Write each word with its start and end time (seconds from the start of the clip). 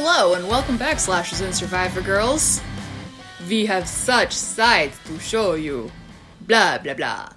Hello 0.00 0.34
and 0.34 0.46
welcome 0.46 0.76
back, 0.76 1.00
Slashers 1.00 1.40
and 1.40 1.52
Survivor 1.52 2.00
Girls. 2.00 2.62
We 3.48 3.66
have 3.66 3.88
such 3.88 4.32
sights 4.32 4.96
to 5.06 5.18
show 5.18 5.54
you. 5.54 5.90
Blah 6.40 6.78
blah 6.78 6.94
blah. 6.94 7.30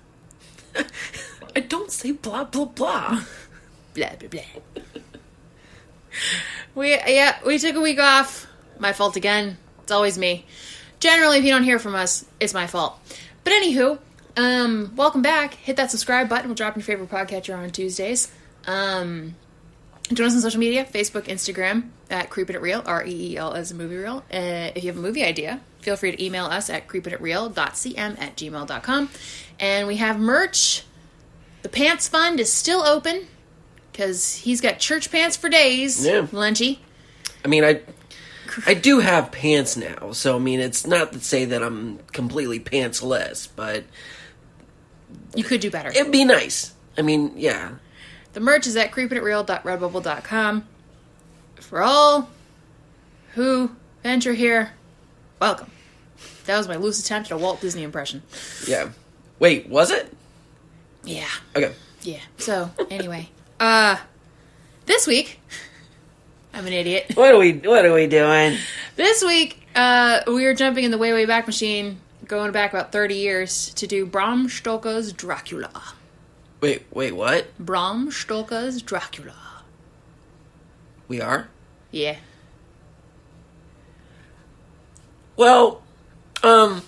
I 1.56 1.62
don't 1.62 1.90
say 1.90 2.12
blah 2.12 2.44
blah 2.44 2.66
blah. 2.66 3.24
Blah 3.96 4.16
blah 4.20 4.30
blah. 4.30 4.86
we 6.76 6.92
yeah, 6.92 7.40
we 7.44 7.58
took 7.58 7.76
a 7.76 7.82
week 7.82 8.00
off. 8.00 8.46
My 8.78 8.94
fault 8.94 9.16
again. 9.16 9.58
It's 9.82 9.92
always 9.92 10.20
me. 10.20 10.46
Generally, 11.00 11.40
if 11.40 11.46
you 11.46 11.52
don't 11.52 11.64
hear 11.64 11.80
from 11.80 11.96
us, 11.96 12.26
it's 12.40 12.54
my 12.54 12.68
fault. 12.68 13.00
But 13.44 13.54
anywho, 13.54 13.98
um, 14.38 14.94
welcome 14.96 15.24
back. 15.24 15.56
Hit 15.56 15.78
that 15.78 15.90
subscribe 15.90 16.30
button. 16.30 16.46
We'll 16.46 16.56
drop 16.56 16.76
your 16.76 16.84
favorite 16.84 17.10
podcatcher 17.10 17.58
on 17.58 17.72
Tuesdays. 17.72 18.32
Um, 18.68 19.34
join 20.16 20.28
us 20.28 20.36
on 20.36 20.42
social 20.42 20.60
media: 20.60 20.86
Facebook, 20.86 21.24
Instagram 21.24 21.90
at 22.10 22.30
Creepin' 22.30 22.56
It 22.56 22.62
Real, 22.62 22.82
R 22.86 23.06
E 23.06 23.32
E 23.34 23.38
L 23.38 23.54
as 23.54 23.72
a 23.72 23.76
movie 23.76 23.96
reel. 23.98 24.24
Uh, 24.34 24.72
if 24.76 24.84
you 24.84 24.90
have 24.90 24.98
a 24.98 25.02
movie 25.02 25.24
idea, 25.24 25.62
feel 25.82 25.96
free 25.96 26.12
to 26.12 26.24
email 26.24 26.46
us 26.46 26.70
at 26.70 26.88
creepinitreal.cm 26.88 28.20
at 28.20 28.36
gmail.com. 28.38 29.10
And 29.60 29.88
we 29.88 29.98
have 29.98 30.20
merch. 30.20 30.84
The 31.64 31.70
Pants 31.70 32.08
Fund 32.08 32.40
is 32.40 32.52
still 32.52 32.82
open 32.82 33.28
because 33.92 34.36
he's 34.36 34.62
got 34.62 34.80
church 34.80 35.12
pants 35.12 35.38
for 35.38 35.48
days. 35.50 36.04
Yeah. 36.06 36.22
Lunchy. 36.32 36.80
I 37.46 37.48
mean, 37.48 37.64
I 37.64 37.82
I 38.66 38.74
do 38.74 39.00
have 39.00 39.32
pants 39.32 39.78
now, 39.78 40.12
so 40.12 40.36
I 40.36 40.40
mean, 40.40 40.60
it's 40.60 40.86
not 40.86 41.14
to 41.14 41.20
say 41.20 41.46
that 41.46 41.62
I'm 41.64 42.00
completely 42.12 42.60
pantsless, 42.60 43.48
but 43.56 43.84
You 45.36 45.44
could 45.44 45.62
do 45.62 45.72
better. 45.72 45.90
it'd 45.90 46.12
be 46.12 46.26
nice. 46.26 46.74
I 46.98 47.02
mean, 47.04 47.32
yeah, 47.38 47.76
The 48.34 48.40
merch 48.40 48.68
is 48.68 48.76
at 48.78 48.92
creepinitreal.redbubble.com. 48.92 50.68
For 51.60 51.82
all 51.82 52.30
who 53.34 53.72
venture 54.04 54.34
here, 54.34 54.74
welcome. 55.40 55.72
That 56.46 56.58
was 56.58 56.68
my 56.68 56.76
loose 56.76 57.00
attempt 57.00 57.32
at 57.32 57.36
a 57.36 57.38
Walt 57.38 57.62
Disney 57.62 57.84
impression. 57.84 58.24
yeah. 58.68 58.90
Wait, 59.40 59.68
was 59.70 59.90
it? 59.92 60.12
Yeah. 61.04 61.28
Okay. 61.56 61.74
Yeah. 62.04 62.20
So, 62.38 62.72
anyway. 62.90 63.30
Uh 63.60 63.96
this 64.88 65.06
week 65.06 65.40
I'm 66.54 66.66
an 66.66 66.74
idiot. 66.74 67.12
What 67.14 67.32
are 67.32 67.38
we 67.38 67.54
What 67.54 67.86
are 67.86 67.94
we 67.94 68.08
doing? 68.08 68.58
This 68.96 69.24
week, 69.24 69.68
uh 69.76 70.22
we 70.26 70.46
are 70.46 70.56
jumping 70.56 70.84
in 70.84 70.90
the 70.90 70.98
way 70.98 71.14
way 71.14 71.28
back 71.28 71.46
machine, 71.46 72.00
going 72.26 72.52
back 72.52 72.74
about 72.74 72.92
30 72.92 73.14
years 73.14 73.72
to 73.76 73.86
do 73.86 74.08
Bram 74.08 74.50
Stoker's 74.50 75.14
Dracula. 75.14 75.94
Wait, 76.62 76.84
wait, 76.92 77.14
what? 77.14 77.58
Bram 77.58 78.12
Stoker's 78.12 78.82
Dracula. 78.82 79.64
We 81.08 81.20
are? 81.20 81.48
Yeah. 81.92 82.18
Well, 85.36 85.82
um, 86.44 86.84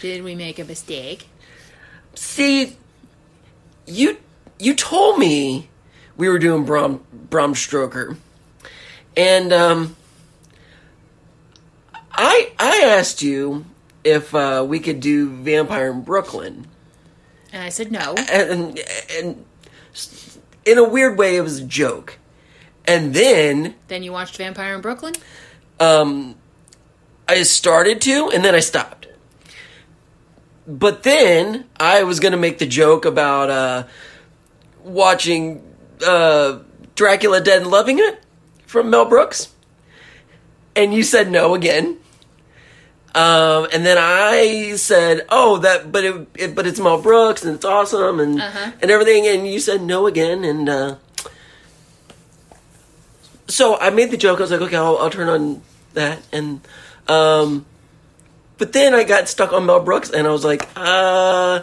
Did 0.00 0.22
we 0.22 0.34
make 0.34 0.58
a 0.58 0.64
mistake? 0.64 1.28
see, 2.14 2.76
you 3.86 4.18
you 4.60 4.74
told 4.74 5.18
me 5.18 5.68
we 6.16 6.28
were 6.28 6.38
doing 6.38 6.64
Bram 6.64 7.00
Bram 7.12 7.54
Stroker, 7.54 8.16
and 9.16 9.52
um, 9.52 9.96
I 12.12 12.52
I 12.58 12.82
asked 12.84 13.20
you 13.20 13.64
if 14.04 14.32
uh, 14.34 14.64
we 14.66 14.78
could 14.78 15.00
do 15.00 15.28
Vampire 15.28 15.90
in 15.90 16.02
Brooklyn, 16.02 16.68
And 17.54 17.62
I 17.62 17.68
said 17.68 17.92
no. 17.92 18.14
and 18.30 18.80
and 19.12 19.44
in 20.64 20.76
a 20.76 20.82
weird 20.82 21.16
way, 21.16 21.36
it 21.36 21.40
was 21.40 21.60
a 21.60 21.64
joke, 21.64 22.18
and 22.84 23.14
then 23.14 23.76
Then 23.86 24.02
you 24.02 24.10
watched 24.10 24.36
Vampire 24.36 24.74
in 24.74 24.80
Brooklyn? 24.80 25.14
um, 25.78 26.34
I 27.28 27.44
started 27.44 28.00
to, 28.02 28.28
and 28.34 28.44
then 28.44 28.56
I 28.56 28.60
stopped. 28.60 29.06
But 30.66 31.04
then 31.04 31.66
I 31.78 32.02
was 32.02 32.18
gonna 32.18 32.36
make 32.36 32.58
the 32.58 32.66
joke 32.66 33.04
about 33.04 33.50
uh, 33.50 33.84
watching 34.82 35.62
uh, 36.04 36.58
Dracula 36.96 37.40
Dead 37.40 37.62
and 37.62 37.70
Loving 37.70 38.00
It 38.00 38.20
from 38.66 38.90
Mel 38.90 39.04
Brooks, 39.04 39.52
and 40.74 40.92
you 40.92 41.04
said 41.04 41.30
no 41.30 41.54
again. 41.54 41.98
Um, 43.14 43.68
and 43.72 43.86
then 43.86 43.96
I 43.98 44.74
said, 44.76 45.24
"Oh, 45.28 45.58
that, 45.58 45.92
but 45.92 46.02
it, 46.04 46.26
it, 46.36 46.54
but 46.56 46.66
it's 46.66 46.80
Mel 46.80 47.00
Brooks 47.00 47.44
and 47.44 47.54
it's 47.54 47.64
awesome 47.64 48.18
and 48.18 48.40
Uh-huh. 48.40 48.72
and 48.82 48.90
everything." 48.90 49.26
And 49.28 49.46
you 49.46 49.60
said 49.60 49.82
no 49.82 50.06
again, 50.08 50.42
and 50.44 50.68
uh, 50.68 50.96
so 53.46 53.78
I 53.78 53.90
made 53.90 54.10
the 54.10 54.16
joke. 54.16 54.38
I 54.38 54.42
was 54.42 54.50
like, 54.50 54.60
"Okay, 54.62 54.76
I'll, 54.76 54.98
I'll 54.98 55.10
turn 55.10 55.28
on 55.28 55.62
that." 55.92 56.22
And 56.32 56.60
um, 57.08 57.66
but 58.58 58.72
then 58.72 58.94
I 58.94 59.04
got 59.04 59.28
stuck 59.28 59.52
on 59.52 59.66
Mel 59.66 59.80
Brooks, 59.80 60.10
and 60.10 60.26
I 60.26 60.30
was 60.30 60.44
like, 60.44 60.68
"Uh," 60.76 61.62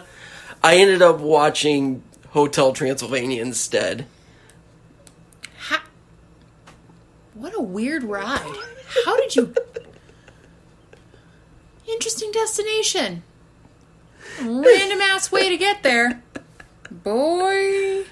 I 0.62 0.76
ended 0.76 1.02
up 1.02 1.18
watching 1.20 2.02
Hotel 2.30 2.72
Transylvania 2.72 3.42
instead. 3.42 4.06
Ha- 5.68 5.82
what 7.34 7.52
a 7.54 7.60
weird 7.60 8.04
ride. 8.04 8.56
How 9.04 9.16
did 9.16 9.36
you. 9.36 9.54
Interesting 11.92 12.32
destination. 12.32 13.22
Random 14.40 15.00
ass 15.00 15.30
way 15.30 15.48
to 15.50 15.56
get 15.56 15.82
there. 15.82 16.22
Boy. 16.90 18.04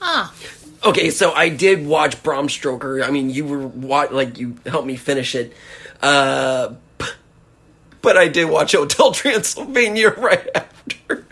Huh. 0.00 0.28
Okay, 0.84 1.10
so 1.10 1.32
I 1.32 1.48
did 1.48 1.86
watch 1.86 2.22
Bram 2.22 2.48
Stoker. 2.48 3.02
I 3.02 3.10
mean, 3.10 3.30
you 3.30 3.44
were 3.46 3.66
wa- 3.66 4.08
like 4.10 4.38
you 4.38 4.56
helped 4.66 4.86
me 4.86 4.96
finish 4.96 5.34
it, 5.34 5.54
uh, 6.02 6.74
but 8.02 8.18
I 8.18 8.28
did 8.28 8.50
watch 8.50 8.72
Hotel 8.72 9.12
Transylvania 9.12 10.10
right 10.10 10.46
after. 10.54 11.26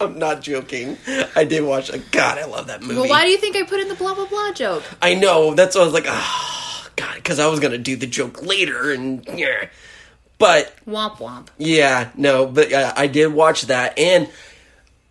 I'm 0.00 0.18
not 0.18 0.40
joking. 0.40 0.96
I 1.36 1.44
did 1.44 1.62
watch. 1.64 1.90
God, 2.10 2.38
I 2.38 2.44
love 2.44 2.68
that 2.68 2.80
movie. 2.80 2.94
Well, 3.00 3.08
why 3.08 3.24
do 3.24 3.30
you 3.30 3.38
think 3.38 3.56
I 3.56 3.64
put 3.64 3.80
in 3.80 3.88
the 3.88 3.94
blah 3.96 4.14
blah 4.14 4.26
blah 4.26 4.52
joke? 4.52 4.84
I 5.02 5.14
know. 5.14 5.52
That's 5.54 5.74
why 5.74 5.82
I 5.82 5.84
was 5.84 5.92
like, 5.92 6.04
God, 6.04 6.24
because 7.22 7.38
I 7.38 7.46
was 7.46 7.60
gonna 7.60 7.78
do 7.78 7.96
the 7.96 8.06
joke 8.06 8.42
later, 8.42 8.90
and 8.92 9.24
yeah. 9.34 9.68
But 10.38 10.74
Womp 10.86 11.16
womp. 11.18 11.48
yeah, 11.58 12.10
no, 12.16 12.46
but 12.46 12.72
uh, 12.72 12.92
I 12.96 13.06
did 13.08 13.28
watch 13.28 13.62
that, 13.66 13.98
and 13.98 14.28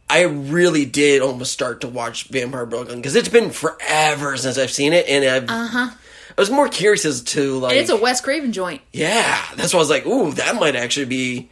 I 0.10 0.24
really 0.24 0.86
did 0.86 1.22
almost 1.22 1.52
start 1.54 1.82
to 1.82 1.88
watch 1.88 2.24
Vampire 2.30 2.66
Brooklyn 2.66 2.98
because 2.98 3.16
it's 3.16 3.30
been 3.30 3.52
forever 3.52 4.36
since 4.38 4.58
I've 4.58 4.72
seen 4.72 4.92
it, 4.94 5.08
and 5.08 5.24
I've, 5.24 5.44
Uh 5.50 5.68
huh. 5.68 5.90
I 6.38 6.42
was 6.42 6.50
more 6.50 6.68
curious 6.70 7.06
as 7.06 7.22
to 7.22 7.60
like, 7.60 7.72
And 7.74 7.80
it's 7.82 7.90
a 7.92 7.96
Wes 7.98 8.22
Craven 8.22 8.52
joint. 8.54 8.82
yeah, 8.94 9.40
that's 9.56 9.74
why 9.74 9.78
I 9.78 9.82
was 9.82 9.90
like, 9.92 10.06
ooh, 10.08 10.32
that 10.34 10.56
might 10.56 10.76
actually 10.76 11.06
be. 11.06 11.50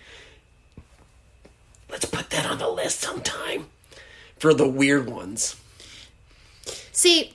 Let's 1.90 2.06
put 2.06 2.30
that 2.32 2.46
on 2.46 2.58
the 2.58 2.70
list 2.70 3.00
sometime 3.02 3.68
for 4.40 4.54
the 4.54 4.68
weird 4.68 5.10
ones. 5.10 5.56
See, 6.92 7.34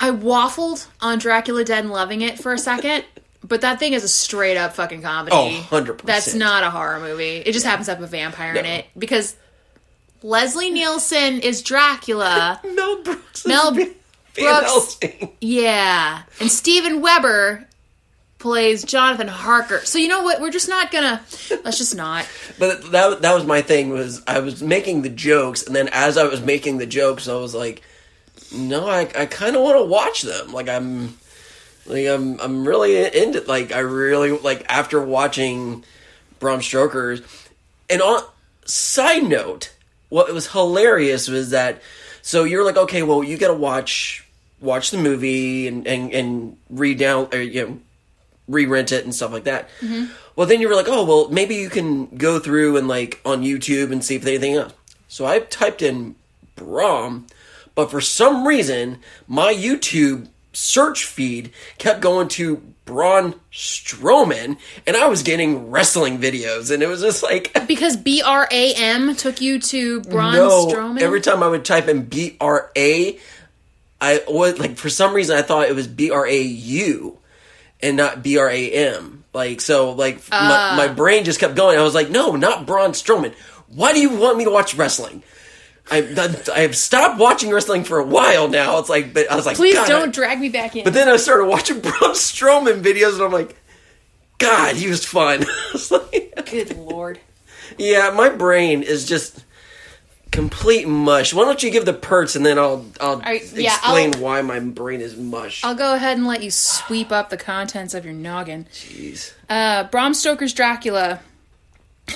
I 0.00 0.10
waffled 0.10 0.86
on 1.00 1.18
Dracula 1.18 1.64
Dead 1.64 1.84
and 1.84 1.92
Loving 1.92 2.20
It 2.20 2.38
for 2.38 2.52
a 2.52 2.58
second, 2.58 3.04
but 3.44 3.60
that 3.62 3.78
thing 3.78 3.92
is 3.92 4.04
a 4.04 4.08
straight 4.08 4.56
up 4.56 4.74
fucking 4.74 5.02
comedy. 5.02 5.34
Oh, 5.34 5.66
100%. 5.70 6.02
That's 6.02 6.34
not 6.34 6.62
a 6.64 6.70
horror 6.70 7.00
movie. 7.00 7.36
It 7.38 7.52
just 7.52 7.66
happens 7.66 7.86
to 7.86 7.94
have 7.94 8.02
a 8.02 8.06
vampire 8.06 8.54
in 8.54 8.64
it 8.64 8.86
because 8.98 9.36
Leslie 10.22 10.70
Nielsen 10.70 11.40
is 11.40 11.62
Dracula. 11.62 12.60
Mel 12.74 13.02
Brooks. 13.02 13.46
Mel 13.46 13.72
Van 13.72 13.94
Brooks. 14.34 14.98
Yeah. 15.40 16.22
And 16.40 16.50
Steven 16.50 17.00
Weber 17.02 17.66
plays 18.38 18.84
Jonathan 18.84 19.28
Harker. 19.28 19.80
So 19.84 19.98
you 19.98 20.08
know 20.08 20.22
what? 20.22 20.40
We're 20.40 20.50
just 20.50 20.68
not 20.68 20.90
gonna 20.90 21.22
let's 21.64 21.78
just 21.78 21.94
not. 21.94 22.26
But 22.58 22.90
that 22.92 23.22
that 23.22 23.34
was 23.34 23.44
my 23.44 23.62
thing 23.62 23.90
was 23.90 24.22
I 24.26 24.40
was 24.40 24.62
making 24.62 25.02
the 25.02 25.08
jokes 25.08 25.66
and 25.66 25.74
then 25.74 25.88
as 25.92 26.16
I 26.16 26.24
was 26.24 26.40
making 26.40 26.78
the 26.78 26.86
jokes 26.86 27.26
I 27.26 27.34
was 27.34 27.54
like 27.54 27.82
no 28.54 28.88
I 28.88 29.00
I 29.16 29.26
kind 29.26 29.56
of 29.56 29.62
want 29.62 29.78
to 29.78 29.84
watch 29.84 30.22
them 30.22 30.52
like 30.52 30.68
I'm 30.68 31.16
like 31.86 32.06
I'm 32.06 32.40
I'm 32.40 32.66
really 32.66 32.96
into 32.96 33.40
like 33.42 33.72
I 33.72 33.80
really 33.80 34.38
like 34.38 34.64
after 34.68 35.00
watching 35.00 35.84
Bram 36.38 36.62
Stoker's 36.62 37.20
and 37.90 38.00
on 38.00 38.22
side 38.64 39.24
note 39.24 39.74
what 40.08 40.32
was 40.32 40.52
hilarious 40.52 41.28
was 41.28 41.50
that 41.50 41.82
so 42.22 42.44
you're 42.44 42.64
like 42.64 42.76
okay 42.76 43.02
well 43.02 43.22
you 43.22 43.36
got 43.36 43.48
to 43.48 43.54
watch 43.54 44.26
watch 44.60 44.90
the 44.90 44.98
movie 44.98 45.68
and 45.68 45.86
and 45.86 46.12
and 46.12 46.56
read 46.70 46.98
down 46.98 47.28
or 47.32 47.40
you 47.40 47.66
know 47.66 47.78
re-rent 48.48 48.92
it 48.92 49.04
and 49.04 49.14
stuff 49.14 49.32
like 49.32 49.44
that. 49.44 49.68
Mm-hmm. 49.80 50.12
Well, 50.36 50.46
then 50.46 50.60
you 50.60 50.68
were 50.68 50.74
like, 50.74 50.88
oh, 50.88 51.04
well, 51.04 51.28
maybe 51.28 51.54
you 51.54 51.70
can 51.70 52.06
go 52.16 52.38
through 52.38 52.76
and 52.76 52.88
like 52.88 53.20
on 53.24 53.42
YouTube 53.42 53.92
and 53.92 54.04
see 54.04 54.16
if 54.16 54.22
there's 54.22 54.38
anything 54.42 54.56
else. 54.56 54.74
So 55.08 55.26
I 55.26 55.38
typed 55.38 55.82
in 55.82 56.16
Brom, 56.56 57.26
but 57.74 57.90
for 57.90 58.00
some 58.00 58.46
reason, 58.46 58.98
my 59.26 59.52
YouTube 59.52 60.28
search 60.52 61.04
feed 61.04 61.52
kept 61.78 62.00
going 62.00 62.28
to 62.28 62.62
Braun 62.84 63.34
Strowman, 63.50 64.58
and 64.86 64.96
I 64.96 65.08
was 65.08 65.22
getting 65.22 65.70
wrestling 65.70 66.18
videos, 66.18 66.70
and 66.70 66.82
it 66.82 66.86
was 66.86 67.00
just 67.00 67.22
like, 67.22 67.56
Because 67.66 67.96
B 67.96 68.22
R 68.22 68.46
A 68.50 68.74
M 68.74 69.16
took 69.16 69.40
you 69.40 69.58
to 69.58 70.00
Braun 70.02 70.34
no. 70.34 70.66
Strowman. 70.66 71.00
Every 71.00 71.20
time 71.20 71.42
I 71.42 71.48
would 71.48 71.64
type 71.64 71.88
in 71.88 72.04
B 72.04 72.36
R 72.40 72.70
A, 72.76 73.18
I 74.00 74.22
was 74.28 74.58
like 74.58 74.76
for 74.76 74.90
some 74.90 75.14
reason 75.14 75.36
I 75.36 75.42
thought 75.42 75.68
it 75.68 75.74
was 75.74 75.86
B 75.86 76.10
R 76.10 76.26
A 76.26 76.40
U 76.42 77.18
and 77.82 77.96
not 77.96 78.22
B 78.22 78.36
R 78.38 78.50
A 78.50 78.70
M. 78.70 79.24
Like 79.32 79.60
so, 79.60 79.92
like 79.92 80.16
my, 80.30 80.76
my 80.76 80.88
ah. 80.90 80.94
brain 80.94 81.24
just 81.24 81.40
kept 81.40 81.56
going. 81.56 81.78
I 81.78 81.82
was 81.82 81.94
like, 81.94 82.10
no, 82.10 82.36
not 82.36 82.66
Braun 82.66 82.90
Strowman. 82.92 83.34
Why 83.68 83.92
do 83.92 84.00
you 84.00 84.10
want 84.10 84.38
me 84.38 84.44
to 84.44 84.50
watch 84.50 84.74
wrestling? 84.74 85.22
I 85.90 85.98
I 86.54 86.60
have 86.60 86.76
stopped 86.76 87.18
watching 87.18 87.50
wrestling 87.50 87.84
for 87.84 87.98
a 87.98 88.04
while 88.06 88.48
now. 88.48 88.78
It's 88.78 88.88
like, 88.88 89.12
but 89.12 89.30
I 89.30 89.36
was 89.36 89.44
like, 89.46 89.56
Please 89.56 89.74
God, 89.74 89.86
don't 89.88 90.08
I- 90.08 90.12
drag 90.12 90.40
me 90.40 90.48
back 90.48 90.74
in. 90.76 90.84
but 90.84 90.94
then 90.94 91.08
I 91.08 91.16
started 91.16 91.44
watching 91.46 91.80
Braun 91.82 92.14
Strowman 92.14 92.82
videos, 92.82 93.14
and 93.14 93.22
I'm 93.22 93.32
like, 93.32 93.56
God, 94.38 94.76
he 94.76 94.88
was 94.88 95.04
fun. 95.04 95.44
Was 95.72 95.90
like, 95.90 96.48
Good 96.50 96.76
lord. 96.76 97.20
yeah, 97.78 98.10
my 98.16 98.28
brain 98.30 98.82
is 98.82 99.04
just 99.06 99.44
complete 100.32 100.88
mush. 100.88 101.32
Why 101.32 101.44
don't 101.44 101.62
you 101.62 101.70
give 101.70 101.84
the 101.84 101.92
perks, 101.92 102.34
and 102.34 102.44
then 102.44 102.58
I'll 102.58 102.84
I'll 103.00 103.20
right, 103.20 103.42
yeah, 103.54 103.74
explain 103.74 104.14
I'll- 104.16 104.20
why 104.22 104.42
my 104.42 104.58
brain 104.60 105.00
is 105.00 105.16
mush. 105.16 105.62
I'll 105.64 105.74
go 105.76 105.94
ahead 105.94 106.16
and 106.16 106.26
let 106.26 106.42
you 106.42 106.50
sweep 106.50 107.12
up 107.12 107.30
the 107.30 107.36
contents 107.36 107.94
of 107.94 108.04
your 108.04 108.14
noggin. 108.14 108.66
Jeez. 108.72 109.32
Uh, 109.48 109.84
Bram 109.84 110.14
Stoker's 110.14 110.52
Dracula. 110.52 111.20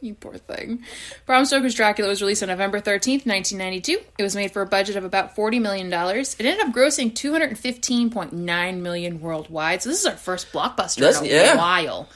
you 0.00 0.14
poor 0.14 0.34
thing. 0.34 0.82
Bram 1.26 1.44
Stoker's 1.44 1.74
Dracula 1.74 2.08
was 2.08 2.20
released 2.22 2.42
on 2.42 2.48
November 2.48 2.80
13th, 2.80 3.26
1992. 3.26 3.98
It 4.18 4.22
was 4.22 4.36
made 4.36 4.52
for 4.52 4.62
a 4.62 4.66
budget 4.66 4.96
of 4.96 5.04
about 5.04 5.34
$40 5.36 5.60
million. 5.60 5.92
It 5.92 6.40
ended 6.40 6.60
up 6.60 6.74
grossing 6.74 7.12
215.9 7.12 8.80
million 8.80 9.20
worldwide. 9.20 9.82
So 9.82 9.88
this 9.90 10.00
is 10.00 10.06
our 10.06 10.16
first 10.16 10.52
blockbuster 10.52 11.00
That's- 11.00 11.20
in 11.20 11.26
a 11.26 11.28
yeah. 11.30 11.56
while. 11.56 12.08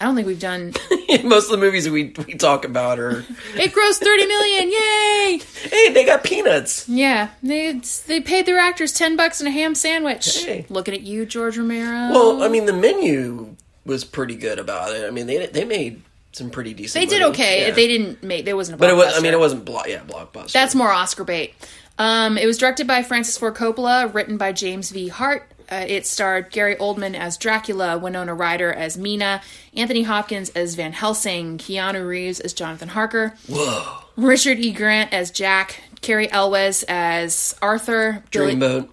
I 0.00 0.04
don't 0.04 0.14
think 0.14 0.28
we've 0.28 0.38
done. 0.38 0.74
Most 1.24 1.46
of 1.46 1.50
the 1.50 1.56
movies 1.56 1.90
we 1.90 2.14
we 2.24 2.34
talk 2.34 2.64
about 2.64 3.00
are, 3.00 3.18
It 3.56 3.72
grossed 3.72 3.98
30 3.98 4.26
million! 4.26 4.68
Yay! 4.70 5.40
hey, 5.68 5.92
they 5.92 6.04
got 6.04 6.22
peanuts. 6.22 6.88
Yeah, 6.88 7.30
they 7.42 7.80
they 8.06 8.20
paid 8.20 8.46
their 8.46 8.60
actors 8.60 8.92
10 8.92 9.16
bucks 9.16 9.40
and 9.40 9.48
a 9.48 9.50
ham 9.50 9.74
sandwich. 9.74 10.44
Hey. 10.44 10.66
Looking 10.68 10.94
at 10.94 11.00
you, 11.00 11.26
George 11.26 11.58
Romero. 11.58 12.12
Well, 12.12 12.44
I 12.44 12.48
mean, 12.48 12.66
the 12.66 12.72
menu 12.72 13.56
was 13.84 14.04
pretty 14.04 14.36
good 14.36 14.60
about 14.60 14.94
it. 14.94 15.04
I 15.04 15.10
mean, 15.10 15.26
they 15.26 15.46
they 15.46 15.64
made 15.64 16.02
some 16.38 16.50
pretty 16.50 16.72
decent. 16.74 17.02
they 17.02 17.06
did 17.14 17.22
okay. 17.30 17.66
Yeah. 17.66 17.74
They 17.74 17.86
didn't 17.86 18.22
make. 18.22 18.44
There 18.44 18.56
wasn't 18.56 18.76
a. 18.76 18.78
but 18.78 18.88
it 18.90 18.94
was. 18.94 19.16
I 19.16 19.20
mean, 19.20 19.32
it 19.34 19.38
wasn't 19.38 19.64
block. 19.64 19.88
Yeah, 19.88 20.00
blockbuster. 20.06 20.52
That's 20.52 20.74
more 20.74 20.90
Oscar 20.90 21.24
bait. 21.24 21.54
Um, 21.98 22.38
it 22.38 22.46
was 22.46 22.56
directed 22.58 22.86
by 22.86 23.02
Francis 23.02 23.36
Ford 23.36 23.54
Coppola, 23.56 24.12
written 24.14 24.38
by 24.38 24.52
James 24.52 24.90
V. 24.90 25.08
Hart. 25.08 25.50
Uh, 25.70 25.84
it 25.86 26.06
starred 26.06 26.50
Gary 26.50 26.76
Oldman 26.76 27.14
as 27.14 27.36
Dracula, 27.36 27.98
Winona 27.98 28.32
Ryder 28.32 28.72
as 28.72 28.96
Mina, 28.96 29.42
Anthony 29.74 30.02
Hopkins 30.02 30.48
as 30.50 30.74
Van 30.76 30.92
Helsing, 30.94 31.58
Keanu 31.58 32.06
Reeves 32.08 32.40
as 32.40 32.54
Jonathan 32.54 32.88
Harker, 32.88 33.34
whoa. 33.50 33.98
Richard 34.16 34.58
E. 34.60 34.72
Grant 34.72 35.12
as 35.12 35.30
Jack, 35.30 35.82
Cary 36.00 36.30
Elwes 36.32 36.84
as 36.88 37.54
Arthur, 37.60 38.22
Billy, 38.30 38.54
Dreamboat. 38.54 38.88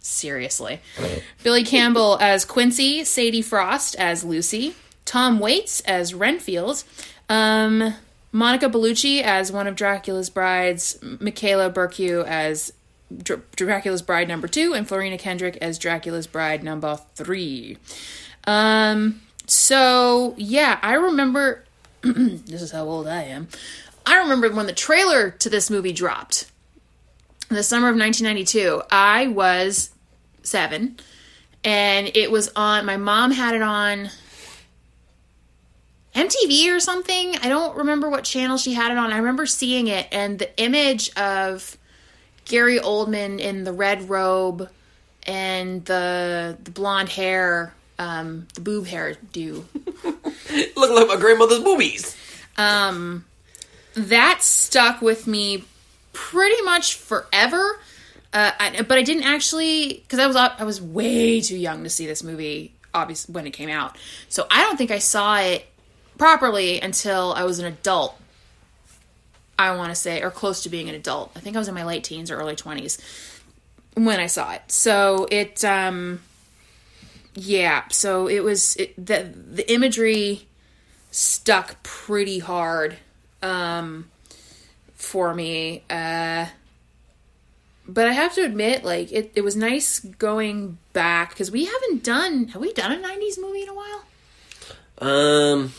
seriously, 0.00 0.80
Billy 1.44 1.62
Campbell 1.62 2.18
as 2.20 2.44
Quincy, 2.44 3.04
Sadie 3.04 3.42
Frost 3.42 3.94
as 3.94 4.24
Lucy, 4.24 4.74
Tom 5.04 5.38
Waits 5.38 5.80
as 5.80 6.14
Renfield, 6.14 6.84
um, 7.28 7.94
Monica 8.32 8.68
Bellucci 8.68 9.22
as 9.22 9.52
one 9.52 9.66
of 9.66 9.76
Dracula's 9.76 10.30
brides, 10.30 10.98
Michaela 11.20 11.70
Bercu 11.70 12.24
as 12.24 12.72
Dr- 13.14 13.42
Dracula's 13.56 14.02
bride 14.02 14.28
number 14.28 14.48
two, 14.48 14.72
and 14.74 14.88
Florina 14.88 15.18
Kendrick 15.18 15.58
as 15.58 15.78
Dracula's 15.78 16.26
bride 16.26 16.64
number 16.64 16.98
three. 17.14 17.76
Um, 18.46 19.20
so 19.46 20.34
yeah, 20.36 20.78
I 20.82 20.94
remember. 20.94 21.64
this 22.02 22.62
is 22.62 22.72
how 22.72 22.84
old 22.84 23.06
I 23.06 23.24
am. 23.24 23.48
I 24.06 24.18
remember 24.18 24.50
when 24.50 24.66
the 24.66 24.72
trailer 24.72 25.30
to 25.30 25.48
this 25.48 25.70
movie 25.70 25.92
dropped 25.92 26.50
in 27.50 27.56
the 27.56 27.62
summer 27.62 27.88
of 27.88 27.96
1992. 27.96 28.82
I 28.90 29.28
was 29.28 29.90
seven, 30.42 30.96
and 31.62 32.10
it 32.14 32.30
was 32.30 32.50
on. 32.56 32.86
My 32.86 32.96
mom 32.96 33.30
had 33.30 33.54
it 33.54 33.62
on 33.62 34.10
MTV 36.14 36.74
or 36.74 36.80
something. 36.80 37.36
I 37.36 37.48
don't 37.48 37.76
remember 37.76 38.10
what 38.10 38.24
channel 38.24 38.58
she 38.58 38.74
had 38.74 38.92
it 38.92 38.98
on. 38.98 39.12
I 39.12 39.18
remember 39.18 39.46
seeing 39.46 39.88
it, 39.88 40.06
and 40.12 40.38
the 40.38 40.56
image 40.60 41.14
of 41.16 41.76
Gary 42.44 42.78
Oldman 42.78 43.40
in 43.40 43.64
the 43.64 43.72
red 43.72 44.08
robe 44.08 44.68
and 45.24 45.84
the 45.84 46.58
the 46.62 46.70
blonde 46.70 47.08
hair, 47.08 47.74
um, 47.98 48.46
the 48.54 48.60
boob 48.60 48.86
hair 48.86 49.16
do. 49.32 49.66
Look 50.04 50.90
like 50.90 51.08
my 51.08 51.16
grandmother's 51.18 51.60
boobies. 51.60 52.16
Um, 52.58 53.24
that 53.94 54.42
stuck 54.42 55.00
with 55.00 55.26
me 55.26 55.64
pretty 56.12 56.60
much 56.62 56.94
forever. 56.94 57.80
Uh, 58.34 58.50
I, 58.58 58.82
but 58.82 58.98
I 58.98 59.02
didn't 59.02 59.24
actually 59.24 60.02
because 60.02 60.18
I 60.18 60.26
was 60.26 60.36
I 60.36 60.64
was 60.64 60.80
way 60.80 61.40
too 61.40 61.56
young 61.56 61.84
to 61.84 61.90
see 61.90 62.06
this 62.06 62.22
movie. 62.22 62.74
Obviously, 62.94 63.32
when 63.32 63.46
it 63.46 63.52
came 63.52 63.70
out, 63.70 63.96
so 64.28 64.46
I 64.50 64.64
don't 64.64 64.76
think 64.76 64.90
I 64.90 64.98
saw 64.98 65.38
it 65.38 65.66
properly 66.22 66.80
until 66.80 67.32
I 67.32 67.42
was 67.42 67.58
an 67.58 67.64
adult. 67.64 68.16
I 69.58 69.74
want 69.74 69.90
to 69.90 69.96
say, 69.96 70.22
or 70.22 70.30
close 70.30 70.62
to 70.62 70.68
being 70.68 70.88
an 70.88 70.94
adult. 70.94 71.32
I 71.34 71.40
think 71.40 71.56
I 71.56 71.58
was 71.58 71.66
in 71.66 71.74
my 71.74 71.84
late 71.84 72.04
teens 72.04 72.30
or 72.30 72.36
early 72.36 72.54
twenties 72.54 72.96
when 73.94 74.20
I 74.20 74.28
saw 74.28 74.52
it. 74.52 74.62
So 74.68 75.26
it, 75.32 75.64
um, 75.64 76.20
yeah. 77.34 77.82
So 77.90 78.28
it 78.28 78.44
was 78.44 78.76
it, 78.76 78.94
the 79.04 79.34
the 79.34 79.68
imagery 79.72 80.46
stuck 81.10 81.82
pretty 81.82 82.38
hard 82.38 82.98
um, 83.42 84.08
for 84.94 85.34
me. 85.34 85.82
Uh, 85.90 86.46
but 87.88 88.06
I 88.06 88.12
have 88.12 88.32
to 88.34 88.44
admit, 88.44 88.84
like 88.84 89.10
it, 89.10 89.32
it 89.34 89.40
was 89.40 89.56
nice 89.56 89.98
going 89.98 90.78
back 90.92 91.30
because 91.30 91.50
we 91.50 91.64
haven't 91.64 92.04
done. 92.04 92.46
Have 92.48 92.62
we 92.62 92.72
done 92.72 92.92
a 92.92 93.08
'90s 93.08 93.40
movie 93.40 93.62
in 93.62 93.68
a 93.68 93.74
while? 93.74 94.04
Um, 94.98 95.72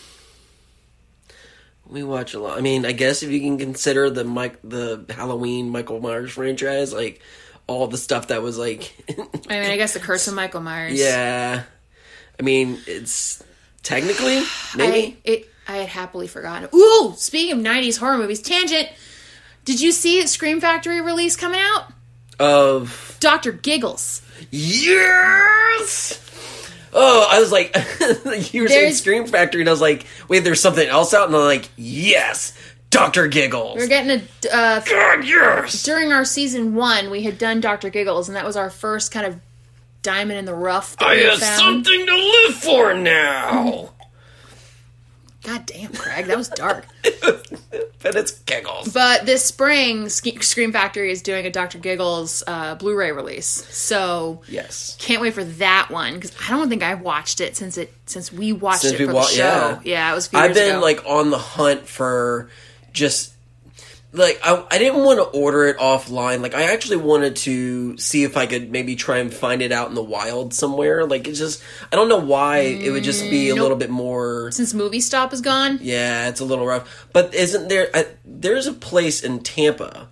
we 1.93 2.03
watch 2.03 2.33
a 2.33 2.39
lot. 2.39 2.57
I 2.57 2.61
mean, 2.61 2.85
I 2.85 2.91
guess 2.91 3.23
if 3.23 3.29
you 3.29 3.39
can 3.39 3.57
consider 3.57 4.09
the 4.09 4.23
Mike, 4.23 4.57
the 4.63 5.05
Halloween 5.09 5.69
Michael 5.69 6.01
Myers 6.01 6.31
franchise, 6.31 6.91
like 6.91 7.21
all 7.67 7.87
the 7.87 7.97
stuff 7.97 8.27
that 8.27 8.41
was 8.41 8.57
like, 8.57 8.93
I 9.49 9.59
mean, 9.59 9.71
I 9.71 9.77
guess 9.77 9.93
the 9.93 9.99
Curse 9.99 10.27
of 10.27 10.33
Michael 10.33 10.61
Myers. 10.61 10.99
yeah. 10.99 11.63
I 12.37 12.43
mean, 12.43 12.79
it's 12.87 13.43
technically 13.83 14.37
I 14.73 14.75
maybe. 14.75 15.17
it 15.23 15.49
I 15.67 15.77
had 15.77 15.87
happily 15.87 16.27
forgotten. 16.27 16.67
Ooh, 16.73 17.13
speaking 17.15 17.53
of 17.53 17.63
'90s 17.63 17.99
horror 17.99 18.17
movies, 18.17 18.41
tangent. 18.41 18.89
Did 19.63 19.79
you 19.79 19.93
see 19.93 20.25
Scream 20.27 20.59
Factory 20.59 20.99
release 20.99 21.37
coming 21.37 21.61
out? 21.61 21.93
of 22.39 23.15
Doctor 23.19 23.51
Giggles. 23.51 24.21
yes. 24.51 26.19
Oh, 26.93 27.27
I 27.29 27.39
was 27.39 27.51
like, 27.51 27.75
you 28.53 28.63
were 28.63 28.67
saying 28.67 28.93
Scream 28.93 29.25
Factory, 29.27 29.61
and 29.61 29.69
I 29.69 29.71
was 29.71 29.81
like, 29.81 30.05
wait, 30.27 30.39
there's 30.39 30.61
something 30.61 30.87
else 30.87 31.13
out, 31.13 31.27
and 31.27 31.35
I'm 31.35 31.43
like, 31.43 31.69
yes, 31.75 32.53
Doctor 32.89 33.27
Giggles. 33.27 33.77
We're 33.77 33.87
getting 33.87 34.11
a 34.11 34.55
uh, 34.55 34.79
God, 34.81 35.25
yes. 35.25 35.83
during 35.83 36.13
our 36.13 36.25
season 36.25 36.75
one, 36.75 37.09
we 37.09 37.23
had 37.23 37.37
done 37.37 37.61
Doctor 37.61 37.89
Giggles, 37.89 38.29
and 38.29 38.35
that 38.35 38.45
was 38.45 38.55
our 38.55 38.69
first 38.69 39.11
kind 39.11 39.25
of 39.25 39.39
diamond 40.03 40.37
in 40.37 40.45
the 40.45 40.53
rough 40.53 40.97
that 40.97 41.07
I 41.07 41.15
have 41.15 41.39
found. 41.39 41.59
something 41.59 42.05
to 42.05 42.15
live 42.15 42.55
for 42.55 42.93
now. 42.93 43.92
God 45.43 45.65
damn, 45.65 45.91
Craig, 45.91 46.25
that 46.27 46.37
was 46.37 46.47
dark. 46.49 46.85
but 47.03 48.15
it's 48.15 48.31
Giggles. 48.41 48.93
but 48.93 49.25
this 49.25 49.43
spring, 49.43 50.07
Scream 50.09 50.71
Factory 50.71 51.11
is 51.11 51.21
doing 51.21 51.45
a 51.45 51.49
Doctor 51.49 51.77
Giggles 51.79 52.43
uh, 52.47 52.75
Blu-ray 52.75 53.11
release, 53.11 53.45
so 53.47 54.41
Yes. 54.47 54.95
can't 54.99 55.21
wait 55.21 55.33
for 55.33 55.43
that 55.43 55.87
one 55.89 56.15
because 56.15 56.31
I 56.47 56.49
don't 56.51 56.69
think 56.69 56.81
I've 56.83 57.01
watched 57.01 57.41
it 57.41 57.55
since 57.57 57.77
it 57.77 57.93
since 58.05 58.31
we 58.31 58.53
watched 58.53 58.81
Since 58.81 58.93
it 58.93 58.99
we 58.99 59.05
for 59.07 59.13
wa- 59.13 59.21
the 59.23 59.27
show. 59.27 59.79
yeah. 59.83 60.11
it 60.11 60.15
was. 60.15 60.29
I've 60.33 60.53
been 60.53 60.77
ago. 60.77 60.81
like 60.81 61.05
on 61.05 61.29
the 61.29 61.37
hunt 61.37 61.87
for 61.87 62.49
just 62.93 63.32
like 64.15 64.39
I, 64.43 64.63
I 64.69 64.77
didn't 64.77 65.03
want 65.03 65.17
to 65.19 65.25
order 65.37 65.65
it 65.65 65.77
offline. 65.77 66.41
Like 66.41 66.53
I 66.53 66.71
actually 66.71 66.97
wanted 66.97 67.35
to 67.37 67.97
see 67.97 68.23
if 68.23 68.37
I 68.37 68.45
could 68.45 68.71
maybe 68.71 68.95
try 68.95 69.17
and 69.17 69.33
find 69.33 69.61
it 69.61 69.71
out 69.71 69.89
in 69.89 69.95
the 69.95 70.03
wild 70.03 70.53
somewhere. 70.53 71.05
Like 71.05 71.27
it's 71.27 71.39
just 71.39 71.63
I 71.91 71.95
don't 71.95 72.09
know 72.09 72.19
why 72.19 72.59
it 72.59 72.91
would 72.91 73.03
just 73.03 73.23
be 73.29 73.49
a 73.49 73.53
Mm, 73.53 73.55
nope. 73.55 73.61
little 73.63 73.77
bit 73.77 73.89
more. 73.89 74.51
since 74.51 74.73
Movie 74.73 74.99
Stop 75.01 75.33
is 75.33 75.41
gone. 75.41 75.79
Yeah, 75.81 76.29
it's 76.29 76.39
a 76.39 76.45
little 76.45 76.65
rough. 76.65 77.07
But 77.11 77.33
isn't 77.33 77.69
there? 77.69 77.89
I, 77.93 78.05
there's 78.23 78.67
a 78.67 78.73
place 78.73 79.23
in 79.23 79.39
Tampa, 79.41 80.07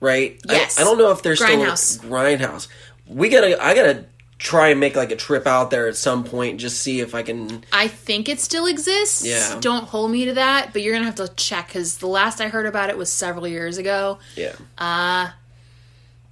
right? 0.00 0.40
I- 0.48 0.52
Yes. 0.54 0.80
I, 0.80 0.84
don't 0.84 0.98
know 0.98 1.12
if 1.12 1.22
there's 1.22 1.38
still 1.42 1.56
Grindhouse. 1.58 1.78
still 1.78 2.10
Grindhouse. 2.10 2.66
We 3.06 3.28
gotta. 3.28 3.62
I 3.64 3.74
gotta 3.74 4.04
try 4.38 4.68
and 4.68 4.78
make 4.78 4.94
like 4.96 5.10
a 5.10 5.16
trip 5.16 5.46
out 5.46 5.70
there 5.70 5.88
at 5.88 5.96
some 5.96 6.24
point. 6.24 6.60
Just 6.60 6.80
see 6.80 7.00
if 7.00 7.14
I 7.14 7.22
can. 7.22 7.64
I 7.72 7.88
think 7.88 8.28
it 8.28 8.40
still 8.40 8.66
exists. 8.66 9.26
Yeah. 9.26 9.58
Don't 9.60 9.84
hold 9.84 10.10
me 10.10 10.26
to 10.26 10.34
that, 10.34 10.72
but 10.72 10.82
you're 10.82 10.94
gonna 10.94 11.06
have 11.06 11.16
to 11.16 11.28
check 11.34 11.68
because 11.68 11.98
the 11.98 12.06
last 12.06 12.40
I 12.40 12.48
heard 12.48 12.66
about 12.66 12.88
it 12.90 12.96
was 12.96 13.10
several 13.10 13.48
years 13.48 13.78
ago. 13.78 14.18
Yeah. 14.36 14.52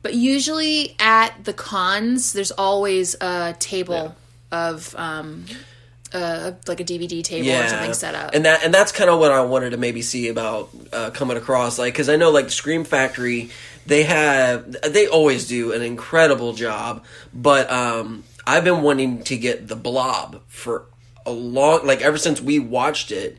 But 0.02 0.14
usually 0.14 0.94
at 1.00 1.44
the 1.44 1.52
cons, 1.52 2.32
there's 2.32 2.52
always 2.52 3.16
a 3.20 3.56
table 3.58 4.14
of 4.52 4.94
um, 4.96 5.46
uh, 6.12 6.52
like 6.68 6.78
a 6.78 6.84
DVD 6.84 7.24
table 7.24 7.50
or 7.50 7.68
something 7.68 7.92
set 7.92 8.14
up. 8.14 8.30
and 8.32 8.44
that 8.44 8.62
and 8.62 8.72
that's 8.72 8.92
kind 8.92 9.10
of 9.10 9.18
what 9.18 9.32
I 9.32 9.40
wanted 9.40 9.70
to 9.70 9.76
maybe 9.78 10.02
see 10.02 10.28
about 10.28 10.70
uh, 10.92 11.10
coming 11.10 11.36
across, 11.36 11.76
like 11.76 11.92
because 11.92 12.08
I 12.08 12.14
know 12.14 12.30
like 12.30 12.50
Scream 12.50 12.84
Factory, 12.84 13.50
they 13.86 14.04
have 14.04 14.76
they 14.82 15.06
always 15.06 15.46
do 15.46 15.72
an 15.72 15.82
incredible 15.82 16.52
job, 16.52 17.04
but 17.32 17.70
um, 17.70 18.24
I've 18.46 18.64
been 18.64 18.82
wanting 18.82 19.22
to 19.24 19.36
get 19.36 19.68
the 19.68 19.76
Blob 19.76 20.42
for 20.46 20.86
a 21.24 21.32
long, 21.32 21.86
like 21.86 22.00
ever 22.00 22.18
since 22.18 22.40
we 22.40 22.58
watched 22.58 23.10
it. 23.10 23.38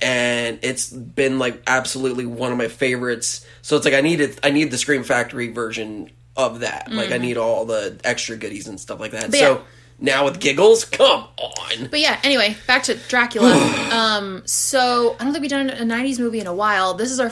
And 0.00 0.60
it's 0.62 0.90
been 0.90 1.40
like 1.40 1.60
absolutely 1.66 2.24
one 2.24 2.52
of 2.52 2.58
my 2.58 2.68
favorites. 2.68 3.44
So 3.62 3.76
it's 3.76 3.84
like 3.84 3.94
I 3.94 4.00
needed 4.00 4.38
I 4.44 4.50
need 4.50 4.70
the 4.70 4.78
Scream 4.78 5.02
Factory 5.02 5.48
version 5.48 6.10
of 6.36 6.60
that. 6.60 6.92
Like 6.92 7.10
I 7.10 7.18
need 7.18 7.36
all 7.36 7.64
the 7.64 7.98
extra 8.04 8.36
goodies 8.36 8.68
and 8.68 8.78
stuff 8.78 9.00
like 9.00 9.10
that. 9.10 9.22
Mm-hmm. 9.24 9.30
But 9.32 9.38
so 9.38 9.54
yeah. 9.54 9.62
now 9.98 10.24
with 10.24 10.38
giggles, 10.38 10.84
come 10.84 11.24
on. 11.36 11.88
But 11.90 11.98
yeah, 11.98 12.20
anyway, 12.22 12.56
back 12.68 12.84
to 12.84 12.94
Dracula. 12.94 13.52
um, 13.92 14.42
so 14.46 15.16
I 15.18 15.24
don't 15.24 15.32
think 15.32 15.42
we've 15.42 15.50
done 15.50 15.68
a 15.68 15.82
'90s 15.82 16.20
movie 16.20 16.38
in 16.38 16.46
a 16.46 16.54
while. 16.54 16.94
This 16.94 17.10
is 17.10 17.18
our 17.18 17.28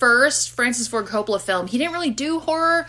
first 0.00 0.50
Francis 0.50 0.88
Ford 0.88 1.06
Coppola 1.06 1.40
film. 1.40 1.68
He 1.68 1.78
didn't 1.78 1.92
really 1.92 2.10
do 2.10 2.40
horror. 2.40 2.88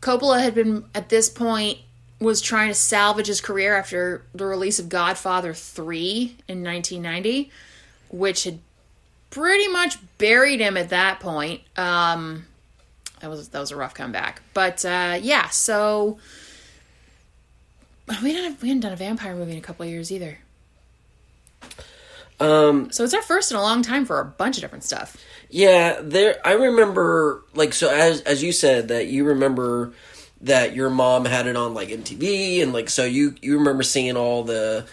Coppola 0.00 0.40
had 0.40 0.54
been 0.54 0.84
at 0.94 1.08
this 1.08 1.28
point 1.28 1.78
was 2.20 2.40
trying 2.40 2.68
to 2.68 2.74
salvage 2.74 3.26
his 3.26 3.40
career 3.40 3.76
after 3.76 4.22
the 4.32 4.44
release 4.44 4.78
of 4.78 4.88
Godfather 4.88 5.54
3 5.54 6.36
in 6.46 6.62
1990, 6.62 7.50
which 8.10 8.44
had 8.44 8.60
pretty 9.30 9.66
much 9.66 9.96
buried 10.18 10.60
him 10.60 10.76
at 10.76 10.90
that 10.90 11.18
point. 11.18 11.62
Um, 11.76 12.46
that 13.20 13.28
was 13.28 13.48
that 13.48 13.58
was 13.58 13.70
a 13.70 13.76
rough 13.76 13.94
comeback. 13.94 14.42
But 14.54 14.84
uh, 14.84 15.18
yeah, 15.20 15.48
so 15.48 16.18
we 18.22 18.32
didn't 18.32 18.60
we 18.62 18.68
hadn't 18.68 18.82
done 18.82 18.92
a 18.92 18.96
vampire 18.96 19.34
movie 19.34 19.52
in 19.52 19.58
a 19.58 19.62
couple 19.62 19.84
of 19.84 19.90
years 19.90 20.12
either. 20.12 20.38
Um, 22.42 22.90
So 22.90 23.04
it's 23.04 23.14
our 23.14 23.22
first 23.22 23.50
in 23.50 23.56
a 23.56 23.62
long 23.62 23.82
time 23.82 24.04
for 24.04 24.20
a 24.20 24.24
bunch 24.24 24.56
of 24.56 24.62
different 24.62 24.84
stuff. 24.84 25.16
Yeah, 25.50 26.00
there. 26.02 26.36
I 26.44 26.52
remember, 26.52 27.42
like, 27.54 27.72
so 27.74 27.90
as 27.90 28.20
as 28.22 28.42
you 28.42 28.52
said 28.52 28.88
that 28.88 29.06
you 29.06 29.24
remember 29.24 29.92
that 30.40 30.74
your 30.74 30.90
mom 30.90 31.24
had 31.24 31.46
it 31.46 31.56
on 31.56 31.74
like 31.74 31.88
MTV, 31.90 32.62
and 32.62 32.72
like, 32.72 32.88
so 32.90 33.04
you 33.04 33.34
you 33.42 33.58
remember 33.58 33.82
seeing 33.82 34.16
all 34.16 34.44
the 34.44 34.86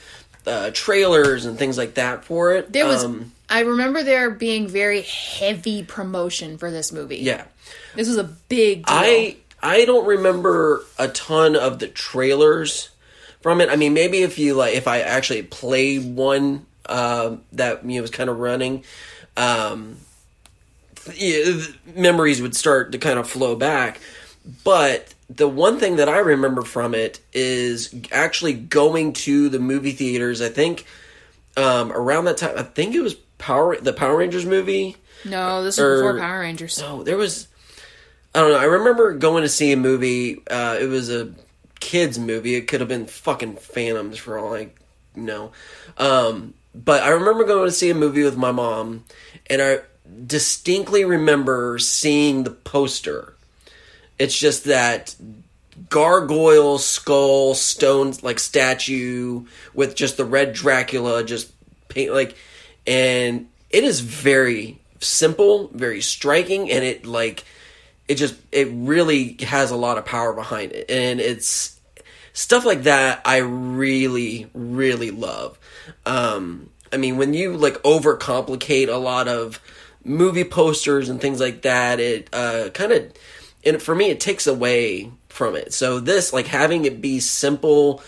uh, 0.46 0.70
trailers 0.74 1.46
and 1.46 1.58
things 1.58 1.78
like 1.78 1.96
that 1.96 2.24
for 2.26 2.54
it. 2.54 2.72
There 2.74 2.86
was 2.86 3.04
Um, 3.04 3.32
I 3.50 3.62
remember 3.62 4.04
there 4.04 4.30
being 4.30 4.68
very 4.68 5.02
heavy 5.02 5.84
promotion 5.84 6.58
for 6.58 6.70
this 6.72 6.92
movie. 6.92 7.18
yeah. 7.18 7.46
This 7.96 8.08
was 8.08 8.18
a 8.18 8.24
big 8.26 8.86
deal. 8.86 8.96
I 8.96 9.38
I 9.62 9.86
don't 9.86 10.06
remember 10.06 10.84
a 10.98 11.08
ton 11.08 11.56
of 11.56 11.80
the 11.80 11.88
trailers 11.88 12.90
from 13.42 13.62
it. 13.62 13.70
I 13.70 13.76
mean, 13.76 13.94
maybe 13.94 14.20
if 14.24 14.38
you 14.40 14.54
like, 14.56 14.76
if 14.76 14.88
I 14.88 15.00
actually 15.02 15.44
played 15.44 16.04
one 16.16 16.66
uh, 16.90 17.38
that 17.54 17.86
you 17.86 17.96
know 17.96 18.02
was 18.02 18.12
kind 18.12 18.30
of 18.30 18.40
running, 18.40 18.84
um, 19.38 19.98
yeah, 21.16 21.62
memories 21.96 22.42
would 22.42 22.56
start 22.56 22.92
to 22.92 22.98
kind 22.98 23.20
of 23.20 23.30
flow 23.30 23.56
back. 23.56 24.02
But 24.64 25.14
the 25.30 25.48
one 25.48 25.80
thing 25.80 25.98
that 25.98 26.10
I 26.10 26.18
remember 26.18 26.64
from 26.64 26.96
it 26.96 27.20
is 27.32 27.94
actually 28.12 28.54
going 28.54 29.14
to 29.14 29.50
the 29.50 29.60
movie 29.60 29.92
theaters. 29.92 30.42
I 30.42 30.50
think 30.50 30.86
um, 31.56 31.92
around 31.92 32.26
that 32.26 32.38
time, 32.38 32.58
I 32.58 32.64
think 32.64 32.96
it 32.96 33.02
was 33.02 33.14
Power 33.38 33.78
the 33.78 33.94
Power 33.94 34.18
Rangers 34.18 34.46
movie. 34.46 34.98
No, 35.26 35.64
this 35.64 35.78
was 35.78 36.02
before 36.02 36.20
Power 36.20 36.40
Rangers. 36.40 36.80
No, 36.80 37.04
there 37.04 37.18
was. 37.18 37.48
I 38.34 38.42
don't 38.42 38.52
know. 38.52 38.60
I 38.60 38.66
remember 38.66 39.14
going 39.14 39.44
to 39.44 39.50
see 39.50 39.72
a 39.72 39.78
movie. 39.78 40.42
Uh, 40.48 40.78
it 40.80 40.86
was 40.86 41.10
a 41.10 41.34
kids 41.80 42.20
movie. 42.20 42.56
It 42.56 42.68
could 42.68 42.80
have 42.80 42.90
been 42.90 43.08
fucking 43.08 43.56
Phantoms 43.58 44.18
for 44.18 44.38
all 44.38 44.54
I 44.54 44.70
know. 45.16 45.52
Um, 45.98 46.54
but 46.86 47.04
I 47.04 47.10
remember 47.10 47.44
going 47.44 47.66
to 47.66 47.72
see 47.72 47.90
a 47.90 47.96
movie 47.96 48.24
with 48.24 48.38
my 48.38 48.52
mom, 48.52 49.04
and 49.48 49.62
I 49.62 49.80
distinctly 50.26 51.06
remember 51.06 51.78
seeing 51.80 52.44
the 52.44 52.52
poster. 52.52 53.34
It's 54.18 54.38
just 54.38 54.66
that 54.66 55.16
gargoyle 55.90 56.78
skull 56.78 57.56
stone 57.56 58.14
like 58.22 58.40
statue 58.40 59.46
with 59.74 59.96
just 59.96 60.18
the 60.18 60.26
red 60.26 60.54
Dracula 60.54 61.24
just 61.24 61.52
paint 61.88 62.14
like 62.14 62.36
and 62.86 63.48
it 63.70 63.84
is 63.84 64.02
very 64.02 64.80
simple, 65.00 65.70
very 65.74 66.02
striking 66.02 66.72
and 66.72 66.84
it 66.84 67.06
like 67.06 67.46
it 68.08 68.16
just 68.16 68.36
it 68.52 68.68
really 68.72 69.38
has 69.42 69.72
a 69.72 69.78
lot 69.78 69.98
of 69.98 70.06
power 70.06 70.34
behind 70.34 70.72
it 70.72 70.90
and 70.90 71.20
it's 71.20 71.80
stuff 72.34 72.66
like 72.66 72.84
that 72.84 73.22
I 73.26 73.38
really 73.38 74.50
really 74.54 75.12
love. 75.12 75.59
Um 76.06 76.70
I 76.92 76.98
mean 76.98 77.18
when 77.18 77.34
you 77.34 77.56
like 77.56 77.76
overcomplicate 77.84 78.88
a 78.88 78.98
lot 78.98 79.28
of 79.28 79.60
movie 80.04 80.44
posters 80.44 81.10
and 81.10 81.20
things 81.20 81.40
like 81.40 81.62
that 81.64 82.00
it 82.00 82.30
uh 82.34 82.70
kind 82.74 82.92
of 82.92 83.12
and 83.66 83.82
for 83.82 83.94
me 83.94 84.10
it 84.10 84.20
takes 84.20 84.48
away 84.48 85.12
from 85.28 85.56
it. 85.56 85.74
So 85.74 86.00
this 86.00 86.34
like 86.34 86.48
having 86.48 86.86
it 86.86 87.02
be 87.02 87.20
simple 87.20 88.02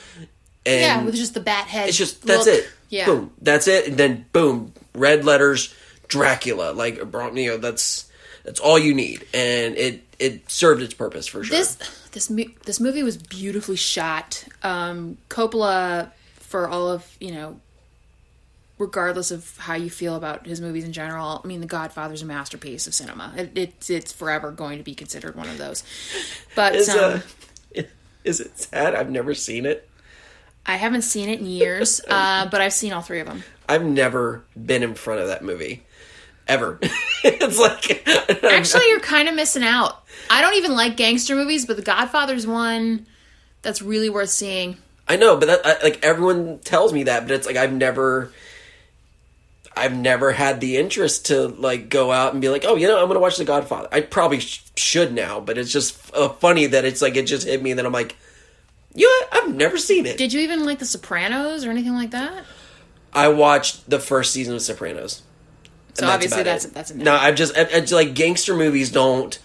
and 0.66 0.82
yeah, 0.82 1.04
with 1.04 1.16
just 1.16 1.34
the 1.34 1.40
bat 1.40 1.68
head. 1.68 1.90
it's 1.90 1.98
just 1.98 2.25
that's 2.25 2.46
look. 2.46 2.60
it. 2.60 2.70
Yeah. 2.90 3.06
Boom. 3.06 3.32
That's 3.42 3.68
it. 3.68 3.88
And 3.88 3.98
then 3.98 4.25
boom, 4.32 4.74
red 4.94 5.25
letters, 5.25 5.74
Dracula. 6.08 6.74
Like 6.74 6.98
you 6.98 7.06
know, 7.48 7.58
that's 7.58 8.10
that's 8.44 8.60
all 8.60 8.78
you 8.78 8.94
need, 8.94 9.25
and 9.34 9.75
it 9.75 10.04
it 10.20 10.50
served 10.51 10.82
its 10.82 10.94
purpose 10.94 11.25
for 11.28 11.44
sure. 11.44 11.58
This 11.58 11.78
this 12.12 12.32
this 12.66 12.80
movie 12.80 13.04
was 13.04 13.18
beautifully 13.18 13.75
shot. 13.75 14.44
Um, 14.62 15.18
Coppola, 15.30 16.12
for 16.51 16.67
all 16.67 16.91
of 16.91 17.17
you 17.20 17.31
know, 17.31 17.60
regardless 18.77 19.31
of 19.31 19.58
how 19.58 19.74
you 19.74 19.89
feel 19.89 20.15
about 20.15 20.46
his 20.46 20.60
movies 20.60 20.84
in 20.84 20.91
general, 20.91 21.41
I 21.43 21.48
mean, 21.48 21.62
The 21.62 21.67
Godfather's 21.67 22.22
a 22.22 22.25
masterpiece 22.25 22.86
of 22.88 22.93
cinema. 22.93 23.34
It, 23.38 23.51
it's 23.55 23.89
it's 23.89 24.12
forever 24.12 24.51
going 24.51 24.77
to 24.77 24.84
be 24.84 24.93
considered 24.93 25.36
one 25.36 25.50
of 25.50 25.58
those. 25.58 25.84
But 26.55 26.75
is 26.75 26.89
um, 26.89 27.24
uh, 27.77 27.81
is 28.24 28.41
it 28.41 28.60
sad? 28.60 28.93
I've 28.93 29.10
never 29.10 29.34
seen 29.34 29.65
it. 29.65 29.88
I 30.65 30.75
haven't 30.75 31.01
seen 31.03 31.29
it 31.29 31.39
in 31.39 31.46
years, 31.48 32.01
uh, 32.08 32.48
but 32.50 32.62
I've 32.62 32.74
seen 32.74 32.93
all 32.93 33.01
three 33.01 33.22
of 33.22 33.27
them. 33.27 33.43
I've 33.67 33.86
never 33.86 34.43
been 34.63 34.84
in 34.84 34.93
front 34.96 35.22
of 35.22 35.27
that 35.27 35.43
movie 35.43 35.84
ever. 36.48 36.77
it's 37.24 37.58
like 37.58 38.08
Actually, 38.43 38.89
you're 38.89 39.00
kind 39.00 39.29
of 39.29 39.36
missing 39.36 39.63
out. 39.63 40.03
I 40.29 40.41
don't 40.41 40.55
even 40.55 40.74
like 40.74 40.98
gangster 40.98 41.36
movies, 41.36 41.65
but 41.65 41.77
The 41.77 41.81
Godfather's 41.81 42.46
one 42.46 43.08
that's 43.62 43.81
really 43.81 44.10
worth 44.10 44.29
seeing. 44.29 44.77
I 45.12 45.18
know, 45.18 45.36
but 45.36 45.48
that 45.48 45.65
I, 45.65 45.84
like 45.84 46.03
everyone 46.06 46.60
tells 46.60 46.94
me 46.94 47.03
that, 47.03 47.24
but 47.24 47.32
it's 47.32 47.46
like 47.46 47.58
I've 47.58 47.74
never. 47.74 48.32
I've 49.74 49.96
never 49.96 50.34
had 50.34 50.60
the 50.60 50.75
interest 50.77 51.27
to 51.27 51.48
like 51.48 51.88
go 51.88 52.12
out 52.12 52.34
and 52.34 52.41
be 52.41 52.50
like, 52.50 52.65
oh, 52.65 52.75
you 52.75 52.88
know, 52.88 53.01
I'm 53.01 53.08
gonna 53.08 53.22
watch 53.22 53.38
The 53.38 53.46
Godfather. 53.46 53.88
I 53.91 54.01
probably 54.01 54.41
sh- 54.41 54.63
should 54.75 55.13
now, 55.13 55.39
but 55.39 55.58
it's 55.58 55.72
just 55.72 56.13
uh, 56.13 56.27
funny 56.30 56.65
that 56.65 56.84
it's 56.84 57.01
like 57.01 57.15
it 57.15 57.25
just 57.25 57.48
hit 57.48 57.63
me, 57.63 57.72
and 57.72 57.80
then 57.80 57.86
I'm 57.86 57.94
like, 57.94 58.18
you 58.94 59.08
know. 59.08 59.27
I've 59.32 59.56
never 59.56 59.77
seen 59.77 60.06
it. 60.06 60.18
Did 60.18 60.34
you 60.34 60.41
even 60.41 60.65
like 60.65 60.80
The 60.80 60.86
Sopranos 60.86 61.65
or 61.65 61.72
anything 61.72 61.94
like 61.94 62.12
that? 62.12 62.44
I 63.13 63.30
watched 63.30 63.89
the 63.89 64.00
first 64.00 64.34
season 64.34 64.56
of 64.56 64.62
Sopranos. 64.62 65.24
So 65.94 66.08
obviously 66.08 66.44
that's 66.44 66.65
it. 66.65 66.74
that's 66.74 66.91
a 66.91 66.98
no. 66.98 67.13
I've 67.13 67.36
just 67.36 67.58
I, 67.58 67.62
it's 67.63 67.91
like 67.91 68.13
gangster 68.13 68.56
movies 68.56 68.91
don't 68.91 69.38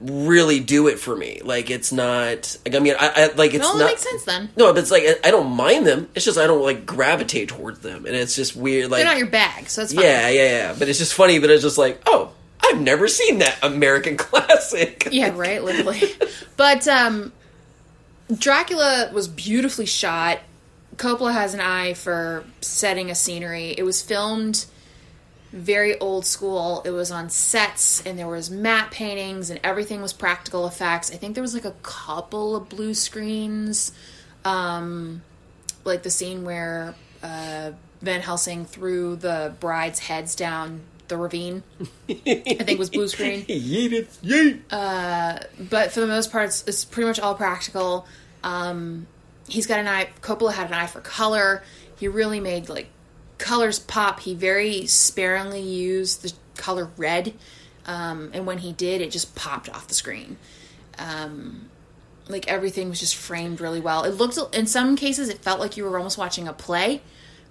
really 0.00 0.60
do 0.60 0.88
it 0.88 0.98
for 0.98 1.14
me. 1.14 1.40
Like 1.44 1.70
it's 1.70 1.92
not. 1.92 2.56
Like 2.64 2.74
I 2.74 2.78
mean, 2.78 2.94
I, 2.98 3.08
I 3.14 3.32
like 3.34 3.52
it's 3.54 3.62
not. 3.62 3.76
makes 3.78 4.02
sense 4.02 4.24
then. 4.24 4.48
No, 4.56 4.72
but 4.72 4.80
it's 4.82 4.90
like 4.90 5.02
I- 5.04 5.28
I 5.28 5.30
don't 5.30 5.50
mind 5.52 5.86
them. 5.86 6.08
It's 6.14 6.24
just 6.24 6.38
I 6.38 6.46
don't 6.46 6.62
like 6.62 6.86
gravitate 6.86 7.48
towards 7.50 7.80
them, 7.80 8.06
and 8.06 8.14
it's 8.16 8.34
just 8.34 8.56
weird. 8.56 8.90
Like 8.90 8.98
They're 9.00 9.06
not 9.12 9.18
your 9.18 9.26
bag, 9.28 9.68
so 9.68 9.82
it's 9.82 9.92
fine. 9.92 10.04
yeah, 10.04 10.28
yeah, 10.28 10.42
yeah. 10.50 10.74
But 10.78 10.88
it's 10.88 10.98
just 10.98 11.14
funny. 11.14 11.38
But 11.38 11.50
it's 11.50 11.62
just 11.62 11.78
like 11.78 12.00
oh, 12.06 12.32
I've 12.64 12.80
never 12.80 13.08
seen 13.08 13.38
that 13.38 13.58
American 13.62 14.16
classic. 14.18 15.08
Yeah, 15.10 15.36
right, 15.36 15.62
literally. 15.62 16.02
but 16.56 16.86
um 16.88 17.32
Dracula 18.32 19.10
was 19.12 19.28
beautifully 19.28 19.86
shot. 19.86 20.38
Coppola 20.96 21.32
has 21.32 21.54
an 21.54 21.60
eye 21.60 21.94
for 21.94 22.44
setting 22.60 23.10
a 23.10 23.14
scenery. 23.14 23.74
It 23.76 23.82
was 23.82 24.02
filmed 24.02 24.66
very 25.52 25.98
old 25.98 26.24
school. 26.24 26.82
It 26.84 26.90
was 26.90 27.10
on 27.10 27.28
sets 27.30 28.04
and 28.06 28.18
there 28.18 28.28
was 28.28 28.50
matte 28.50 28.90
paintings 28.90 29.50
and 29.50 29.58
everything 29.64 30.00
was 30.00 30.12
practical 30.12 30.66
effects. 30.66 31.10
I 31.12 31.16
think 31.16 31.34
there 31.34 31.42
was 31.42 31.54
like 31.54 31.64
a 31.64 31.74
couple 31.82 32.54
of 32.56 32.68
blue 32.68 32.94
screens. 32.94 33.92
Um 34.44 35.22
like 35.84 36.02
the 36.02 36.10
scene 36.10 36.44
where 36.44 36.94
uh 37.22 37.72
Van 38.02 38.20
Helsing 38.20 38.64
threw 38.64 39.16
the 39.16 39.54
bride's 39.60 39.98
heads 39.98 40.34
down 40.34 40.80
the 41.08 41.16
ravine. 41.16 41.62
I 42.08 42.14
think 42.14 42.78
was 42.78 42.88
blue 42.88 43.08
screen 43.08 43.42
Yeet 43.46 43.92
it, 43.92 44.08
yeet. 44.22 44.60
but 45.68 45.92
for 45.92 46.00
the 46.00 46.06
most 46.06 46.30
part, 46.32 46.46
it's, 46.46 46.66
it's 46.66 46.84
pretty 46.84 47.08
much 47.08 47.18
all 47.20 47.34
practical. 47.34 48.06
Um, 48.44 49.06
he's 49.48 49.66
got 49.66 49.80
an 49.80 49.88
eye. 49.88 50.08
Coppola 50.22 50.52
had 50.52 50.68
an 50.68 50.74
eye 50.74 50.86
for 50.86 51.00
color. 51.00 51.62
He 51.98 52.08
really 52.08 52.40
made 52.40 52.68
like 52.68 52.88
colors 53.40 53.78
pop. 53.78 54.20
He 54.20 54.34
very 54.34 54.86
sparingly 54.86 55.62
used 55.62 56.22
the 56.22 56.32
color 56.56 56.90
red, 56.96 57.34
um, 57.86 58.30
and 58.32 58.46
when 58.46 58.58
he 58.58 58.72
did, 58.72 59.00
it 59.00 59.10
just 59.10 59.34
popped 59.34 59.68
off 59.68 59.88
the 59.88 59.94
screen. 59.94 60.36
Um, 60.98 61.70
like 62.28 62.46
everything 62.46 62.88
was 62.88 63.00
just 63.00 63.16
framed 63.16 63.60
really 63.60 63.80
well. 63.80 64.04
It 64.04 64.14
looked 64.14 64.38
in 64.54 64.66
some 64.66 64.94
cases 64.94 65.28
it 65.28 65.38
felt 65.38 65.58
like 65.58 65.76
you 65.76 65.84
were 65.84 65.96
almost 65.96 66.18
watching 66.18 66.46
a 66.46 66.52
play 66.52 67.02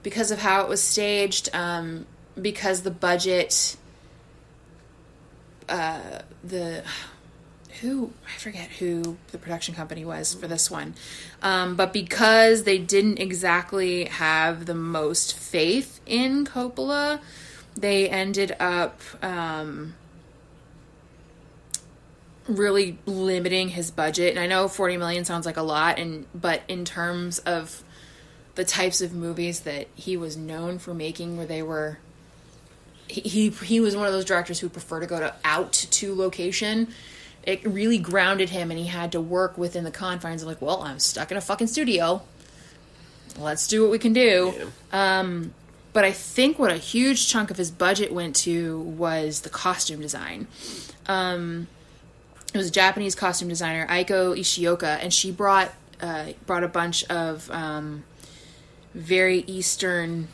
because 0.04 0.32
of 0.32 0.40
how 0.40 0.62
it 0.62 0.70
was 0.70 0.82
staged. 0.82 1.50
Um, 1.54 2.06
because 2.42 2.82
the 2.82 2.92
budget, 2.92 3.76
uh, 5.68 6.22
the 6.44 6.84
who 7.82 8.12
I 8.28 8.38
forget 8.38 8.70
who 8.70 9.18
the 9.32 9.38
production 9.38 9.76
company 9.76 10.06
was 10.06 10.34
for 10.34 10.48
this 10.48 10.70
one, 10.70 10.96
um, 11.42 11.76
but 11.76 11.94
because 11.94 12.64
they 12.64 12.78
didn't 12.78 13.20
exactly 13.20 14.06
have 14.06 14.66
the 14.66 14.74
most 14.74 15.38
faith 15.38 16.00
in 16.06 16.46
Coppola, 16.46 17.20
they 17.76 18.10
ended 18.10 18.56
up 18.60 19.02
um, 19.22 19.96
really 22.48 22.98
limiting 23.06 23.70
his 23.70 23.92
budget. 23.92 24.32
And 24.32 24.40
I 24.40 24.48
know 24.48 24.68
forty 24.68 24.98
million 24.98 25.26
sounds 25.26 25.46
like 25.46 25.58
a 25.58 25.64
lot, 25.64 26.00
and 26.00 26.26
but 26.34 26.62
in 26.68 26.86
terms 26.86 27.40
of 27.40 27.84
the 28.56 28.66
types 28.66 29.02
of 29.02 29.14
movies 29.14 29.62
that 29.62 29.88
he 29.96 30.18
was 30.18 30.36
known 30.36 30.80
for 30.80 30.94
making, 30.94 31.38
where 31.38 31.46
they 31.46 31.62
were 31.62 32.00
he 33.08 33.50
he, 33.50 33.80
was 33.80 33.96
one 33.96 34.06
of 34.06 34.14
those 34.14 34.26
directors 34.26 34.60
who 34.60 34.70
prefer 34.70 35.00
to 35.00 35.08
go 35.08 35.20
to 35.20 35.34
out 35.44 35.74
to 35.74 36.14
location 36.14 36.88
it 37.50 37.66
really 37.66 37.98
grounded 37.98 38.50
him 38.50 38.70
and 38.70 38.80
he 38.80 38.86
had 38.86 39.12
to 39.12 39.20
work 39.20 39.58
within 39.58 39.84
the 39.84 39.92
confines 39.92 40.42
of 40.44 40.48
like 40.48 40.62
well 40.62 40.84
i'm 40.84 41.00
stuck 41.00 41.32
in 41.32 41.38
a 41.38 41.42
fucking 41.42 41.68
studio. 41.68 42.22
Let's 43.38 43.68
do 43.68 43.84
what 43.84 43.92
we 43.92 44.00
can 44.00 44.12
do. 44.12 44.54
Um, 44.92 45.54
but 45.94 46.06
i 46.06 46.12
think 46.12 46.60
what 46.60 46.72
a 46.72 46.78
huge 46.78 47.28
chunk 47.28 47.50
of 47.50 47.58
his 47.58 47.72
budget 47.72 48.12
went 48.12 48.36
to 48.38 48.80
was 48.80 49.42
the 49.42 49.50
costume 49.50 50.02
design. 50.02 50.48
Um, 51.08 51.68
it 52.54 52.58
was 52.58 52.68
a 52.68 52.72
japanese 52.72 53.16
costume 53.16 53.50
designer 53.50 53.88
eiko 53.88 54.38
ishioka 54.38 54.98
and 55.02 55.14
she 55.14 55.32
brought 55.32 55.72
uh, 56.02 56.28
brought 56.46 56.64
a 56.64 56.68
bunch 56.68 57.04
of 57.06 57.50
um, 57.52 58.04
very 58.94 59.40
eastern 59.48 60.28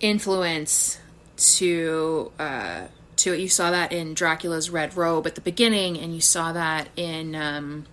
influence 0.00 0.98
to 1.36 2.32
uh, 2.38 2.82
to 3.18 3.32
it. 3.32 3.40
You 3.40 3.48
saw 3.48 3.70
that 3.70 3.92
in 3.92 4.14
Dracula's 4.14 4.70
Red 4.70 4.96
Robe 4.96 5.26
at 5.26 5.34
the 5.34 5.40
beginning, 5.40 5.98
and 5.98 6.14
you 6.14 6.20
saw 6.20 6.52
that 6.52 6.88
in 6.96 7.34
um, 7.34 7.86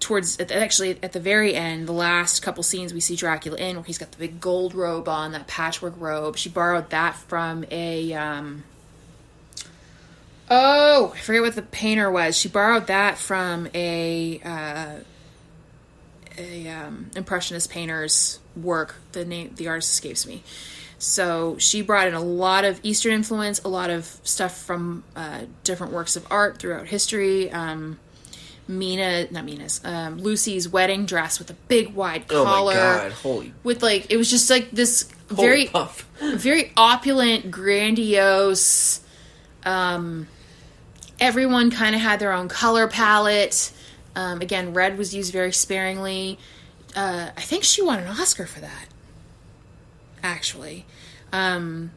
towards 0.00 0.40
actually 0.40 0.98
at 1.02 1.12
the 1.12 1.20
very 1.20 1.54
end, 1.54 1.86
the 1.86 1.92
last 1.92 2.40
couple 2.40 2.62
scenes 2.62 2.94
we 2.94 3.00
see 3.00 3.16
Dracula 3.16 3.58
in, 3.58 3.76
where 3.76 3.84
he's 3.84 3.98
got 3.98 4.12
the 4.12 4.18
big 4.18 4.40
gold 4.40 4.74
robe 4.74 5.08
on, 5.08 5.32
that 5.32 5.46
patchwork 5.46 5.94
robe. 5.98 6.36
She 6.36 6.48
borrowed 6.48 6.90
that 6.90 7.16
from 7.16 7.64
a. 7.70 8.12
Um, 8.14 8.64
oh, 10.50 11.12
I 11.14 11.18
forget 11.18 11.42
what 11.42 11.54
the 11.54 11.62
painter 11.62 12.10
was. 12.10 12.36
She 12.36 12.48
borrowed 12.48 12.86
that 12.88 13.18
from 13.18 13.68
a. 13.74 14.40
Uh, 14.44 15.02
a 16.38 16.68
um, 16.68 17.10
impressionist 17.16 17.70
painter's 17.70 18.38
work. 18.56 18.96
The 19.12 19.24
name, 19.24 19.52
the 19.56 19.68
artist 19.68 19.92
escapes 19.92 20.26
me. 20.26 20.42
So 20.98 21.56
she 21.58 21.80
brought 21.80 22.08
in 22.08 22.14
a 22.14 22.20
lot 22.20 22.64
of 22.64 22.80
Eastern 22.82 23.12
influence, 23.12 23.60
a 23.64 23.68
lot 23.68 23.90
of 23.90 24.04
stuff 24.24 24.56
from 24.56 25.04
uh, 25.14 25.42
different 25.62 25.92
works 25.92 26.16
of 26.16 26.26
art 26.30 26.58
throughout 26.58 26.88
history. 26.88 27.50
Um, 27.50 28.00
Mina, 28.66 29.28
not 29.30 29.44
Mina's, 29.46 29.80
um, 29.84 30.18
Lucy's 30.18 30.68
wedding 30.68 31.06
dress 31.06 31.38
with 31.38 31.50
a 31.50 31.54
big 31.68 31.94
wide 31.94 32.28
collar. 32.28 32.74
Oh 32.74 32.76
my 32.76 32.98
god! 33.02 33.12
Holy, 33.12 33.54
With 33.62 33.82
like, 33.82 34.10
it 34.10 34.18
was 34.18 34.28
just 34.28 34.50
like 34.50 34.70
this 34.72 35.08
holy 35.30 35.40
very, 35.40 35.66
puff. 35.66 36.06
very 36.20 36.72
opulent, 36.76 37.50
grandiose. 37.50 39.00
Um, 39.64 40.28
everyone 41.18 41.70
kind 41.70 41.94
of 41.94 42.02
had 42.02 42.18
their 42.20 42.32
own 42.32 42.48
color 42.48 42.88
palette. 42.88 43.72
Um, 44.14 44.40
again, 44.42 44.74
red 44.74 44.98
was 44.98 45.14
used 45.14 45.32
very 45.32 45.52
sparingly. 45.52 46.38
Uh, 46.94 47.30
I 47.36 47.40
think 47.40 47.64
she 47.64 47.80
won 47.82 48.00
an 48.00 48.08
Oscar 48.08 48.46
for 48.46 48.60
that. 48.60 48.86
Actually, 50.22 50.84
um, 51.32 51.90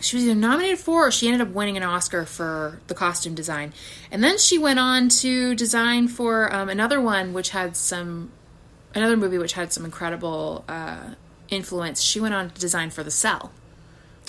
she 0.00 0.16
was 0.16 0.24
either 0.24 0.34
nominated 0.34 0.78
for 0.78 1.08
or 1.08 1.10
she 1.10 1.28
ended 1.28 1.46
up 1.46 1.54
winning 1.54 1.76
an 1.76 1.82
Oscar 1.82 2.24
for 2.24 2.80
the 2.86 2.94
costume 2.94 3.34
design. 3.34 3.72
And 4.10 4.24
then 4.24 4.38
she 4.38 4.58
went 4.58 4.78
on 4.78 5.08
to 5.20 5.54
design 5.54 6.08
for 6.08 6.52
um, 6.54 6.68
another 6.68 7.00
one, 7.00 7.32
which 7.32 7.50
had 7.50 7.76
some 7.76 8.30
another 8.94 9.16
movie 9.16 9.38
which 9.38 9.52
had 9.52 9.72
some 9.72 9.84
incredible 9.84 10.64
uh, 10.68 11.14
influence. 11.48 12.00
She 12.00 12.20
went 12.20 12.34
on 12.34 12.50
to 12.50 12.60
design 12.60 12.90
for 12.90 13.02
The 13.02 13.10
Cell. 13.10 13.52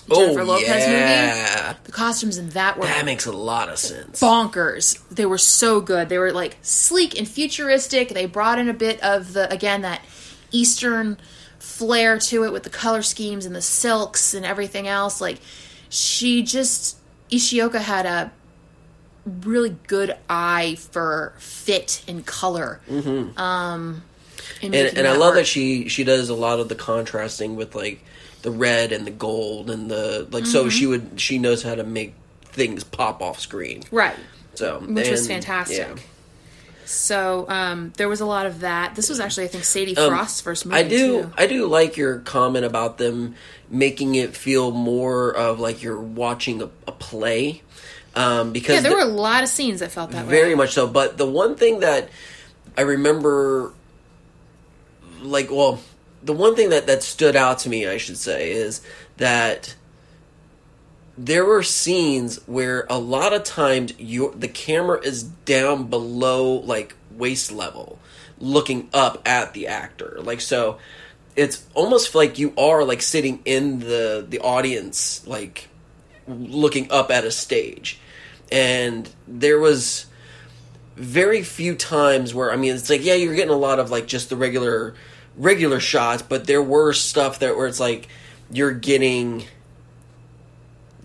The 0.07 0.15
Jennifer 0.15 0.41
oh 0.41 0.45
Lopez 0.45 0.87
movie. 0.87 1.77
The 1.83 1.91
costumes 1.91 2.37
in 2.37 2.49
that 2.49 2.77
were 2.77 2.85
that 2.85 3.05
makes 3.05 3.25
a 3.25 3.31
lot 3.31 3.69
of 3.69 3.77
sense. 3.77 4.19
bonkers. 4.19 4.99
They 5.09 5.25
were 5.27 5.37
so 5.37 5.79
good. 5.79 6.09
They 6.09 6.17
were 6.17 6.31
like 6.31 6.57
sleek 6.63 7.17
and 7.17 7.27
futuristic. 7.27 8.09
They 8.09 8.25
brought 8.25 8.57
in 8.57 8.67
a 8.67 8.73
bit 8.73 9.01
of 9.03 9.33
the 9.33 9.51
again 9.51 9.83
that 9.83 10.01
Eastern 10.51 11.17
flair 11.61 12.17
to 12.17 12.43
it 12.43 12.51
with 12.51 12.63
the 12.63 12.69
color 12.69 13.01
schemes 13.01 13.45
and 13.45 13.55
the 13.55 13.61
silks 13.61 14.33
and 14.33 14.45
everything 14.45 14.87
else. 14.87 15.21
Like 15.21 15.39
she 15.89 16.43
just 16.43 16.97
Ishioka 17.29 17.79
had 17.79 18.05
a 18.05 18.31
really 19.43 19.75
good 19.87 20.15
eye 20.29 20.75
for 20.91 21.33
fit 21.37 22.03
and 22.07 22.25
color. 22.25 22.81
Mm-hmm. 22.89 23.37
Um, 23.39 24.03
and 24.61 24.73
and 24.75 25.07
I 25.07 25.15
love 25.15 25.35
that 25.35 25.47
she 25.47 25.87
she 25.87 26.03
does 26.03 26.29
a 26.29 26.35
lot 26.35 26.59
of 26.59 26.69
the 26.69 26.75
contrasting 26.75 27.55
with 27.55 27.75
like 27.75 28.03
the 28.41 28.51
red 28.51 28.91
and 28.91 29.05
the 29.05 29.11
gold 29.11 29.69
and 29.69 29.89
the 29.89 30.27
like. 30.31 30.45
So 30.45 30.61
Mm-hmm. 30.61 30.69
she 30.69 30.87
would 30.87 31.21
she 31.21 31.37
knows 31.37 31.61
how 31.63 31.75
to 31.75 31.83
make 31.83 32.15
things 32.43 32.83
pop 32.83 33.21
off 33.21 33.39
screen. 33.39 33.83
right. 33.91 34.15
So 34.55 34.79
Which 34.81 35.09
was 35.09 35.27
fantastic. 35.27 35.77
yeah. 35.77 35.95
So 36.91 37.45
um, 37.49 37.93
there 37.97 38.09
was 38.09 38.21
a 38.21 38.25
lot 38.25 38.45
of 38.45 38.59
that. 38.61 38.95
This 38.95 39.09
was 39.09 39.19
actually, 39.19 39.45
I 39.45 39.47
think, 39.47 39.63
Sadie 39.63 39.95
Um, 39.97 40.09
Frost's 40.09 40.41
first 40.41 40.65
movie. 40.65 40.77
I 40.79 40.83
do 40.87 41.21
Too. 41.23 41.33
I 41.37 41.47
do 41.47 41.65
like 41.67 41.97
your 41.97 42.19
comment 42.19 42.65
about 42.65 42.97
them 42.97 43.35
making 43.69 44.15
it 44.15 44.35
feel 44.35 44.71
more 44.71 45.31
of 45.35 45.59
like 45.59 45.81
you're 45.81 45.99
watching 45.99 46.61
a, 46.61 46.69
a 46.87 46.91
play. 46.91 47.61
Um, 48.15 48.51
because 48.51 48.75
Yeah, 48.75 48.81
there 48.81 48.91
the- 48.91 48.97
were 48.97 49.11
a 49.11 49.15
lot 49.15 49.43
of 49.43 49.49
scenes 49.49 49.79
that 49.79 49.91
felt 49.91 50.11
that 50.11 50.25
way. 50.25 50.31
very 50.31 50.53
much 50.55 50.73
so. 50.73 50.85
But 50.87 51.17
the 51.17 51.25
one 51.25 51.55
thing 51.55 51.79
that 51.79 52.09
I 52.77 52.81
remember, 52.81 53.71
like, 55.21 55.49
well, 55.49 55.79
the 56.23 56.33
one 56.33 56.55
thing 56.55 56.69
that 56.69 56.87
that 56.87 57.03
stood 57.03 57.35
out 57.35 57.59
to 57.59 57.69
me, 57.69 57.87
I 57.87 57.97
should 57.97 58.17
say, 58.17 58.51
is 58.51 58.81
that 59.17 59.75
there 61.17 61.45
were 61.45 61.63
scenes 61.63 62.37
where 62.47 62.85
a 62.89 62.97
lot 62.97 63.33
of 63.33 63.43
times 63.43 63.93
your 63.99 64.31
the 64.31 64.47
camera 64.47 64.99
is 65.01 65.23
down 65.23 65.87
below 65.87 66.53
like 66.53 66.95
waist 67.11 67.51
level, 67.51 67.99
looking 68.39 68.89
up 68.93 69.21
at 69.27 69.53
the 69.53 69.67
actor. 69.67 70.19
Like 70.21 70.41
so, 70.41 70.77
it's 71.35 71.65
almost 71.73 72.15
like 72.15 72.39
you 72.39 72.53
are 72.57 72.83
like 72.83 73.01
sitting 73.01 73.41
in 73.45 73.79
the 73.79 74.25
the 74.27 74.39
audience, 74.39 75.25
like 75.27 75.67
looking 76.27 76.91
up 76.91 77.11
at 77.11 77.25
a 77.25 77.31
stage. 77.31 77.99
And 78.51 79.09
there 79.27 79.59
was 79.59 80.05
very 80.95 81.41
few 81.41 81.75
times 81.75 82.33
where 82.33 82.51
I 82.51 82.55
mean 82.55 82.75
it's 82.75 82.89
like 82.89 83.03
yeah 83.03 83.15
you're 83.15 83.35
getting 83.35 83.53
a 83.53 83.57
lot 83.57 83.79
of 83.79 83.89
like 83.89 84.07
just 84.07 84.29
the 84.29 84.35
regular 84.35 84.93
regular 85.37 85.79
shots 85.79 86.21
but 86.21 86.45
there 86.45 86.61
were 86.61 86.91
stuff 86.91 87.39
that 87.39 87.55
where 87.55 87.65
it's 87.65 87.79
like 87.79 88.07
you're 88.51 88.73
getting 88.73 89.45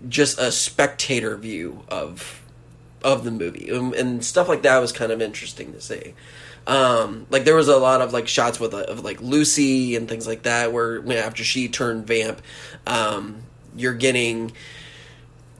just 0.07 0.39
a 0.39 0.51
spectator 0.51 1.35
view 1.37 1.83
of 1.89 2.43
of 3.03 3.23
the 3.23 3.31
movie. 3.31 3.69
And, 3.69 3.93
and 3.93 4.25
stuff 4.25 4.49
like 4.49 4.63
that 4.63 4.79
was 4.79 4.91
kind 4.91 5.11
of 5.11 5.21
interesting 5.21 5.73
to 5.73 5.81
see. 5.81 6.13
Um 6.65 7.27
like 7.29 7.45
there 7.45 7.55
was 7.55 7.67
a 7.67 7.77
lot 7.77 8.01
of 8.01 8.13
like 8.13 8.27
shots 8.27 8.59
with 8.59 8.73
of 8.73 9.03
like 9.03 9.21
Lucy 9.21 9.95
and 9.95 10.07
things 10.09 10.27
like 10.27 10.43
that 10.43 10.73
where 10.73 11.01
after 11.17 11.43
she 11.43 11.69
turned 11.69 12.05
vamp 12.07 12.41
um 12.85 13.43
you're 13.75 13.93
getting 13.93 14.51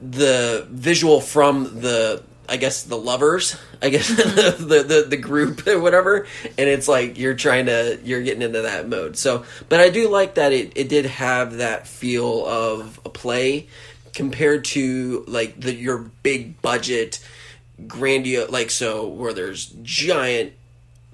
the 0.00 0.66
visual 0.70 1.20
from 1.20 1.80
the 1.80 2.22
I 2.50 2.56
guess 2.56 2.84
the 2.84 2.96
lovers, 2.96 3.56
I 3.82 3.90
guess 3.90 4.08
the, 4.16 4.84
the 4.86 5.06
the 5.08 5.16
group 5.16 5.66
or 5.66 5.78
whatever, 5.80 6.26
and 6.56 6.68
it's 6.68 6.88
like 6.88 7.18
you're 7.18 7.34
trying 7.34 7.66
to 7.66 7.98
you're 8.02 8.22
getting 8.22 8.42
into 8.42 8.62
that 8.62 8.88
mode. 8.88 9.16
So, 9.16 9.44
but 9.68 9.80
I 9.80 9.90
do 9.90 10.08
like 10.08 10.36
that 10.36 10.52
it 10.52 10.72
it 10.74 10.88
did 10.88 11.06
have 11.06 11.58
that 11.58 11.86
feel 11.86 12.46
of 12.46 13.00
a 13.04 13.10
play 13.10 13.68
compared 14.18 14.64
to 14.64 15.24
like 15.28 15.60
the 15.60 15.72
your 15.72 15.98
big 16.24 16.60
budget 16.60 17.24
grandiose 17.86 18.50
like 18.50 18.68
so 18.68 19.06
where 19.06 19.32
there's 19.32 19.66
giant 19.84 20.52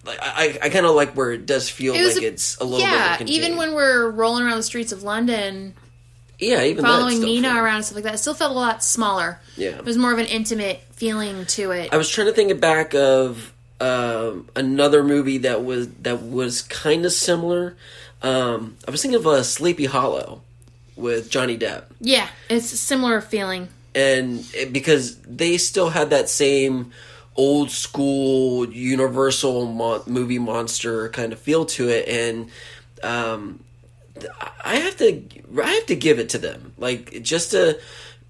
like 0.07 0.19
I 0.23 0.59
I 0.63 0.69
kind 0.71 0.87
of 0.87 0.95
like 0.95 1.13
where 1.15 1.33
it 1.33 1.45
does 1.45 1.69
feel 1.69 1.93
It 1.95 2.03
like 2.03 2.23
a- 2.23 2.27
it's 2.29 2.57
a 2.57 2.65
little 2.65 2.79
bit 2.79 2.91
yeah, 2.91 3.19
even 3.27 3.59
when 3.59 3.75
we're 3.75 4.09
rolling 4.11 4.43
around 4.45 4.57
the 4.57 4.63
streets 4.63 4.91
of 4.91 5.03
London, 5.03 5.75
yeah 6.39 6.63
even 6.65 6.83
following 6.83 7.21
Nina 7.21 7.63
around 7.63 7.77
and 7.77 7.85
stuff 7.85 7.97
like 7.97 8.05
that, 8.05 8.15
it 8.15 8.19
still 8.19 8.33
felt 8.33 8.53
a 8.53 8.55
lot 8.55 8.83
smaller. 8.83 9.39
Yeah. 9.59 9.77
It 9.77 9.85
was 9.85 9.99
more 9.99 10.13
of 10.13 10.19
an 10.19 10.27
intimate 10.27 10.81
feeling 10.93 11.45
to 11.45 11.73
it. 11.73 11.93
I 11.93 11.99
was 11.99 12.09
trying 12.09 12.29
to 12.29 12.33
think 12.33 12.59
back 12.59 12.95
of 12.95 13.53
um, 13.83 14.49
another 14.57 15.05
movie 15.05 15.39
that 15.39 15.63
was 15.63 15.89
that 16.03 16.23
was 16.23 16.63
kind 16.63 17.05
of 17.05 17.13
similar. 17.13 17.77
Um, 18.23 18.79
I 18.89 18.91
was 18.91 19.03
thinking 19.03 19.21
of 19.21 19.27
a 19.27 19.45
Sleepy 19.45 19.85
Hollow 19.85 20.41
with 20.97 21.31
Johnny 21.31 21.59
Depp, 21.59 21.85
yeah, 22.01 22.29
it's 22.49 22.73
a 22.73 22.77
similar 22.77 23.21
feeling. 23.21 23.69
and 23.95 24.47
it, 24.55 24.73
because 24.73 25.17
they 25.19 25.57
still 25.59 25.91
had 25.91 26.11
that 26.11 26.29
same 26.29 26.93
old 27.37 27.71
school 27.71 28.69
Universal 28.73 29.67
mon- 29.67 30.03
movie 30.07 30.39
monster 30.39 31.09
kind 31.09 31.33
of 31.33 31.39
feel 31.39 31.65
to 31.67 31.89
it, 31.89 32.09
and 32.09 32.51
um, 33.03 33.61
I 34.65 34.77
have 34.77 34.97
to 34.99 35.23
I 35.61 35.69
have 35.69 35.87
to 35.87 35.97
give 35.97 36.19
it 36.19 36.29
to 36.31 36.39
them, 36.39 36.73
like 36.79 37.23
just 37.23 37.51
to 37.51 37.81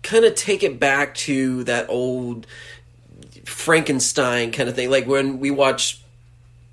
kind 0.02 0.24
of 0.24 0.34
take 0.34 0.62
it 0.62 0.80
back 0.80 1.14
to 1.14 1.64
that 1.64 1.88
old 1.90 2.46
Frankenstein 3.44 4.52
kind 4.52 4.68
of 4.68 4.74
thing, 4.74 4.90
like 4.90 5.06
when 5.06 5.38
we 5.38 5.50
watched 5.50 6.02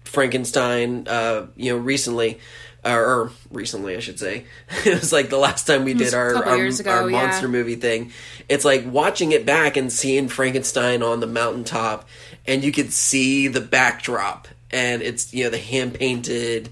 Frankenstein, 0.04 1.08
uh, 1.08 1.48
you 1.56 1.72
know, 1.72 1.78
recently. 1.78 2.40
Or 2.84 3.32
recently, 3.52 3.96
I 3.96 4.00
should 4.00 4.18
say. 4.18 4.46
it 4.86 5.00
was 5.00 5.14
like 5.14 5.30
the 5.30 5.38
last 5.38 5.68
time 5.68 5.86
we 5.86 5.94
did 5.94 6.14
our 6.14 6.36
our, 6.36 6.66
ago, 6.66 6.90
our 6.90 7.10
yeah. 7.10 7.22
monster 7.28 7.48
movie 7.48 7.76
thing. 7.76 8.12
It's 8.50 8.66
like 8.66 8.86
watching 8.86 9.32
it 9.34 9.46
back 9.46 9.78
and 9.78 9.92
seeing 9.92 10.28
Frankenstein 10.28 11.04
on 11.04 11.20
the 11.20 11.28
mountaintop, 11.28 12.08
and 12.48 12.64
you 12.64 12.72
could 12.72 12.92
see 12.92 13.48
the 13.48 13.62
backdrop, 13.62 14.48
and 14.72 15.02
it's 15.02 15.32
you 15.34 15.44
know 15.44 15.52
the 15.52 15.60
hand 15.60 15.94
painted. 15.94 16.70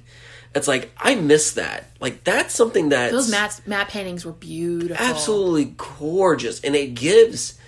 It's 0.56 0.68
like 0.68 0.92
I 0.98 1.14
miss 1.14 1.52
that. 1.54 1.92
Like 2.00 2.24
that's 2.24 2.56
something 2.56 2.90
that 2.90 3.12
Those 3.12 3.30
matte 3.30 3.62
matte 3.68 3.90
paintings 3.90 4.26
were 4.26 4.32
beautiful. 4.32 5.06
absolutely 5.06 5.76
gorgeous, 5.78 6.60
and 6.62 6.76
it 6.76 6.96
gives 6.96 7.59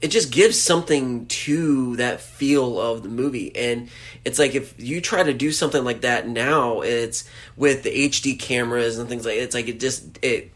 it 0.00 0.08
just 0.08 0.32
gives 0.32 0.58
something 0.58 1.26
to 1.26 1.96
that 1.96 2.20
feel 2.20 2.80
of 2.80 3.02
the 3.02 3.08
movie. 3.08 3.54
And 3.54 3.90
it's 4.24 4.38
like 4.38 4.54
if 4.54 4.74
you 4.80 5.00
try 5.00 5.22
to 5.22 5.34
do 5.34 5.52
something 5.52 5.84
like 5.84 6.02
that 6.02 6.26
now 6.26 6.80
it's 6.80 7.28
with 7.56 7.82
the 7.82 8.08
hd 8.08 8.38
cameras 8.38 8.98
and 8.98 9.08
things 9.08 9.24
like 9.24 9.36
it's 9.36 9.54
like 9.54 9.68
it 9.68 9.80
just 9.80 10.18
it 10.22 10.50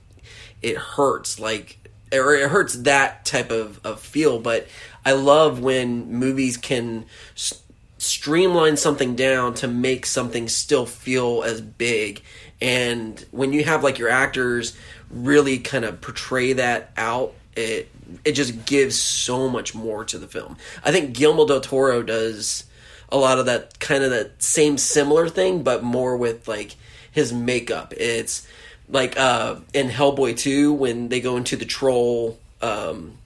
it 0.63 0.77
hurts 0.77 1.39
like 1.39 1.79
or 2.13 2.35
it 2.35 2.49
hurts 2.51 2.75
that 2.75 3.25
type 3.25 3.51
of, 3.51 3.81
of 3.85 4.01
feel. 4.01 4.39
But 4.39 4.67
i 5.05 5.13
love 5.13 5.61
when 5.61 6.11
movies 6.11 6.57
can 6.57 7.05
s- 7.37 7.63
streamline 7.99 8.77
something 8.77 9.15
down 9.15 9.55
to 9.55 9.69
make 9.69 10.07
something 10.07 10.49
still 10.49 10.87
feel 10.87 11.43
as 11.43 11.61
big. 11.61 12.23
And 12.61 13.23
when 13.31 13.53
you 13.53 13.65
have 13.65 13.85
like 13.85 13.99
your 13.99 14.09
actors 14.09 14.77
really 15.11 15.59
kind 15.59 15.85
of 15.85 16.01
portray 16.01 16.55
that 16.55 16.93
out 16.97 17.35
it 17.57 17.89
it 18.25 18.33
just 18.33 18.67
gives 18.67 18.97
so 18.97 19.49
much 19.49 19.75
more 19.75 20.05
to 20.05 20.19
the 20.19 20.27
film. 20.27 20.57
I 20.85 20.93
think 20.93 21.15
guillermo 21.15 21.47
del 21.47 21.61
toro 21.61 22.03
does 22.03 22.65
a 23.11 23.17
lot 23.17 23.39
of 23.39 23.47
that 23.47 23.79
kind 23.79 24.03
of 24.03 24.11
that 24.11 24.43
same 24.43 24.79
similar 24.79 25.29
thing 25.29 25.63
but 25.63 25.83
more 25.83 26.17
with 26.17 26.49
like 26.49 26.77
his 27.11 27.33
makeup. 27.33 27.93
It's 27.97 28.47
like 28.89 29.19
uh 29.19 29.57
in 29.73 29.89
hellboy 29.89 30.37
2 30.37 30.73
when 30.73 31.09
they 31.09 31.21
go 31.21 31.37
into 31.37 31.57
the 31.57 31.65
troll 31.65 32.39
um 32.61 33.17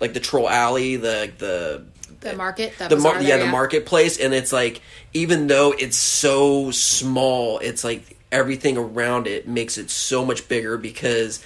like 0.00 0.14
the 0.14 0.20
troll 0.20 0.48
alley 0.48 0.96
the 0.96 1.30
the 1.38 1.84
the 2.20 2.34
market. 2.34 2.72
The 2.78 2.96
mar- 2.96 3.14
our 3.14 3.22
yeah 3.22 3.36
there, 3.36 3.46
the 3.46 3.52
marketplace 3.52 4.18
and 4.18 4.34
it's 4.34 4.52
like 4.52 4.82
even 5.14 5.46
though 5.46 5.72
it's 5.72 5.96
so 5.96 6.70
small 6.70 7.58
it's 7.60 7.84
like 7.84 8.16
everything 8.32 8.76
around 8.76 9.26
it 9.26 9.46
makes 9.46 9.78
it 9.78 9.90
so 9.90 10.24
much 10.24 10.48
bigger 10.48 10.76
because 10.76 11.44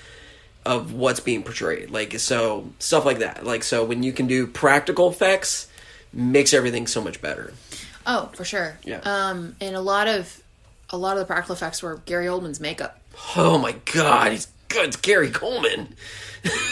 of 0.64 0.92
what's 0.92 1.20
being 1.20 1.42
portrayed 1.42 1.90
like 1.90 2.18
so 2.20 2.68
stuff 2.78 3.04
like 3.04 3.18
that 3.18 3.44
like 3.44 3.62
so 3.64 3.84
when 3.84 4.02
you 4.02 4.12
can 4.12 4.26
do 4.28 4.46
practical 4.46 5.08
effects 5.10 5.66
makes 6.12 6.52
everything 6.54 6.86
so 6.86 7.00
much 7.02 7.20
better 7.20 7.52
Oh, 8.04 8.30
for 8.34 8.44
sure. 8.44 8.76
Yeah. 8.84 8.98
Um, 9.04 9.54
and 9.60 9.76
a 9.76 9.80
lot 9.80 10.08
of 10.08 10.42
a 10.90 10.96
lot 10.96 11.12
of 11.12 11.20
the 11.20 11.24
practical 11.24 11.54
effects 11.54 11.82
were 11.84 12.00
Gary 12.04 12.26
Oldman's 12.26 12.58
makeup. 12.60 13.00
oh 13.36 13.58
my 13.58 13.72
god 13.92 14.32
he's 14.32 14.48
good 14.68 14.86
it's 14.86 14.96
gary 14.96 15.30
coleman 15.30 15.94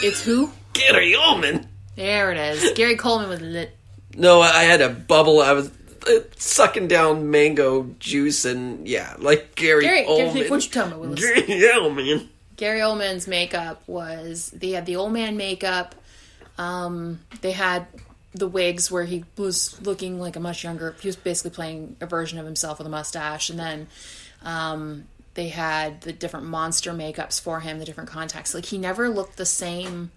It's 0.03 0.23
who? 0.25 0.51
gary 0.73 1.15
oldman 1.15 1.67
There 1.97 2.33
it 2.33 2.39
is. 2.39 2.73
Gary 2.75 2.97
Coleman 2.97 3.29
was 3.29 3.41
lit. 3.41 3.77
no 4.17 4.41
i 4.41 4.63
had 4.65 4.81
a 4.81 4.89
bubble 4.89 5.41
i 5.41 5.53
was 5.53 5.71
uh, 6.09 6.21
sucking 6.37 6.89
down 6.89 7.31
mango 7.31 7.85
juice 7.99 8.45
and 8.45 8.89
yeah 8.89 9.15
like 9.19 9.55
gary, 9.55 9.85
Gary, 9.85 10.07
oldman 10.07 10.35
Gary 10.35 10.51
what 10.51 10.65
you 10.65 10.71
talking 10.71 10.93
about, 10.93 11.01
Willis? 11.01 11.21
gary 11.21 11.43
oldman 11.81 12.29
Gary 12.61 12.81
Oldman's 12.81 13.27
makeup 13.27 13.83
was 13.87 14.51
they 14.51 14.73
had 14.73 14.85
the 14.85 14.97
old 14.97 15.15
man 15.15 15.39
makeup. 15.39 15.95
Um, 16.59 17.21
they 17.41 17.53
had 17.53 17.87
the 18.35 18.47
wigs 18.47 18.91
where 18.91 19.05
he 19.05 19.25
was 19.39 19.81
looking 19.81 20.21
like 20.21 20.37
a 20.37 20.41
much 20.41 20.63
younger. 20.63 20.95
He 21.01 21.09
was 21.09 21.17
basically 21.17 21.53
playing 21.53 21.97
a 22.03 22.07
version 22.07 22.39
of 22.39 22.45
himself 22.45 22.77
with 22.77 22.87
a 22.87 22.91
mustache, 22.91 23.49
and 23.49 23.59
then 23.59 23.87
um, 24.43 25.05
they 25.33 25.49
had 25.49 26.03
the 26.03 26.13
different 26.13 26.45
monster 26.45 26.93
makeups 26.93 27.41
for 27.41 27.61
him, 27.61 27.79
the 27.79 27.87
different 27.87 28.11
contacts. 28.11 28.53
Like 28.53 28.67
he 28.67 28.77
never 28.77 29.09
looked 29.09 29.39
the 29.39 29.47
same. 29.47 30.11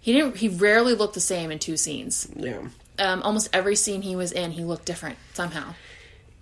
He 0.00 0.14
didn't. 0.14 0.38
He 0.38 0.48
rarely 0.48 0.94
looked 0.94 1.12
the 1.12 1.20
same 1.20 1.50
in 1.50 1.58
two 1.58 1.76
scenes. 1.76 2.26
yeah 2.34 2.62
Um, 2.98 3.22
almost 3.22 3.50
every 3.52 3.76
scene 3.76 4.00
he 4.00 4.16
was 4.16 4.32
in, 4.32 4.52
he 4.52 4.64
looked 4.64 4.86
different 4.86 5.18
somehow. 5.34 5.74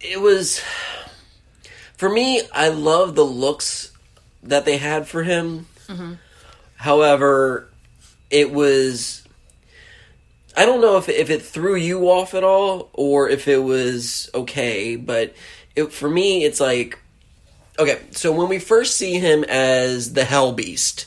it 0.00 0.20
was 0.20 0.62
for 1.96 2.08
me 2.08 2.40
i 2.52 2.68
love 2.68 3.16
the 3.16 3.24
looks 3.24 3.90
that 4.48 4.64
they 4.64 4.76
had 4.76 5.06
for 5.06 5.22
him 5.22 5.66
however 6.76 7.68
it 8.30 8.52
was 8.52 9.22
i 10.56 10.66
don't 10.66 10.80
know 10.80 10.96
if, 10.98 11.08
if 11.08 11.30
it 11.30 11.42
threw 11.42 11.74
you 11.76 12.10
off 12.10 12.34
at 12.34 12.44
all 12.44 12.90
or 12.92 13.28
if 13.28 13.48
it 13.48 13.62
was 13.62 14.28
okay 14.34 14.96
but 14.96 15.34
it, 15.74 15.92
for 15.92 16.08
me 16.08 16.44
it's 16.44 16.60
like 16.60 16.98
okay 17.78 18.00
so 18.10 18.32
when 18.32 18.48
we 18.48 18.58
first 18.58 18.96
see 18.96 19.14
him 19.18 19.44
as 19.44 20.12
the 20.12 20.24
hell 20.24 20.52
beast 20.52 21.06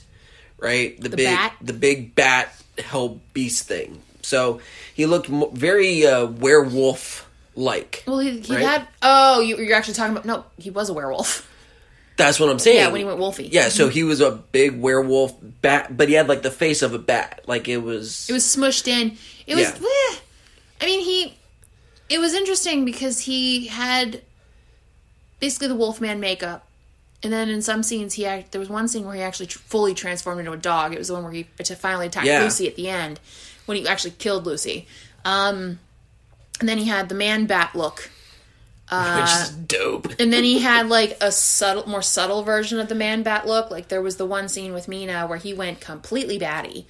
right 0.57 0.99
the, 0.99 1.09
big 1.09 1.25
bat? 1.27 1.53
the 1.61 1.73
big 1.73 2.15
bat 2.15 2.53
hell 2.83 3.19
beast 3.33 3.67
thing 3.67 4.01
so 4.23 4.59
he 4.95 5.05
looked 5.05 5.27
very 5.27 6.05
uh, 6.05 6.25
werewolf 6.25 7.27
like 7.55 8.03
Well, 8.07 8.19
he, 8.19 8.39
he 8.39 8.53
Right? 8.55 8.63
had. 8.63 8.87
Oh, 9.01 9.41
you, 9.41 9.57
you're 9.57 9.75
actually 9.75 9.95
talking 9.95 10.13
about. 10.13 10.23
No, 10.25 10.45
he 10.57 10.69
was 10.69 10.89
a 10.89 10.93
werewolf. 10.93 11.47
That's 12.25 12.39
what 12.39 12.49
I'm 12.49 12.59
saying. 12.59 12.77
Yeah, 12.77 12.87
when 12.89 12.99
he 12.99 13.05
went 13.05 13.19
wolfy. 13.19 13.49
Yeah, 13.51 13.69
so 13.69 13.89
he 13.89 14.03
was 14.03 14.21
a 14.21 14.31
big 14.31 14.79
werewolf 14.79 15.33
bat, 15.61 15.95
but 15.95 16.07
he 16.07 16.13
had 16.15 16.27
like 16.27 16.41
the 16.41 16.51
face 16.51 16.81
of 16.81 16.93
a 16.93 16.99
bat. 16.99 17.41
Like 17.47 17.67
it 17.67 17.77
was. 17.77 18.29
It 18.29 18.33
was 18.33 18.43
smushed 18.43 18.87
in. 18.87 19.17
It 19.47 19.55
was. 19.55 19.69
Yeah. 19.69 19.87
eh. 20.11 20.15
I 20.81 20.85
mean, 20.85 21.01
he. 21.03 21.37
It 22.09 22.19
was 22.19 22.33
interesting 22.33 22.83
because 22.85 23.19
he 23.19 23.67
had 23.67 24.21
basically 25.39 25.67
the 25.69 25.75
Wolfman 25.75 26.19
makeup, 26.19 26.67
and 27.23 27.31
then 27.31 27.49
in 27.49 27.61
some 27.61 27.83
scenes 27.83 28.13
he 28.15 28.25
act, 28.25 28.51
there 28.51 28.59
was 28.59 28.69
one 28.69 28.87
scene 28.87 29.05
where 29.05 29.15
he 29.15 29.21
actually 29.21 29.47
tr- 29.47 29.59
fully 29.59 29.93
transformed 29.93 30.39
into 30.39 30.51
a 30.51 30.57
dog. 30.57 30.93
It 30.93 30.97
was 30.97 31.07
the 31.07 31.13
one 31.13 31.23
where 31.23 31.31
he 31.31 31.43
to 31.63 31.75
finally 31.75 32.07
attacked 32.07 32.27
Yeah. 32.27 32.41
Lucy 32.43 32.67
at 32.67 32.75
the 32.75 32.89
end 32.89 33.19
when 33.65 33.77
he 33.77 33.87
actually 33.87 34.11
killed 34.11 34.45
Lucy. 34.45 34.87
Um, 35.23 35.79
and 36.59 36.67
then 36.69 36.77
he 36.77 36.85
had 36.85 37.09
the 37.09 37.15
man 37.15 37.45
bat 37.45 37.75
look. 37.75 38.09
Which 38.91 39.31
is 39.31 39.49
dope. 39.51 40.19
And 40.19 40.33
then 40.33 40.43
he 40.43 40.59
had 40.59 40.89
like 40.89 41.17
a 41.21 41.31
subtle, 41.31 41.87
more 41.87 42.01
subtle 42.01 42.43
version 42.43 42.77
of 42.79 42.89
the 42.89 42.95
man 42.95 43.23
bat 43.23 43.47
look. 43.47 43.71
Like 43.71 43.87
there 43.87 44.01
was 44.01 44.17
the 44.17 44.25
one 44.25 44.49
scene 44.49 44.73
with 44.73 44.87
Mina 44.89 45.27
where 45.27 45.37
he 45.37 45.53
went 45.53 45.79
completely 45.79 46.37
batty, 46.37 46.85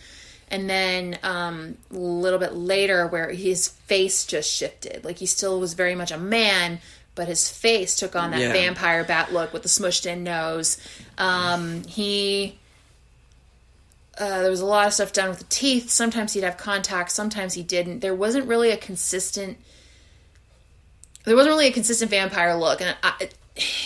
and 0.50 0.70
then 0.70 1.20
um, 1.22 1.78
a 1.92 1.96
little 1.96 2.40
bit 2.40 2.54
later 2.56 3.06
where 3.08 3.30
his 3.32 3.68
face 3.68 4.26
just 4.26 4.52
shifted. 4.52 5.06
Like 5.06 5.20
he 5.20 5.26
still 5.28 5.60
was 5.60 5.74
very 5.76 5.94
much 5.94 6.12
a 6.12 6.18
man, 6.18 6.80
but 7.14 7.28
his 7.28 7.50
face 7.50 7.96
took 7.96 8.16
on 8.16 8.32
that 8.32 8.40
Yeah. 8.42 8.52
vampire 8.52 9.04
bat 9.04 9.32
look 9.32 9.54
with 9.54 9.62
the 9.62 9.70
smushed 9.70 10.06
in 10.06 10.24
nose. 10.24 10.78
Um, 11.20 11.84
he. 11.84 12.58
Uh, 14.18 14.42
there 14.42 14.52
was 14.52 14.60
a 14.60 14.66
lot 14.66 14.88
of 14.88 14.94
stuff 14.94 15.14
done 15.14 15.30
with 15.30 15.40
the 15.40 15.46
teeth. 15.46 15.90
Sometimes 15.90 16.34
he'd 16.34 16.44
have 16.44 16.58
contacts, 16.58 17.14
sometimes 17.14 17.54
he 17.54 17.64
didn't. 17.64 18.00
There 18.02 18.14
wasn't 18.14 18.46
really 18.48 18.70
a 18.70 18.78
consistent 18.78 19.58
there 21.26 21.36
wasn't 21.36 21.54
really 21.54 21.68
a 21.68 21.72
consistent 21.72 22.12
vampire 22.12 22.56
look 22.56 22.82
and 22.82 22.96
I, 23.04 23.30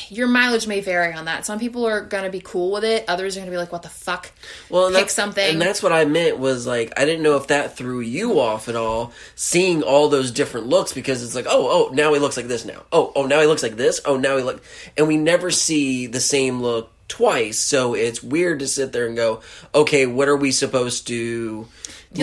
your 0.10 0.28
mileage 0.28 0.68
may 0.68 0.80
vary 0.82 1.14
on 1.14 1.26
that. 1.26 1.46
Some 1.46 1.60
people 1.60 1.86
are 1.88 2.02
gonna 2.02 2.30
be 2.30 2.40
cool 2.40 2.72
with 2.72 2.84
it. 2.84 3.06
Others 3.08 3.36
are 3.36 3.40
gonna 3.40 3.52
be 3.52 3.58
like 3.58 3.72
what 3.72 3.82
the 3.82 3.90
fuck? 3.90 4.32
Well, 4.70 4.92
pick 4.92 5.10
something. 5.10 5.54
and 5.54 5.62
that's 5.62 5.82
what 5.82 5.92
I 5.92 6.06
meant 6.06 6.38
was 6.38 6.68
like 6.68 6.94
I 6.98 7.06
didn't 7.06 7.24
know 7.24 7.38
if 7.38 7.48
that 7.48 7.76
threw 7.76 8.00
you 8.00 8.40
off 8.40 8.70
at 8.70 8.76
all, 8.76 9.12
seeing 9.36 9.82
all 9.82 10.08
those 10.10 10.32
different 10.32 10.68
looks 10.68 10.94
because 10.94 11.24
it's 11.24 11.36
like 11.36 11.48
oh 11.50 11.90
oh 11.90 11.94
now 11.94 12.14
he 12.14 12.20
looks 12.20 12.38
like 12.38 12.48
this 12.48 12.66
now. 12.66 12.84
Oh 12.92 13.12
oh 13.16 13.26
now 13.26 13.42
he 13.42 13.48
looks 13.48 13.64
like 13.64 13.76
this. 13.76 14.00
Oh 14.06 14.18
now 14.18 14.38
he 14.38 14.44
look 14.44 14.64
and 14.98 15.08
we 15.08 15.18
never 15.18 15.50
see 15.52 16.08
the 16.08 16.22
same 16.22 16.62
look 16.62 16.92
twice, 17.08 17.60
so 17.60 17.94
it's 17.94 18.24
weird 18.24 18.60
to 18.60 18.68
sit 18.68 18.92
there 18.92 19.08
and 19.08 19.16
go 19.16 19.42
okay 19.74 20.06
what 20.06 20.28
are 20.28 20.38
we 20.38 20.52
supposed 20.52 21.08
to 21.08 21.68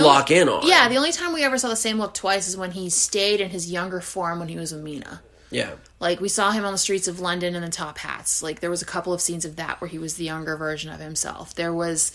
lock 0.01 0.31
in 0.31 0.49
on? 0.49 0.67
yeah 0.67 0.89
the 0.89 0.97
only 0.97 1.13
time 1.13 1.33
we 1.33 1.43
ever 1.43 1.59
saw 1.59 1.69
the 1.69 1.77
same 1.77 1.99
look 1.99 2.15
twice 2.15 2.49
is 2.49 2.57
when 2.57 2.71
he 2.71 2.89
stayed 2.89 3.41
in 3.41 3.51
his 3.51 3.71
younger 3.71 4.01
form 4.01 4.39
when 4.39 4.49
he 4.49 4.57
was 4.57 4.73
with 4.73 4.83
mina 4.83 5.21
yeah. 5.51 5.73
like 6.01 6.21
we 6.21 6.29
saw 6.29 6.51
him 6.51 6.65
on 6.65 6.73
the 6.73 6.79
streets 6.79 7.07
of 7.09 7.21
london 7.21 7.55
in 7.55 7.63
the 7.63 7.69
top 7.69 7.99
hats 7.99 8.43
like 8.43 8.61
there 8.61 8.71
was 8.71 8.83
a 8.83 8.87
couple 8.87 9.13
of 9.13 9.21
scenes 9.21 9.45
of 9.45 9.57
that 9.57 9.81
where 9.81 9.89
he 9.89 9.99
was 9.99 10.15
the 10.15 10.25
younger 10.25 10.57
version 10.57 10.91
of 10.91 11.01
himself 11.01 11.55
there 11.55 11.73
was 11.73 12.13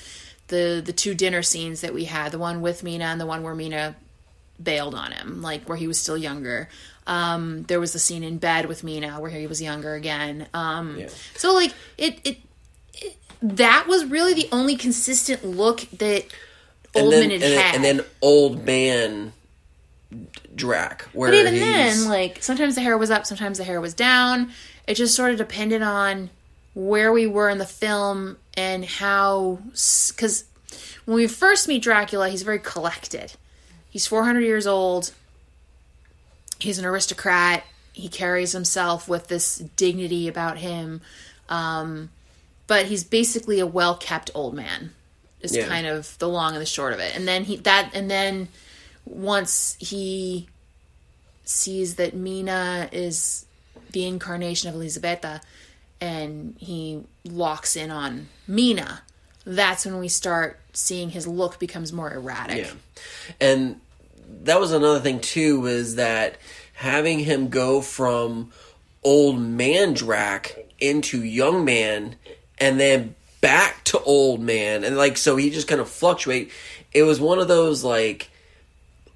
the 0.47 0.81
the 0.83 0.93
two 0.93 1.13
dinner 1.13 1.43
scenes 1.43 1.81
that 1.81 1.93
we 1.93 2.05
had 2.05 2.31
the 2.31 2.39
one 2.39 2.61
with 2.61 2.83
mina 2.83 3.05
and 3.05 3.21
the 3.21 3.25
one 3.25 3.43
where 3.43 3.53
mina 3.53 3.95
bailed 4.61 4.95
on 4.95 5.11
him, 5.11 5.41
like 5.41 5.67
where 5.67 5.77
he 5.77 5.87
was 5.87 5.99
still 5.99 6.17
younger. 6.17 6.69
Um, 7.05 7.63
there 7.63 7.79
was 7.79 7.93
the 7.93 7.99
scene 7.99 8.23
in 8.23 8.37
bed 8.37 8.65
with 8.65 8.83
Mina 8.83 9.19
where 9.19 9.31
he 9.31 9.47
was 9.47 9.61
younger 9.61 9.93
again. 9.95 10.47
Um, 10.53 10.99
Yeah. 10.99 11.09
So 11.35 11.53
like 11.53 11.73
it, 11.97 12.19
it, 12.23 12.37
it, 12.93 13.17
that 13.41 13.85
was 13.87 14.05
really 14.05 14.33
the 14.33 14.49
only 14.51 14.75
consistent 14.75 15.45
look 15.45 15.81
that 15.91 16.25
and 16.95 17.06
Oldman 17.06 17.12
then, 17.12 17.32
had 17.32 17.43
and, 17.43 17.54
had. 17.60 17.76
and 17.76 17.84
then 17.84 18.02
old 18.21 18.65
man 18.65 19.34
Drac. 20.56 21.04
Where 21.13 21.32
But 21.32 21.38
even 21.38 21.56
then, 21.56 22.08
like 22.10 22.41
sometimes 22.41 22.76
the 22.76 22.82
hair 22.82 22.97
was 22.97 23.12
up, 23.12 23.26
sometimes 23.26 23.58
the 23.58 23.63
hair 23.63 23.80
was 23.80 23.93
down. 23.93 24.52
It 24.88 24.95
just 24.95 25.15
sort 25.15 25.32
of 25.32 25.38
depended 25.38 25.82
on 25.82 26.30
where 26.73 27.12
we 27.12 27.28
were 27.28 27.50
in 27.50 27.58
the 27.58 27.65
film 27.65 28.38
and 28.56 28.84
how. 28.84 29.60
Because 29.71 30.45
when 31.06 31.15
we 31.15 31.28
first 31.28 31.67
meet 31.67 31.84
Dracula, 31.84 32.30
he's 32.30 32.41
very 32.41 32.60
collected. 32.60 33.34
He's 33.89 34.08
400 34.08 34.41
years 34.41 34.67
old. 34.67 35.13
He's 36.60 36.80
an 36.80 36.86
aristocrat. 36.86 37.63
He 37.93 38.10
carries 38.10 38.52
himself 38.52 39.08
with 39.08 39.28
this 39.28 39.58
dignity 39.58 40.28
about 40.28 40.58
him. 40.58 41.02
Um, 41.50 42.10
but 42.67 42.88
he's 42.88 43.04
basically 43.04 43.60
a 43.60 43.65
well 43.65 43.95
kept 43.95 44.30
old 44.34 44.54
man. 44.54 44.91
Is 45.51 45.57
Yeah. 45.57 45.67
kind 45.67 45.88
of 45.88 46.17
the 46.19 46.27
long 46.27 46.53
and 46.53 46.62
the 46.62 46.65
short 46.65 46.93
of 46.93 46.99
it. 46.99 47.15
And 47.15 47.27
then 47.27 47.43
he 47.43 47.57
that 47.57 47.91
and 47.93 48.10
then 48.10 48.49
once 49.05 49.75
he 49.79 50.47
sees 51.45 51.95
that 51.95 52.13
Mina 52.13 52.89
is 52.91 53.45
the 53.91 54.05
incarnation 54.05 54.69
of 54.69 54.75
Elisabetta 54.75 55.41
and 56.01 56.55
he 56.60 57.01
locks 57.23 57.75
in 57.75 57.89
on 57.89 58.27
Mina, 58.47 59.01
that's 59.45 59.86
when 59.86 59.97
we 59.97 60.10
start 60.10 60.60
seeing 60.73 61.10
his 61.10 61.25
look 61.25 61.57
becomes 61.57 61.93
more 61.93 62.13
erratic. 62.13 62.65
Yeah. 62.65 62.73
And 63.39 63.81
that 64.43 64.60
was 64.60 64.71
another 64.71 64.99
thing 64.99 65.19
too 65.21 65.62
was 65.62 65.95
that 65.95 66.38
having 66.73 67.19
him 67.19 67.49
go 67.49 67.81
from 67.81 68.51
old 69.03 69.39
man 69.39 69.93
Drac 69.93 70.57
into 70.79 71.23
young 71.23 71.63
man 71.65 72.15
and 72.60 72.79
then 72.79 73.15
back 73.47 73.81
to 73.86 73.99
old 74.01 74.41
man 74.41 74.83
and 74.83 74.97
like 74.97 75.15
so 75.17 75.38
he 75.38 75.49
just 75.49 75.67
kind 75.69 75.79
of 75.79 75.89
fluctuate. 75.89 76.51
It 76.93 77.03
was 77.03 77.19
one 77.21 77.39
of 77.39 77.47
those 77.47 77.81
like 77.83 78.29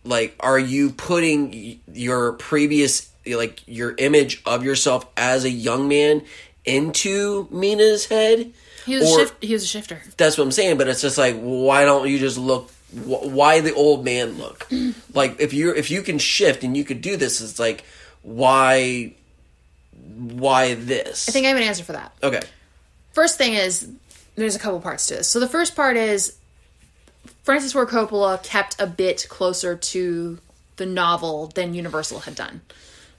like 0.05 0.35
are 0.39 0.57
you 0.59 0.91
putting 0.91 1.79
your 1.93 2.33
previous 2.33 3.09
like 3.27 3.61
your 3.67 3.93
image 3.97 4.41
of 4.45 4.63
yourself 4.63 5.05
as 5.17 5.43
a 5.43 5.49
young 5.49 5.87
man 5.89 6.23
into 6.63 7.47
Mina's 7.51 8.05
head? 8.05 8.53
He 8.85 8.95
was 8.95 9.03
Or- 9.11 9.17
a 9.17 9.19
shift, 9.23 9.43
he 9.43 9.53
was 9.53 9.63
a 9.63 9.67
shifter. 9.67 10.01
that's 10.17 10.37
what 10.37 10.45
I'm 10.45 10.51
saying. 10.51 10.77
But 10.77 10.87
it's 10.87 11.01
just 11.01 11.17
like, 11.17 11.35
why 11.39 11.83
don't 11.85 12.07
you 12.09 12.17
just 12.17 12.37
look? 12.37 12.69
wh- 12.93 13.27
Why 13.27 13.59
the 13.59 13.73
old 13.73 14.05
man 14.05 14.37
look? 14.37 14.65
like 15.13 15.39
if 15.41 15.53
you 15.53 15.75
if 15.75 15.91
you 15.91 16.01
can 16.01 16.17
shift 16.19 16.63
and 16.63 16.75
you 16.77 16.83
could 16.85 17.01
do 17.01 17.17
this, 17.17 17.41
it's 17.41 17.59
like, 17.59 17.83
why, 18.23 19.13
why 20.17 20.73
this? 20.75 21.27
I 21.29 21.31
think 21.31 21.45
I 21.45 21.49
have 21.49 21.57
an 21.57 21.63
answer 21.63 21.83
for 21.83 21.93
that. 21.93 22.13
okay, 22.23 22.41
First 23.13 23.37
thing 23.37 23.53
is 23.55 23.87
there's 24.35 24.55
a 24.55 24.59
couple 24.59 24.79
parts 24.79 25.07
to 25.07 25.15
this. 25.15 25.27
So 25.27 25.39
the 25.39 25.47
first 25.47 25.75
part 25.75 25.97
is 25.97 26.37
Francis 27.43 27.73
Ford 27.73 27.89
Coppola 27.89 28.41
kept 28.43 28.79
a 28.79 28.87
bit 28.87 29.25
closer 29.29 29.75
to 29.75 30.39
the 30.77 30.85
novel 30.85 31.47
than 31.47 31.73
Universal 31.73 32.21
had 32.21 32.35
done 32.35 32.61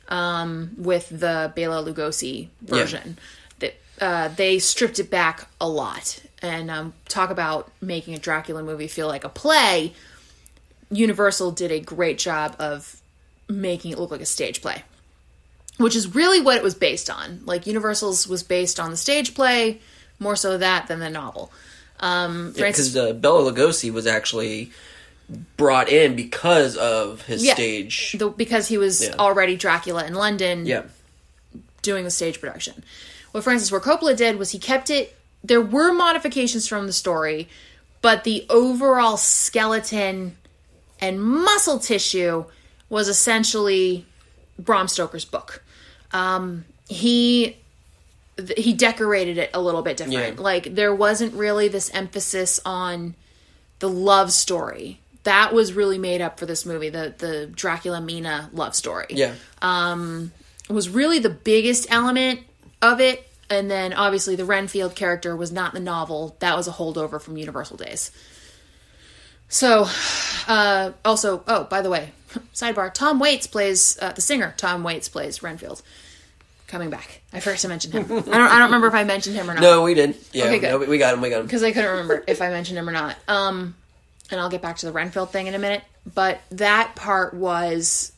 um, 0.09 0.73
with 0.77 1.09
the 1.09 1.53
Bela 1.55 1.85
Lugosi 1.85 2.49
version. 2.61 3.19
That 3.59 3.75
uh, 4.01 4.29
they 4.29 4.59
stripped 4.59 4.99
it 4.99 5.11
back 5.11 5.49
a 5.61 5.69
lot 5.69 6.21
and 6.41 6.71
um, 6.71 6.95
talk 7.09 7.31
about 7.31 7.71
making 7.81 8.15
a 8.15 8.19
Dracula 8.19 8.63
movie 8.63 8.89
feel 8.89 9.07
like 9.07 9.25
a 9.25 9.29
play. 9.29 9.93
Universal 10.91 11.53
did 11.53 11.71
a 11.71 11.81
great 11.81 12.19
job 12.19 12.57
of 12.59 13.01
making 13.49 13.93
it 13.93 13.99
look 13.99 14.11
like 14.11 14.21
a 14.21 14.27
stage 14.27 14.63
play 14.63 14.83
which 15.79 15.97
is 15.97 16.15
really 16.15 16.41
what 16.41 16.57
it 16.57 16.63
was 16.63 16.75
based 16.75 17.11
on. 17.11 17.41
Like 17.45 17.67
Universal's 17.67 18.29
was 18.29 18.43
based 18.43 18.79
on 18.79 18.91
the 18.91 18.97
stage 18.97 19.35
play, 19.35 19.81
more 20.23 20.37
so 20.37 20.57
that 20.59 20.87
than 20.89 21.01
the 21.01 21.11
novel. 21.11 21.53
Um, 22.01 22.53
because 22.53 22.97
uh, 22.97 23.13
Bela 23.13 23.53
Lugosi 23.53 23.93
was 23.93 24.07
actually 24.07 24.73
brought 25.57 25.89
in 25.89 26.17
because 26.17 26.77
of 26.77 27.23
his 27.23 27.45
Yeah. 27.45 27.55
stage. 27.55 28.17
the, 28.19 28.29
because 28.29 28.69
he 28.69 28.77
was 28.79 29.03
Yeah. 29.05 29.15
already 29.19 29.57
Dracula 29.57 30.05
in 30.05 30.15
London, 30.15 30.67
yeah, 30.67 30.83
doing 31.83 32.05
the 32.05 32.11
stage 32.11 32.41
production. 32.41 32.83
What 33.31 33.45
Francis 33.45 33.71
Ford 33.71 33.83
Coppola 33.83 34.17
did 34.17 34.39
was 34.39 34.51
he 34.51 34.59
kept 34.59 34.91
it. 34.91 35.17
There 35.45 35.61
were 35.61 35.93
modifications 35.93 36.67
from 36.69 36.87
the 36.87 36.93
story, 36.93 37.49
but 38.01 38.25
the 38.25 38.47
overall 38.51 39.17
skeleton 39.17 40.37
and 41.01 41.23
muscle 41.23 41.79
tissue 41.79 42.45
was 42.89 43.09
essentially 43.09 44.05
Bram 44.59 44.87
Stoker's 44.89 45.25
book. 45.25 45.63
Um, 46.13 46.65
he 46.89 47.57
th- 48.37 48.59
he 48.59 48.73
decorated 48.73 49.39
it 49.39 49.51
a 49.55 49.61
little 49.61 49.83
bit 49.83 49.97
different. 49.97 50.37
Yeah. 50.37 50.43
Like 50.43 50.75
there 50.75 50.95
wasn't 50.95 51.35
really 51.35 51.69
this 51.69 51.91
emphasis 51.91 52.61
on 52.65 53.15
the 53.79 53.89
love 53.89 54.33
story. 54.33 55.01
That 55.25 55.53
was 55.53 55.73
really 55.73 55.99
made 55.99 56.21
up 56.21 56.39
for 56.39 56.47
this 56.47 56.67
movie, 56.67 56.89
the 56.89 57.15
the 57.17 57.47
Dracula 57.47 58.01
Mina 58.01 58.51
love 58.53 58.75
story 58.75 59.07
yeah, 59.11 59.35
was 60.69 60.89
really 60.89 61.19
the 61.19 61.31
biggest 61.31 61.87
element 61.91 62.41
of 62.81 63.01
it. 63.01 63.29
And 63.49 63.71
then 63.71 63.93
obviously 63.93 64.35
the 64.35 64.45
Renfield 64.45 64.95
character 64.95 65.37
was 65.37 65.53
not 65.53 65.75
in 65.75 65.85
the 65.85 65.91
novel. 65.91 66.37
That 66.41 66.57
was 66.57 66.67
a 66.67 66.73
holdover 66.73 67.21
from 67.21 67.37
Universal 67.37 67.77
Days. 67.77 68.11
So, 69.49 69.87
uh, 70.49 70.93
also, 71.05 71.45
oh, 71.47 71.65
by 71.65 71.83
the 71.83 71.91
way, 71.91 72.13
sidebar: 72.55 72.93
Tom 72.93 73.21
Waits 73.21 73.47
plays 73.47 73.99
uh, 74.01 74.13
the 74.13 74.23
singer. 74.23 74.55
Tom 74.57 74.83
Waits 74.83 75.09
plays 75.09 75.43
Renfield. 75.43 75.83
Coming 76.73 76.89
back, 76.89 77.21
I 77.35 77.41
first 77.41 77.61
to 77.63 77.69
mention 77.69 77.93
him. 77.93 78.05
I 78.11 78.21
don't. 78.23 78.33
I 78.33 78.59
don't 78.59 78.63
remember 78.69 78.87
if 78.87 78.95
I 78.95 79.05
mentioned 79.05 79.37
him 79.37 79.51
or 79.51 79.53
not 79.53 79.61
no, 79.61 79.83
we 79.83 79.93
didn't. 79.93 80.17
Yeah, 80.33 80.45
Okay, 80.47 80.59
good. 80.59 80.71
no, 80.71 80.79
we- 80.79 80.87
we 80.87 80.97
got 80.97 81.13
him. 81.13 81.21
We 81.21 81.29
got 81.29 81.41
him. 81.41 81.47
because 81.47 81.63
I 81.63 81.71
couldn't 81.71 81.91
remember 81.91 82.25
if 82.27 82.41
I 82.41 82.49
mentioned 82.49 82.79
him 82.79 82.89
or 82.89 82.93
not. 82.93 83.15
Um, 83.29 83.75
and 84.31 84.41
I'll 84.41 84.49
get 84.49 84.63
back 84.63 84.79
to 84.79 84.87
the 84.87 84.93
Renfield 84.93 85.31
thing 85.31 85.49
in 85.49 85.55
a 85.55 85.59
minute. 85.59 85.83
But 86.15 86.41
that 86.51 86.95
part 86.97 87.35
was, 87.35 88.13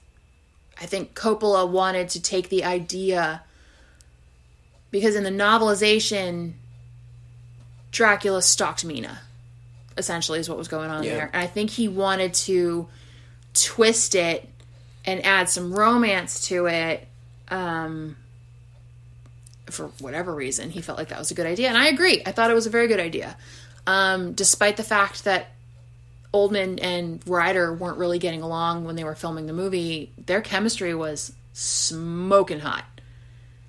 I 0.81 0.87
think 0.87 1.15
Coppola 1.17 1.69
wanted 1.69 2.11
to 2.11 2.23
take 2.23 2.49
the 2.49 2.63
idea 2.63 3.43
because 4.93 5.17
in 5.17 5.25
the 5.25 5.31
novelization, 5.31 6.53
Dracula 7.91 8.41
stalked 8.41 8.85
Mina. 8.85 9.21
Essentially, 9.99 10.39
is 10.39 10.49
what 10.49 10.59
was 10.59 10.69
going 10.69 10.91
on 10.91 11.03
Yeah. 11.03 11.15
there, 11.15 11.31
and 11.33 11.43
I 11.43 11.49
think 11.49 11.71
he 11.71 11.89
wanted 11.89 12.35
to 12.35 12.87
twist 13.53 14.15
it 14.15 14.49
and 15.05 15.25
add 15.27 15.49
some 15.49 15.73
romance 15.73 16.47
to 16.49 16.67
it. 16.67 17.07
Um, 17.49 18.17
for 19.67 19.89
whatever 20.01 20.35
reason, 20.35 20.71
he 20.71 20.81
felt 20.81 20.99
like 20.99 21.09
that 21.09 21.19
was 21.19 21.31
a 21.31 21.35
good 21.35 21.47
idea, 21.47 21.69
and 21.69 21.79
I 21.79 21.89
agree. 21.89 22.23
I 22.27 22.33
thought 22.33 22.51
it 22.51 22.55
was 22.55 22.67
a 22.67 22.71
very 22.71 22.87
good 22.87 23.01
idea, 23.01 23.37
um, 23.87 24.33
despite 24.33 24.77
the 24.77 24.83
fact 24.83 25.25
that 25.25 25.49
Oldman 26.33 26.79
and 26.83 27.21
Ryder 27.27 27.73
weren't 27.73 27.99
really 27.99 28.19
getting 28.19 28.43
along 28.43 28.85
when 28.85 28.97
they 28.97 29.05
were 29.05 29.15
filming 29.15 29.47
the 29.47 29.53
movie. 29.53 30.11
Their 30.27 30.41
chemistry 30.41 30.95
was 30.95 31.33
smoking 31.53 32.61
hot, 32.61 32.85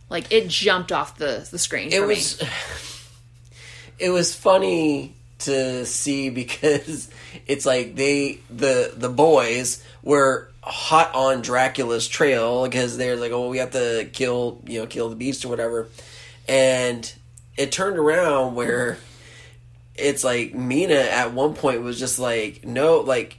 like 0.10 0.32
it 0.32 0.48
jumped 0.48 0.92
off 0.92 1.18
the 1.18 1.48
the 1.50 1.60
screen. 1.60 1.92
it 1.94 2.00
for 2.00 2.08
was 2.08 2.42
me. 2.42 2.48
it 4.00 4.10
was 4.10 4.34
funny 4.36 5.14
to 5.40 5.86
see 5.86 6.30
because 6.42 7.10
it's 7.46 7.66
like 7.66 7.96
they 7.96 8.40
the 8.50 8.92
the 8.96 9.10
boys 9.10 9.84
were 10.04 10.50
hot 10.66 11.14
on 11.14 11.42
Dracula's 11.42 12.08
trail 12.08 12.64
because 12.64 12.98
they're 12.98 13.16
like, 13.16 13.32
oh, 13.32 13.50
we 13.50 13.60
have 13.60 13.72
to 13.72 14.10
kill 14.12 14.62
you 14.66 14.80
know 14.80 14.88
kill 14.88 15.10
the 15.10 15.16
beast 15.16 15.46
or 15.46 15.50
whatever, 15.50 15.88
and 16.48 17.14
it 17.56 17.72
turned 17.72 17.98
around 17.98 18.56
where 18.56 18.98
it's 19.96 20.24
like 20.24 20.54
Mina 20.54 20.96
at 20.96 21.34
one 21.34 21.54
point 21.54 21.82
was 21.82 21.98
just 22.00 22.20
like 22.20 22.66
no 22.66 23.00
like 23.00 23.38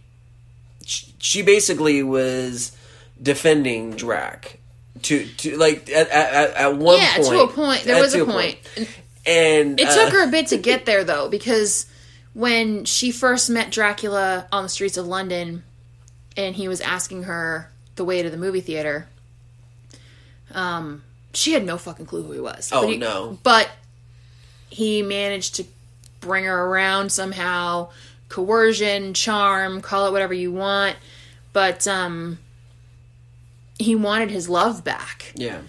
she 1.19 1.43
basically 1.43 2.03
was 2.03 2.77
defending 3.21 3.91
Drac 3.91 4.59
to 5.03 5.27
to 5.27 5.57
like 5.57 5.91
at 5.91 6.09
at, 6.09 6.55
at 6.55 6.77
one 6.77 6.99
yeah, 6.99 7.17
point 7.17 7.29
to 7.29 7.41
a 7.41 7.49
point. 7.49 7.83
There 7.85 8.01
was 8.01 8.15
a 8.15 8.25
point. 8.25 8.59
and 9.27 9.81
It 9.81 9.89
uh, 9.89 10.05
took 10.05 10.13
her 10.13 10.25
a 10.25 10.31
bit 10.31 10.49
to 10.49 10.57
get 10.57 10.87
there 10.87 11.05
though, 11.05 11.29
because 11.29 11.87
when 12.35 12.85
she 12.85 13.11
first 13.11 13.51
met 13.51 13.71
Dracula 13.71 14.47
on 14.53 14.63
the 14.63 14.69
streets 14.69 14.97
of 14.97 15.07
London 15.07 15.65
and 16.37 16.55
he 16.57 16.69
was 16.69 16.81
asking 16.81 17.25
her 17.25 17.71
the 17.97 18.05
way 18.05 18.23
to 18.23 18.31
the 18.31 18.37
movie 18.37 18.61
theater, 18.61 19.09
um, 20.55 21.03
she 21.33 21.53
had 21.53 21.65
no 21.65 21.77
fucking 21.79 22.07
clue 22.07 22.23
who 22.23 22.33
he 22.33 22.41
was. 22.41 22.71
Oh, 22.73 22.83
But 22.83 22.91
he- 22.91 22.97
no. 22.97 23.39
But 23.43 23.71
he 24.69 25.03
managed 25.03 25.57
to 25.57 25.65
bring 26.21 26.45
her 26.45 26.65
around 26.67 27.13
somehow. 27.13 27.91
Coercion, 28.29 29.15
charm, 29.15 29.81
call 29.81 30.07
it 30.09 30.13
whatever 30.13 30.35
you 30.35 30.51
want. 30.51 30.97
But 31.53 31.87
um 31.87 32.39
he 33.79 33.95
wanted 33.95 34.31
his 34.31 34.49
love 34.49 34.83
back. 34.83 35.33
Yeah. 35.37 35.61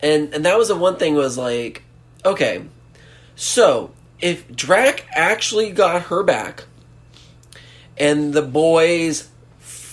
And 0.00 0.34
and 0.34 0.44
that 0.44 0.58
was 0.58 0.68
the 0.68 0.76
one 0.76 0.96
thing 0.96 1.14
was 1.14 1.38
like, 1.38 1.82
okay, 2.24 2.64
so 3.36 3.92
if 4.20 4.54
Drac 4.54 5.06
actually 5.14 5.70
got 5.70 6.02
her 6.02 6.22
back 6.22 6.64
and 7.96 8.32
the 8.34 8.42
boys 8.42 9.28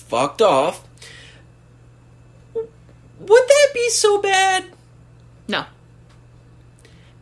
fucked 0.08 0.41
off, 0.41 0.88
would 2.54 3.44
that 3.48 3.68
be 3.74 3.89
so 3.89 4.22
bad? 4.22 4.65
No. 5.48 5.65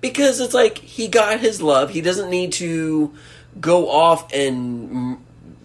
Because 0.02 0.40
it's 0.40 0.54
like 0.54 0.78
he 0.78 1.08
got 1.08 1.40
his 1.40 1.62
love. 1.62 1.92
He 1.92 2.02
doesn't 2.02 2.30
need 2.30 2.54
to 2.54 3.14
go 3.60 3.90
off 3.90 4.32
and, 4.34 5.18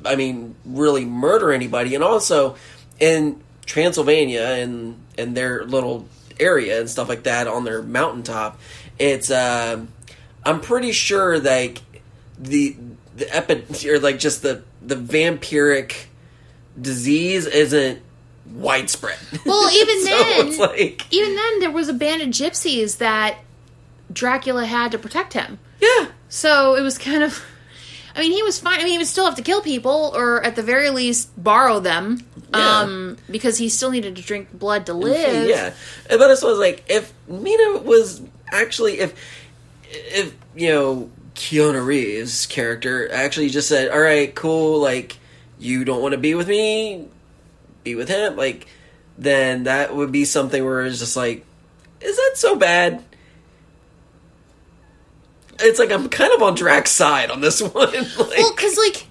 I 0.05 0.17
mean, 0.17 0.55
really 0.65 1.05
murder 1.05 1.53
anybody. 1.53 1.95
And 1.95 2.05
also, 2.05 2.57
in 3.01 3.41
Transylvania 3.67 4.43
and 4.43 4.97
and 5.17 5.37
their 5.37 5.65
little 5.65 6.09
area 6.41 6.81
and 6.81 6.89
stuff 6.89 7.09
like 7.09 7.25
that 7.25 7.47
on 7.47 7.65
their 7.65 7.83
mountaintop, 7.83 8.59
it's 8.99 9.31
uh, 9.31 9.85
I'm 10.45 10.61
pretty 10.61 10.93
sure 10.93 11.39
like 11.39 11.83
the 12.39 12.77
the 13.17 13.35
epi 13.35 13.89
or 13.89 13.99
like 13.99 14.19
just 14.19 14.43
the 14.43 14.63
the 14.81 14.95
vampiric 14.95 16.08
disease 16.81 17.47
isn't 17.47 18.01
widespread. 18.55 19.19
Well, 19.45 19.71
even 19.73 20.01
So 20.03 20.07
then, 20.09 20.59
like 20.59 21.07
even 21.13 21.35
then, 21.35 21.61
there 21.61 21.71
was 21.71 21.89
a 21.89 21.95
band 21.95 22.23
of 22.23 22.29
gypsies 22.29 22.99
that 22.99 23.39
Dracula 24.13 24.65
had 24.67 24.93
to 24.93 24.99
protect 24.99 25.33
him. 25.35 25.59
yeah. 25.81 26.07
So 26.29 26.75
it 26.75 26.83
was 26.83 26.99
kind 26.99 27.23
of. 27.23 27.43
I 28.17 28.21
mean, 28.21 28.33
he 28.33 28.43
was 28.43 28.59
fine. 28.59 28.81
I 28.81 28.83
mean, 28.83 28.93
he 28.93 28.99
would 28.99 29.07
still 29.07 29.27
have 29.27 29.37
to 29.37 29.43
kill 29.43 29.61
people, 29.63 30.13
or 30.15 30.45
at 30.45 30.57
the 30.57 30.63
very 30.63 30.91
least, 30.91 31.31
borrow 31.43 31.79
them, 31.79 32.25
Yeah. 32.53 32.81
um, 32.81 33.17
because 33.31 33.59
he 33.59 33.69
still 33.69 33.91
needed 33.93 34.17
to 34.17 34.23
drink 34.23 34.53
blood 34.53 34.87
to 34.87 34.95
live. 34.95 35.49
Yeah, 35.49 35.73
but 36.09 36.29
it's 36.31 36.43
was 36.43 36.59
like 36.59 36.85
if 36.89 37.13
Mina 37.29 37.79
was 37.79 38.21
actually 38.51 38.99
if 38.99 39.15
if 39.91 40.35
you 40.57 40.69
know 40.71 41.11
Keanu 41.37 41.85
Reeves' 41.85 42.47
character 42.47 43.09
actually 43.13 43.51
just 43.51 43.69
said, 43.69 43.91
"All 43.91 44.01
right, 44.01 44.35
cool, 44.35 44.81
like 44.81 45.17
you 45.59 45.85
don't 45.85 46.03
want 46.03 46.13
to 46.13 46.19
be 46.19 46.35
with 46.35 46.49
me, 46.49 47.07
be 47.85 47.95
with 47.95 48.09
him," 48.09 48.37
like 48.37 48.67
then 49.17 49.65
that 49.65 49.95
would 49.95 50.13
be 50.13 50.25
something 50.25 50.65
where 50.65 50.83
it's 50.85 50.99
just 51.01 51.17
like, 51.17 51.45
is 52.01 52.17
that 52.17 52.33
so 52.37 52.55
bad? 52.57 53.03
It's 55.61 55.79
like 55.79 55.91
I'm 55.91 56.09
kind 56.09 56.33
of 56.33 56.43
on 56.43 56.55
Drax's 56.55 56.95
side 56.95 57.31
on 57.31 57.41
this 57.41 57.61
one. 57.63 57.73
like, 57.93 58.17
Well, 58.17 58.55
because 58.55 58.77
like, 58.77 59.07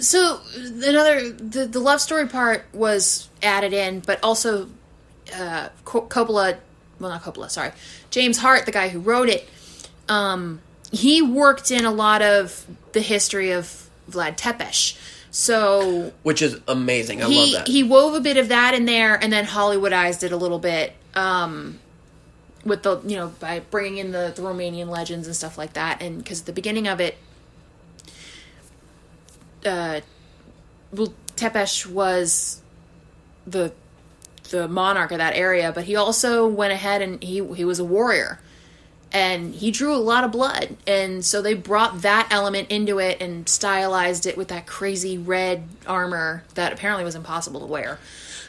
so 0.00 0.40
another 0.84 1.30
the 1.30 1.66
the 1.66 1.80
love 1.80 2.00
story 2.00 2.28
part 2.28 2.64
was 2.72 3.28
added 3.42 3.72
in, 3.72 4.00
but 4.00 4.22
also 4.22 4.68
uh, 5.34 5.68
Co- 5.84 6.02
Coppola, 6.06 6.56
well 7.00 7.10
not 7.10 7.22
Coppola, 7.22 7.50
sorry, 7.50 7.72
James 8.10 8.38
Hart, 8.38 8.64
the 8.66 8.72
guy 8.72 8.88
who 8.88 9.00
wrote 9.00 9.28
it, 9.28 9.48
um, 10.08 10.60
he 10.92 11.20
worked 11.20 11.72
in 11.72 11.84
a 11.84 11.90
lot 11.90 12.22
of 12.22 12.64
the 12.92 13.00
history 13.00 13.50
of 13.50 13.88
Vlad 14.08 14.36
Tepes. 14.36 14.96
So 15.38 16.14
which 16.22 16.40
is 16.40 16.58
amazing. 16.66 17.22
I 17.22 17.26
he 17.26 17.36
love 17.36 17.52
that. 17.52 17.68
he 17.68 17.82
wove 17.82 18.14
a 18.14 18.20
bit 18.20 18.38
of 18.38 18.48
that 18.48 18.72
in 18.72 18.86
there, 18.86 19.22
and 19.22 19.30
then 19.30 19.44
Hollywoodized 19.44 20.22
it 20.22 20.32
a 20.32 20.36
little 20.36 20.58
bit. 20.58 20.94
Um, 21.14 21.78
with 22.64 22.82
the 22.82 23.02
you 23.04 23.16
know 23.16 23.34
by 23.38 23.60
bringing 23.60 23.98
in 23.98 24.12
the, 24.12 24.32
the 24.34 24.40
Romanian 24.40 24.88
legends 24.88 25.26
and 25.26 25.36
stuff 25.36 25.58
like 25.58 25.74
that, 25.74 26.00
and 26.00 26.16
because 26.16 26.40
at 26.40 26.46
the 26.46 26.54
beginning 26.54 26.88
of 26.88 27.02
it, 27.02 27.18
uh, 29.66 30.00
well, 30.90 31.12
Tepesh 31.36 31.84
was 31.84 32.62
the 33.46 33.74
the 34.44 34.66
monarch 34.66 35.12
of 35.12 35.18
that 35.18 35.34
area, 35.34 35.70
but 35.70 35.84
he 35.84 35.96
also 35.96 36.46
went 36.46 36.72
ahead 36.72 37.02
and 37.02 37.22
he 37.22 37.46
he 37.54 37.66
was 37.66 37.78
a 37.78 37.84
warrior, 37.84 38.40
and 39.16 39.54
he 39.54 39.70
drew 39.70 39.94
a 39.94 39.96
lot 39.96 40.24
of 40.24 40.30
blood, 40.32 40.76
and 40.86 41.24
so 41.24 41.40
they 41.40 41.54
brought 41.54 42.02
that 42.02 42.28
element 42.30 42.70
into 42.70 42.98
it 42.98 43.22
and 43.22 43.48
stylized 43.48 44.26
it 44.26 44.36
with 44.36 44.48
that 44.48 44.66
crazy 44.66 45.16
red 45.16 45.66
armor 45.86 46.44
that 46.54 46.74
apparently 46.74 47.02
was 47.02 47.14
impossible 47.14 47.60
to 47.60 47.66
wear. 47.66 47.98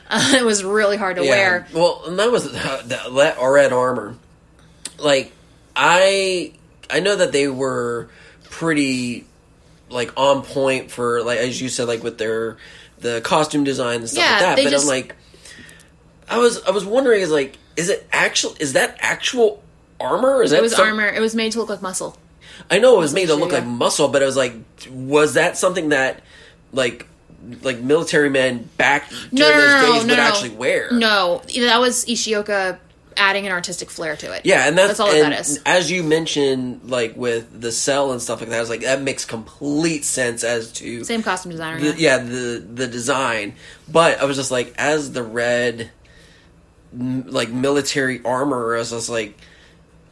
Uh, 0.09 0.33
it 0.35 0.43
was 0.43 0.65
really 0.65 0.97
hard 0.97 1.15
to 1.15 1.21
wear. 1.21 1.65
Well, 1.73 2.03
and 2.05 2.19
that 2.19 2.29
was 2.29 2.47
uh, 2.53 2.81
that 2.87 3.13
that 3.13 3.37
red 3.41 3.71
armor. 3.71 4.15
Like 4.99 5.31
I, 5.73 6.51
I 6.89 6.99
know 6.99 7.15
that 7.15 7.31
they 7.31 7.47
were 7.47 8.09
pretty 8.49 9.25
like 9.89 10.11
on 10.17 10.41
point 10.41 10.91
for 10.91 11.23
like 11.23 11.39
as 11.39 11.61
you 11.61 11.69
said, 11.69 11.87
like 11.87 12.03
with 12.03 12.17
their 12.17 12.57
the 12.99 13.21
costume 13.21 13.63
design 13.63 14.01
and 14.01 14.09
stuff 14.09 14.21
Yeah, 14.21 14.31
like 14.31 14.41
that. 14.57 14.63
But 14.65 14.69
just- 14.71 14.83
I'm 14.83 14.89
like, 14.89 15.15
I 16.27 16.39
was 16.39 16.61
I 16.63 16.71
was 16.71 16.83
wondering 16.83 17.21
is 17.21 17.31
like 17.31 17.57
is 17.77 17.87
it 17.87 18.05
actual 18.11 18.53
is 18.59 18.73
that 18.73 18.97
actual 18.99 19.63
armor? 19.99 20.41
Is 20.43 20.51
that 20.51 20.57
It 20.59 20.63
was 20.63 20.75
some- 20.75 20.87
armor. 20.87 21.07
It 21.07 21.19
was 21.21 21.35
made 21.35 21.51
to 21.53 21.59
look 21.59 21.69
like 21.69 21.81
muscle. 21.81 22.17
I 22.71 22.79
know 22.79 22.95
it 22.95 22.99
was 22.99 23.13
made 23.13 23.27
to 23.27 23.35
look 23.35 23.51
yeah. 23.51 23.59
like 23.59 23.67
muscle, 23.67 24.07
but 24.07 24.21
it 24.21 24.25
was 24.25 24.35
like, 24.37 24.53
was 24.89 25.35
that 25.35 25.57
something 25.57 25.89
that 25.89 26.21
like 26.73 27.07
like 27.61 27.79
military 27.79 28.29
men 28.29 28.67
back 28.77 29.09
during 29.09 29.33
No, 29.33 29.49
no, 29.49 29.61
those 29.61 29.69
no, 29.69 29.81
days 29.93 30.03
no, 30.05 30.13
would 30.13 30.17
no. 30.17 30.23
actually 30.23 30.49
wear? 30.49 30.91
No, 30.91 31.41
that 31.55 31.79
was 31.79 32.05
Ishioka 32.05 32.79
adding 33.15 33.45
an 33.45 33.51
artistic 33.51 33.89
flair 33.89 34.15
to 34.15 34.31
it. 34.33 34.41
Yeah, 34.45 34.67
and 34.67 34.77
that's, 34.77 34.89
that's 34.89 34.99
all 34.99 35.11
and 35.11 35.31
that 35.31 35.41
is. 35.41 35.61
As 35.65 35.89
you 35.91 36.03
mentioned, 36.03 36.81
like 36.89 37.15
with 37.15 37.61
the 37.61 37.71
cell 37.71 38.11
and 38.11 38.21
stuff 38.21 38.41
like 38.41 38.49
that, 38.49 38.57
I 38.57 38.59
was 38.59 38.69
like, 38.69 38.81
that 38.81 39.01
makes 39.01 39.23
complete 39.23 40.03
sense 40.03 40.43
as 40.43 40.71
to 40.73 41.03
Same 41.03 41.23
costume 41.23 41.51
designer. 41.51 41.79
the, 41.79 41.87
yeah. 41.99 42.17
yeah 42.17 42.23
the 42.23 42.65
the 42.73 42.87
design. 42.87 43.55
But 43.87 44.19
I 44.19 44.25
was 44.25 44.35
just 44.35 44.51
like, 44.51 44.73
as 44.77 45.11
the 45.13 45.23
red, 45.23 45.91
like 46.93 47.49
military 47.49 48.21
armor, 48.25 48.75
I 48.75 48.79
was 48.79 48.89
just 48.89 49.09
like. 49.09 49.37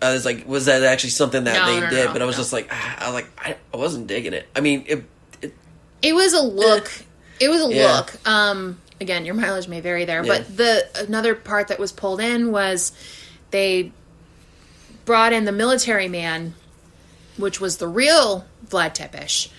I 0.02 0.14
was 0.14 0.26
like, 0.26 0.48
was 0.48 0.66
that 0.66 0.84
actually 0.84 1.12
something 1.12 1.44
that 1.46 1.56
No, 1.56 1.66
they 1.74 1.80
no, 1.82 1.90
did? 1.90 2.06
no, 2.08 2.14
but 2.14 2.22
I 2.22 2.26
was 2.26 2.36
just 2.36 2.52
like, 2.54 2.68
ah, 2.72 2.96
I 3.00 3.06
was 3.06 3.14
like, 3.14 3.28
I, 3.38 3.56
I 3.74 3.78
wasn't 3.78 4.08
digging 4.08 4.34
it. 4.34 4.48
I 4.56 4.60
mean, 4.62 4.84
it, 4.88 5.04
it 5.42 5.54
It 6.02 6.14
was 6.14 6.34
a 6.34 6.42
look. 6.42 6.92
It 7.40 7.50
was 7.50 7.62
a 7.62 7.74
Yeah. 7.74 7.98
look. 7.98 8.14
Um, 8.28 8.80
again, 9.02 9.26
your 9.26 9.36
mileage 9.36 9.68
may 9.68 9.82
vary 9.82 10.06
there, 10.06 10.24
Yeah. 10.24 10.38
but 10.38 10.56
the 10.56 10.88
another 11.06 11.36
part 11.36 11.68
that 11.68 11.80
was 11.80 11.92
pulled 11.92 12.22
in 12.22 12.52
was 12.52 12.94
they 13.52 13.92
brought 15.04 15.34
in 15.34 15.44
the 15.46 15.52
military 15.52 16.08
man, 16.08 16.54
which 17.38 17.60
was 17.60 17.78
the 17.78 17.88
real 17.90 18.46
Vlad 18.70 18.96
Tepish. 18.96 19.50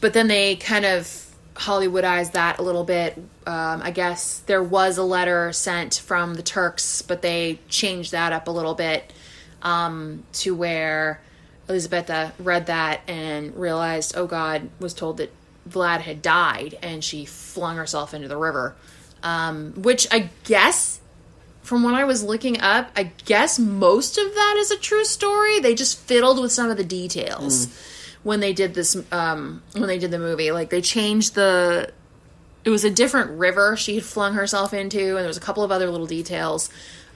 but 0.00 0.12
then 0.12 0.26
they 0.28 0.56
kind 0.56 0.84
of 0.84 1.25
Hollywoodized 1.56 2.32
that 2.32 2.58
a 2.58 2.62
little 2.62 2.84
bit. 2.84 3.16
Um, 3.46 3.80
I 3.82 3.90
guess 3.90 4.38
there 4.40 4.62
was 4.62 4.98
a 4.98 5.02
letter 5.02 5.52
sent 5.52 5.94
from 5.94 6.34
the 6.34 6.42
Turks, 6.42 7.02
but 7.02 7.22
they 7.22 7.58
changed 7.68 8.12
that 8.12 8.32
up 8.32 8.46
a 8.46 8.50
little 8.50 8.74
bit 8.74 9.12
um, 9.62 10.22
to 10.34 10.54
where 10.54 11.20
Elisabetta 11.68 12.32
read 12.38 12.66
that 12.66 13.00
and 13.08 13.56
realized, 13.56 14.16
oh 14.16 14.26
God, 14.26 14.68
was 14.78 14.94
told 14.94 15.16
that 15.16 15.32
Vlad 15.68 16.00
had 16.00 16.22
died, 16.22 16.78
and 16.82 17.02
she 17.02 17.24
flung 17.24 17.76
herself 17.76 18.14
into 18.14 18.28
the 18.28 18.36
river. 18.36 18.76
Um, 19.22 19.72
which 19.76 20.06
I 20.12 20.30
guess, 20.44 21.00
from 21.62 21.82
what 21.82 21.94
I 21.94 22.04
was 22.04 22.22
looking 22.22 22.60
up, 22.60 22.90
I 22.94 23.04
guess 23.24 23.58
most 23.58 24.18
of 24.18 24.34
that 24.34 24.56
is 24.58 24.70
a 24.70 24.76
true 24.76 25.04
story. 25.04 25.58
They 25.58 25.74
just 25.74 25.98
fiddled 25.98 26.40
with 26.40 26.52
some 26.52 26.70
of 26.70 26.76
the 26.76 26.84
details 26.84 27.66
when 28.26 28.40
they 28.40 28.52
did 28.52 28.74
this. 28.74 28.96
Um, 29.12 29.62
when 29.74 29.86
they 29.86 30.00
did 30.00 30.10
the 30.10 30.18
movie, 30.18 30.50
like 30.50 30.68
they 30.68 30.82
changed 30.82 31.36
the. 31.36 31.92
It 32.64 32.70
was 32.70 32.82
a 32.82 32.90
different 32.90 33.38
river 33.38 33.76
she 33.76 33.94
had 33.94 34.04
flung 34.04 34.34
herself 34.34 34.74
into, 34.74 35.10
and 35.10 35.18
there 35.18 35.28
was 35.28 35.36
a 35.36 35.40
couple 35.40 35.62
of 35.62 35.70
other 35.70 35.88
little 35.88 36.08
details. 36.08 36.68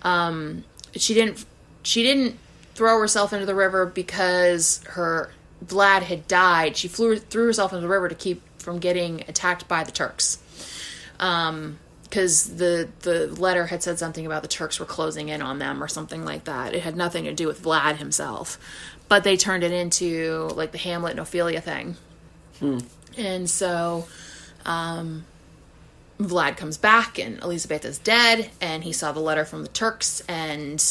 Um, 0.03 0.65
she 0.95 1.13
didn't. 1.13 1.45
She 1.83 2.05
didn't 2.05 2.39
throw 2.75 3.01
herself 3.01 3.33
into 3.33 3.45
the 3.45 3.57
river 3.57 3.87
because 3.87 4.85
her 4.91 5.33
Vlad 5.67 6.03
had 6.03 6.29
died. 6.29 6.77
She 6.77 6.87
flew 6.87 7.17
threw 7.19 7.47
herself 7.47 7.73
into 7.73 7.83
the 7.83 7.89
river 7.89 8.09
to 8.09 8.15
keep 8.15 8.41
from 8.59 8.79
getting 8.79 9.23
attacked 9.23 9.67
by 9.67 9.83
the 9.83 9.91
Turks. 9.91 10.39
Um, 11.19 11.81
because 12.05 12.57
the 12.57 12.89
the 13.01 13.27
letter 13.29 13.67
had 13.67 13.83
said 13.83 13.99
something 13.99 14.27
about 14.27 14.43
the 14.43 14.49
Turks 14.49 14.79
were 14.79 14.87
closing 14.87 15.29
in 15.29 15.43
on 15.43 15.59
them 15.59 15.83
or 15.83 15.89
something 15.89 16.25
like 16.25 16.45
that. 16.45 16.73
It 16.73 16.83
had 16.83 16.97
nothing 16.97 17.25
to 17.25 17.33
do 17.33 17.49
with 17.49 17.63
Vlad 17.63 17.97
himself, 17.97 18.59
but 19.11 19.25
they 19.25 19.37
turned 19.37 19.65
it 19.65 19.73
into 19.73 20.49
like 20.55 20.71
the 20.73 20.79
Hamlet 20.79 21.11
and 21.11 21.21
Ophelia 21.21 21.61
thing. 21.61 21.97
And 23.19 23.51
so, 23.51 24.07
um, 24.65 25.27
Vlad 26.21 26.57
comes 26.57 26.79
back 26.79 27.19
and 27.19 27.43
Elizabeth 27.43 27.85
is 27.85 27.99
dead, 27.99 28.51
and 28.61 28.85
he 28.85 28.93
saw 28.93 29.11
the 29.11 29.21
letter 29.21 29.45
from 29.45 29.63
the 29.63 29.69
Turks. 29.69 30.23
And 30.29 30.83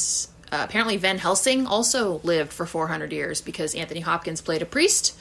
uh, 0.52 0.66
apparently, 0.68 0.98
Van 0.98 1.18
Helsing 1.18 1.66
also 1.66 2.20
lived 2.24 2.52
for 2.52 2.66
400 2.66 3.14
years 3.14 3.40
because 3.40 3.74
Anthony 3.74 4.02
Hopkins 4.02 4.42
played 4.42 4.62
a 4.62 4.66
priest, 4.66 5.18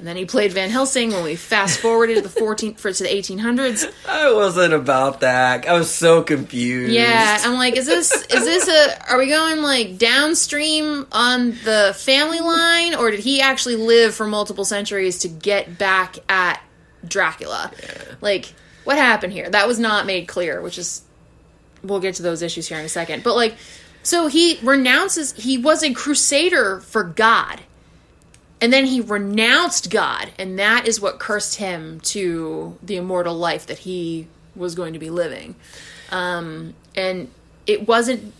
and 0.00 0.08
then 0.08 0.16
he 0.16 0.24
played 0.24 0.52
Van 0.54 0.70
Helsing 0.70 1.10
when 1.10 1.22
we 1.22 1.36
fast 1.36 1.78
forwarded 1.78 2.16
to 2.16 2.22
the 2.22 2.40
14th 2.40 2.78
for 2.78 2.90
to 2.90 3.02
the 3.02 3.08
1800s. 3.10 3.92
I 4.08 4.32
wasn't 4.32 4.72
about 4.72 5.20
that. 5.20 5.68
I 5.68 5.74
was 5.74 5.90
so 5.90 6.22
confused. 6.22 6.94
Yeah, 6.94 7.38
I'm 7.42 7.52
like, 7.54 7.76
is 7.76 7.84
this 7.84 8.10
is 8.10 8.26
this 8.28 8.66
a? 8.66 9.12
Are 9.12 9.18
we 9.18 9.26
going 9.26 9.60
like 9.60 9.98
downstream 9.98 11.06
on 11.12 11.50
the 11.64 11.94
family 11.98 12.40
line, 12.40 12.94
or 12.94 13.10
did 13.10 13.20
he 13.20 13.42
actually 13.42 13.76
live 13.76 14.14
for 14.14 14.26
multiple 14.26 14.64
centuries 14.64 15.18
to 15.18 15.28
get 15.28 15.76
back 15.76 16.16
at 16.30 16.62
Dracula? 17.06 17.70
Like, 18.22 18.54
what 18.84 18.96
happened 18.96 19.34
here? 19.34 19.50
That 19.50 19.68
was 19.68 19.78
not 19.78 20.06
made 20.06 20.28
clear, 20.28 20.62
which 20.62 20.78
is 20.78 21.02
we'll 21.82 22.00
get 22.00 22.14
to 22.14 22.22
those 22.22 22.40
issues 22.40 22.66
here 22.68 22.78
in 22.78 22.86
a 22.86 22.88
second. 22.88 23.22
But 23.22 23.36
like, 23.36 23.56
so 24.02 24.28
he 24.28 24.58
renounces. 24.62 25.34
He 25.34 25.58
was 25.58 25.82
a 25.82 25.92
crusader 25.92 26.80
for 26.80 27.04
God. 27.04 27.60
And 28.62 28.72
then 28.72 28.84
he 28.84 29.00
renounced 29.00 29.90
God, 29.90 30.32
and 30.38 30.58
that 30.58 30.86
is 30.86 31.00
what 31.00 31.18
cursed 31.18 31.56
him 31.56 32.00
to 32.00 32.76
the 32.82 32.96
immortal 32.96 33.34
life 33.34 33.66
that 33.66 33.78
he 33.78 34.26
was 34.54 34.74
going 34.74 34.92
to 34.92 34.98
be 34.98 35.08
living 35.08 35.54
um, 36.10 36.74
and 36.94 37.30
it 37.66 37.86
wasn't 37.86 38.34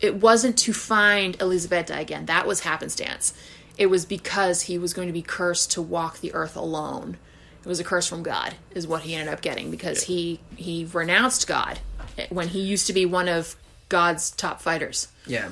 it 0.00 0.16
wasn't 0.16 0.56
to 0.58 0.72
find 0.72 1.40
Elisabetta 1.40 1.98
again. 1.98 2.26
That 2.26 2.46
was 2.46 2.60
happenstance. 2.60 3.34
It 3.76 3.86
was 3.86 4.04
because 4.04 4.62
he 4.62 4.78
was 4.78 4.92
going 4.94 5.08
to 5.08 5.12
be 5.12 5.22
cursed 5.22 5.72
to 5.72 5.82
walk 5.82 6.20
the 6.20 6.32
earth 6.34 6.56
alone, 6.56 7.16
It 7.62 7.68
was 7.68 7.80
a 7.80 7.84
curse 7.84 8.06
from 8.06 8.22
God, 8.22 8.54
is 8.72 8.86
what 8.86 9.02
he 9.02 9.14
ended 9.14 9.32
up 9.32 9.40
getting 9.40 9.70
because 9.70 10.04
he 10.04 10.40
he 10.56 10.84
renounced 10.92 11.46
God 11.46 11.80
when 12.28 12.48
he 12.48 12.60
used 12.60 12.86
to 12.88 12.92
be 12.92 13.06
one 13.06 13.28
of 13.28 13.56
God's 13.88 14.30
top 14.30 14.60
fighters. 14.60 15.08
Yeah, 15.26 15.48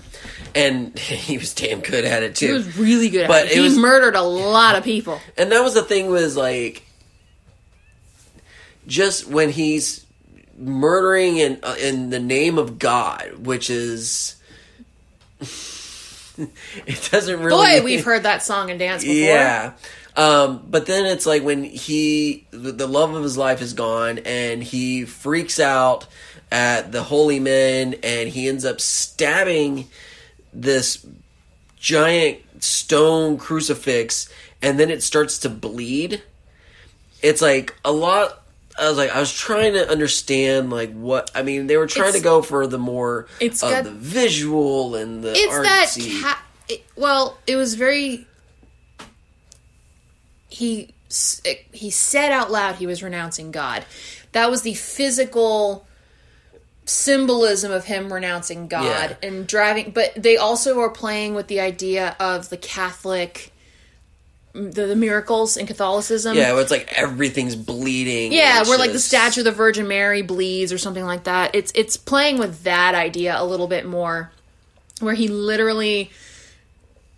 and 0.55 0.99
he 0.99 1.39
was 1.39 1.55
damn 1.55 1.81
good 1.81 2.05
at 2.05 2.23
it 2.23 2.35
too. 2.37 2.47
He 2.47 2.53
was 2.53 2.77
really 2.79 3.09
good 3.11 3.23
at 3.23 3.29
But 3.29 3.47
it. 3.47 3.53
it 3.53 3.55
He 3.57 3.61
was- 3.61 3.77
murdered 3.79 4.17
a 4.17 4.23
lot 4.23 4.77
of 4.77 4.85
people. 4.85 5.21
and 5.37 5.51
that 5.53 5.61
was 5.63 5.75
the 5.75 5.83
thing 5.83 6.09
was 6.09 6.37
like 6.37 6.83
just 8.87 9.27
when 9.29 9.51
he's 9.51 10.05
murdering 10.59 11.37
in 11.39 11.59
uh, 11.63 11.77
in 11.81 12.11
the 12.11 12.21
name 12.21 12.57
of 12.59 12.79
God, 12.79 13.45
which 13.47 13.69
is 13.71 14.37
it 16.87 17.09
doesn't 17.11 17.41
really 17.41 17.81
Boy, 17.81 17.85
we've 17.85 18.05
heard 18.05 18.23
that 18.25 18.43
song 18.43 18.71
and 18.71 18.79
dance 18.79 19.03
before. 19.03 19.17
yeah. 19.17 19.73
Um, 20.17 20.65
but 20.71 20.87
then 20.87 21.05
it's 21.05 21.27
like 21.27 21.43
when 21.43 21.63
he 21.63 22.47
the 22.51 22.87
love 22.89 23.15
of 23.15 23.23
his 23.23 23.37
life 23.37 23.61
is 23.61 23.75
gone 23.75 24.21
and 24.25 24.63
he 24.63 25.05
freaks 25.05 25.61
out 25.61 26.07
at 26.51 26.93
the 26.93 27.03
holy 27.03 27.41
men 27.41 27.95
and 28.03 28.29
he 28.29 28.49
ends 28.49 28.65
up 28.65 28.81
stabbing 28.81 29.89
this 30.53 31.05
giant 31.79 32.39
stone 32.63 33.37
crucifix 33.37 34.29
and 34.63 34.79
then 34.81 34.91
it 34.91 35.03
starts 35.03 35.39
to 35.41 35.49
bleed. 35.49 36.23
It's 37.23 37.43
like 37.43 37.75
a 37.85 37.93
lot 37.93 38.43
I 38.79 38.89
was 38.89 38.99
like 38.99 39.11
I 39.11 39.21
was 39.21 39.33
trying 39.33 39.73
to 39.75 39.89
understand 39.91 40.71
like 40.71 40.93
what 40.93 41.31
I 41.35 41.43
mean 41.43 41.67
they 41.67 41.77
were 41.77 41.87
trying 41.87 42.09
It's- 42.11 42.23
to 42.23 42.25
go 42.25 42.43
for 42.43 42.67
the 42.67 42.79
more 42.79 43.27
it's 43.41 43.63
of 43.63 43.71
got- 43.71 43.85
the 43.85 43.91
visual 43.91 44.95
and 44.95 45.23
the 45.25 45.33
It's 45.35 45.59
that 45.59 46.23
ca- 46.23 46.43
it, 46.69 46.85
well, 46.97 47.39
it 47.47 47.57
was 47.57 47.75
very 47.75 48.27
he 50.49 50.93
it- 51.45 51.65
he 51.73 51.91
said 51.91 52.33
out 52.33 52.51
loud 52.51 52.77
he 52.77 52.87
was 52.87 53.03
renouncing 53.03 53.51
God. 53.51 53.85
That 54.33 54.51
was 54.51 54.63
the 54.63 54.75
physical 54.75 55.86
symbolism 56.87 57.73
of 57.73 57.85
him 57.85 58.13
renouncing 58.13 58.69
God 58.69 58.85
Yeah. 59.21 59.29
and 59.29 59.47
driving 59.47 59.91
but 59.91 60.13
they 60.17 60.37
also 60.37 60.79
are 60.81 60.89
playing 60.91 61.35
with 61.35 61.49
the 61.49 61.61
idea 61.61 62.17
of 62.21 62.49
the 62.49 62.57
Catholic 62.57 63.53
the, 64.55 64.87
the 64.87 64.97
miracles 64.97 65.59
in 65.59 65.67
Catholicism. 65.67 66.35
yeah, 66.35 66.53
where 66.55 66.63
it's 66.63 66.71
like 66.71 66.91
everything's 66.97 67.55
bleeding. 67.55 68.33
Yeah, 68.33 68.63
where 68.63 68.79
like 68.79 68.93
the 68.93 68.99
statue 68.99 69.43
of 69.43 69.45
the 69.45 69.53
Virgin 69.53 69.87
Mary 69.87 70.23
bleeds 70.23 70.73
or 70.73 70.79
something 70.79 71.05
like 71.05 71.25
that. 71.25 71.55
It's 71.55 71.71
it's 71.75 71.99
playing 71.99 72.39
with 72.39 72.63
that 72.63 72.95
idea 72.95 73.39
a 73.39 73.45
little 73.45 73.67
bit 73.69 73.85
more, 73.85 74.33
where 75.01 75.13
he 75.13 75.29
literally 75.29 76.11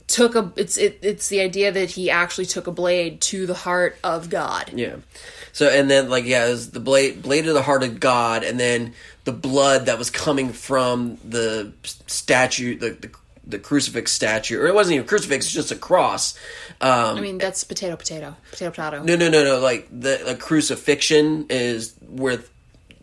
took 0.09 0.35
a. 0.35 0.53
It's 0.57 0.77
it, 0.77 0.99
it's 1.01 1.29
the 1.29 1.41
idea 1.41 1.71
that 1.71 1.91
he 1.91 2.11
actually 2.11 2.47
took 2.47 2.67
a 2.67 2.73
blade 2.73 3.21
to 3.21 3.47
the 3.47 3.55
heart 3.55 3.97
of 4.03 4.31
God. 4.31 4.73
Yeah. 4.75 4.97
So 5.59 5.69
and 5.69 5.91
then 5.91 6.09
like 6.09 6.25
yeah, 6.25 6.47
it 6.47 6.51
was 6.51 6.71
the 6.71 6.79
blade 6.79 7.21
blade 7.21 7.49
of 7.49 7.55
the 7.55 7.63
heart 7.63 7.83
of 7.83 7.99
God, 7.99 8.45
and 8.45 8.61
then 8.61 8.95
the 9.25 9.33
blood 9.33 9.87
that 9.87 9.99
was 9.99 10.09
coming 10.09 10.53
from 10.53 11.19
the 11.29 11.73
statue, 12.07 12.79
the 12.79 12.91
the, 12.91 13.11
the 13.45 13.59
crucifix 13.59 14.13
statue, 14.13 14.61
or 14.61 14.69
it 14.69 14.75
wasn't 14.77 14.95
even 14.95 15.05
a 15.05 15.09
crucifix, 15.09 15.47
it's 15.47 15.53
just 15.53 15.73
a 15.73 15.75
cross. 15.75 16.39
Um, 16.81 17.19
I 17.19 17.21
mean, 17.21 17.39
that's 17.39 17.65
potato, 17.65 17.97
potato, 17.97 18.37
potato, 18.53 18.71
potato. 18.71 19.03
no, 19.03 19.17
no, 19.17 19.29
no, 19.29 19.43
no. 19.43 19.59
Like 19.59 19.89
the, 19.91 20.37
crucifixion 20.39 21.47
is 21.51 21.93
with 22.03 22.49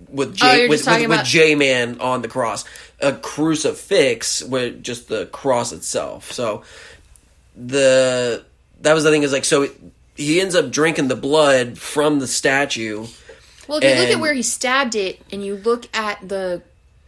with 0.07 0.29
Oh, 0.29 0.31
J 0.31 0.59
you're 0.61 0.69
with, 0.69 0.87
with, 0.87 0.87
about- 0.87 1.09
with 1.09 1.25
J 1.25 1.55
man 1.55 1.99
on 1.99 2.21
the 2.21 2.29
cross. 2.29 2.63
A 3.01 3.11
crucifix 3.11 4.41
with 4.43 4.81
just 4.81 5.09
the 5.09 5.25
cross 5.25 5.73
itself. 5.73 6.31
So 6.31 6.63
the 7.57 8.45
that 8.79 8.93
was 8.93 9.03
the 9.03 9.11
thing 9.11 9.23
is 9.23 9.33
like 9.33 9.43
so 9.43 9.67
he 10.15 10.39
ends 10.41 10.55
up 10.55 10.71
drinking 10.71 11.07
the 11.09 11.15
blood 11.15 11.77
from 11.77 12.19
the 12.19 12.27
statue. 12.27 13.07
Well, 13.67 13.79
if 13.79 13.83
you 13.83 14.01
look 14.01 14.09
at 14.15 14.19
where 14.21 14.33
he 14.33 14.41
stabbed 14.43 14.95
it, 14.95 15.21
and 15.31 15.43
you 15.45 15.55
look 15.55 15.87
at 15.95 16.27
the 16.27 16.61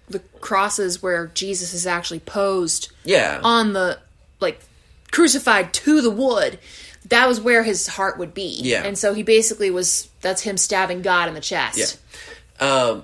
the 0.09 0.19
crosses 0.39 1.03
where 1.03 1.27
Jesus 1.33 1.73
is 1.73 1.85
actually 1.85 2.21
posed 2.21 2.89
Yeah. 3.03 3.41
on 3.43 3.73
the 3.73 3.99
like 4.39 4.61
crucified 5.11 5.73
to 5.73 6.01
the 6.01 6.09
wood 6.11 6.59
that 7.09 7.27
was 7.27 7.39
where 7.39 7.63
his 7.63 7.87
heart 7.87 8.17
would 8.17 8.33
be 8.33 8.59
Yeah. 8.61 8.83
and 8.83 8.97
so 8.97 9.13
he 9.13 9.23
basically 9.23 9.69
was 9.71 10.09
that's 10.21 10.41
him 10.41 10.57
stabbing 10.57 11.01
god 11.01 11.27
in 11.29 11.33
the 11.33 11.39
chest 11.41 11.99
Yeah. 12.59 12.65
Um, 12.67 13.03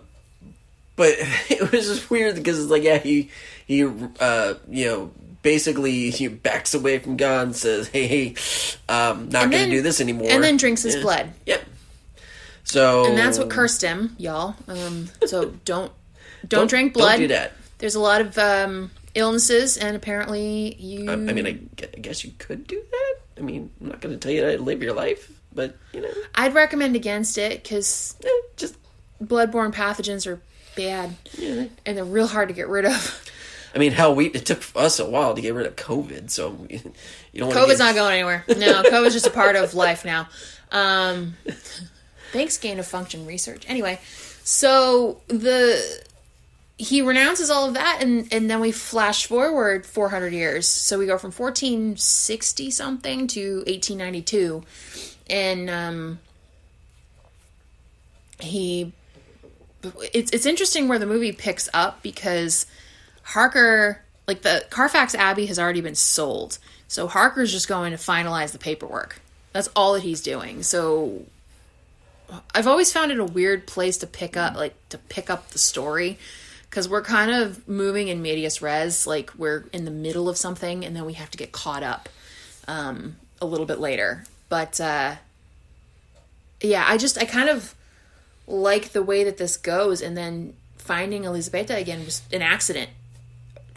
but 0.95 1.13
it 1.49 1.71
was 1.71 1.87
just 1.87 2.09
weird 2.09 2.35
because 2.35 2.59
it's 2.59 2.69
like, 2.71 2.83
yeah, 2.83 2.97
he 2.99 3.29
he 3.67 3.83
uh, 3.83 4.53
you 4.69 4.85
know 4.85 5.11
basically 5.43 6.09
he 6.09 6.27
backs 6.27 6.73
away 6.73 6.97
from 6.97 7.15
God 7.17 7.47
and 7.47 7.55
says, 7.55 7.87
"Hey, 7.87 8.07
hey, 8.07 8.35
um, 8.89 9.29
not 9.29 9.51
going 9.51 9.65
to 9.65 9.69
do 9.69 9.81
this 9.83 10.01
anymore," 10.01 10.29
and 10.31 10.43
then 10.43 10.57
drinks 10.57 10.81
his 10.81 10.95
Yeah. 10.95 11.01
blood 11.01 11.33
Yep. 11.45 11.63
So 12.63 13.05
and 13.05 13.17
that's 13.17 13.37
what 13.37 13.49
cursed 13.49 13.81
him 13.83 14.15
y'all 14.17 14.55
um, 14.67 15.09
so 15.25 15.45
don't 15.65 15.91
don't, 16.41 16.49
Don't- 16.49 16.67
drink 16.69 16.93
blood 16.93 17.11
Don't 17.11 17.19
do 17.19 17.27
that. 17.27 17.51
there's 17.77 17.95
a 17.95 17.99
lot 17.99 18.21
of 18.21 18.37
um, 18.37 18.89
illnesses 19.15 19.77
and 19.77 19.95
apparently 19.95 20.75
you 20.79 21.09
I, 21.09 21.13
I 21.13 21.15
mean, 21.17 21.45
I, 21.45 21.59
I 21.83 21.99
guess 21.99 22.23
you 22.25 22.31
could 22.39 22.65
do 22.65 22.81
that. 22.89 23.15
I 23.37 23.41
mean, 23.41 23.69
I'm 23.81 23.89
not 23.89 24.01
going 24.01 24.13
to 24.13 24.19
tell 24.19 24.31
you 24.31 24.41
to 24.57 24.61
live 24.63 24.81
your 24.81 24.93
life, 24.93 25.31
but 25.53 25.75
you 25.93 26.01
know, 26.01 26.09
i'd 26.35 26.53
recommend 26.53 26.95
against 26.95 27.37
it 27.37 27.61
because 27.61 28.15
eh, 28.25 28.29
just 28.57 28.75
bloodborne 29.23 29.73
pathogens 29.73 30.25
are 30.25 30.41
bad 30.75 31.15
yeah. 31.37 31.65
and 31.85 31.95
they're 31.97 32.03
real 32.05 32.27
hard 32.27 32.47
to 32.47 32.53
get 32.55 32.67
rid 32.67 32.85
of 32.85 33.29
I 33.76 33.80
mean, 33.80 33.91
hell, 33.91 34.13
we 34.13 34.28
it 34.28 34.45
took 34.45 34.63
us 34.76 34.99
a 34.99 35.09
while 35.09 35.34
to 35.34 35.41
get 35.41 35.53
rid 35.53 35.65
of 35.65 35.76
COVID, 35.76 36.30
so 36.30 36.51
we, 36.51 36.82
you 37.34 37.39
don't. 37.39 37.51
COVID's 37.51 37.78
get, 37.78 37.86
not 37.86 37.95
going 37.95 38.13
anywhere. 38.13 38.45
No, 38.47 38.84
COVID's 38.84 39.13
just 39.13 39.28
a 39.28 39.32
part 39.32 39.55
of 39.55 39.74
life 39.74 40.05
now. 40.05 40.28
Um, 40.71 41.36
thanks, 42.32 42.57
gain 42.57 42.80
of 42.80 42.86
function 42.86 43.26
research. 43.26 43.65
Anyway, 43.67 43.99
so 44.43 45.21
the 45.28 46.03
he 46.78 47.01
renounces 47.01 47.49
all 47.49 47.67
of 47.67 47.74
that, 47.76 47.99
and 48.01 48.32
and 48.32 48.49
then 48.49 48.59
we 48.59 48.71
flash 48.71 49.26
forward 49.26 49.86
400 49.86 50.34
years. 50.34 50.67
So 50.67 50.99
we 50.99 51.05
go 51.05 51.17
from 51.17 51.32
1460 51.32 52.71
something 52.71 53.28
to 53.28 53.57
1892, 53.67 54.63
and 55.30 55.69
um, 55.69 56.19
he. 58.39 58.93
It's 60.13 60.32
it's 60.32 60.45
interesting 60.45 60.88
where 60.88 60.97
the 60.97 61.05
movie 61.05 61.34
picks 61.34 61.67
up 61.74 62.01
because 62.01 62.65
Harker, 63.24 64.01
like 64.28 64.41
the 64.41 64.65
Carfax 64.69 65.15
Abbey, 65.15 65.47
has 65.47 65.57
already 65.57 65.82
been 65.82 65.95
sold. 65.95 66.59
So 66.88 67.07
Harker's 67.07 67.51
just 67.51 67.67
going 67.67 67.91
to 67.91 67.97
finalize 67.97 68.51
the 68.51 68.59
paperwork. 68.59 69.19
That's 69.51 69.69
all 69.76 69.93
that 69.93 70.03
he's 70.03 70.21
doing. 70.21 70.63
So 70.63 71.24
I've 72.53 72.67
always 72.67 72.91
found 72.91 73.11
it 73.11 73.19
a 73.19 73.26
weird 73.26 73.67
place 73.67 73.97
to 73.97 74.07
pick 74.07 74.38
up, 74.38 74.55
like 74.55 74.76
to 74.89 74.97
pick 74.97 75.30
up 75.30 75.49
the 75.49 75.59
story, 75.59 76.17
because 76.69 76.89
we're 76.89 77.03
kind 77.03 77.32
of 77.32 77.67
moving 77.67 78.07
in 78.07 78.21
medias 78.21 78.61
res, 78.61 79.05
like 79.05 79.32
we're 79.38 79.65
in 79.74 79.86
the 79.86 79.91
middle 79.91 80.28
of 80.30 80.38
something, 80.38 80.84
and 80.84 80.95
then 80.95 81.05
we 81.05 81.13
have 81.13 81.30
to 81.32 81.38
get 81.38 81.51
caught 81.51 81.84
up 81.84 82.09
um, 82.67 83.15
a 83.41 83.45
little 83.45 83.65
bit 83.65 83.80
later. 83.80 84.24
But 84.49 84.82
uh, 84.82 85.15
yeah, 86.61 86.86
I 86.88 86.97
just 86.97 87.17
I 87.17 87.26
kind 87.26 87.49
of 87.49 87.76
like 88.47 88.89
the 88.89 89.03
way 89.03 89.24
that 89.24 89.38
this 89.38 89.57
goes, 89.57 90.01
and 90.01 90.17
then 90.17 90.55
finding 90.78 91.26
Elisabetta 91.26 91.76
again 91.76 92.05
was 92.05 92.24
an 92.32 92.41
accident. 92.41 92.89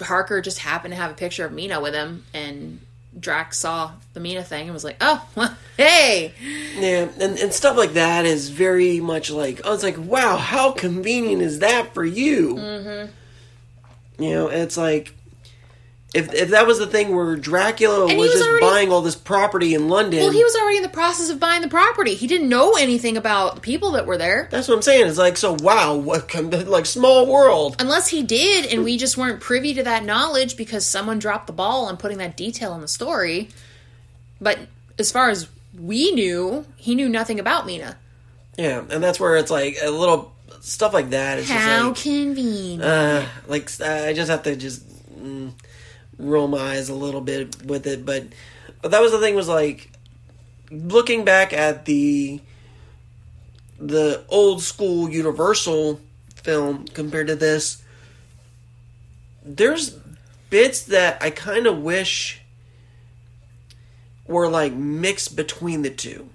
Harker 0.01 0.41
just 0.41 0.59
happened 0.59 0.93
to 0.93 1.01
have 1.01 1.11
a 1.11 1.15
picture 1.15 1.45
of 1.45 1.53
Mina 1.53 1.81
with 1.81 1.95
him, 1.95 2.25
and 2.35 2.81
Drax 3.19 3.59
saw 3.59 3.93
the 4.13 4.21
Mina 4.21 4.45
thing 4.45 4.65
and 4.65 4.75
was 4.75 4.85
like, 4.85 4.97
"Oh, 5.01 5.27
well, 5.35 5.57
hey, 5.77 6.35
Yeah, 6.77 7.09
and, 7.19 7.39
and 7.39 7.53
stuff 7.53 7.77
like 7.77 7.95
that 7.95 8.27
is 8.27 8.51
very 8.51 9.01
much 9.01 9.31
like 9.31 9.65
I 9.65 9.71
was 9.71 9.83
like, 9.83 9.97
wow, 9.99 10.37
how 10.37 10.73
convenient 10.73 11.43
is 11.43 11.61
that 11.61 11.95
for 11.95 12.05
you? 12.05 12.57
Mm-hmm. 12.57 14.23
You 14.23 14.31
know, 14.31 14.49
it's 14.49 14.77
like 14.77 15.15
if 16.15 16.33
if 16.33 16.51
that 16.51 16.67
was 16.67 16.79
the 16.79 16.87
thing 16.87 17.15
where 17.15 17.37
Dracula 17.37 18.07
was, 18.07 18.15
was 18.15 18.33
just 18.33 18.49
already- 18.49 18.65
buying 18.67 18.93
all 18.93 19.03
this 19.03 19.17
property 19.17 19.75
in 19.75 19.89
London. 19.89 20.21
Well, 20.21 20.31
he 20.31 20.43
was 20.43 20.55
already 20.57 20.79
in 20.79 20.83
the 20.83 20.89
process 20.89 21.31
of 21.31 21.41
buying 21.41 21.63
the 21.63 21.69
property. 21.69 22.15
He 22.15 22.27
didn't 22.27 22.49
know 22.49 22.75
anything 22.75 23.17
about 23.17 23.57
the 23.57 23.61
people 23.61 23.93
that 23.93 24.07
were 24.07 24.17
there. 24.17 24.49
That's 24.51 24.69
what 24.69 24.75
I'm 24.77 24.83
saying. 24.83 25.07
It's 25.09 25.19
like 25.19 25.37
so. 25.37 25.57
Wow, 25.61 25.97
what 25.97 26.33
like 26.67 26.87
small 26.87 27.27
world. 27.27 27.77
Unless 27.81 28.09
he 28.09 28.23
did, 28.23 28.67
and 28.67 28.85
we 28.85 28.97
just 28.97 29.17
weren't 29.17 29.41
privy 29.41 29.75
to 29.75 29.83
that 29.83 30.05
knowledge 30.05 30.57
because 30.57 30.87
someone 30.87 31.19
dropped 31.19 31.47
the 31.49 31.53
ball 31.53 31.87
on 31.87 31.97
putting 31.97 32.19
that 32.19 32.37
detail 32.37 32.75
in 32.75 32.81
the 32.81 32.89
story. 32.89 33.49
But 34.41 34.59
as 34.99 35.11
far 35.11 35.31
as 35.31 35.49
we 35.79 36.13
knew, 36.13 36.65
he 36.77 36.95
knew 36.95 37.09
nothing 37.09 37.41
about 37.41 37.67
Mina. 37.67 37.97
Yeah, 38.57 38.85
and 38.91 39.03
that's 39.03 39.21
where 39.21 39.37
it's 39.37 39.51
like 39.51 39.77
a 39.83 39.91
little 39.91 40.33
stuff 40.61 40.95
like 40.95 41.11
that. 41.11 41.39
It's 41.39 41.51
How 41.51 41.91
just 41.91 42.03
convenient. 42.05 42.81
like, 42.83 42.89
uh, 42.91 43.27
like 43.49 43.71
uh, 43.81 44.07
I 44.09 44.13
just 44.13 44.31
have 44.31 44.43
to 44.45 44.57
just 44.57 44.83
mm, 45.19 45.53
roll 46.19 46.49
my 46.49 46.59
eyes 46.59 46.89
a 46.89 46.95
little 46.95 47.21
bit 47.21 47.65
with 47.65 47.87
it. 47.87 48.05
But 48.05 48.27
but 48.83 48.91
that 48.91 49.01
was 49.01 49.13
the 49.13 49.19
thing 49.19 49.35
was 49.35 49.49
like 49.49 49.91
looking 50.71 51.25
back 51.25 51.53
at 51.53 51.85
the 51.85 52.41
the 53.79 54.25
old 54.29 54.63
school 54.63 55.09
Universal 55.11 56.01
film 56.35 56.87
compared 56.87 57.27
to 57.27 57.37
this. 57.37 57.83
There's 59.45 59.99
bits 60.51 60.83
that 60.85 61.23
I 61.23 61.31
kind 61.31 61.67
of 61.67 61.83
wish 61.83 62.41
were 64.27 64.49
like 64.49 64.73
mixed 64.73 65.37
between 65.37 65.83
the 65.83 65.91
two. 65.91 66.29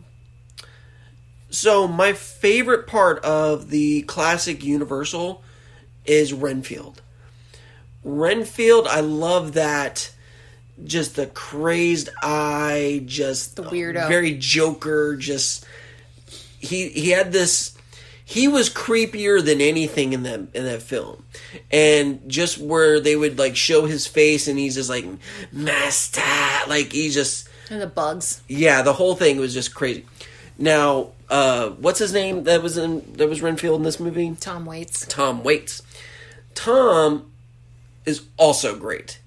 So 1.50 1.88
my 1.88 2.14
favorite 2.14 2.88
part 2.88 3.24
of 3.26 3.70
the 3.70 4.04
classic 4.04 4.64
Universal 4.64 5.44
is 6.06 6.32
Renfield. 6.32 7.01
Renfield, 8.04 8.88
I 8.88 9.02
love 9.02 9.54
that. 9.54 10.12
Just 10.84 11.16
the 11.16 11.28
crazed 11.28 12.10
eye, 12.24 13.04
just 13.06 13.56
The 13.56 13.64
weirdo. 13.64 14.08
very 14.08 14.34
Joker. 14.34 15.16
Just 15.16 15.66
he 16.60 16.90
he 16.90 17.10
had 17.12 17.32
this. 17.32 17.78
He 18.26 18.48
was 18.48 18.70
creepier 18.70 19.44
than 19.44 19.62
anything 19.62 20.14
in 20.14 20.24
that 20.24 20.40
in 20.54 20.64
that 20.64 20.82
film, 20.82 21.24
and 21.70 22.22
just 22.28 22.58
where 22.58 23.00
they 23.00 23.16
would 23.16 23.38
like 23.38 23.56
show 23.56 23.86
his 23.86 24.08
face, 24.08 24.48
and 24.48 24.58
he's 24.58 24.76
just 24.76 24.90
like 24.90 25.06
master, 25.52 26.22
like 26.68 26.94
he 26.94 27.10
just 27.10 27.48
And 27.70 27.82
the 27.82 27.88
bugs. 27.88 28.42
yeah, 28.48 28.82
the 28.82 28.94
whole 28.94 29.16
thing 29.16 29.38
was 29.40 29.54
just 29.54 29.76
crazy. 29.76 30.06
Now, 30.58 31.10
uh, 31.30 31.70
what's 31.72 32.00
his 32.00 32.14
name 32.14 32.46
that 32.46 32.64
was 32.64 32.78
in 32.78 33.14
that 33.18 33.28
was 33.30 33.42
Renfield 33.42 33.78
in 33.80 33.84
this 33.84 34.00
movie? 34.00 34.36
Tom 34.40 34.66
Waits. 34.66 35.06
Tom 35.08 35.44
Waits. 35.44 35.82
Tom 36.56 37.31
is 38.06 38.24
also 38.38 38.76
great. 38.78 39.20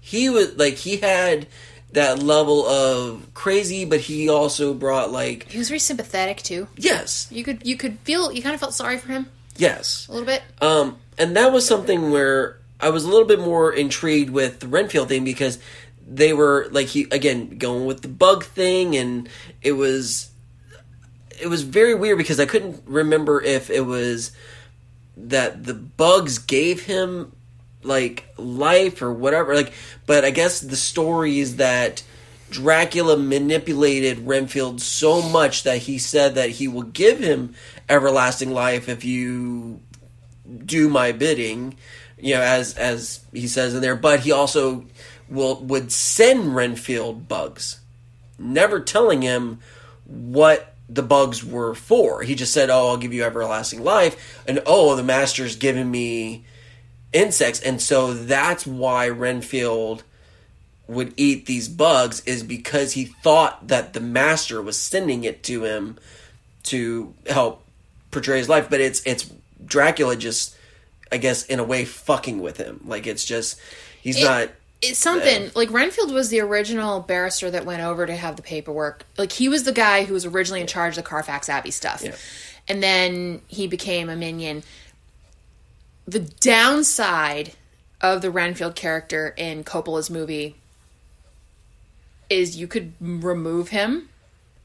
He 0.00 0.28
was 0.28 0.56
like 0.56 0.74
he 0.74 0.98
had 0.98 1.46
that 1.92 2.22
level 2.22 2.66
of 2.66 3.32
crazy, 3.34 3.84
but 3.84 4.00
he 4.00 4.28
also 4.28 4.74
brought 4.74 5.10
like 5.10 5.50
He 5.50 5.58
was 5.58 5.68
very 5.68 5.78
sympathetic 5.78 6.38
too. 6.42 6.68
yes, 6.76 7.28
You 7.30 7.44
could 7.44 7.66
you 7.66 7.76
could 7.76 7.98
feel 8.00 8.32
you 8.32 8.42
kind 8.42 8.54
of 8.54 8.60
felt 8.60 8.74
sorry 8.74 8.98
for 8.98 9.08
him 9.08 9.26
yes. 9.56 10.06
a 10.08 10.12
little 10.12 10.26
bit. 10.26 10.42
Um, 10.60 10.98
and 11.18 11.36
that 11.36 11.52
was 11.52 11.66
something 11.66 12.10
where 12.10 12.58
I 12.80 12.90
was 12.90 13.04
a 13.04 13.08
little 13.08 13.26
bit 13.26 13.40
more 13.40 13.72
intrigued 13.72 14.30
with 14.30 14.60
the 14.60 14.68
Renfield 14.68 15.08
thing 15.08 15.24
because 15.24 15.58
they 16.06 16.32
were 16.32 16.68
like 16.70 16.88
he 16.88 17.06
again 17.10 17.58
going 17.58 17.86
with 17.86 18.02
the 18.02 18.08
bug 18.08 18.44
thing, 18.44 18.96
and 18.96 19.28
it 19.62 19.72
was 19.72 20.30
it 21.40 21.48
was 21.48 21.62
very 21.62 21.94
weird 21.94 22.18
because 22.18 22.40
I 22.40 22.46
couldn't 22.46 22.82
remember 22.86 23.40
if 23.42 23.70
it 23.70 23.82
was 23.82 24.32
that 25.16 25.64
the 25.64 25.74
bugs 25.74 26.38
gave 26.38 26.84
him 26.86 27.32
like 27.82 28.26
life 28.36 29.02
or 29.02 29.12
whatever 29.12 29.54
like 29.54 29.72
but 30.06 30.24
i 30.24 30.30
guess 30.30 30.60
the 30.60 30.76
story 30.76 31.38
is 31.38 31.56
that 31.56 32.02
dracula 32.50 33.16
manipulated 33.16 34.26
renfield 34.26 34.80
so 34.80 35.22
much 35.22 35.62
that 35.62 35.78
he 35.78 35.98
said 35.98 36.34
that 36.34 36.50
he 36.50 36.68
will 36.68 36.82
give 36.82 37.18
him 37.18 37.54
everlasting 37.88 38.52
life 38.52 38.88
if 38.88 39.04
you 39.04 39.80
do 40.64 40.88
my 40.88 41.12
bidding 41.12 41.74
you 42.18 42.34
know 42.34 42.42
as 42.42 42.74
as 42.74 43.24
he 43.32 43.46
says 43.46 43.74
in 43.74 43.80
there 43.80 43.96
but 43.96 44.20
he 44.20 44.32
also 44.32 44.84
will 45.28 45.56
would 45.62 45.90
send 45.90 46.54
renfield 46.54 47.28
bugs 47.28 47.80
never 48.38 48.80
telling 48.80 49.22
him 49.22 49.60
what 50.06 50.74
the 50.88 51.02
bugs 51.02 51.44
were 51.44 51.74
for. 51.74 52.22
He 52.22 52.34
just 52.34 52.52
said, 52.52 52.68
"Oh, 52.68 52.88
I'll 52.88 52.96
give 52.96 53.14
you 53.14 53.22
everlasting 53.22 53.84
life," 53.84 54.42
and 54.46 54.60
oh, 54.66 54.96
the 54.96 55.04
master's 55.04 55.56
given 55.56 55.88
me 55.90 56.44
insects, 57.12 57.60
and 57.60 57.80
so 57.80 58.12
that's 58.14 58.66
why 58.66 59.08
Renfield 59.08 60.02
would 60.86 61.14
eat 61.16 61.46
these 61.46 61.68
bugs 61.68 62.20
is 62.26 62.42
because 62.42 62.92
he 62.92 63.04
thought 63.04 63.68
that 63.68 63.92
the 63.92 64.00
master 64.00 64.60
was 64.60 64.76
sending 64.76 65.22
it 65.24 65.42
to 65.44 65.64
him 65.64 65.96
to 66.64 67.14
help 67.26 67.64
portray 68.10 68.38
his 68.38 68.48
life, 68.48 68.68
but 68.68 68.80
it's 68.80 69.00
it's 69.06 69.30
Dracula 69.64 70.16
just, 70.16 70.56
I 71.12 71.18
guess, 71.18 71.44
in 71.46 71.60
a 71.60 71.64
way, 71.64 71.84
fucking 71.84 72.40
with 72.40 72.56
him. 72.56 72.80
Like 72.86 73.06
it's 73.06 73.24
just 73.24 73.60
he's 74.02 74.20
It- 74.20 74.24
not. 74.24 74.48
It's 74.82 74.98
something 74.98 75.50
like 75.54 75.70
Renfield 75.70 76.10
was 76.10 76.30
the 76.30 76.40
original 76.40 77.00
barrister 77.00 77.50
that 77.50 77.66
went 77.66 77.82
over 77.82 78.06
to 78.06 78.16
have 78.16 78.36
the 78.36 78.42
paperwork. 78.42 79.04
Like 79.18 79.30
he 79.30 79.46
was 79.50 79.64
the 79.64 79.72
guy 79.72 80.04
who 80.04 80.14
was 80.14 80.24
originally 80.24 80.62
in 80.62 80.66
charge 80.66 80.96
of 80.96 81.04
the 81.04 81.08
Carfax 81.08 81.50
Abbey 81.50 81.70
stuff, 81.70 82.02
Yeah. 82.02 82.14
and 82.66 82.82
then 82.82 83.42
he 83.46 83.66
became 83.66 84.08
a 84.08 84.16
minion. 84.16 84.62
The 86.10 86.18
downside 86.18 87.52
of 88.00 88.20
the 88.20 88.32
Renfield 88.32 88.74
character 88.74 89.32
in 89.36 89.62
Coppola's 89.62 90.10
movie 90.10 90.56
is 92.28 92.56
you 92.56 92.66
could 92.66 92.94
remove 92.98 93.68
him 93.68 94.08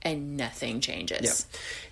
and 0.02 0.36
nothing 0.36 0.80
changes. 0.80 1.46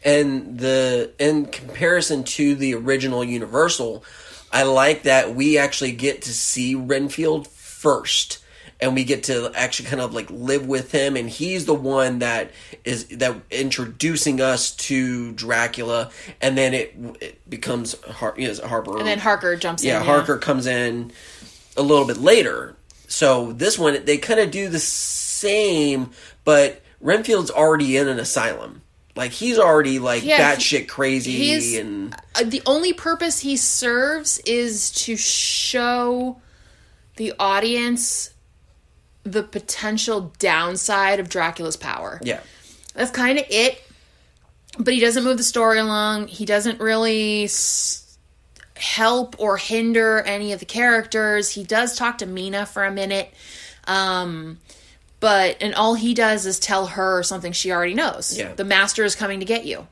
and 0.03 0.57
the 0.57 1.11
in 1.19 1.45
comparison 1.45 2.23
to 2.23 2.55
the 2.55 2.73
original 2.73 3.23
Universal, 3.23 4.03
I 4.51 4.63
like 4.63 5.03
that 5.03 5.35
we 5.35 5.59
actually 5.59 5.91
get 5.91 6.23
to 6.23 6.33
see 6.33 6.73
Renfield 6.73 7.47
first, 7.47 8.39
and 8.84 8.95
we 8.95 9.05
get 9.05 9.23
to 9.23 9.49
actually 9.55 9.88
kind 9.88 10.01
of 10.01 10.13
like 10.13 10.29
live 10.29 10.67
with 10.67 10.91
him, 10.91 11.15
and 11.15 11.29
he's 11.29 11.65
the 11.65 11.73
one 11.73 12.19
that 12.19 12.51
is 12.84 13.05
that 13.05 13.38
introducing 13.49 14.41
us 14.41 14.71
to 14.71 15.31
Dracula, 15.31 16.11
and 16.41 16.57
then 16.57 16.73
it 16.73 16.93
it 17.21 17.49
becomes 17.49 17.95
Har- 18.01 18.36
you 18.38 18.49
know, 18.53 18.67
Harper, 18.67 18.97
And 18.97 19.07
then 19.07 19.19
Harker 19.19 19.55
jumps 19.55 19.86
yeah, 19.86 20.01
in. 20.01 20.05
Yeah 20.05 20.13
Harker 20.13 20.38
comes 20.38 20.67
in 20.67 21.13
a 21.77 21.81
little 21.81 22.05
bit 22.05 22.17
later. 22.17 22.75
So 23.07 23.53
this 23.53 23.79
one 23.79 24.03
they 24.03 24.17
kind 24.17 24.41
of 24.41 24.51
do 24.51 24.67
the 24.67 24.79
same, 24.79 26.11
but 26.43 26.81
Renfield's 26.99 27.51
already 27.51 27.95
in 27.95 28.09
an 28.09 28.19
asylum. 28.19 28.81
Like 29.15 29.31
he's 29.31 29.59
already 29.59 29.99
like 29.99 30.25
Yeah, 30.25 30.55
batshit 30.55 30.89
crazy 30.89 31.77
and 31.79 32.13
Uh, 32.36 32.43
the 32.43 32.61
only 32.65 32.91
purpose 32.91 33.39
he 33.39 33.55
serves 33.55 34.39
is 34.39 34.91
to 35.05 35.15
show 35.15 36.41
the 37.15 37.34
audience 37.39 38.32
the 39.24 39.43
potential 39.43 40.34
downside 40.39 41.19
of 41.19 41.30
Dracula's 41.30 41.78
power. 41.78 42.19
yeah. 42.24 42.41
That's 42.93 43.09
kind 43.11 43.39
of 43.39 43.45
it. 43.49 43.82
But 44.78 44.93
he 44.93 44.99
doesn't 44.99 45.24
move 45.24 45.38
the 45.38 45.43
story 45.43 45.80
along. 45.80 46.28
He 46.28 46.45
doesn't 46.45 46.80
really 46.80 47.45
s- 47.45 48.17
help 48.76 49.36
or 49.39 49.57
hinder 49.57 50.21
any 50.21 50.51
of 50.53 50.59
the 50.59 50.65
characters. 50.65 51.49
He 51.51 51.63
does 51.63 51.95
talk 51.95 52.19
to 52.19 52.26
Mina 52.26 52.65
for 52.65 52.84
a 52.84 52.91
minute. 52.91 53.34
Um, 53.88 54.59
but, 55.19 55.57
and 55.61 55.74
all 55.76 55.93
he 55.95 56.13
does 56.13 56.45
is 56.45 56.59
tell 56.59 56.88
her 56.88 57.24
something 57.24 57.51
she 57.51 57.71
already 57.71 57.93
knows. 57.93 58.38
Yeah. 58.38 58.53
The 58.53 58.63
master 58.65 59.03
is 59.03 59.15
coming 59.15 59.39
to 59.39 59.45
get 59.45 59.65
you. 59.65 59.88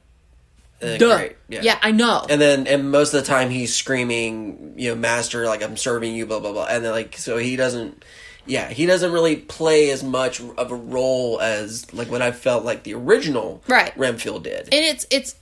Uh, 0.81 0.97
Duh. 0.97 1.17
great, 1.17 1.35
Yeah. 1.47 1.77
I 1.81 1.91
know. 1.91 2.25
And 2.29 2.41
then 2.41 2.65
and 2.67 2.89
most 2.91 3.13
of 3.13 3.21
the 3.21 3.27
time 3.27 3.49
he's 3.51 3.75
screaming, 3.75 4.73
you 4.77 4.89
know, 4.89 4.95
master, 4.95 5.45
like 5.45 5.61
I'm 5.63 5.77
serving 5.77 6.15
you, 6.15 6.25
blah 6.25 6.39
blah 6.39 6.51
blah. 6.53 6.65
And 6.65 6.83
then 6.83 6.91
like 6.91 7.17
so 7.17 7.37
he 7.37 7.55
doesn't 7.55 8.03
yeah, 8.45 8.69
he 8.69 8.85
doesn't 8.85 9.11
really 9.11 9.35
play 9.35 9.89
as 9.91 10.03
much 10.03 10.39
of 10.41 10.71
a 10.71 10.75
role 10.75 11.39
as 11.41 11.91
like 11.93 12.09
what 12.09 12.21
I 12.21 12.31
felt 12.31 12.65
like 12.65 12.83
the 12.83 12.93
original 12.95 13.63
Right. 13.67 13.95
Renfield 13.97 14.43
did. 14.43 14.61
and 14.73 14.85
it's 14.85 15.05
it's 15.11 15.35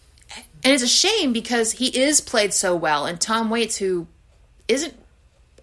and 0.63 0.73
it's 0.73 0.83
a 0.83 0.87
shame 0.87 1.31
because 1.33 1.71
he 1.73 1.87
is 1.97 2.19
played 2.21 2.53
so 2.53 2.75
well 2.75 3.05
and 3.05 3.19
tom 3.19 3.49
waits 3.49 3.77
who 3.77 4.05
isn't 4.67 4.93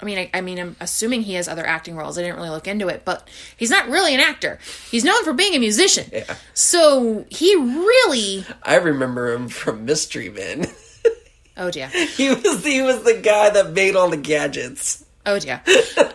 i 0.01 0.05
mean 0.05 0.19
I, 0.19 0.31
I 0.35 0.41
mean 0.41 0.59
i'm 0.59 0.75
assuming 0.81 1.23
he 1.23 1.35
has 1.35 1.47
other 1.49 1.67
acting 1.67 1.97
roles 1.97 2.17
i 2.19 2.23
didn't 2.23 2.37
really 2.37 2.49
look 2.51 2.67
into 2.67 2.89
it 2.89 3.03
but 3.05 3.29
he's 3.59 3.71
not 3.71 3.89
really 3.89 4.15
an 4.15 4.21
actor 4.21 4.59
he's 4.91 5.05
known 5.05 5.23
for 5.23 5.33
being 5.35 5.55
a 5.55 5.59
musician 5.59 6.07
Yeah. 6.13 6.35
so 6.55 7.27
he 7.31 7.55
really 7.55 8.45
I 8.63 8.77
remember 8.77 9.33
him 9.33 9.49
from 9.49 9.85
Mystery 9.85 10.31
Men. 10.31 10.67
oh 11.59 11.71
dear 11.71 11.89
he 11.89 12.31
was 12.31 12.65
he 12.65 12.81
was 12.83 13.03
the 13.05 13.21
guy 13.23 13.51
that 13.51 13.73
made 13.73 13.95
all 13.97 14.09
the 14.11 14.17
gadgets. 14.17 15.05
Oh 15.27 15.39
dear. 15.39 15.61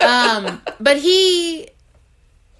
Um 0.00 0.60
but 0.80 0.96
he 0.98 1.68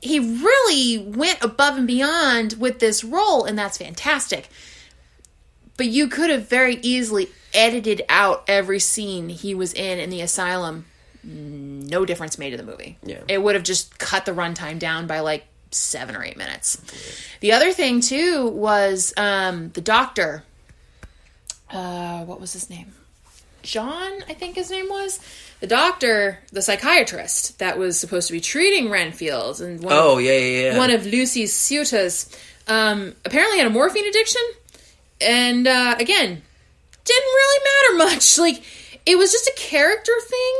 he 0.00 0.18
really 0.18 0.98
went 0.98 1.42
above 1.42 1.76
and 1.76 1.86
beyond 1.86 2.54
with 2.58 2.78
this 2.78 3.02
role 3.04 3.44
and 3.44 3.58
that's 3.58 3.78
fantastic. 3.78 4.48
But 5.76 5.86
you 5.86 6.08
could 6.08 6.30
have 6.30 6.48
very 6.48 6.76
easily 6.82 7.28
edited 7.54 8.02
out 8.08 8.44
every 8.48 8.78
scene 8.78 9.28
he 9.28 9.54
was 9.54 9.72
in 9.72 9.98
in 9.98 10.10
the 10.10 10.20
asylum. 10.20 10.84
No 11.24 12.04
difference 12.04 12.36
made 12.38 12.50
to 12.50 12.56
the 12.56 12.62
movie. 12.64 12.98
Yeah. 13.04 13.20
it 13.28 13.42
would 13.42 13.54
have 13.54 13.64
just 13.64 13.98
cut 13.98 14.24
the 14.24 14.32
runtime 14.32 14.78
down 14.78 15.06
by 15.06 15.20
like 15.20 15.44
seven 15.70 16.16
or 16.16 16.22
eight 16.24 16.36
minutes. 16.36 16.78
The 17.40 17.52
other 17.52 17.72
thing 17.72 18.00
too 18.00 18.48
was 18.48 19.14
um 19.16 19.70
the 19.70 19.80
doctor. 19.80 20.42
Uh 21.70 22.24
what 22.24 22.40
was 22.40 22.52
his 22.52 22.68
name? 22.68 22.92
John, 23.62 24.12
I 24.28 24.34
think 24.34 24.56
his 24.56 24.70
name 24.70 24.88
was, 24.88 25.20
the 25.62 25.68
doctor, 25.68 26.40
the 26.50 26.60
psychiatrist 26.60 27.60
that 27.60 27.78
was 27.78 27.98
supposed 27.98 28.26
to 28.26 28.32
be 28.32 28.40
treating 28.40 28.90
Renfield 28.90 29.60
and 29.60 29.80
one, 29.80 29.92
Oh 29.92 30.18
of, 30.18 30.24
yeah, 30.24 30.32
yeah, 30.36 30.72
yeah. 30.72 30.76
one 30.76 30.90
of 30.90 31.06
Lucy's 31.06 31.52
suitors, 31.52 32.28
um, 32.66 33.14
apparently 33.24 33.58
had 33.58 33.68
a 33.68 33.70
morphine 33.70 34.04
addiction, 34.08 34.42
and 35.20 35.68
uh, 35.68 35.94
again, 36.00 36.42
didn't 37.04 37.24
really 37.24 37.64
matter 37.64 38.10
much. 38.10 38.38
Like 38.38 38.64
it 39.06 39.16
was 39.16 39.30
just 39.30 39.46
a 39.46 39.54
character 39.56 40.12
thing. 40.26 40.54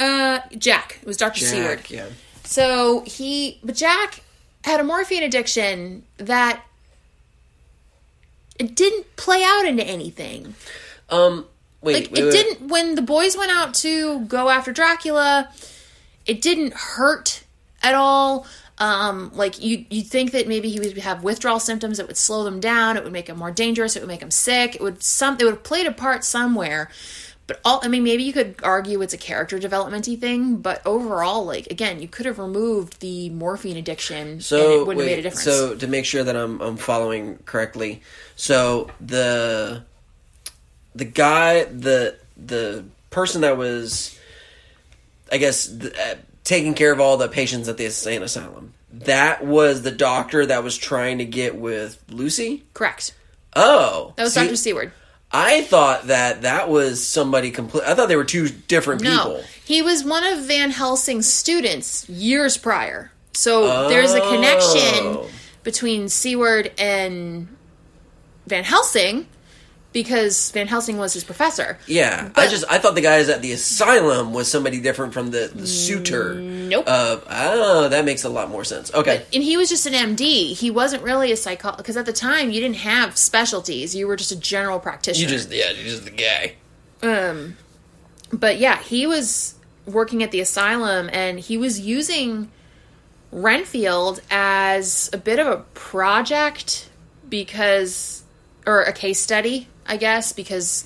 Uh, 0.00 0.40
Jack, 0.58 0.98
it 1.02 1.06
was 1.06 1.16
Doctor 1.16 1.44
Seward. 1.44 1.88
Yeah. 1.88 2.06
So 2.42 3.04
he, 3.06 3.60
but 3.62 3.76
Jack 3.76 4.24
had 4.64 4.80
a 4.80 4.84
morphine 4.84 5.22
addiction 5.22 6.02
that 6.16 6.64
it 8.58 8.74
didn't 8.74 9.14
play 9.14 9.44
out 9.44 9.66
into 9.66 9.84
anything. 9.84 10.56
Um, 11.10 11.46
wait, 11.82 11.94
Like 11.94 12.12
wait, 12.12 12.22
it 12.22 12.24
wait. 12.26 12.32
didn't 12.32 12.68
when 12.68 12.94
the 12.94 13.02
boys 13.02 13.36
went 13.36 13.50
out 13.50 13.74
to 13.74 14.20
go 14.20 14.48
after 14.48 14.72
Dracula. 14.72 15.48
It 16.26 16.40
didn't 16.42 16.74
hurt 16.74 17.44
at 17.82 17.94
all. 17.94 18.46
Um, 18.80 19.32
like 19.34 19.60
you, 19.60 19.86
you 19.90 20.02
think 20.02 20.30
that 20.32 20.46
maybe 20.46 20.68
he 20.68 20.78
would 20.78 20.98
have 20.98 21.24
withdrawal 21.24 21.58
symptoms. 21.58 21.98
It 21.98 22.06
would 22.06 22.16
slow 22.16 22.44
them 22.44 22.60
down. 22.60 22.96
It 22.96 23.02
would 23.02 23.12
make 23.12 23.28
him 23.28 23.36
more 23.38 23.50
dangerous. 23.50 23.96
It 23.96 24.00
would 24.00 24.08
make 24.08 24.22
him 24.22 24.30
sick. 24.30 24.76
It 24.76 24.80
would 24.80 25.02
some. 25.02 25.36
It 25.40 25.44
would 25.44 25.54
have 25.54 25.62
played 25.64 25.86
a 25.86 25.92
part 25.92 26.22
somewhere. 26.24 26.88
But 27.48 27.60
all, 27.64 27.80
I 27.82 27.88
mean, 27.88 28.04
maybe 28.04 28.22
you 28.24 28.32
could 28.34 28.56
argue 28.62 29.00
it's 29.00 29.14
a 29.14 29.18
character 29.18 29.58
developmenty 29.58 30.16
thing. 30.16 30.56
But 30.58 30.82
overall, 30.86 31.44
like 31.46 31.66
again, 31.72 32.00
you 32.00 32.06
could 32.06 32.26
have 32.26 32.38
removed 32.38 33.00
the 33.00 33.30
morphine 33.30 33.78
addiction, 33.78 34.42
and 34.42 34.44
So 34.44 34.82
it 34.82 34.86
wouldn't 34.86 34.98
wait, 34.98 35.08
have 35.08 35.16
made 35.16 35.18
a 35.18 35.22
difference. 35.22 35.44
so 35.44 35.74
to 35.74 35.86
make 35.88 36.04
sure 36.04 36.22
that 36.22 36.36
I'm 36.36 36.60
I'm 36.60 36.76
following 36.76 37.38
correctly, 37.46 38.02
so 38.36 38.90
the 39.00 39.82
the 40.98 41.04
guy 41.04 41.64
the 41.64 42.16
the 42.36 42.84
person 43.10 43.40
that 43.42 43.56
was, 43.56 44.18
I 45.32 45.38
guess, 45.38 45.66
th- 45.66 45.94
uh, 45.94 46.14
taking 46.44 46.74
care 46.74 46.92
of 46.92 47.00
all 47.00 47.16
the 47.16 47.28
patients 47.28 47.68
at 47.68 47.76
the 47.78 47.86
insane 47.86 48.22
asylum. 48.22 48.74
That 48.92 49.44
was 49.44 49.82
the 49.82 49.90
doctor 49.90 50.46
that 50.46 50.62
was 50.64 50.76
trying 50.76 51.18
to 51.18 51.24
get 51.24 51.56
with 51.56 52.02
Lucy. 52.08 52.64
Correct. 52.74 53.14
Oh, 53.56 54.12
That 54.16 54.24
was 54.24 54.34
see, 54.34 54.44
Dr. 54.44 54.56
Seward. 54.56 54.92
I 55.30 55.62
thought 55.62 56.06
that 56.06 56.42
that 56.42 56.68
was 56.70 57.04
somebody 57.06 57.50
complete. 57.50 57.84
I 57.84 57.94
thought 57.94 58.08
they 58.08 58.16
were 58.16 58.24
two 58.24 58.48
different 58.48 59.02
No, 59.02 59.10
people. 59.10 59.42
he 59.64 59.82
was 59.82 60.04
one 60.04 60.24
of 60.24 60.44
Van 60.46 60.70
Helsing's 60.70 61.26
students 61.30 62.08
years 62.08 62.56
prior. 62.56 63.10
So 63.34 63.88
there's 63.88 64.14
a 64.14 64.20
connection 64.20 65.04
Oh. 65.04 65.28
between 65.64 66.08
Seward 66.08 66.72
and 66.78 67.48
Van 68.46 68.64
Helsing 68.64 69.26
because 69.92 70.50
Van 70.52 70.66
Helsing 70.66 70.98
was 70.98 71.14
his 71.14 71.24
professor. 71.24 71.78
Yeah, 71.86 72.30
I 72.34 72.48
just 72.48 72.64
I 72.68 72.78
thought 72.78 72.94
the 72.94 73.00
guys 73.00 73.28
at 73.28 73.42
the 73.42 73.52
asylum 73.52 74.32
was 74.32 74.50
somebody 74.50 74.80
different 74.80 75.14
from 75.14 75.30
the, 75.30 75.50
the 75.54 75.66
suitor. 75.66 76.34
Nope. 76.34 76.86
Of 76.86 77.26
oh, 77.28 77.88
that 77.88 78.04
makes 78.04 78.24
a 78.24 78.28
lot 78.28 78.50
more 78.50 78.64
sense. 78.64 78.92
Okay. 78.92 79.24
And 79.32 79.42
he 79.42 79.56
was 79.56 79.68
just 79.68 79.86
an 79.86 79.94
MD. 79.94 80.54
He 80.54 80.70
wasn't 80.70 81.02
really 81.02 81.32
a 81.32 81.36
psychologist 81.36 81.78
because 81.78 81.96
at 81.96 82.06
the 82.06 82.12
time 82.12 82.50
you 82.50 82.60
didn't 82.60 82.76
have 82.76 83.16
specialties. 83.16 83.94
You 83.94 84.06
were 84.06 84.16
just 84.16 84.32
a 84.32 84.36
general 84.36 84.78
practitioner. 84.78 85.30
you 85.30 85.36
just 85.36 85.50
yeah, 85.50 85.70
you're 85.70 85.84
just 85.84 86.04
the 86.04 86.10
guy. 86.10 86.54
Um, 87.02 87.56
but 88.32 88.58
yeah, 88.58 88.82
he 88.82 89.06
was 89.06 89.54
working 89.86 90.22
at 90.22 90.30
the 90.30 90.40
asylum 90.40 91.08
and 91.12 91.40
he 91.40 91.56
was 91.56 91.80
using 91.80 92.50
Renfield 93.32 94.20
as 94.30 95.10
a 95.12 95.18
bit 95.18 95.38
of 95.38 95.46
a 95.46 95.58
project 95.74 96.88
because, 97.28 98.22
or 98.66 98.82
a 98.82 98.92
case 98.92 99.20
study, 99.20 99.68
I 99.88 99.96
guess, 99.96 100.32
because 100.32 100.84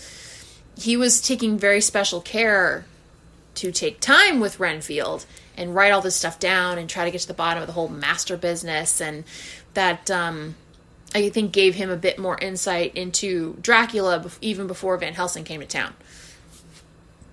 he 0.76 0.96
was 0.96 1.20
taking 1.20 1.58
very 1.58 1.80
special 1.80 2.20
care 2.20 2.86
to 3.56 3.70
take 3.70 4.00
time 4.00 4.40
with 4.40 4.58
Renfield 4.58 5.26
and 5.56 5.74
write 5.74 5.92
all 5.92 6.00
this 6.00 6.16
stuff 6.16 6.38
down 6.38 6.78
and 6.78 6.88
try 6.88 7.04
to 7.04 7.10
get 7.10 7.20
to 7.20 7.28
the 7.28 7.34
bottom 7.34 7.62
of 7.62 7.66
the 7.66 7.74
whole 7.74 7.88
master 7.88 8.36
business 8.36 9.00
and 9.00 9.24
that 9.74 10.10
um 10.10 10.54
I 11.14 11.28
think 11.28 11.52
gave 11.52 11.74
him 11.74 11.90
a 11.90 11.96
bit 11.96 12.18
more 12.18 12.38
insight 12.38 12.94
into 12.96 13.58
Dracula 13.60 14.30
even 14.40 14.66
before 14.66 14.96
Van 14.96 15.12
Helsing 15.12 15.44
came 15.44 15.60
to 15.60 15.66
town. 15.66 15.92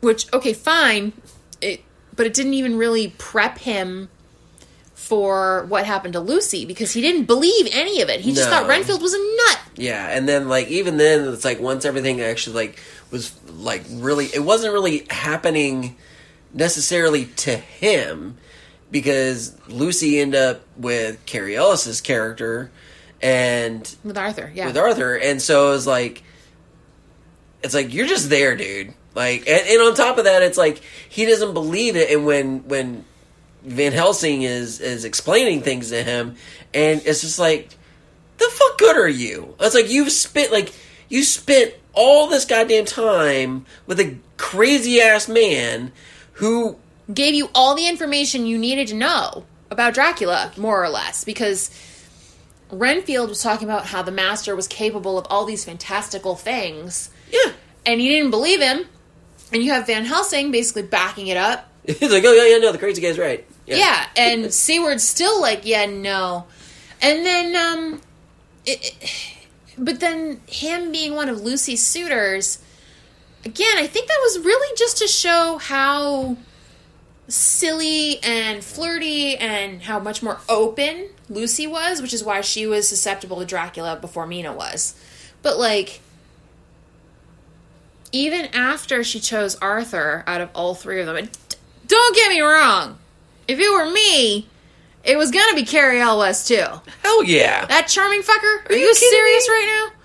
Which 0.02 0.32
okay, 0.34 0.54
fine, 0.54 1.14
it 1.62 1.82
but 2.14 2.26
it 2.26 2.34
didn't 2.34 2.56
even 2.56 2.78
really 2.78 3.14
prep 3.18 3.60
him 3.60 4.10
for 5.00 5.66
what 5.70 5.86
happened 5.86 6.14
to 6.14 6.20
Lucy 6.20 6.66
because 6.66 6.92
he 6.92 7.02
didn't 7.02 7.24
believe 7.26 7.68
any 7.72 8.02
of 8.02 8.10
it. 8.10 8.20
He 8.20 8.34
just 8.34 8.50
No. 8.50 8.58
thought 8.58 8.68
Renfield 8.68 9.02
was 9.02 9.14
a 9.14 9.18
nut. 9.18 9.60
Yeah, 9.76 10.08
and 10.10 10.28
then 10.28 10.48
like 10.50 10.68
even 10.68 10.98
then 10.98 11.28
it's 11.34 11.46
like 11.46 11.60
once 11.60 11.86
everything 11.86 12.22
actually 12.22 12.56
like 12.56 12.80
was 13.10 13.34
like 13.48 13.84
really 13.90 14.26
it 14.26 14.44
wasn't 14.44 14.74
really 14.74 15.08
happening 15.10 15.96
necessarily 16.54 17.26
to 17.26 17.56
him 17.56 18.38
because 18.92 19.56
Lucy 19.68 20.20
ended 20.20 20.40
up 20.42 20.62
with 20.78 21.26
Cary 21.26 21.56
Elwes's 21.56 22.02
character 22.02 22.70
and 23.22 23.96
With 24.04 24.18
Arthur, 24.18 24.52
yeah. 24.54 24.68
with 24.68 24.78
Arthur, 24.78 25.16
and 25.18 25.42
so 25.42 25.70
it 25.70 25.72
was 25.72 25.88
like, 25.88 26.24
it's 27.64 27.74
like 27.74 27.94
you're 27.94 28.08
just 28.08 28.30
there, 28.30 28.56
dude. 28.56 28.94
Like, 29.16 29.42
and, 29.48 29.68
and 29.68 29.82
on 29.82 29.94
top 29.96 30.18
of 30.18 30.24
that, 30.26 30.42
it's 30.44 30.58
like 30.58 30.82
he 31.10 31.26
doesn't 31.26 31.54
believe 31.54 31.96
it, 31.96 32.10
and 32.12 32.26
when 32.26 32.68
when 32.68 33.06
Van 33.64 33.92
Helsing 33.92 34.44
is 34.44 34.80
is 34.80 35.06
explaining 35.06 35.62
things 35.62 35.90
to 35.90 36.04
him, 36.04 36.36
and 36.74 37.02
it's 37.06 37.22
just 37.22 37.40
like, 37.40 37.70
the 38.38 38.50
fuck 38.52 38.78
good 38.78 38.98
are 38.98 39.08
you? 39.08 39.56
It's 39.60 39.76
like 39.76 39.90
you've 39.90 40.12
spent 40.12 40.52
like 40.52 40.74
you 41.10 41.24
spent 41.24 41.74
all 41.94 42.28
this 42.28 42.46
goddamn 42.46 42.86
time 42.86 43.66
with 43.86 44.00
a 44.00 44.18
crazy 44.38 45.02
ass 45.02 45.28
man 45.28 45.92
who 46.34 46.78
gave 47.14 47.34
you 47.34 47.50
all 47.54 47.76
the 47.76 47.88
information 47.88 48.46
you 48.46 48.58
needed 48.58 48.88
to 48.88 48.96
know 48.96 49.46
about 49.72 49.94
Dracula, 49.94 50.52
more 50.58 50.84
or 50.84 50.90
less, 50.90 51.24
because 51.24 51.70
Renfield 52.72 53.30
was 53.30 53.42
talking 53.42 53.68
about 53.68 53.88
how 53.88 54.02
the 54.02 54.12
master 54.12 54.56
was 54.56 54.68
capable 54.68 55.18
of 55.18 55.26
all 55.30 55.46
these 55.46 55.66
fantastical 55.66 56.36
things, 56.36 57.10
yeah. 57.32 57.52
and 57.86 58.02
you 58.02 58.12
didn't 58.12 58.32
believe 58.32 58.62
him. 58.62 58.86
And 59.52 59.64
you 59.64 59.72
have 59.72 59.88
Van 59.88 60.06
Helsing 60.06 60.52
basically 60.52 60.84
backing 60.84 61.26
it 61.28 61.38
up. 61.38 61.69
He's 62.00 62.12
like, 62.12 62.24
oh 62.24 62.34
yeah, 62.34 62.46
yeah, 62.46 62.58
no, 62.58 62.72
the 62.72 62.78
crazy 62.78 63.02
guy's 63.02 63.18
right. 63.18 63.46
Yeah, 63.66 63.78
yeah 63.78 64.06
and 64.16 64.54
Seward's 64.54 65.04
still 65.04 65.42
like, 65.42 65.62
yeah, 65.64 65.86
no. 65.88 66.46
And 67.02 67.26
then, 67.26 67.56
um, 67.56 68.02
it, 68.66 68.96
but 69.78 70.00
then 70.00 70.42
him 70.48 70.92
being 70.92 71.16
one 71.16 71.30
of 71.30 71.42
Lucy's 71.42 71.84
suitors, 71.84 72.60
again, 73.44 73.78
I 73.78 73.88
think 73.88 74.08
that 74.08 74.20
was 74.22 74.46
really 74.46 74.78
just 74.78 74.98
to 75.00 75.08
show 75.08 75.58
how 75.58 76.38
silly 77.28 78.22
and 78.24 78.64
flirty 78.64 79.36
and 79.38 79.82
how 79.82 80.00
much 80.00 80.22
more 80.22 80.40
open 80.48 81.10
Lucy 81.28 81.66
was, 81.66 82.04
which 82.04 82.14
is 82.14 82.24
why 82.24 82.42
she 82.42 82.68
was 82.68 82.88
susceptible 82.88 83.38
to 83.40 83.46
Dracula 83.46 83.96
before 83.96 84.28
Mina 84.28 84.54
was. 84.54 84.94
But 85.42 85.58
like 85.58 86.02
even 88.12 88.46
after 88.48 89.04
she 89.04 89.20
chose 89.20 89.56
Arthur 89.56 90.24
out 90.28 90.42
of 90.42 90.50
all 90.54 90.76
three 90.76 91.00
of 91.00 91.08
them, 91.08 91.30
don't 91.90 92.16
get 92.16 92.30
me 92.30 92.40
wrong, 92.40 92.98
if 93.48 93.60
it 93.60 93.70
were 93.70 93.92
me, 93.92 94.48
it 95.04 95.18
was 95.18 95.32
gonna 95.32 95.56
be 95.56 95.64
Cary 95.64 96.00
Elwes 96.00 96.48
too. 96.48 96.64
Hell 97.04 97.24
yeah. 97.24 97.66
That 97.66 97.88
charming 97.88 98.22
fucker? 98.22 98.70
Are, 98.70 98.76
you 98.76 98.86
you, 98.86 98.96
serious 98.96 99.48
me? 99.50 99.54
right 99.54 99.90
now? 99.92 99.96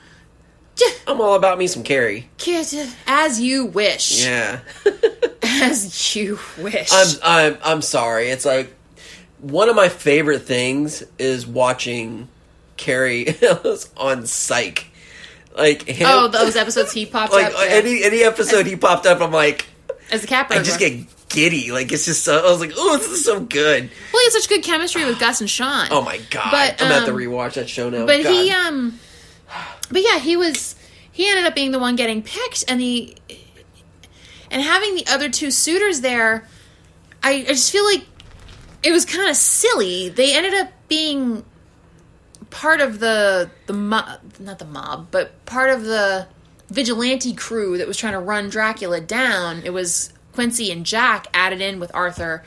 I'm 1.07 1.21
all 1.21 1.35
about 1.37 1.59
me 1.59 1.67
some 1.67 1.83
Cary. 1.85 2.29
kid, 2.39 2.67
As 3.07 3.41
you 3.41 3.67
wish. 3.67 4.25
Yeah. 4.25 4.61
As 5.43 6.17
you 6.17 6.39
wish. 6.59 6.89
I'm 6.93 7.17
I'm 7.23 7.59
I'm 7.63 7.83
sorry. 7.83 8.31
It's 8.31 8.45
like 8.45 8.75
one 9.41 9.69
of 9.69 9.77
my 9.77 9.89
favorite 9.89 10.41
things 10.41 11.05
is 11.19 11.47
watching 11.47 12.29
Cary 12.77 13.37
Elwes 13.43 13.91
on 13.97 14.27
Psych. 14.27 14.87
Like 15.57 15.83
him, 15.83 16.07
oh, 16.11 16.29
those 16.29 16.57
episodes 16.57 16.93
he 16.93 17.07
popped 17.07 17.33
like 17.33 17.47
up 17.47 17.53
yeah, 17.53 17.75
any 17.75 18.03
any 18.03 18.23
episode 18.23 18.67
he 18.67 18.75
popped 18.75 19.07
up, 19.07 19.21
I'm 19.21 19.31
like 19.31 19.67
as 20.11 20.25
a 20.25 20.27
cat 20.27 20.49
I 20.51 20.63
just 20.63 20.81
get 20.81 21.07
giddy. 21.29 21.73
Like 21.73 21.93
it's 21.93 22.05
just 22.05 22.25
so, 22.25 22.39
I 22.39 22.51
was 22.51 22.61
like, 22.61 22.73
oh, 22.77 22.97
this 22.99 23.09
is 23.09 23.25
so 23.25 23.41
good. 23.41 23.91
Well, 24.13 24.23
he 24.23 24.27
had 24.27 24.33
such 24.33 24.49
good 24.49 24.63
chemistry 24.63 25.05
with 25.05 25.19
Gus 25.19 25.41
and 25.41 25.51
Sean. 25.51 25.89
Oh 25.91 26.03
my 26.03 26.19
god, 26.31 26.51
But, 26.51 26.83
I'm 26.83 26.91
about 26.91 27.07
to 27.07 27.13
um, 27.13 27.19
rewatch 27.19 27.55
that 27.55 27.69
show 27.69 27.91
now. 27.91 28.07
But 28.07 28.23
God. 28.23 28.31
he, 28.31 28.51
um, 28.51 28.99
but 29.91 30.03
yeah, 30.03 30.19
he 30.19 30.37
was. 30.37 30.77
He 31.13 31.29
ended 31.29 31.45
up 31.45 31.55
being 31.55 31.71
the 31.71 31.79
one 31.79 31.95
getting 31.95 32.23
picked, 32.23 32.65
and 32.69 32.81
the 32.81 33.17
and 34.51 34.63
having 34.63 34.95
the 34.95 35.07
other 35.09 35.29
two 35.29 35.51
suitors 35.51 36.01
there. 36.01 36.47
I, 37.23 37.33
I 37.33 37.45
just 37.45 37.73
feel 37.73 37.85
like 37.85 38.05
it 38.83 38.93
was 38.93 39.05
kind 39.05 39.29
of 39.29 39.37
silly. 39.37 40.09
They 40.09 40.37
ended 40.37 40.55
up 40.55 40.73
being 40.89 41.45
part 42.51 42.81
of 42.81 43.01
the 43.01 43.51
the 43.67 43.73
mob, 43.73 44.21
not 44.39 44.59
the 44.59 44.65
mob, 44.65 45.09
but 45.11 45.45
part 45.45 45.71
of 45.71 45.85
the 45.85 46.27
vigilante 46.71 47.35
crew 47.35 47.79
that 47.79 47.87
was 47.87 47.97
trying 47.97 48.13
to 48.15 48.19
run 48.19 48.49
Dracula 48.49 49.01
down. 49.01 49.63
It 49.65 49.73
was 49.73 50.13
Quincy 50.35 50.71
and 50.71 50.85
Jack 50.85 51.27
added 51.33 51.61
in 51.61 51.81
with 51.81 51.95
Arthur 51.95 52.45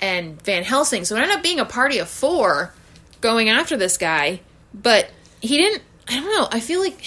and 0.00 0.40
Van 0.42 0.64
Helsing. 0.64 1.04
So 1.04 1.16
it 1.16 1.20
ended 1.20 1.36
up 1.36 1.42
being 1.42 1.60
a 1.60 1.64
party 1.64 1.98
of 1.98 2.08
four 2.08 2.74
going 3.20 3.48
after 3.48 3.76
this 3.76 3.96
guy, 3.96 4.40
but 4.74 5.10
he 5.40 5.56
didn't. 5.56 5.82
I 6.08 6.16
don't 6.16 6.26
know. 6.26 6.48
I 6.50 6.60
feel 6.60 6.80
like 6.80 7.04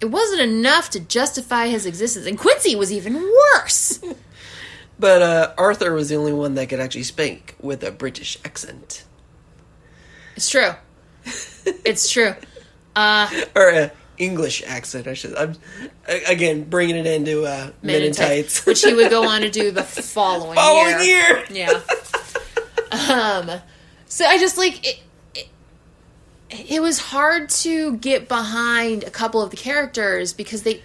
it 0.00 0.06
wasn't 0.06 0.40
enough 0.40 0.90
to 0.90 1.00
justify 1.00 1.68
his 1.68 1.86
existence, 1.86 2.26
and 2.26 2.38
Quincy 2.38 2.74
was 2.74 2.90
even 2.90 3.14
worse. 3.14 4.00
but 4.98 5.22
uh, 5.22 5.52
Arthur 5.58 5.92
was 5.92 6.08
the 6.08 6.16
only 6.16 6.32
one 6.32 6.54
that 6.54 6.68
could 6.68 6.80
actually 6.80 7.02
speak 7.02 7.54
with 7.60 7.84
a 7.84 7.90
British 7.92 8.38
accent 8.44 9.04
it's 10.36 10.50
true. 10.50 10.70
It's 11.84 12.10
true. 12.10 12.34
Uh, 12.96 13.28
or 13.56 13.70
a 13.70 13.92
English 14.18 14.62
accent. 14.66 15.06
I 15.06 15.14
should. 15.14 15.34
I'm 15.36 15.54
again 16.06 16.64
bringing 16.64 16.96
it 16.96 17.06
into 17.06 17.44
uh, 17.44 17.70
Men, 17.82 18.02
in 18.02 18.12
Tights, 18.12 18.64
which 18.66 18.82
he 18.82 18.94
would 18.94 19.10
go 19.10 19.28
on 19.28 19.40
to 19.42 19.50
do 19.50 19.70
the 19.70 19.82
following, 19.84 20.54
following 20.56 21.04
year. 21.06 21.44
year. 21.44 21.44
Yeah. 21.50 21.80
um. 22.92 23.60
So 24.06 24.24
I 24.24 24.38
just 24.38 24.56
like 24.58 24.86
it, 24.86 25.02
it. 25.34 25.48
It 26.50 26.80
was 26.82 26.98
hard 26.98 27.48
to 27.50 27.96
get 27.96 28.28
behind 28.28 29.02
a 29.04 29.10
couple 29.10 29.42
of 29.42 29.50
the 29.50 29.56
characters 29.56 30.32
because 30.32 30.62
they, 30.62 30.82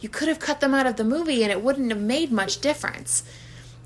you 0.00 0.08
could 0.10 0.28
have 0.28 0.38
cut 0.38 0.60
them 0.60 0.74
out 0.74 0.86
of 0.86 0.96
the 0.96 1.04
movie 1.04 1.42
and 1.42 1.50
it 1.50 1.62
wouldn't 1.62 1.90
have 1.90 2.00
made 2.00 2.30
much 2.30 2.60
difference. 2.60 3.22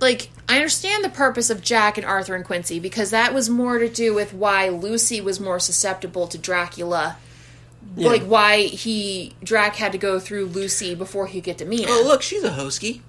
like 0.01 0.31
I 0.49 0.57
understand 0.57 1.05
the 1.05 1.09
purpose 1.11 1.49
of 1.49 1.63
Jack 1.63 1.97
and 1.97 2.05
Arthur 2.05 2.35
and 2.35 2.45
Quincy 2.45 2.81
because 2.81 3.11
that 3.11 3.33
was 3.33 3.49
more 3.49 3.79
to 3.79 3.89
do 3.89 4.13
with 4.13 4.35
why 4.35 4.69
Lucy 4.69 5.21
was 5.21 5.39
more 5.39 5.61
susceptible 5.61 6.27
to 6.27 6.37
Dracula. 6.39 7.19
Like 7.97 8.23
why 8.23 8.63
he 8.63 9.35
Drac 9.45 9.77
had 9.77 9.93
to 9.93 9.99
go 9.99 10.19
through 10.19 10.47
Lucy 10.47 10.95
before 10.95 11.27
he 11.27 11.41
could 11.41 11.45
get 11.45 11.59
to 11.59 11.65
Mina. 11.65 11.87
Oh, 11.89 12.03
look, 12.07 12.23
she's 12.23 12.43
a 12.43 12.51
hosky. 12.51 13.01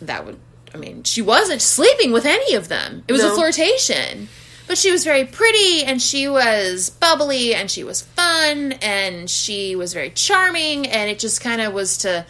that 0.00 0.24
would 0.24 0.38
I 0.74 0.78
mean, 0.78 1.04
she 1.04 1.22
wasn't 1.22 1.62
sleeping 1.62 2.12
with 2.12 2.26
any 2.26 2.54
of 2.54 2.68
them. 2.68 3.04
It 3.08 3.12
was 3.12 3.22
a 3.22 3.34
flirtation. 3.34 4.28
But 4.66 4.76
she 4.76 4.90
was 4.90 5.04
very 5.04 5.24
pretty 5.24 5.84
and 5.84 6.02
she 6.02 6.28
was 6.28 6.90
bubbly 6.90 7.54
and 7.54 7.70
she 7.70 7.84
was 7.84 8.02
fun 8.02 8.72
and 8.82 9.30
she 9.30 9.76
was 9.76 9.94
very 9.94 10.10
charming 10.10 10.86
and 10.86 11.08
it 11.08 11.18
just 11.18 11.40
kind 11.40 11.60
of 11.60 11.72
was 11.72 11.98
to 11.98 12.26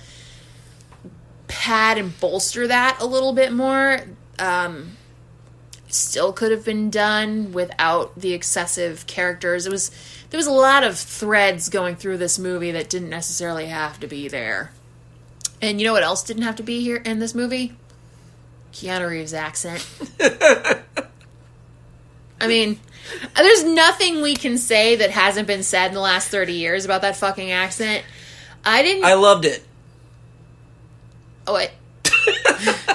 pad 1.48 1.96
and 1.96 2.18
bolster 2.20 2.66
that 2.66 2.98
a 3.00 3.06
little 3.06 3.32
bit 3.32 3.52
more. 3.52 4.02
Um 4.38 4.96
still 5.88 6.32
could 6.32 6.50
have 6.50 6.64
been 6.64 6.90
done 6.90 7.52
without 7.52 8.20
the 8.20 8.34
excessive 8.34 9.06
characters. 9.06 9.66
It 9.66 9.72
was 9.72 9.90
there 10.30 10.38
was 10.38 10.46
a 10.46 10.52
lot 10.52 10.84
of 10.84 10.98
threads 10.98 11.68
going 11.68 11.96
through 11.96 12.18
this 12.18 12.38
movie 12.38 12.70
that 12.72 12.88
didn't 12.88 13.10
necessarily 13.10 13.66
have 13.66 14.00
to 14.00 14.06
be 14.06 14.28
there. 14.28 14.72
And 15.62 15.80
you 15.80 15.86
know 15.86 15.92
what 15.92 16.02
else 16.02 16.22
didn't 16.22 16.42
have 16.42 16.56
to 16.56 16.62
be 16.62 16.80
here 16.80 16.96
in 16.96 17.18
this 17.18 17.34
movie? 17.34 17.74
Keanu 18.72 19.08
Reeves' 19.08 19.32
accent. 19.32 19.88
I 22.40 22.46
mean, 22.46 22.78
there's 23.34 23.64
nothing 23.64 24.20
we 24.20 24.34
can 24.36 24.58
say 24.58 24.96
that 24.96 25.10
hasn't 25.10 25.46
been 25.46 25.62
said 25.62 25.88
in 25.88 25.94
the 25.94 26.00
last 26.00 26.28
30 26.28 26.52
years 26.52 26.84
about 26.84 27.00
that 27.02 27.16
fucking 27.16 27.50
accent. 27.50 28.04
I 28.64 28.82
didn't. 28.82 29.04
I 29.04 29.14
loved 29.14 29.44
it. 29.46 29.64
oh, 31.46 31.54
wait. 31.54 31.70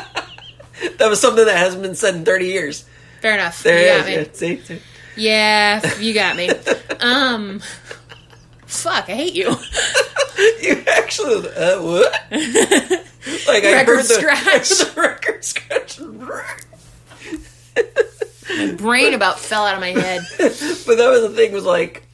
That 0.98 1.10
was 1.10 1.22
something 1.22 1.46
that 1.46 1.58
hasn't 1.58 1.84
been 1.84 1.94
said 1.96 2.16
in 2.16 2.26
30 2.26 2.46
years. 2.46 2.86
Fair 3.22 3.34
enough. 3.36 3.62
There 3.64 3.80
you 3.80 3.86
it 3.86 3.98
got 3.98 4.06
me. 4.08 4.14
is. 4.14 4.28
Yeah, 4.28 4.34
see, 4.34 4.62
see. 4.78 4.82
Yeah, 5.18 5.82
you 6.00 6.14
got 6.14 6.36
me. 6.36 6.50
Um, 7.00 7.62
fuck, 8.66 9.10
I 9.10 9.14
hate 9.14 9.34
you. 9.34 9.56
You 10.64 10.82
actually, 10.88 11.50
uh, 11.50 11.82
what? 11.84 12.12
like 12.32 13.64
I 13.64 13.74
Record 13.74 13.86
heard 13.86 14.06
the, 14.06 14.14
scratch. 14.16 14.70
the 14.70 14.94
record 15.02 15.44
scratch. 15.46 16.00
Brain 18.78 19.14
about 19.14 19.40
fell 19.40 19.66
out 19.66 19.76
of 19.76 19.82
my 19.82 19.90
head. 19.90 20.22
but 20.40 20.96
that 20.98 21.10
was 21.10 21.22
the 21.22 21.34
thing 21.36 21.52
was 21.52 21.64
like 21.66 22.08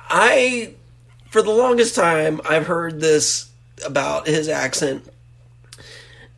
i 0.00 0.74
for 1.30 1.40
the 1.42 1.50
longest 1.50 1.94
time 1.94 2.40
i've 2.48 2.66
heard 2.66 3.00
this 3.00 3.50
about 3.86 4.26
his 4.26 4.48
accent 4.48 5.04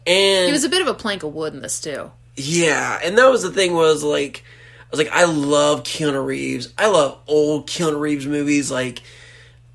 and 0.07 0.47
He 0.47 0.53
was 0.53 0.65
a 0.65 0.69
bit 0.69 0.81
of 0.83 0.87
a 0.89 0.95
plank 0.95 1.23
of 1.25 1.35
wood 1.35 1.55
in 1.55 1.61
this 1.62 1.81
too. 1.81 2.11
yeah 2.37 3.01
and 3.03 3.19
that 3.19 3.31
was 3.31 3.43
the 3.43 3.51
thing 3.51 3.75
was 3.75 4.05
like 4.05 4.45
was 4.97 4.99
like 4.99 5.13
i 5.13 5.25
love 5.25 5.83
keanu 5.83 6.25
reeves 6.25 6.73
i 6.79 6.87
love 6.89 7.19
old 7.27 7.67
keanu 7.67 7.99
reeves 8.01 8.27
movies 8.27 8.71
like 8.71 9.03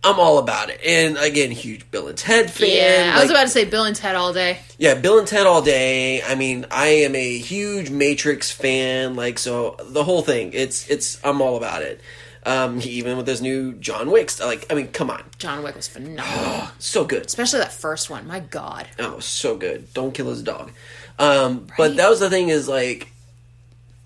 i'm 0.03 0.17
all 0.19 0.37
about 0.37 0.69
it 0.69 0.79
and 0.85 1.17
again 1.17 1.51
huge 1.51 1.89
bill 1.91 2.07
and 2.07 2.17
ted 2.17 2.49
fan 2.49 2.69
Yeah, 2.69 3.11
I 3.15 3.19
was 3.19 3.25
like- 3.29 3.31
about 3.37 3.43
to 3.43 3.49
say 3.49 3.65
Bill 3.65 3.83
and 3.85 3.95
Ted 3.95 4.15
all 4.15 4.31
day. 4.33 4.59
yeah, 4.77 4.95
Bill 4.95 5.19
and 5.19 5.27
Ted 5.27 5.45
all 5.45 5.61
day. 5.61 6.21
I 6.23 6.35
mean, 6.35 6.65
I 6.71 6.87
am 7.05 7.15
a 7.15 7.37
huge 7.37 7.89
Matrix 7.89 8.49
fan. 8.51 9.15
Like, 9.15 9.37
so 9.39 9.75
the 9.83 10.03
whole 10.05 10.21
thing, 10.21 10.51
it's 10.53 10.87
it's 10.89 11.19
I'm 11.23 11.41
all 11.41 11.57
about 11.57 11.81
it. 11.81 11.99
Um, 12.45 12.79
even 12.83 13.17
with 13.17 13.25
this 13.25 13.41
new 13.41 13.73
John 13.73 14.09
Wick, 14.09 14.31
like, 14.39 14.65
I 14.71 14.75
mean, 14.75 14.87
come 14.87 15.09
on, 15.09 15.21
John 15.37 15.61
Wick 15.63 15.75
was 15.75 15.89
phenomenal, 15.89 16.69
so 16.79 17.03
good. 17.03 17.25
especially 17.25 17.59
that 17.59 17.73
first 17.73 18.09
one. 18.09 18.25
My 18.25 18.39
God. 18.39 18.87
Oh, 18.97 19.19
so 19.19 19.57
good. 19.57 19.93
Don't 19.93 20.13
kill 20.13 20.29
his 20.29 20.41
dog. 20.41 20.71
Um, 21.19 21.67
but 21.77 21.97
that 21.97 22.09
was 22.09 22.21
the 22.21 22.29
thing 22.29 22.47
is 22.47 22.69
like, 22.69 23.11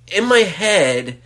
in 0.08 0.26
my 0.26 0.40
head, 0.40 1.20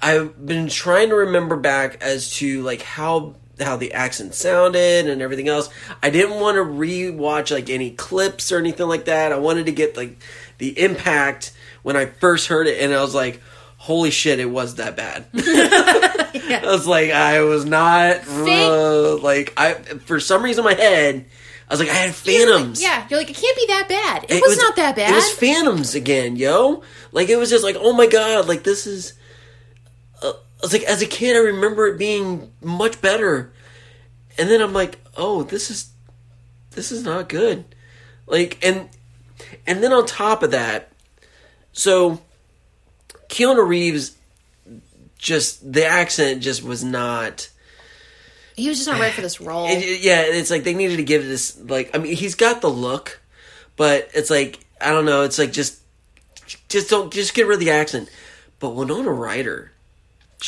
I've 0.00 0.44
been 0.44 0.68
trying 0.68 1.08
to 1.10 1.16
remember 1.16 1.56
back 1.56 2.02
as 2.02 2.32
to 2.36 2.62
like 2.62 2.82
how 2.82 3.34
how 3.58 3.76
the 3.76 3.94
accent 3.94 4.34
sounded 4.34 5.08
and 5.08 5.22
everything 5.22 5.48
else. 5.48 5.70
I 6.02 6.10
didn't 6.10 6.40
want 6.40 6.56
to 6.56 6.62
rewatch 6.62 7.50
like 7.50 7.70
any 7.70 7.90
clips 7.90 8.52
or 8.52 8.58
anything 8.58 8.86
like 8.86 9.06
that. 9.06 9.32
I 9.32 9.38
wanted 9.38 9.66
to 9.66 9.72
get 9.72 9.96
like 9.96 10.18
the 10.58 10.78
impact 10.78 11.52
when 11.82 11.96
I 11.96 12.06
first 12.06 12.48
heard 12.48 12.66
it, 12.66 12.82
and 12.82 12.92
I 12.92 13.00
was 13.00 13.14
like, 13.14 13.40
"Holy 13.78 14.10
shit, 14.10 14.40
it 14.40 14.50
was 14.50 14.74
that 14.76 14.96
bad." 14.96 15.26
I 15.34 16.60
was 16.64 16.86
like, 16.86 17.10
I 17.10 17.40
was 17.40 17.64
not 17.64 18.26
uh, 18.28 19.16
like 19.16 19.52
I 19.56 19.74
for 19.74 20.20
some 20.20 20.42
reason 20.42 20.64
my 20.64 20.74
head. 20.74 21.26
I 21.68 21.72
was 21.72 21.80
like, 21.80 21.88
I 21.88 21.94
had 21.94 22.14
phantoms. 22.14 22.80
Yeah, 22.80 23.06
you're 23.08 23.18
like, 23.18 23.30
it 23.30 23.36
can't 23.36 23.56
be 23.56 23.66
that 23.66 23.88
bad. 23.88 24.26
It, 24.28 24.40
was, 24.40 24.56
not 24.56 24.76
that 24.76 24.94
bad. 24.94 25.10
It 25.10 25.14
was 25.14 25.30
Phantoms 25.32 25.96
again, 25.96 26.36
yo. 26.36 26.82
Like 27.10 27.28
it 27.28 27.36
was 27.36 27.50
just 27.50 27.64
like, 27.64 27.76
oh 27.78 27.92
my 27.92 28.06
god, 28.06 28.46
like 28.46 28.62
this 28.62 28.86
is. 28.86 29.14
Uh, 30.22 30.30
I 30.30 30.62
was 30.62 30.72
like, 30.72 30.84
as 30.84 31.02
a 31.02 31.06
kid, 31.06 31.36
I 31.36 31.40
remember 31.40 31.86
it 31.88 31.98
being 31.98 32.52
much 32.62 33.00
better, 33.00 33.52
and 34.38 34.48
then 34.48 34.62
I'm 34.62 34.72
like, 34.72 35.00
oh, 35.16 35.42
this 35.42 35.70
is, 35.70 35.90
this 36.70 36.92
is 36.92 37.04
not 37.04 37.28
good. 37.28 37.64
Like 38.26 38.64
and, 38.64 38.88
and 39.66 39.82
then 39.82 39.92
on 39.92 40.06
top 40.06 40.44
of 40.44 40.52
that, 40.52 40.92
so, 41.76 42.22
Keanu 43.28 43.68
Reeves, 43.68 44.16
just 45.18 45.72
the 45.72 45.84
accent 45.84 46.42
just 46.42 46.62
was 46.64 46.82
not. 46.82 47.50
He 48.56 48.68
was 48.68 48.78
just 48.78 48.88
not 48.88 48.98
right 49.00 49.12
for 49.12 49.20
this 49.20 49.40
role. 49.40 49.66
It, 49.68 50.00
yeah, 50.00 50.22
it's 50.22 50.50
like 50.50 50.64
they 50.64 50.74
needed 50.74 50.96
to 50.96 51.04
give 51.04 51.24
this 51.24 51.58
like 51.60 51.94
I 51.94 51.98
mean 51.98 52.16
he's 52.16 52.34
got 52.34 52.60
the 52.62 52.68
look, 52.70 53.20
but 53.76 54.08
it's 54.14 54.30
like 54.30 54.60
I 54.80 54.90
don't 54.90 55.04
know. 55.04 55.22
It's 55.22 55.38
like 55.38 55.52
just 55.52 55.80
just 56.68 56.90
don't 56.90 57.12
just 57.12 57.34
get 57.34 57.46
rid 57.46 57.54
of 57.54 57.60
the 57.60 57.70
accent. 57.70 58.10
But 58.58 58.70
Winona 58.70 59.10
Ryder, 59.12 59.72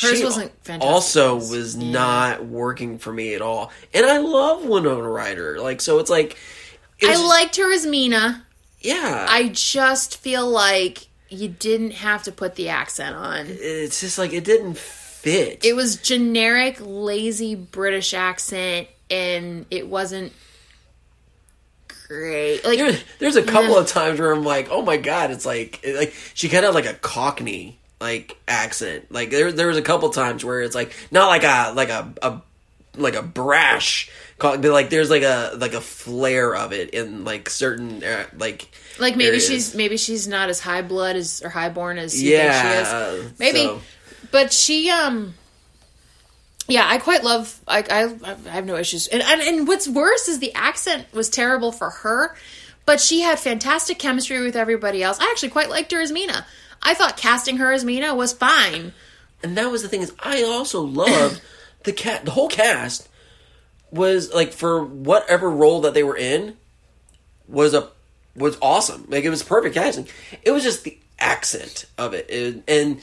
Hers 0.01 0.17
she 0.17 0.23
wasn't 0.23 0.51
fantastic. 0.63 0.89
Also, 0.91 1.35
was 1.35 1.75
not 1.75 2.45
working 2.45 2.97
for 2.97 3.13
me 3.13 3.35
at 3.35 3.41
all. 3.41 3.71
And 3.93 4.05
I 4.05 4.17
love 4.17 4.65
Winona 4.65 5.07
Ryder. 5.07 5.59
Like 5.61 5.79
so, 5.81 5.99
it's 5.99 6.09
like 6.09 6.35
it 6.99 7.07
I 7.09 7.13
just- 7.13 7.25
liked 7.25 7.55
her 7.57 7.71
as 7.71 7.85
Mina. 7.85 8.45
yeah. 8.81 9.27
I 9.29 9.49
just 9.49 10.17
feel 10.17 10.49
like 10.49 11.07
you 11.29 11.47
didn't 11.47 11.91
have 11.91 12.23
to 12.23 12.31
put 12.31 12.55
the 12.55 12.69
accent 12.69 13.15
on. 13.15 13.45
it's 13.47 14.01
just 14.01 14.17
like 14.17 14.33
it 14.33 14.43
didn't 14.43 14.79
fit. 15.21 15.63
It 15.65 15.73
was 15.75 15.97
generic, 15.97 16.77
lazy 16.79 17.55
British 17.55 18.13
accent, 18.13 18.87
and 19.11 19.65
it 19.71 19.87
wasn't 19.87 20.31
great. 22.07 22.63
Like, 22.65 22.79
There- 22.79 22.97
there's 23.19 23.35
a 23.35 23.43
couple 23.43 23.71
Yeah. 23.75 23.79
of 23.81 23.87
times 23.87 24.19
where 24.19 24.31
I'm 24.31 24.43
like, 24.43 24.67
oh 24.71 24.81
my 24.81 24.97
god, 24.97 25.31
it's 25.31 25.45
like 25.45 25.79
it- 25.83 25.95
like 25.95 26.13
she 26.33 26.49
kind 26.49 26.65
of 26.65 26.73
like 26.75 26.85
a 26.85 26.93
Cockney 26.93 27.77
like 28.01 28.37
accent. 28.47 29.11
Like 29.11 29.29
there 29.29 29.51
there 29.51 29.67
was 29.67 29.77
a 29.77 29.81
couple 29.81 30.09
times 30.09 30.43
where 30.45 30.61
it's 30.61 30.75
like 30.75 30.93
not 31.11 31.27
like 31.27 31.43
a 31.43 31.73
like 31.75 31.89
a, 31.89 32.13
a 32.21 32.41
like 32.97 33.15
a 33.15 33.21
brash 33.21 34.09
but 34.39 34.63
like 34.63 34.89
there's 34.89 35.09
like 35.09 35.21
a 35.21 35.51
like 35.57 35.73
a 35.73 35.79
flair 35.81 36.55
of 36.55 36.71
it 36.73 36.89
in 36.91 37.23
like 37.25 37.49
certain 37.49 38.03
uh, 38.03 38.25
like 38.37 38.67
like 38.97 39.15
maybe 39.15 39.27
areas. 39.27 39.47
she's 39.47 39.75
maybe 39.75 39.95
she's 39.97 40.27
not 40.27 40.49
as 40.49 40.59
high 40.61 40.81
blood 40.81 41.15
as 41.17 41.41
or 41.43 41.49
highborn 41.49 41.97
as 41.97 42.21
you 42.21 42.31
yeah 42.31 42.61
think 42.61 42.87
she 42.87 43.25
is. 43.27 43.39
Maybe, 43.39 43.59
so- 43.65 43.81
but 44.31 44.53
she 44.53 44.89
um. 44.89 45.33
Yeah, 46.67 46.85
I 46.87 46.99
quite 46.99 47.23
love. 47.23 47.59
I, 47.67 47.79
I 47.89 48.31
I 48.47 48.49
have 48.51 48.65
no 48.65 48.75
issues, 48.75 49.07
and, 49.07 49.23
and 49.23 49.41
and 49.41 49.67
what's 49.67 49.87
worse 49.87 50.27
is 50.27 50.37
the 50.39 50.53
accent 50.53 51.07
was 51.13 51.27
terrible 51.29 51.71
for 51.71 51.89
her, 51.89 52.35
but 52.85 52.99
she 53.01 53.21
had 53.21 53.39
fantastic 53.39 53.97
chemistry 53.97 54.39
with 54.43 54.55
everybody 54.55 55.01
else. 55.01 55.17
I 55.19 55.29
actually 55.31 55.49
quite 55.49 55.69
liked 55.69 55.91
her 55.91 55.99
as 56.01 56.11
Mina. 56.11 56.45
I 56.83 56.93
thought 56.93 57.17
casting 57.17 57.57
her 57.57 57.71
as 57.71 57.83
Mina 57.83 58.13
was 58.13 58.33
fine. 58.33 58.93
and 59.43 59.57
that 59.57 59.71
was 59.71 59.81
the 59.81 59.87
thing 59.89 60.01
is 60.01 60.13
I 60.19 60.43
also 60.43 60.81
loved 60.81 61.41
the 61.85 61.91
cat 61.91 62.25
the 62.25 62.31
whole 62.31 62.49
cast 62.49 63.09
was 63.91 64.31
like 64.31 64.53
for 64.53 64.83
whatever 64.83 65.49
role 65.49 65.81
that 65.81 65.95
they 65.95 66.03
were 66.03 66.15
in 66.17 66.55
was 67.47 67.73
a 67.73 67.89
was 68.35 68.57
awesome 68.61 69.05
like 69.09 69.23
it 69.23 69.29
was 69.31 69.41
perfect 69.41 69.73
casting 69.73 70.07
it 70.43 70.51
was 70.51 70.61
just 70.63 70.83
the 70.83 70.95
accent 71.19 71.85
of 71.97 72.13
it, 72.13 72.29
It- 72.29 72.63
and 72.67 73.01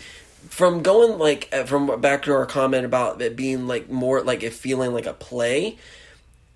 from 0.57 0.83
going 0.83 1.19
like 1.19 1.51
uh, 1.53 1.65
from 1.65 2.01
back 2.01 2.23
to 2.23 2.33
our 2.33 2.47
comment 2.47 2.87
about 2.87 3.21
it 3.21 3.37
being 3.37 3.67
like 3.67 3.91
more 3.91 4.23
like 4.23 4.43
it 4.43 4.55
feeling 4.55 4.95
like 4.95 5.05
a 5.05 5.13
play 5.13 5.77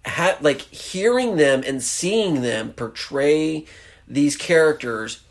ha- 0.07 0.39
like 0.41 0.63
hearing 0.63 1.37
them 1.37 1.63
and 1.67 1.83
seeing 1.83 2.41
them 2.41 2.73
portray 2.73 3.63
these 4.09 4.39
characters 4.39 5.23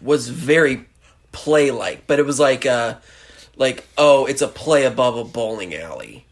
was 0.00 0.28
very 0.28 0.84
play 1.32 1.72
like, 1.72 2.06
but 2.06 2.20
it 2.20 2.24
was 2.24 2.38
like 2.38 2.64
uh 2.66 2.94
like 3.56 3.84
oh, 3.98 4.26
it's 4.26 4.42
a 4.42 4.48
play 4.48 4.84
above 4.84 5.16
a 5.16 5.24
bowling 5.24 5.74
alley 5.74 6.24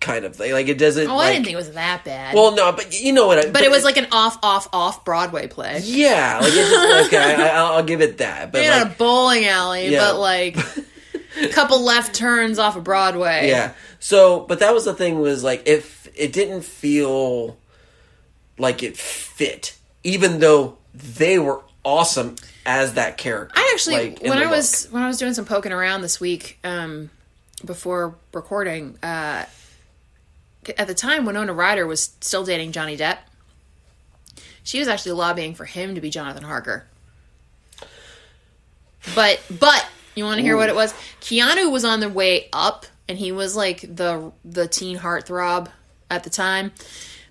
kind 0.00 0.24
of 0.24 0.34
thing. 0.34 0.52
Like 0.52 0.68
it 0.68 0.78
doesn't. 0.78 1.06
Oh, 1.08 1.16
like, 1.16 1.28
I 1.28 1.32
didn't 1.32 1.44
think 1.44 1.54
it 1.54 1.58
was 1.58 1.72
that 1.72 2.04
bad. 2.04 2.34
Well, 2.34 2.54
no, 2.54 2.72
but 2.72 2.98
you 3.00 3.12
know 3.12 3.26
what? 3.26 3.38
I, 3.38 3.50
but 3.50 3.62
it 3.62 3.70
was 3.70 3.84
like 3.84 3.96
an 3.96 4.06
off, 4.12 4.38
off, 4.42 4.68
off 4.72 5.04
Broadway 5.04 5.46
play. 5.46 5.80
yeah, 5.84 6.38
like 6.40 6.52
it's 6.52 6.70
just, 6.70 7.06
okay, 7.06 7.34
I, 7.42 7.48
I, 7.48 7.76
I'll 7.76 7.82
give 7.84 8.00
it 8.00 8.18
that. 8.18 8.50
But 8.52 8.66
like, 8.66 8.86
a 8.86 8.96
bowling 8.96 9.44
alley, 9.46 9.88
Yeah. 9.88 10.00
but 10.00 10.18
like 10.18 10.56
a 11.42 11.48
couple 11.52 11.80
left 11.82 12.14
turns 12.14 12.58
off 12.58 12.76
of 12.76 12.84
Broadway. 12.84 13.48
Yeah. 13.48 13.74
So, 13.98 14.40
but 14.40 14.60
that 14.60 14.72
was 14.72 14.86
the 14.86 14.94
thing 14.94 15.20
was 15.20 15.44
like 15.44 15.62
if 15.66 16.08
it 16.16 16.32
didn't 16.32 16.62
feel 16.64 17.56
like 18.58 18.82
it 18.82 18.96
fit, 18.96 19.76
even 20.02 20.38
though 20.40 20.78
they 20.94 21.38
were 21.38 21.60
awesome 21.84 22.36
as 22.66 22.94
that 22.94 23.16
character. 23.18 23.52
I 23.56 23.70
actually, 23.74 24.10
like, 24.10 24.22
when 24.22 24.38
I 24.38 24.46
was 24.46 24.86
when 24.90 25.02
I 25.02 25.06
was 25.06 25.18
doing 25.18 25.34
some 25.34 25.44
poking 25.44 25.72
around 25.72 26.00
this 26.02 26.20
week, 26.20 26.58
um, 26.64 27.10
before 27.64 28.14
recording, 28.32 28.98
uh, 29.02 29.44
at 30.76 30.86
the 30.86 30.94
time 30.94 31.24
Winona 31.24 31.52
Ryder 31.52 31.86
was 31.86 32.12
still 32.20 32.44
dating 32.44 32.72
Johnny 32.72 32.96
Depp. 32.96 33.18
She 34.62 34.78
was 34.78 34.88
actually 34.88 35.12
lobbying 35.12 35.54
for 35.54 35.64
him 35.64 35.94
to 35.94 36.00
be 36.00 36.10
Jonathan 36.10 36.42
Harker. 36.42 36.86
But 39.14 39.40
but 39.58 39.86
you 40.14 40.24
want 40.24 40.38
to 40.38 40.42
hear 40.42 40.56
what 40.56 40.68
it 40.68 40.74
was? 40.74 40.92
Keanu 41.20 41.72
was 41.72 41.84
on 41.84 42.00
the 42.00 42.08
way 42.08 42.48
up, 42.52 42.86
and 43.08 43.18
he 43.18 43.32
was 43.32 43.56
like 43.56 43.80
the 43.80 44.32
the 44.44 44.68
teen 44.68 44.98
heartthrob 44.98 45.68
at 46.10 46.24
the 46.24 46.30
time. 46.30 46.72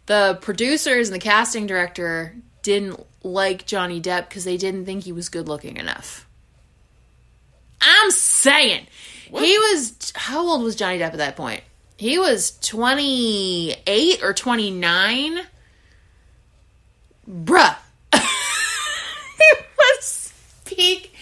The 0.07 0.39
producers 0.41 1.09
and 1.09 1.15
the 1.15 1.23
casting 1.23 1.67
director 1.67 2.35
didn't 2.63 3.05
like 3.23 3.65
Johnny 3.65 4.01
Depp 4.01 4.29
because 4.29 4.43
they 4.43 4.57
didn't 4.57 4.85
think 4.85 5.03
he 5.03 5.11
was 5.11 5.29
good 5.29 5.47
looking 5.47 5.77
enough. 5.77 6.27
I'm 7.81 8.11
saying 8.11 8.87
he 9.25 9.57
was. 9.57 10.11
How 10.15 10.45
old 10.47 10.63
was 10.63 10.75
Johnny 10.75 10.97
Depp 10.97 11.11
at 11.11 11.17
that 11.17 11.35
point? 11.35 11.61
He 11.99 12.17
was 12.17 12.57
28 12.61 14.23
or 14.23 14.33
29. 14.33 15.39
Bruh. 17.29 17.75
it 18.13 19.65
was 19.77 20.33
peak. 20.63 21.13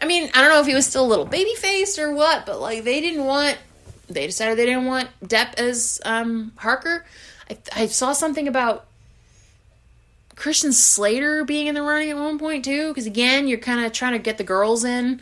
I 0.00 0.06
mean, 0.06 0.30
I 0.32 0.40
don't 0.40 0.48
know 0.48 0.60
if 0.62 0.66
he 0.66 0.74
was 0.74 0.86
still 0.86 1.04
a 1.04 1.06
little 1.06 1.26
baby 1.26 1.54
faced 1.56 1.98
or 1.98 2.14
what, 2.14 2.46
but 2.46 2.62
like 2.62 2.84
they 2.84 3.02
didn't 3.02 3.26
want. 3.26 3.58
They 4.08 4.24
decided 4.26 4.56
they 4.56 4.64
didn't 4.64 4.86
want 4.86 5.10
Depp 5.22 5.58
as 5.58 6.00
um, 6.06 6.52
Harker. 6.56 7.04
I, 7.50 7.58
I 7.74 7.86
saw 7.86 8.14
something 8.14 8.48
about 8.48 8.86
Christian 10.34 10.72
Slater 10.72 11.44
being 11.44 11.66
in 11.66 11.74
the 11.74 11.82
running 11.82 12.08
at 12.08 12.16
one 12.16 12.38
point 12.38 12.64
too, 12.64 12.88
because 12.88 13.04
again, 13.04 13.48
you're 13.48 13.58
kind 13.58 13.84
of 13.84 13.92
trying 13.92 14.14
to 14.14 14.18
get 14.18 14.38
the 14.38 14.44
girls 14.44 14.82
in 14.82 15.20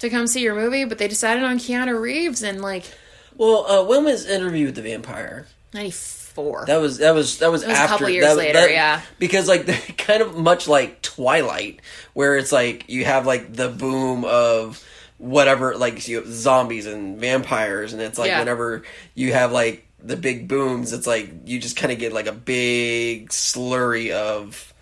to 0.00 0.10
come 0.10 0.26
see 0.26 0.42
your 0.42 0.56
movie, 0.56 0.84
but 0.84 0.98
they 0.98 1.06
decided 1.06 1.44
on 1.44 1.60
Keanu 1.60 2.00
Reeves 2.00 2.42
and 2.42 2.60
like 2.60 2.92
well, 3.38 3.64
uh, 3.66 3.84
when 3.84 4.04
was 4.04 4.26
Interview 4.26 4.66
with 4.66 4.74
the 4.74 4.82
Vampire? 4.82 5.46
'94. 5.72 6.64
That 6.66 6.80
was 6.80 6.98
that 6.98 7.14
was 7.14 7.38
that 7.38 7.50
was, 7.50 7.64
was 7.64 7.72
a 7.72 7.76
after 7.78 7.94
couple 7.94 8.08
years 8.10 8.26
that, 8.26 8.36
later, 8.36 8.60
that- 8.60 8.70
yeah. 8.70 9.00
Because 9.18 9.48
like 9.48 9.66
kind 9.98 10.20
of 10.22 10.36
much 10.36 10.68
like 10.68 11.00
Twilight, 11.02 11.80
where 12.14 12.36
it's 12.36 12.52
like 12.52 12.88
you 12.88 13.04
have 13.06 13.26
like 13.26 13.52
the 13.54 13.68
boom 13.68 14.24
of 14.24 14.84
whatever, 15.18 15.76
like 15.76 16.06
you 16.08 16.16
have 16.16 16.28
zombies 16.28 16.86
and 16.86 17.18
vampires, 17.20 17.92
and 17.92 18.02
it's 18.02 18.18
like 18.18 18.28
Yeah. 18.28 18.38
whenever 18.40 18.82
you 19.14 19.32
have 19.32 19.52
like 19.52 19.86
the 20.02 20.16
big 20.16 20.46
booms, 20.46 20.92
it's 20.92 21.06
like 21.08 21.30
you 21.46 21.58
just 21.58 21.76
kind 21.76 21.92
of 21.92 21.98
get 21.98 22.12
like 22.12 22.26
a 22.28 22.32
big 22.32 23.30
slurry 23.30 24.10
of 24.12 24.72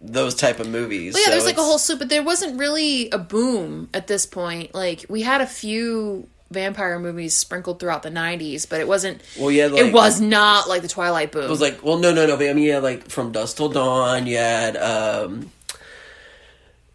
those 0.00 0.34
type 0.34 0.58
of 0.58 0.68
movies. 0.68 1.14
Well, 1.14 1.22
yeah, 1.22 1.26
So 1.26 1.30
there's 1.32 1.44
like 1.44 1.58
a 1.58 1.62
whole 1.62 1.78
soup, 1.78 1.98
but 1.98 2.08
there 2.08 2.22
wasn't 2.22 2.58
really 2.58 3.10
a 3.10 3.18
boom 3.18 3.88
at 3.94 4.06
this 4.06 4.24
point. 4.26 4.74
Like 4.74 5.04
we 5.08 5.22
had 5.22 5.40
a 5.42 5.46
few 5.46 6.28
vampire 6.54 6.98
movies 6.98 7.34
sprinkled 7.34 7.78
throughout 7.80 8.02
the 8.02 8.10
'90s, 8.10 8.66
but 8.66 8.80
it 8.80 8.88
wasn't. 8.88 9.20
Well, 9.38 9.50
yeah, 9.50 9.66
like, 9.66 9.84
it 9.84 9.92
was 9.92 10.20
not 10.20 10.68
like 10.68 10.80
the 10.80 10.88
Twilight 10.88 11.32
boom. 11.32 11.44
It 11.44 11.50
was 11.50 11.60
like, 11.60 11.82
well, 11.82 11.98
no, 11.98 12.14
no, 12.14 12.26
no. 12.26 12.36
But 12.38 12.48
I 12.48 12.52
mean, 12.54 12.70
had 12.70 12.82
like 12.82 13.10
from 13.10 13.32
Dusk 13.32 13.56
Till 13.58 13.68
Dawn. 13.68 14.26
You 14.26 14.38
had 14.38 14.76
um, 14.76 15.50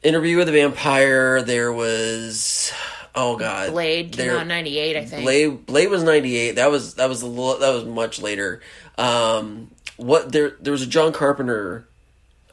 Interview 0.02 0.38
with 0.38 0.48
the 0.48 0.54
Vampire. 0.54 1.42
There 1.42 1.74
was, 1.74 2.72
oh 3.14 3.36
god, 3.38 3.72
Blade 3.72 4.14
came 4.14 4.28
There- 4.28 4.38
out 4.40 4.48
'98, 4.48 4.96
I 4.98 5.06
think. 5.06 5.24
Blade, 5.24 5.66
Blade 5.66 5.90
was 5.90 6.04
ninety 6.04 6.38
eight. 6.38 6.54
That 6.54 6.72
was 6.72 6.96
that 6.96 7.10
was 7.10 7.22
a 7.22 7.28
little, 7.28 7.60
that 7.60 7.74
was 7.74 7.84
much 7.86 8.22
later. 8.22 8.62
Um, 8.98 9.72
what 9.98 10.32
there 10.32 10.56
there 10.62 10.72
was 10.72 10.82
a 10.82 10.88
John 10.88 11.12
Carpenter 11.12 11.89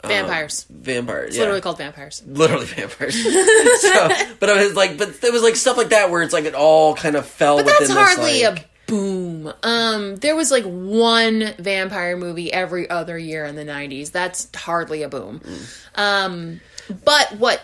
Vampires. 0.05 0.67
vampires. 0.71 1.29
it's 1.29 1.37
yeah. 1.37 1.43
literally 1.43 1.61
called 1.61 1.79
vampires. 1.79 2.23
literally 2.27 2.67
vampires. 2.67 3.15
so, 3.81 4.09
but 4.39 4.49
it 4.49 4.57
was 4.57 4.75
like, 4.75 4.99
but 4.99 5.21
there 5.21 5.33
was 5.33 5.43
like 5.43 5.57
stuff 5.57 5.77
like 5.77 5.89
that 5.89 6.11
where 6.11 6.23
it's 6.23 6.33
like 6.33 6.45
it 6.45 6.55
all 6.55 6.95
kind 6.95 7.17
of 7.17 7.27
fell 7.27 7.57
But 7.57 7.67
within 7.67 7.89
that's 7.89 7.95
this, 7.95 8.17
hardly 8.17 8.45
like, 8.45 8.61
a 8.61 8.65
boom. 8.87 9.53
Um, 9.63 10.17
there 10.17 10.37
was 10.37 10.51
like 10.51 10.65
one 10.65 11.55
vampire 11.59 12.17
movie 12.17 12.53
every 12.53 12.89
other 12.89 13.19
year 13.19 13.45
in 13.45 13.57
the 13.57 13.65
'90s. 13.65 14.13
That's 14.13 14.49
hardly 14.55 15.03
a 15.03 15.09
boom. 15.09 15.41
Um, 15.97 16.61
but 17.05 17.33
what 17.39 17.63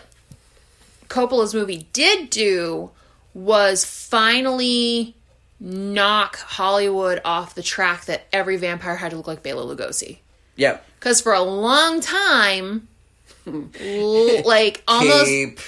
Coppola's 1.07 1.53
movie 1.53 1.87
did 1.93 2.29
do 2.29 2.91
was 3.33 3.85
finally 3.85 5.15
knock 5.59 6.37
Hollywood 6.37 7.21
off 7.23 7.55
the 7.55 7.63
track 7.63 8.05
that 8.05 8.25
every 8.33 8.57
vampire 8.57 8.95
had 8.95 9.11
to 9.11 9.17
look 9.17 9.27
like 9.27 9.43
Bela 9.43 9.63
Lugosi. 9.63 10.17
yeah. 10.57 10.79
Because 11.03 11.19
for 11.19 11.33
a 11.33 11.41
long 11.41 11.99
time, 11.99 12.87
like 13.45 14.81
almost 14.87 15.25
Cape. 15.25 15.59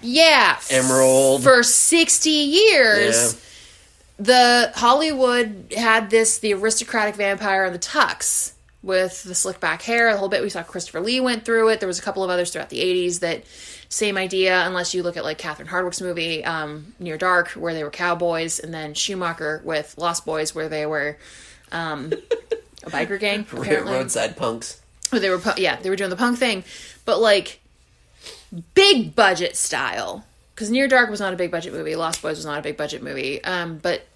yeah, 0.00 0.58
Emerald. 0.70 1.44
for 1.44 1.62
sixty 1.62 2.30
years 2.30 3.34
Yeah. 3.34 3.38
the 4.18 4.72
Hollywood 4.74 5.72
had 5.76 6.10
this 6.10 6.38
the 6.38 6.54
aristocratic 6.54 7.14
vampire 7.14 7.64
in 7.64 7.72
the 7.72 7.78
tux 7.78 8.54
with 8.82 9.22
the 9.22 9.36
slick 9.36 9.60
back 9.60 9.82
hair, 9.82 10.12
the 10.12 10.18
whole 10.18 10.28
bit. 10.28 10.42
We 10.42 10.48
saw 10.50 10.64
Christopher 10.64 11.00
Lee 11.00 11.20
went 11.20 11.44
through 11.44 11.68
it. 11.68 11.78
There 11.78 11.86
was 11.86 12.00
a 12.00 12.02
couple 12.02 12.24
of 12.24 12.30
others 12.30 12.50
throughout 12.50 12.70
the 12.70 12.80
'80s 12.80 13.20
that 13.20 13.44
same 13.88 14.16
idea, 14.18 14.66
unless 14.66 14.94
you 14.94 15.04
look 15.04 15.16
at 15.16 15.22
like 15.22 15.38
Catherine 15.38 15.68
Hardwicke's 15.68 16.00
movie 16.00 16.44
um, 16.44 16.92
Near 16.98 17.16
Dark, 17.18 17.50
where 17.50 17.72
they 17.72 17.84
were 17.84 17.90
cowboys, 17.90 18.58
and 18.58 18.74
then 18.74 18.94
Schumacher 18.94 19.62
with 19.64 19.94
Lost 19.96 20.24
Boys, 20.26 20.56
where 20.56 20.68
they 20.68 20.86
were 20.86 21.18
um, 21.70 22.12
a 22.84 22.90
biker 22.90 23.18
gang. 23.18 23.40
Apparently, 23.52 23.92
Roadside 23.92 24.36
punks. 24.36 24.80
but 25.10 25.20
they 25.20 25.30
were 25.30 25.40
yeah 25.56 25.76
they 25.76 25.90
were 25.90 25.96
doing 25.96 26.10
the 26.10 26.16
punk 26.16 26.38
thing, 26.38 26.64
but 27.04 27.20
like 27.20 27.60
big 28.74 29.14
budget 29.14 29.56
style 29.56 30.24
because 30.54 30.70
Near 30.70 30.88
Dark 30.88 31.10
was 31.10 31.20
not 31.20 31.32
a 31.32 31.36
big 31.36 31.50
budget 31.50 31.72
movie. 31.72 31.96
Lost 31.96 32.22
Boys 32.22 32.36
was 32.36 32.46
not 32.46 32.58
a 32.58 32.62
big 32.62 32.76
budget 32.76 33.02
movie. 33.02 33.42
Um, 33.42 33.78
but 33.78 34.06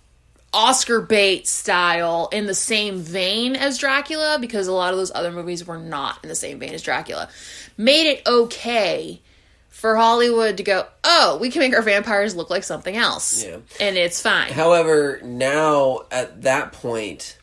Oscar 0.53 1.01
bait 1.01 1.47
style 1.47 2.29
in 2.33 2.47
the 2.47 2.55
same 2.55 2.99
vein 3.01 3.57
as 3.57 3.79
Dracula 3.79 4.39
because 4.41 4.69
a 4.69 4.73
lot 4.73 4.93
of 4.93 4.99
those 4.99 5.13
other 5.15 5.33
movies 5.33 5.67
were 5.67 5.79
not 5.79 6.19
in 6.23 6.29
the 6.29 6.35
same 6.35 6.59
vein 6.59 6.73
as 6.73 6.83
Dracula. 6.83 7.29
Made 7.77 8.09
it 8.09 8.23
okay 8.27 9.21
for 9.69 9.97
Hollywood 9.97 10.57
to 10.57 10.63
go, 10.63 10.87
oh, 11.05 11.37
we 11.39 11.51
can 11.51 11.61
make 11.61 11.75
our 11.75 11.83
vampires 11.83 12.35
look 12.35 12.49
like 12.49 12.65
something 12.65 12.97
else. 12.97 13.45
Yeah. 13.45 13.59
And 13.81 13.97
it's 13.97 14.23
fine. 14.23 14.53
However, 14.53 15.21
now 15.23 16.03
at 16.11 16.43
that 16.43 16.73
point, 16.73 17.36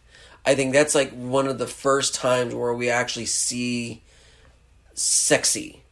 I 0.45 0.55
think 0.55 0.73
that's 0.73 0.93
like 0.93 1.11
one 1.11 1.47
of 1.47 1.57
the 1.57 1.67
first 1.67 2.15
times 2.15 2.53
where 2.53 2.73
we 2.73 2.89
actually 2.89 3.27
see 3.27 4.03
sexy. 4.93 5.83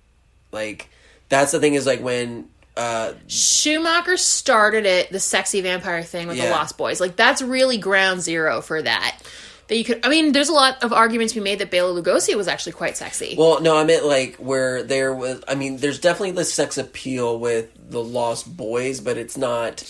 Like 0.51 0.89
that's 1.29 1.51
the 1.51 1.59
thing 1.59 1.73
is 1.75 1.85
like 1.85 2.01
when 2.01 2.49
uh 2.77 3.13
Schumacher 3.27 4.17
started 4.17 4.85
it, 4.85 5.11
the 5.11 5.19
sexy 5.19 5.61
vampire 5.61 6.03
thing 6.03 6.27
with 6.27 6.37
the 6.37 6.49
Lost 6.49 6.77
Boys. 6.77 6.99
Like 6.99 7.15
that's 7.15 7.41
really 7.41 7.77
ground 7.77 8.21
zero 8.21 8.61
for 8.61 8.81
that. 8.81 9.19
That 9.67 9.77
you 9.77 9.85
could. 9.85 10.05
I 10.05 10.09
mean, 10.09 10.33
there's 10.33 10.49
a 10.49 10.53
lot 10.53 10.83
of 10.83 10.91
arguments 10.91 11.31
to 11.33 11.39
be 11.39 11.43
made 11.45 11.59
that 11.59 11.71
Bela 11.71 12.01
Lugosi 12.01 12.35
was 12.35 12.49
actually 12.49 12.73
quite 12.73 12.97
sexy. 12.97 13.35
well 13.37 13.61
no 13.61 13.77
I 13.77 13.85
meant 13.85 14.05
like 14.05 14.35
where 14.35 14.83
there 14.83 15.13
was 15.13 15.41
I 15.47 15.55
mean 15.55 15.77
there's 15.77 15.99
definitely 15.99 16.31
the 16.31 16.43
sex 16.43 16.77
appeal 16.77 17.39
with 17.39 17.69
the 17.89 18.03
Lost 18.03 18.57
Boys, 18.57 18.99
but 18.99 19.17
it's 19.17 19.37
not 19.37 19.89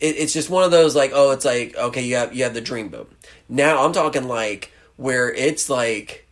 it, 0.00 0.16
it's 0.16 0.32
just 0.32 0.50
one 0.50 0.64
of 0.64 0.70
those 0.70 0.94
like 0.96 1.12
oh 1.14 1.30
it's 1.32 1.44
like 1.44 1.76
okay 1.76 2.02
you 2.02 2.16
have 2.16 2.34
you 2.34 2.44
have 2.44 2.54
the 2.54 2.60
dream 2.60 2.88
boom. 2.88 3.06
Now 3.48 3.84
I'm 3.84 3.92
talking 3.92 4.28
like 4.28 4.72
where 4.96 5.32
it's 5.32 5.68
like 5.68 6.26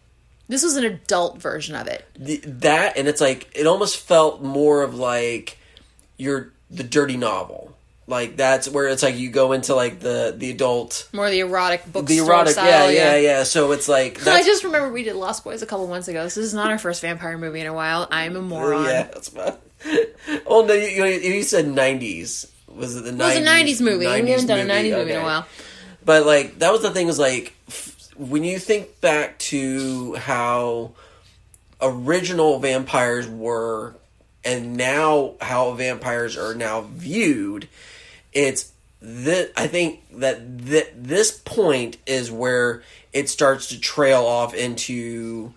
this 0.49 0.63
was 0.63 0.77
an 0.77 0.85
adult 0.85 1.41
version 1.43 1.75
of 1.75 1.87
it. 1.89 2.05
the, 2.19 2.37
that 2.45 2.97
and 2.97 3.09
it's 3.09 3.21
like 3.21 3.49
it 3.55 3.67
almost 3.67 3.99
felt 3.99 4.43
more 4.43 4.83
of 4.83 4.95
like 4.95 5.59
your 6.17 6.53
the 6.71 6.83
dirty 6.85 7.17
novel 7.17 7.77
like 8.09 8.37
that's 8.37 8.69
where 8.69 8.87
it's 8.87 9.03
like 9.03 9.17
you 9.17 9.31
go 9.31 9.53
into 9.53 9.75
like 9.75 9.99
the 10.01 10.33
the 10.37 10.51
adult 10.51 11.09
More 11.13 11.29
the 11.31 11.41
erotic 11.41 11.91
book 11.93 12.07
the 12.07 12.19
erotic 12.19 12.53
style. 12.53 12.91
yeah 12.91 13.15
yeah 13.15 13.17
yeah 13.17 13.43
so 13.43 13.73
it's 13.73 13.89
like 13.89 14.25
I 14.29 14.43
just 14.45 14.63
remember 14.65 14.93
we 14.93 15.03
did 15.03 15.17
Lost 15.17 15.43
Boys 15.43 15.63
a 15.63 15.67
couple 15.67 15.87
months 15.89 16.07
ago. 16.09 16.23
This 16.23 16.37
is 16.37 16.55
not 16.55 16.71
our 16.71 16.79
first 16.79 17.03
vampire 17.03 17.37
movie 17.37 17.61
in 17.61 17.67
a 17.67 17.75
while. 17.75 18.07
I'm 18.11 18.37
a 18.37 18.43
moron. 18.43 18.85
yeah 18.85 19.03
that's 19.05 19.29
fine 19.31 19.55
oh 20.47 20.65
no 20.67 20.73
you, 20.75 21.05
you, 21.05 21.35
you 21.35 21.43
said 21.43 21.67
90s 21.67 22.49
was 22.77 22.97
it 22.97 23.05
the 23.05 23.11
90s 23.11 23.15
It 23.15 23.23
was 23.25 23.37
a 23.37 23.41
90s 23.43 23.81
movie. 23.81 23.99
we 23.99 24.31
haven't 24.31 24.47
done 24.47 24.59
a 24.61 24.73
90s 24.73 24.91
movie 24.97 25.13
in 25.13 25.21
a 25.21 25.23
while. 25.25 25.47
But 26.05 26.25
like 26.27 26.59
that 26.61 26.73
was 26.73 26.83
the 26.83 26.91
thing 26.91 27.07
was 27.07 27.19
like 27.19 27.55
f- 27.69 28.09
when 28.17 28.45
you 28.45 28.59
think 28.59 29.01
back 29.01 29.39
to 29.39 30.15
how 30.15 30.93
original 31.81 32.59
vampires 32.59 33.29
were 33.29 33.95
and 34.45 34.77
now 34.77 35.35
how 35.41 35.73
vampires 35.73 36.37
are 36.37 36.55
now 36.55 36.83
viewed, 36.83 37.69
it's 38.33 38.73
that 39.03 39.53
I 39.57 39.67
think 39.67 40.01
that 40.19 40.65
th- 40.67 40.93
this 40.97 41.33
point 41.33 41.97
is 42.07 42.31
where 42.31 42.83
it 43.13 43.29
starts 43.29 43.69
to 43.69 43.81
trail 43.81 44.25
off 44.25 44.55
into 44.55 45.53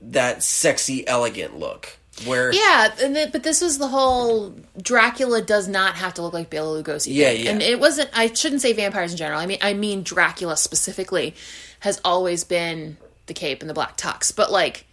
that 0.00 0.42
sexy 0.42 1.06
elegant 1.06 1.58
look 1.58 1.97
where 2.26 2.52
Yeah, 2.52 2.92
and 3.02 3.16
the, 3.16 3.28
but 3.30 3.42
this 3.42 3.60
was 3.60 3.78
the 3.78 3.88
whole 3.88 4.54
Dracula 4.80 5.42
does 5.42 5.68
not 5.68 5.96
have 5.96 6.14
to 6.14 6.22
look 6.22 6.32
like 6.32 6.50
Bela 6.50 6.82
Lugosi. 6.82 7.14
Yeah, 7.14 7.30
yeah. 7.30 7.50
And 7.50 7.62
it 7.62 7.78
wasn't. 7.80 8.10
I 8.14 8.32
shouldn't 8.32 8.62
say 8.62 8.72
vampires 8.72 9.12
in 9.12 9.18
general. 9.18 9.40
I 9.40 9.46
mean, 9.46 9.58
I 9.62 9.74
mean 9.74 10.02
Dracula 10.02 10.56
specifically 10.56 11.34
has 11.80 12.00
always 12.04 12.44
been 12.44 12.96
the 13.26 13.34
cape 13.34 13.60
and 13.60 13.70
the 13.70 13.74
black 13.74 13.96
tux. 13.96 14.34
But 14.34 14.50
like, 14.50 14.86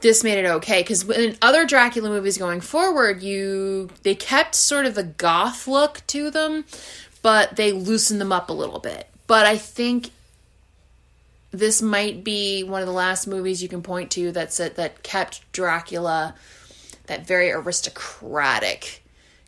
this 0.00 0.24
made 0.24 0.38
it 0.38 0.46
okay 0.46 0.80
because 0.80 1.08
in 1.08 1.36
other 1.42 1.66
Dracula 1.66 2.08
movies 2.08 2.38
going 2.38 2.60
forward, 2.60 3.22
you 3.22 3.90
they 4.02 4.14
kept 4.14 4.54
sort 4.54 4.86
of 4.86 4.94
the 4.94 5.04
goth 5.04 5.66
look 5.66 6.02
to 6.08 6.30
them, 6.30 6.64
but 7.22 7.56
they 7.56 7.72
loosened 7.72 8.20
them 8.20 8.32
up 8.32 8.50
a 8.50 8.54
little 8.54 8.80
bit. 8.80 9.08
But 9.26 9.46
I 9.46 9.56
think 9.56 10.10
this 11.52 11.80
might 11.82 12.24
be 12.24 12.64
one 12.64 12.80
of 12.80 12.86
the 12.86 12.92
last 12.92 13.26
movies 13.26 13.62
you 13.62 13.68
can 13.68 13.82
point 13.82 14.10
to 14.12 14.32
that's 14.32 14.58
it 14.58 14.74
that 14.76 15.02
kept 15.02 15.50
Dracula 15.52 16.34
that 17.06 17.26
very 17.26 17.50
aristocratic. 17.52 19.02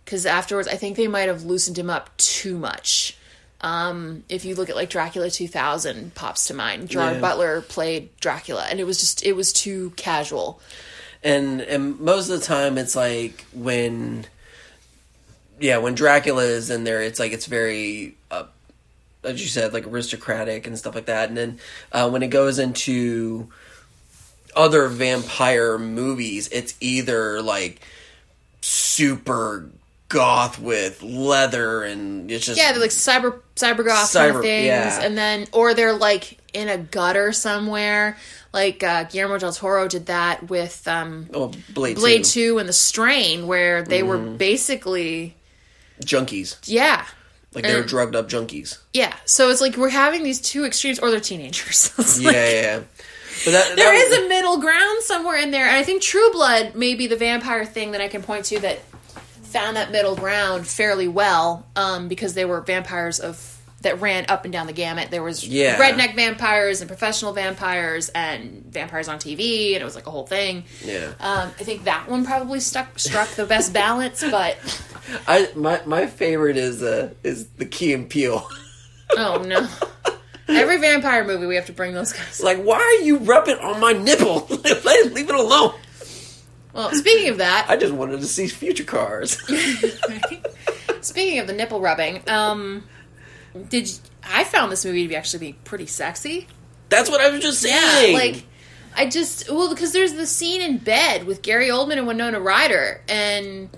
Because 0.05 0.26
afterwards, 0.26 0.68
I 0.68 0.74
think 0.76 0.96
they 0.96 1.09
might 1.09 1.28
have 1.28 1.44
loosened 1.44 1.78
him 1.78 1.88
up 1.88 2.14
too 2.18 2.59
much. 2.59 3.16
Um, 3.62 4.24
if 4.28 4.44
you 4.44 4.55
look 4.55 4.68
at 4.68 4.76
like 4.76 4.90
Dracula 4.90 5.30
2000 5.30 6.14
pops 6.14 6.46
to 6.48 6.55
mind. 6.55 6.90
Gerard 6.90 7.14
Yeah. 7.14 7.20
Butler 7.20 7.62
played 7.62 8.14
Dracula, 8.20 8.66
and 8.68 8.78
it 8.78 8.84
was 8.84 9.00
just 9.00 9.24
it 9.24 9.32
was 9.32 9.52
too 9.52 9.90
casual. 9.96 10.61
and 11.22 11.62
and 11.62 11.98
most 12.00 12.28
of 12.28 12.38
the 12.38 12.44
time 12.44 12.76
it's 12.76 12.94
like 12.94 13.46
when 13.55 14.26
yeah 15.59 15.78
when 15.78 15.94
dracula 15.94 16.42
is 16.42 16.68
in 16.68 16.84
there 16.84 17.00
it's 17.00 17.18
like 17.18 17.32
it's 17.32 17.46
very 17.46 18.14
uh, 18.30 18.44
as 19.25 19.41
you 19.43 19.49
said 19.49 19.72
like 19.72 19.87
aristocratic 19.87 20.66
and 20.66 20.79
stuff 20.79 20.95
like 20.95 21.07
that 21.07 21.29
and 21.29 21.37
then 21.37 21.59
uh, 21.93 22.09
when 22.09 22.22
it 22.22 22.29
goes 22.29 22.59
into 22.59 23.49
other 24.57 24.89
vampire 24.89 25.79
movies 25.79 26.49
it's 26.49 26.75
either 26.81 27.43
like 27.43 27.81
super 28.61 29.68
goth 30.09 30.61
with 30.61 31.03
leather 31.03 31.83
and 31.83 32.31
it's 32.31 32.47
just 32.47 32.59
Yeah, 32.59 32.72
they're 32.72 32.81
like 32.81 32.91
cyber 32.91 33.41
cyber 33.57 33.85
goth 33.85 34.12
kind 34.12 34.37
of 34.37 34.43
things, 34.43 34.66
yeah. 34.66 35.01
and 35.03 35.18
then 35.18 35.47
or 35.53 35.75
they're 35.75 35.93
like 35.93 36.39
in 36.53 36.68
a 36.68 36.79
gutter 36.79 37.33
somewhere. 37.33 38.16
Like 38.53 38.85
uh, 38.85 39.05
Guillermo 39.05 39.39
del 39.39 39.53
Toro 39.53 39.89
did 39.89 40.07
that 40.07 40.49
with 40.49 40.87
um, 40.87 41.29
oh, 41.35 41.51
blade, 41.75 41.97
Blade 41.97 42.22
2. 42.25 42.31
Two 42.31 42.59
and 42.59 42.68
The 42.68 42.72
Strain, 42.72 43.49
where 43.49 43.83
they 43.83 44.05
were 44.05 44.18
Mm-hmm. 44.18 44.37
basically 44.37 45.35
junkies 46.05 46.57
yeah. 46.64 47.05
Like 47.55 47.64
they're 47.64 47.82
drugged 47.82 48.16
up 48.16 48.28
junkies 48.28 48.78
Yeah, 48.92 49.14
so 49.24 49.50
it's 49.50 49.61
like 49.61 49.76
we're 49.76 49.88
having 49.88 50.22
these 50.22 50.40
two 50.40 50.64
extremes, 50.64 50.98
or 50.98 51.11
they're 51.11 51.20
teenagers. 51.20 51.90
Yeah 52.20 52.26
like- 52.26 52.34
yeah, 52.36 52.50
yeah. 52.50 52.80
but 53.44 53.50
that, 53.52 53.76
There 53.76 53.76
that 53.76 53.94
is 53.94 54.11
was- 54.11 54.26
a 54.26 54.28
middle 54.28 54.59
ground 54.59 55.02
somewhere 55.02 55.36
in 55.36 55.50
there, 55.50 55.66
and 55.66 55.76
I 55.76 55.82
think 55.84 56.02
True 56.02 56.30
Blood 56.32 56.74
may 56.74 56.94
be 56.94 57.07
the 57.07 57.16
vampire 57.16 57.64
thing 57.64 57.92
that 57.92 58.00
I 58.00 58.09
can 58.09 58.22
point 58.22 58.46
to 58.46 58.59
that 58.61 58.80
found 59.42 59.76
that 59.76 59.92
middle 59.92 60.16
ground 60.16 60.66
fairly 60.66 61.07
well, 61.09 61.64
um, 61.76 62.09
because 62.09 62.34
they 62.34 62.44
were 62.44 62.61
vampires 62.61 63.20
of 63.20 63.53
that 63.85 64.01
ran 64.03 64.26
up 64.28 64.45
and 64.45 64.53
down 64.53 64.66
the 64.66 64.72
gamut. 64.74 65.11
There 65.11 65.22
was 65.22 65.47
Yeah. 65.47 65.78
redneck 65.78 66.14
vampires 66.14 66.80
and 66.82 66.89
professional 66.89 67.32
vampires 67.32 68.11
and 68.11 68.64
vampires 68.68 69.09
on 69.09 69.18
TV, 69.18 69.72
and 69.74 69.80
it 69.80 69.85
was 69.85 69.95
like 69.95 70.07
a 70.07 70.11
whole 70.11 70.26
thing. 70.26 70.64
yeah 70.85 71.12
Um, 71.20 71.49
I 71.59 71.64
think 71.64 71.85
that 71.85 72.09
one 72.09 72.24
probably 72.26 72.61
stuck 72.61 72.99
struck 72.99 73.28
the 73.30 73.47
best 73.47 73.72
balance, 73.72 74.22
but 74.30 74.59
I 75.28 75.49
my 75.55 75.80
my 75.87 76.07
favorite 76.07 76.57
is 76.57 76.82
uh 76.82 77.11
is 77.22 77.47
the 77.57 77.64
Key 77.66 77.93
and 77.95 78.11
Peele. 78.11 78.47
oh 79.16 79.39
no. 79.47 79.66
Every 80.47 80.76
vampire 80.78 81.24
movie, 81.24 81.47
we 81.47 81.55
have 81.55 81.66
to 81.66 81.72
bring 81.72 81.95
those 81.95 82.12
guys. 82.12 82.43
like, 82.43 82.59
why 82.62 82.76
are 82.76 83.03
you 83.05 83.16
rubbing 83.18 83.57
on 83.57 83.80
my 83.80 83.93
nipple? 83.95 84.47
Leave 84.51 85.30
it 85.30 85.35
alone. 85.35 85.72
Well, 86.74 86.91
speaking 86.93 87.30
of 87.30 87.39
that, 87.39 87.64
I 87.70 87.76
just 87.76 87.95
wanted 87.95 88.20
to 88.20 88.26
see 88.26 88.47
future 88.49 88.85
cars. 88.85 89.39
Speaking 91.01 91.39
of 91.39 91.47
the 91.47 91.53
nipple 91.53 91.80
rubbing, 91.80 92.22
um, 92.28 92.85
did 93.68 93.88
you, 93.88 93.94
I 94.24 94.44
found 94.44 94.72
this 94.72 94.84
movie 94.84 95.02
to 95.02 95.09
be 95.09 95.16
actually 95.16 95.52
be 95.52 95.52
pretty 95.64 95.86
sexy? 95.86 96.46
That's 96.88 97.11
what 97.11 97.20
I 97.20 97.30
was 97.30 97.40
just 97.40 97.61
saying. 97.61 98.14
like 98.14 98.44
I 98.96 99.07
just 99.07 99.50
well 99.50 99.68
because 99.68 99.92
there's 99.92 100.14
the 100.14 100.26
scene 100.26 100.62
in 100.62 100.78
bed 100.78 101.24
with 101.24 101.42
Gary 101.42 101.68
Oldman 101.68 101.98
and 101.98 102.07
Winona 102.07 102.40
Ryder, 102.40 103.00
and 103.09 103.68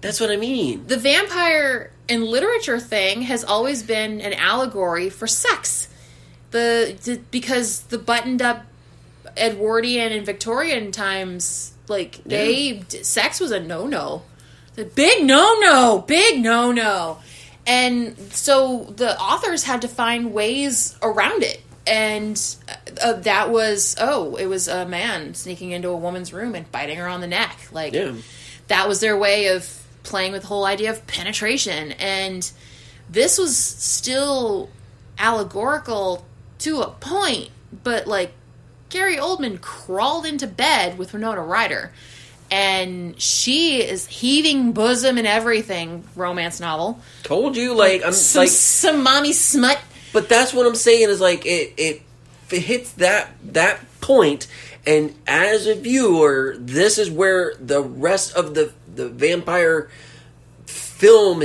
that's 0.00 0.20
what 0.20 0.30
I 0.30 0.36
mean. 0.36 0.86
the 0.86 0.96
vampire 0.96 1.92
in 2.08 2.26
literature 2.26 2.80
thing 2.80 3.22
has 3.22 3.44
always 3.44 3.82
been 3.82 4.20
an 4.20 4.32
allegory 4.34 5.08
for 5.08 5.26
sex. 5.26 5.88
The, 6.50 6.98
the 7.04 7.20
because 7.30 7.82
the 7.82 7.96
buttoned 7.96 8.42
up 8.42 8.66
Edwardian 9.36 10.12
and 10.12 10.26
Victorian 10.26 10.92
times, 10.92 11.72
like 11.88 12.22
they 12.24 12.72
d 12.88 13.02
sex 13.02 13.40
was 13.40 13.52
a 13.52 13.60
no 13.60 13.86
no, 13.86 14.22
the 14.74 14.84
big 14.84 15.24
no 15.24 15.56
no, 15.60 16.04
big 16.06 16.42
no 16.42 16.72
no, 16.72 17.18
and 17.66 18.16
so 18.32 18.84
the 18.96 19.18
authors 19.18 19.64
had 19.64 19.82
to 19.82 19.88
find 19.88 20.32
ways 20.32 20.96
around 21.02 21.42
it. 21.42 21.60
And 21.86 22.40
uh, 23.02 23.14
that 23.14 23.50
was 23.50 23.96
oh, 24.00 24.36
it 24.36 24.46
was 24.46 24.68
a 24.68 24.86
man 24.86 25.34
sneaking 25.34 25.72
into 25.72 25.88
a 25.88 25.96
woman's 25.96 26.32
room 26.32 26.54
and 26.54 26.70
biting 26.70 26.96
her 26.98 27.08
on 27.08 27.20
the 27.20 27.26
neck, 27.26 27.58
like 27.72 27.92
Yeah. 27.92 28.12
that 28.68 28.86
was 28.88 29.00
their 29.00 29.16
way 29.16 29.48
of 29.48 29.82
playing 30.04 30.32
with 30.32 30.42
the 30.42 30.48
whole 30.48 30.64
idea 30.64 30.90
of 30.90 31.04
penetration 31.06 31.92
and 31.92 32.50
this 33.08 33.38
was 33.38 33.56
still 33.56 34.68
allegorical 35.16 36.26
to 36.58 36.80
a 36.80 36.90
point 36.90 37.50
but 37.84 38.06
like 38.08 38.32
gary 38.90 39.16
oldman 39.16 39.60
crawled 39.60 40.26
into 40.26 40.46
bed 40.46 40.98
with 40.98 41.12
winona 41.12 41.40
ryder 41.40 41.92
and 42.52 43.18
she 43.18 43.82
is 43.82 44.06
heaving 44.06 44.72
bosom 44.72 45.16
and 45.16 45.26
everything 45.26 46.04
romance 46.14 46.60
novel. 46.60 47.00
Told 47.22 47.56
you, 47.56 47.74
like 47.74 48.04
I'm 48.04 48.12
some, 48.12 48.40
like, 48.40 48.50
some 48.50 49.02
mommy 49.02 49.32
smut. 49.32 49.80
but 50.12 50.28
that's 50.28 50.52
what 50.52 50.66
I'm 50.66 50.74
saying 50.74 51.08
is 51.08 51.18
like 51.18 51.46
it 51.46 51.72
it, 51.78 52.02
it 52.50 52.60
hits 52.60 52.92
that 52.92 53.30
that 53.42 53.80
point, 54.02 54.46
and 54.86 55.14
as 55.26 55.66
a 55.66 55.74
viewer, 55.74 56.54
this 56.58 56.98
is 56.98 57.10
where 57.10 57.54
the 57.58 57.80
rest 57.82 58.36
of 58.36 58.54
the 58.54 58.70
the 58.94 59.08
vampire 59.08 59.88
film 60.66 61.42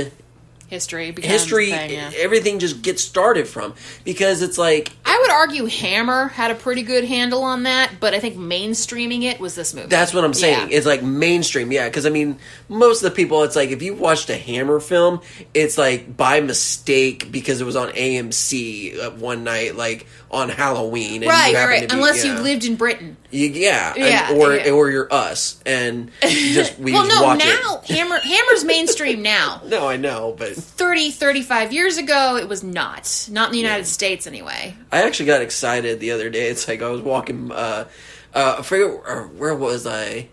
history 0.68 1.14
history, 1.18 1.70
thing, 1.70 1.90
yeah. 1.90 2.10
everything 2.16 2.58
just 2.58 2.82
gets 2.82 3.02
started 3.02 3.48
from 3.48 3.74
because 4.04 4.42
it's 4.42 4.58
like 4.58 4.92
i 5.04 5.18
would 5.20 5.30
argue 5.30 5.66
hammer 5.66 6.28
had 6.28 6.50
a 6.50 6.54
pretty 6.54 6.82
good 6.82 7.04
handle 7.04 7.42
on 7.42 7.64
that 7.64 7.92
but 8.00 8.14
i 8.14 8.20
think 8.20 8.36
mainstreaming 8.36 9.22
it 9.22 9.40
was 9.40 9.54
this 9.54 9.74
movie 9.74 9.88
That's 9.88 10.14
what 10.14 10.24
I'm 10.24 10.34
saying. 10.34 10.70
Yeah. 10.70 10.76
It's 10.76 10.86
like 10.86 11.02
mainstream, 11.02 11.72
yeah. 11.72 11.88
Because 11.88 12.06
I 12.06 12.10
mean, 12.10 12.38
most 12.68 13.02
of 13.02 13.10
the 13.10 13.16
people, 13.16 13.42
it's 13.42 13.56
like 13.56 13.70
if 13.70 13.82
you 13.82 13.94
watched 13.94 14.30
a 14.30 14.36
Hammer 14.36 14.80
film, 14.80 15.20
it's 15.54 15.78
like 15.78 16.16
by 16.16 16.40
mistake 16.40 17.30
because 17.30 17.60
it 17.60 17.64
was 17.64 17.76
on 17.76 17.88
AMC 17.90 19.18
one 19.18 19.44
night, 19.44 19.76
like 19.76 20.06
on 20.30 20.48
Halloween, 20.50 21.22
and 21.22 21.30
right 21.30 21.52
you 21.52 21.58
right, 21.58 21.80
to 21.82 21.88
be- 21.88 21.94
unless 21.94 22.24
yeah. 22.24 22.36
you 22.36 22.42
lived 22.42 22.64
in 22.64 22.76
britain 22.76 23.16
You- 23.30 23.48
yeah, 23.48 23.94
and- 23.96 24.36
Yeah, 24.36 24.36
or 24.44 24.54
yeah. 24.56 24.70
or 24.70 24.90
you're 24.90 25.12
us, 25.12 25.58
and 25.64 26.10
just 26.22 26.78
we 26.78 26.92
well 26.92 27.06
just 27.06 27.20
no 27.20 27.34
now 27.34 27.80
hammer 27.88 28.18
hammer's 28.20 28.64
mainstream 28.64 29.22
now. 29.22 29.62
No, 29.66 29.88
I 29.88 29.96
know, 29.96 30.34
but 30.36 30.54
30 30.54 31.10
35 31.12 31.72
years 31.72 31.96
ago 31.96 32.36
it 32.36 32.46
was 32.48 32.62
not 32.62 33.28
not 33.30 33.46
in 33.48 33.52
the 33.52 33.58
united 33.58 33.86
states 33.86 34.26
anyway 34.26 34.76
I 34.92 35.02
actually 35.02 35.26
got 35.26 35.40
excited 35.42 35.98
the 36.00 36.10
other 36.12 36.28
day. 36.30 36.48
It's 36.48 36.68
like 36.68 36.82
I 36.82 36.88
was 36.90 37.00
walking. 37.00 37.50
Uh, 37.50 37.86
uh, 38.34 38.56
I 38.58 38.62
forget 38.62 38.90
where, 39.02 39.22
where 39.28 39.54
was 39.54 39.86
I. 39.86 40.28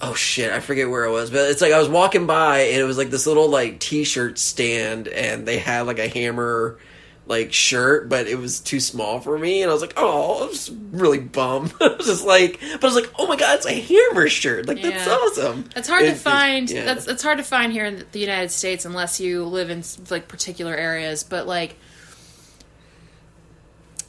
Oh 0.00 0.14
shit! 0.14 0.52
I 0.52 0.60
forget 0.60 0.90
where 0.90 1.06
I 1.06 1.10
was, 1.10 1.30
but 1.30 1.50
it's 1.50 1.60
like 1.60 1.72
I 1.72 1.78
was 1.78 1.88
walking 1.88 2.26
by 2.26 2.60
and 2.60 2.80
it 2.80 2.84
was 2.84 2.98
like 2.98 3.10
this 3.10 3.26
little 3.26 3.48
like 3.48 3.78
T-shirt 3.80 4.38
stand, 4.38 5.08
and 5.08 5.46
they 5.46 5.58
had 5.58 5.82
like 5.86 5.98
a 5.98 6.08
hammer 6.08 6.78
like 7.26 7.52
shirt, 7.54 8.08
but 8.08 8.26
it 8.26 8.36
was 8.38 8.60
too 8.60 8.80
small 8.80 9.18
for 9.18 9.38
me, 9.38 9.62
and 9.62 9.70
I 9.70 9.72
was 9.72 9.80
like, 9.80 9.94
oh, 9.96 10.42
I 10.44 10.46
was 10.46 10.70
really 10.70 11.20
bummed. 11.20 11.72
I 11.80 11.88
was 11.96 12.06
just 12.06 12.26
like, 12.26 12.60
but 12.60 12.84
I 12.84 12.86
was 12.86 12.94
like, 12.94 13.10
oh 13.18 13.26
my 13.26 13.36
god, 13.36 13.56
it's 13.56 13.66
a 13.66 13.72
hammer 13.72 14.28
shirt! 14.28 14.66
Like 14.68 14.82
that's 14.82 15.08
awesome. 15.08 15.68
that's 15.74 15.88
hard 15.88 16.02
It- 16.02 16.06
to 16.10 16.12
it- 16.12 16.18
find 16.18 16.70
yeah. 16.70 16.84
that's 16.84 17.04
that's 17.06 17.22
hard 17.22 17.38
to 17.38 17.44
find 17.44 17.72
here 17.72 17.86
in 17.86 18.04
the 18.12 18.18
united 18.20 18.50
states 18.50 18.84
unless 18.84 19.20
you 19.20 19.44
live 19.44 19.70
in 19.70 19.82
like 20.10 20.28
particular 20.28 20.74
areas 20.74 21.24
but 21.24 21.46
like 21.46 21.76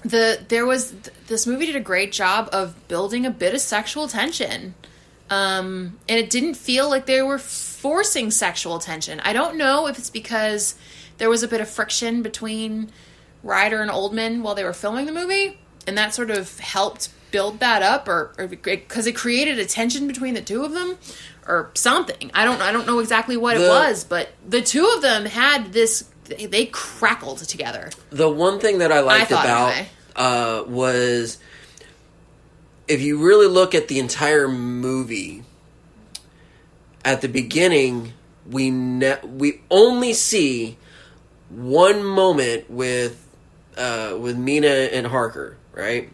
the 0.04 0.40
there 0.50 0.66
was 0.66 0.94
this 1.28 1.48
movie 1.48 1.66
did 1.66 1.76
a 1.76 1.80
great 1.80 2.12
job 2.12 2.50
of 2.54 2.88
building 2.88 3.26
a 3.26 3.32
bit 3.32 3.54
of 3.56 3.62
sexual 3.62 4.08
tension 4.08 4.76
um 5.30 5.98
and 6.08 6.20
it 6.20 6.30
didn't 6.30 6.54
feel 6.56 6.90
like 6.90 7.06
they 7.08 7.22
were 7.22 7.40
forcing 7.40 8.30
sexual 8.30 8.78
tension 8.78 9.20
i 9.22 9.34
don't 9.34 9.58
know 9.58 9.88
if 9.88 9.98
it's 9.98 10.10
because 10.12 10.76
there 11.18 11.30
was 11.30 11.44
a 11.44 11.48
bit 11.48 11.62
of 11.62 11.70
friction 11.70 12.22
between 12.22 12.92
ryder 13.44 13.82
and 13.82 13.92
oldman 13.92 14.42
while 14.42 14.56
they 14.56 14.64
were 14.64 14.74
filming 14.74 15.06
the 15.06 15.12
movie 15.12 15.60
and 15.88 15.98
that 15.98 16.14
sort 16.14 16.30
of 16.32 16.60
helped 16.60 17.10
build 17.32 17.60
that 17.60 17.82
up 17.82 18.08
or 18.08 18.34
because 18.50 19.06
it 19.08 19.16
created 19.16 19.60
a 19.60 19.66
tension 19.66 20.08
between 20.08 20.34
the 20.34 20.42
two 20.42 20.64
of 20.64 20.72
them 20.74 20.98
or 21.48 21.70
something 21.76 22.32
i 22.34 22.44
don't 22.46 22.62
i 22.62 22.72
don't 22.72 22.88
know 22.88 23.00
exactly 23.00 23.38
what 23.38 23.56
it 23.58 23.68
was 23.68 24.04
but 24.04 24.30
the 24.48 24.62
two 24.62 24.88
of 24.96 25.02
them 25.02 25.26
had 25.26 25.74
this 25.74 26.10
they, 26.26 26.46
they 26.48 26.66
crackled 26.66 27.38
together 27.40 27.90
The 28.10 28.30
one 28.30 28.60
thing 28.60 28.80
that 28.80 28.92
I 28.92 29.02
liked 29.02 29.30
thought 29.30 29.46
about 29.46 29.74
anyway. 29.74 29.90
uh, 30.16 30.64
was 30.68 31.38
if 32.88 33.02
you 33.02 33.24
really 33.24 33.48
look 33.48 33.76
at 33.76 33.88
the 33.90 34.00
entire 34.00 34.48
movie, 34.48 35.44
at 37.04 37.22
the 37.22 37.28
beginning 37.28 38.14
we 38.50 38.70
ne- 38.72 39.20
we 39.24 39.62
only 39.70 40.14
see 40.14 40.78
one 41.56 42.04
moment 42.04 42.70
with 42.70 43.22
uh, 43.78 44.18
with 44.20 44.38
Mina 44.38 44.68
and 44.68 45.06
Harker, 45.08 45.58
right? 45.74 46.10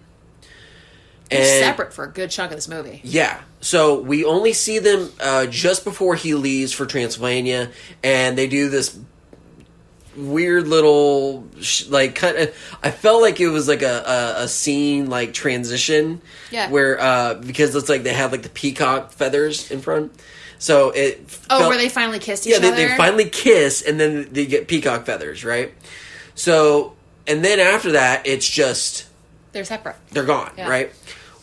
They're 1.30 1.40
And- 1.42 1.64
separate 1.66 1.94
for 1.94 2.04
a 2.06 2.12
good 2.12 2.30
chunk 2.32 2.52
of 2.52 2.58
this 2.58 2.68
movie. 2.68 3.02
Yeah. 3.04 3.40
So 3.62 4.00
we 4.02 4.26
only 4.26 4.54
see 4.54 4.80
them 4.80 5.12
uh, 5.20 5.46
just 5.46 5.84
before 5.84 6.16
he 6.16 6.34
leaves 6.34 6.74
for 6.74 6.86
Transylvania, 6.86 7.72
and 8.04 8.38
they 8.38 8.48
do 8.48 8.70
this 8.70 8.98
weird 10.16 10.68
little 10.68 11.48
sh- 11.62 11.86
like 11.88 12.16
kind 12.16 12.38
of. 12.38 12.78
I 12.84 12.92
felt 12.92 13.22
like 13.22 13.40
it 13.40 13.48
was 13.48 13.68
like 13.68 13.82
a, 13.82 14.04
a, 14.40 14.44
a 14.44 14.48
scene 14.48 15.10
like 15.10 15.34
transition. 15.34 16.22
Yeah. 16.52 16.70
Where 16.70 17.00
uh, 17.00 17.36
because 17.36 17.76
it's 17.76 17.88
like 17.88 18.04
they 18.04 18.14
have 18.14 18.32
like 18.32 18.44
the 18.44 18.50
peacock 18.50 19.12
feathers 19.12 19.72
in 19.72 19.80
front, 19.82 20.12
so 20.62 20.92
it. 20.92 21.20
Oh, 21.50 21.58
felt- 21.60 21.70
where 21.70 21.78
they 21.80 21.90
finally 21.90 22.20
kissed 22.20 22.46
each 22.46 22.56
other. 22.56 22.68
yeah, 22.68 22.76
they, 22.76 22.86
they 22.88 22.96
finally 22.96 23.26
kiss, 23.30 23.82
and 23.82 24.00
then 24.00 24.30
they 24.32 24.46
get 24.46 24.68
peacock 24.68 25.06
feathers, 25.06 25.44
right? 25.44 25.74
So, 26.36 26.94
and 27.28 27.44
then 27.44 27.60
after 27.60 27.94
that, 27.94 28.26
it's 28.28 28.48
just 28.48 29.08
They're 29.54 29.66
separate. 29.66 29.96
they're 30.12 30.24
gone, 30.24 30.52
Yeah. 30.58 30.70
right? 30.70 30.94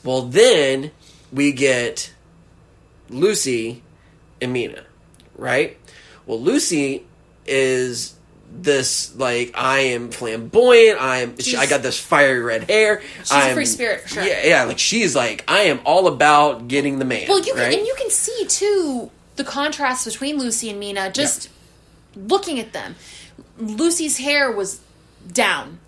Well, 0.04 0.22
then 0.22 0.92
we 1.32 1.52
get 1.52 2.12
Lucy 3.10 3.82
and 4.40 4.52
Mina, 4.52 4.84
right? 5.36 5.76
Well, 6.26 6.40
Lucy 6.40 7.04
is 7.46 8.14
this 8.50 9.14
like 9.16 9.52
I 9.54 9.80
am 9.80 10.10
flamboyant. 10.10 11.00
I 11.00 11.18
am. 11.18 11.38
She, 11.38 11.56
I 11.56 11.66
got 11.66 11.82
this 11.82 11.98
fiery 11.98 12.40
red 12.40 12.64
hair. 12.64 13.02
She's 13.20 13.30
a 13.30 13.34
I'm, 13.34 13.54
free 13.54 13.66
spirit, 13.66 14.02
for 14.02 14.08
sure. 14.08 14.24
Yeah, 14.24 14.44
yeah. 14.44 14.64
Like 14.64 14.78
she's 14.78 15.14
like 15.14 15.44
I 15.48 15.60
am 15.60 15.80
all 15.84 16.06
about 16.06 16.68
getting 16.68 16.98
the 16.98 17.04
man. 17.04 17.26
Well, 17.28 17.44
you 17.44 17.54
can, 17.54 17.72
and 17.72 17.86
you 17.86 17.94
can 17.96 18.10
see 18.10 18.46
too 18.48 19.10
the 19.36 19.44
contrast 19.44 20.04
between 20.04 20.38
Lucy 20.38 20.70
and 20.70 20.80
Mina. 20.80 21.10
Just 21.12 21.50
looking 22.16 22.58
at 22.58 22.72
them, 22.72 22.96
Lucy's 23.58 24.18
hair 24.18 24.50
was 24.50 24.80
down; 25.30 25.78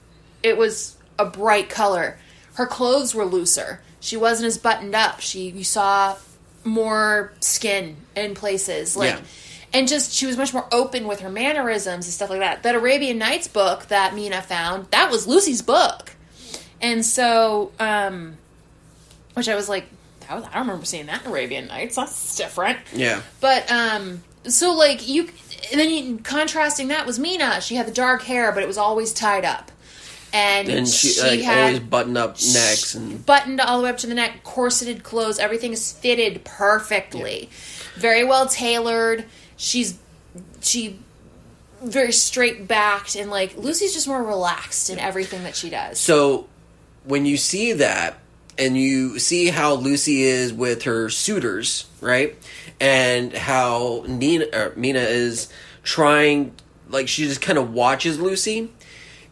it 0.43 0.57
was 0.57 0.97
a 1.19 1.25
bright 1.25 1.69
color. 1.69 2.19
Her 2.55 2.67
clothes 2.67 3.15
were 3.15 3.25
looser. 3.25 3.81
She 4.01 4.17
wasn't 4.17 4.47
as 4.47 4.59
buttoned 4.59 4.95
up. 4.95 5.21
She 5.21 5.51
you 5.51 5.65
saw 5.65 6.17
more 6.65 7.33
skin 7.41 7.97
in 8.15 8.35
places, 8.35 8.97
like. 8.97 9.15
Yeah. 9.15 9.21
And 9.73 9.87
just 9.87 10.13
she 10.13 10.27
was 10.27 10.37
much 10.37 10.53
more 10.53 10.67
open 10.73 11.07
with 11.07 11.21
her 11.21 11.31
mannerisms 11.31 12.07
and 12.07 12.13
stuff 12.13 12.29
like 12.31 12.41
that. 12.41 12.65
That 12.65 12.75
Arabian 12.75 13.19
Nights 13.19 13.47
book 13.47 13.87
that 13.87 14.15
Mina 14.15 14.43
found, 14.43 14.87
that 14.91 15.11
was 15.11 15.27
Lucy's 15.29 15.63
book. 15.63 16.17
And 16.81 17.05
so, 17.05 17.71
um, 17.79 18.37
which 19.35 19.49
I 19.49 19.55
was 19.55 19.69
like, 19.69 19.87
I 20.29 20.35
don't 20.35 20.55
remember 20.55 20.85
seeing 20.85 21.07
that 21.07 21.25
in 21.25 21.31
Arabian 21.31 21.67
Nights. 21.67 21.97
That's 21.97 22.37
different. 22.37 22.79
yeah. 22.93 23.23
But 23.41 23.71
um, 23.71 24.23
so 24.47 24.75
like 24.75 25.09
you, 25.09 25.29
and 25.71 25.81
then 25.81 25.91
you, 25.91 26.19
contrasting 26.19 26.89
that 26.89 27.07
was 27.07 27.19
Mina. 27.19 27.61
She 27.61 27.75
had 27.75 27.87
the 27.87 27.93
dark 27.93 28.23
hair, 28.23 28.53
but 28.53 28.63
it 28.63 28.67
was 28.67 28.79
always 28.79 29.13
tied 29.13 29.45
up, 29.45 29.71
and, 30.33 30.69
And 30.69 30.89
she, 30.89 31.09
she 31.09 31.21
like 31.21 31.41
had 31.41 31.67
always 31.67 31.81
button 31.81 32.17
up 32.17 32.31
necks 32.53 32.95
and 32.95 33.25
buttoned 33.27 33.61
all 33.61 33.79
the 33.79 33.85
way 33.85 33.91
up 33.91 33.99
to 33.99 34.07
the 34.07 34.15
neck, 34.15 34.43
corseted 34.43 35.03
clothes. 35.03 35.39
Everything 35.39 35.73
is 35.73 35.93
fitted 35.93 36.45
perfectly, 36.45 37.51
very 37.97 38.25
well 38.25 38.47
tailored. 38.47 39.25
She's 39.61 39.99
she 40.63 40.99
very 41.83 42.13
straight 42.13 42.67
backed 42.67 43.15
and 43.15 43.31
like 43.31 43.57
Lucy's 43.57 43.93
just 43.93 44.09
more 44.09 44.23
relaxed 44.23 44.89
in 44.89 44.99
everything 44.99 45.45
that 45.45 45.55
she 45.55 45.69
does. 45.69 45.99
So 45.99 46.49
when 47.05 47.27
you 47.27 47.37
see 47.37 47.73
that 47.75 48.19
and 48.59 48.77
you 48.77 49.19
see 49.19 49.49
how 49.49 49.75
Lucy 49.75 50.23
is 50.23 50.53
with 50.53 50.85
her 50.85 51.11
suitors, 51.11 51.87
right? 52.01 52.37
And 52.81 53.35
how 53.35 54.05
Nina 54.07 54.47
or 54.53 54.73
Mina 54.77 55.01
is 55.01 55.53
trying 55.83 56.55
like 56.89 57.09
she 57.09 57.25
just 57.25 57.43
kind 57.43 57.59
of 57.59 57.73
watches 57.73 58.19
Lucy 58.19 58.71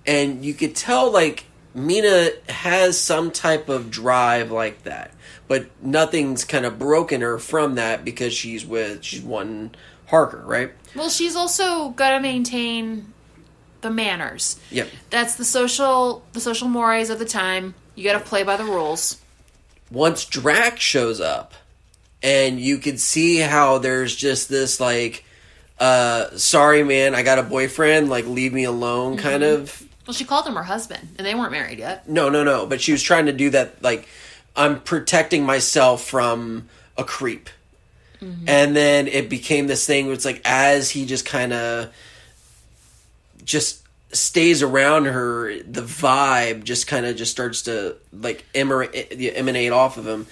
and 0.06 0.44
you 0.44 0.54
could 0.54 0.76
tell 0.76 1.10
like 1.10 1.44
Mina 1.74 2.30
has 2.48 2.98
some 2.98 3.30
type 3.30 3.68
of 3.68 3.90
drive 3.90 4.50
like 4.50 4.82
that. 4.84 5.12
But 5.46 5.68
nothing's 5.82 6.44
kind 6.44 6.66
of 6.66 6.78
broken 6.78 7.20
her 7.20 7.38
from 7.38 7.76
that 7.76 8.04
because 8.04 8.32
she's 8.34 8.66
with 8.66 9.02
she's 9.04 9.22
one 9.22 9.72
Harker, 10.08 10.42
right? 10.44 10.72
Well, 10.96 11.10
she's 11.10 11.36
also 11.36 11.90
got 11.90 12.10
to 12.10 12.20
maintain 12.20 13.12
the 13.82 13.90
manners. 13.90 14.58
Yep. 14.70 14.88
That's 15.10 15.36
the 15.36 15.44
social 15.44 16.24
the 16.32 16.40
social 16.40 16.68
mores 16.68 17.10
of 17.10 17.18
the 17.18 17.24
time. 17.24 17.74
You 17.94 18.04
got 18.04 18.18
to 18.18 18.24
play 18.24 18.42
by 18.42 18.56
the 18.56 18.64
rules. 18.64 19.20
once 19.90 20.24
Drac 20.24 20.80
shows 20.80 21.20
up, 21.20 21.54
and 22.22 22.58
you 22.60 22.78
can 22.78 22.98
see 22.98 23.38
how 23.38 23.78
there's 23.78 24.14
just 24.16 24.48
this 24.48 24.80
like, 24.80 25.24
uh, 25.78 26.36
sorry 26.36 26.82
man, 26.84 27.14
I 27.14 27.22
got 27.22 27.38
a 27.38 27.42
boyfriend, 27.42 28.08
like 28.08 28.26
leave 28.26 28.52
me 28.52 28.64
alone, 28.64 29.16
Mm-hmm. 29.16 29.22
kind 29.28 29.42
of. 29.42 29.84
Well, 30.06 30.14
she 30.14 30.24
called 30.24 30.46
him 30.46 30.54
her 30.54 30.62
husband, 30.62 31.06
and 31.18 31.26
they 31.26 31.34
weren't 31.34 31.52
married 31.52 31.78
yet. 31.78 32.08
No, 32.08 32.30
no, 32.30 32.42
no. 32.42 32.64
But 32.66 32.80
she 32.80 32.92
was 32.92 33.02
trying 33.02 33.26
to 33.26 33.32
do 33.32 33.50
that, 33.50 33.82
like, 33.82 34.08
I'm 34.56 34.80
protecting 34.80 35.44
myself 35.44 36.02
from 36.02 36.68
a 36.96 37.04
creep. 37.04 37.50
And 38.20 38.76
then 38.76 39.06
it 39.08 39.28
became 39.28 39.66
this 39.66 39.86
thing 39.86 40.06
where 40.06 40.14
it's 40.14 40.24
like, 40.24 40.40
as 40.44 40.90
he 40.90 41.06
just 41.06 41.24
kind 41.24 41.52
of 41.52 41.92
just 43.44 43.82
stays 44.12 44.62
around 44.62 45.06
her, 45.06 45.58
the 45.62 45.82
vibe 45.82 46.64
just 46.64 46.86
kind 46.86 47.06
of 47.06 47.16
just 47.16 47.30
starts 47.30 47.62
to, 47.62 47.96
like, 48.12 48.44
emanate, 48.54 49.36
emanate 49.36 49.72
off 49.72 49.96
of 49.98 50.06
him. 50.06 50.26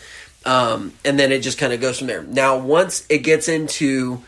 Um, 0.45 0.93
and 1.05 1.19
then 1.19 1.33
it 1.33 1.41
just 1.41 1.59
kind 1.59 1.73
of 1.73 1.81
goes 1.81 1.99
from 1.99 2.07
there. 2.07 2.23
Now, 2.23 2.59
once 2.59 3.05
it 3.09 3.19
gets 3.19 3.49
into 3.49 4.23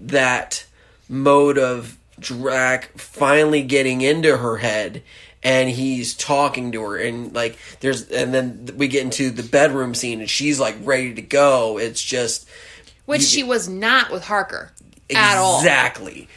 that 0.00 0.66
mode 1.08 1.58
of 1.58 1.96
Drac 2.18 2.98
finally 2.98 3.62
getting 3.62 4.00
into 4.00 4.36
her 4.36 4.58
head 4.58 5.02
and 5.42 5.68
he's 5.68 6.14
talking 6.14 6.72
to 6.72 6.82
her 6.82 6.96
and 6.96 7.34
like 7.34 7.58
there's 7.80 8.10
and 8.10 8.32
then 8.32 8.70
we 8.76 8.88
get 8.88 9.02
into 9.02 9.30
the 9.30 9.42
bedroom 9.42 9.94
scene 9.94 10.20
and 10.20 10.30
she's 10.30 10.58
like 10.58 10.76
ready 10.82 11.12
to 11.14 11.22
go 11.22 11.78
it's 11.78 12.02
just 12.02 12.48
Which 13.06 13.22
You- 13.22 13.28
she 13.28 13.42
was 13.42 13.68
not 13.68 14.10
with 14.10 14.24
Harker 14.24 14.72
at 15.14 15.36
all. 15.36 15.60
exactly. 15.60 16.28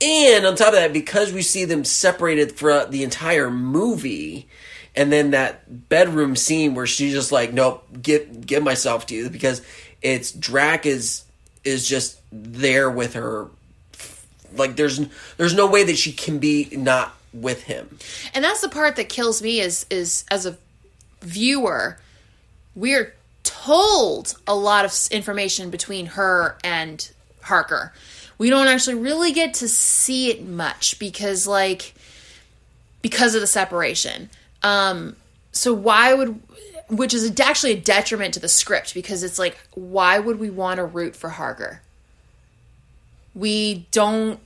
And 0.00 0.46
on 0.46 0.54
top 0.56 0.68
of 0.68 0.74
that 0.74 0.92
because 0.92 1.32
we 1.32 1.42
see 1.42 1.64
them 1.64 1.84
separated 1.84 2.56
throughout 2.56 2.90
the 2.92 3.02
entire 3.02 3.50
movie 3.50 4.46
and 4.94 5.12
then 5.12 5.32
that 5.32 5.88
bedroom 5.88 6.36
scene 6.36 6.74
where 6.74 6.86
she's 6.86 7.12
just 7.12 7.30
like 7.32 7.52
nope 7.52 7.84
give 8.00 8.46
give 8.46 8.62
myself 8.62 9.06
to 9.06 9.14
you 9.14 9.28
because 9.28 9.60
it's 10.00 10.30
Drac 10.32 10.86
is 10.86 11.24
is 11.64 11.86
just 11.86 12.18
there 12.32 12.88
with 12.88 13.14
her. 13.14 13.48
Like 14.56 14.76
there's 14.76 15.00
there's 15.36 15.54
no 15.54 15.66
way 15.66 15.82
that 15.84 15.98
she 15.98 16.12
can 16.12 16.38
be 16.38 16.68
not 16.72 17.14
with 17.34 17.64
him. 17.64 17.98
And 18.32 18.42
that's 18.44 18.60
the 18.60 18.68
part 18.68 18.96
that 18.96 19.08
kills 19.08 19.42
me 19.42 19.60
is 19.60 19.84
is 19.90 20.24
as 20.30 20.46
a 20.46 20.56
viewer, 21.22 21.98
we're 22.76 23.12
told 23.48 24.34
a 24.46 24.54
lot 24.54 24.84
of 24.84 24.94
information 25.10 25.70
between 25.70 26.04
her 26.04 26.58
and 26.62 27.10
Harker. 27.40 27.94
We 28.36 28.50
don't 28.50 28.68
actually 28.68 28.96
really 28.96 29.32
get 29.32 29.54
to 29.54 29.68
see 29.68 30.30
it 30.30 30.46
much 30.46 30.98
because 30.98 31.46
like 31.46 31.94
because 33.00 33.34
of 33.34 33.40
the 33.40 33.46
separation. 33.46 34.28
Um 34.62 35.16
so 35.52 35.72
why 35.72 36.12
would 36.12 36.38
which 36.88 37.14
is 37.14 37.32
actually 37.40 37.72
a 37.72 37.80
detriment 37.80 38.34
to 38.34 38.40
the 38.40 38.48
script 38.48 38.92
because 38.92 39.22
it's 39.22 39.38
like 39.38 39.56
why 39.72 40.18
would 40.18 40.38
we 40.38 40.50
want 40.50 40.76
to 40.76 40.84
root 40.84 41.16
for 41.16 41.30
Harker? 41.30 41.80
We 43.34 43.86
don't 43.92 44.40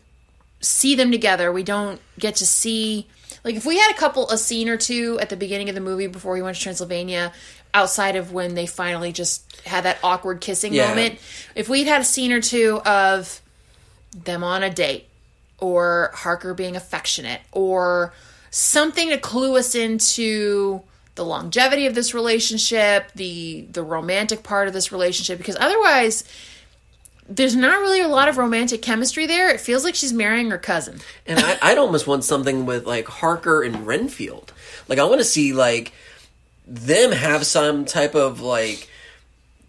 see 0.60 0.94
them 0.94 1.10
together. 1.10 1.50
We 1.50 1.64
don't 1.64 2.00
get 2.20 2.36
to 2.36 2.46
see 2.46 3.08
like 3.42 3.56
if 3.56 3.66
we 3.66 3.78
had 3.78 3.90
a 3.90 3.98
couple 3.98 4.30
a 4.30 4.38
scene 4.38 4.68
or 4.68 4.76
two 4.76 5.18
at 5.20 5.28
the 5.28 5.36
beginning 5.36 5.68
of 5.68 5.74
the 5.74 5.80
movie 5.80 6.06
before 6.06 6.36
he 6.36 6.42
went 6.42 6.56
to 6.56 6.62
Transylvania 6.62 7.32
outside 7.74 8.16
of 8.16 8.32
when 8.32 8.54
they 8.54 8.66
finally 8.66 9.12
just 9.12 9.44
had 9.66 9.84
that 9.84 9.98
awkward 10.02 10.40
kissing 10.40 10.72
Yeah. 10.74 10.88
moment. 10.88 11.18
If 11.54 11.68
we'd 11.68 11.86
had 11.86 12.00
a 12.00 12.04
scene 12.04 12.32
or 12.32 12.40
two 12.40 12.80
of 12.84 13.40
them 14.14 14.44
on 14.44 14.62
a 14.62 14.70
date 14.70 15.06
or 15.58 16.10
Harker 16.14 16.52
being 16.54 16.76
affectionate 16.76 17.40
or 17.52 18.12
something 18.50 19.08
to 19.10 19.18
clue 19.18 19.56
us 19.56 19.74
into 19.74 20.82
the 21.14 21.24
longevity 21.24 21.86
of 21.86 21.94
this 21.94 22.12
relationship, 22.14 23.10
the 23.14 23.66
the 23.70 23.82
romantic 23.82 24.42
part 24.42 24.66
of 24.68 24.74
this 24.74 24.92
relationship 24.92 25.38
because 25.38 25.56
otherwise 25.60 26.24
there's 27.28 27.54
not 27.54 27.80
really 27.80 28.00
a 28.00 28.08
lot 28.08 28.28
of 28.28 28.36
romantic 28.36 28.82
chemistry 28.82 29.26
there. 29.26 29.48
It 29.50 29.60
feels 29.60 29.84
like 29.84 29.94
she's 29.94 30.12
marrying 30.12 30.50
her 30.50 30.58
cousin. 30.58 31.00
and 31.26 31.38
I, 31.38 31.56
I'd 31.62 31.78
almost 31.78 32.06
want 32.06 32.24
something 32.24 32.66
with 32.66 32.84
like 32.86 33.06
Harker 33.06 33.62
and 33.62 33.86
Renfield 33.86 34.52
like 34.88 34.98
I 34.98 35.04
want 35.04 35.20
to 35.20 35.24
see 35.24 35.52
like 35.52 35.92
them 36.72 37.12
have 37.12 37.44
some 37.44 37.84
type 37.84 38.14
of 38.14 38.40
like 38.40 38.88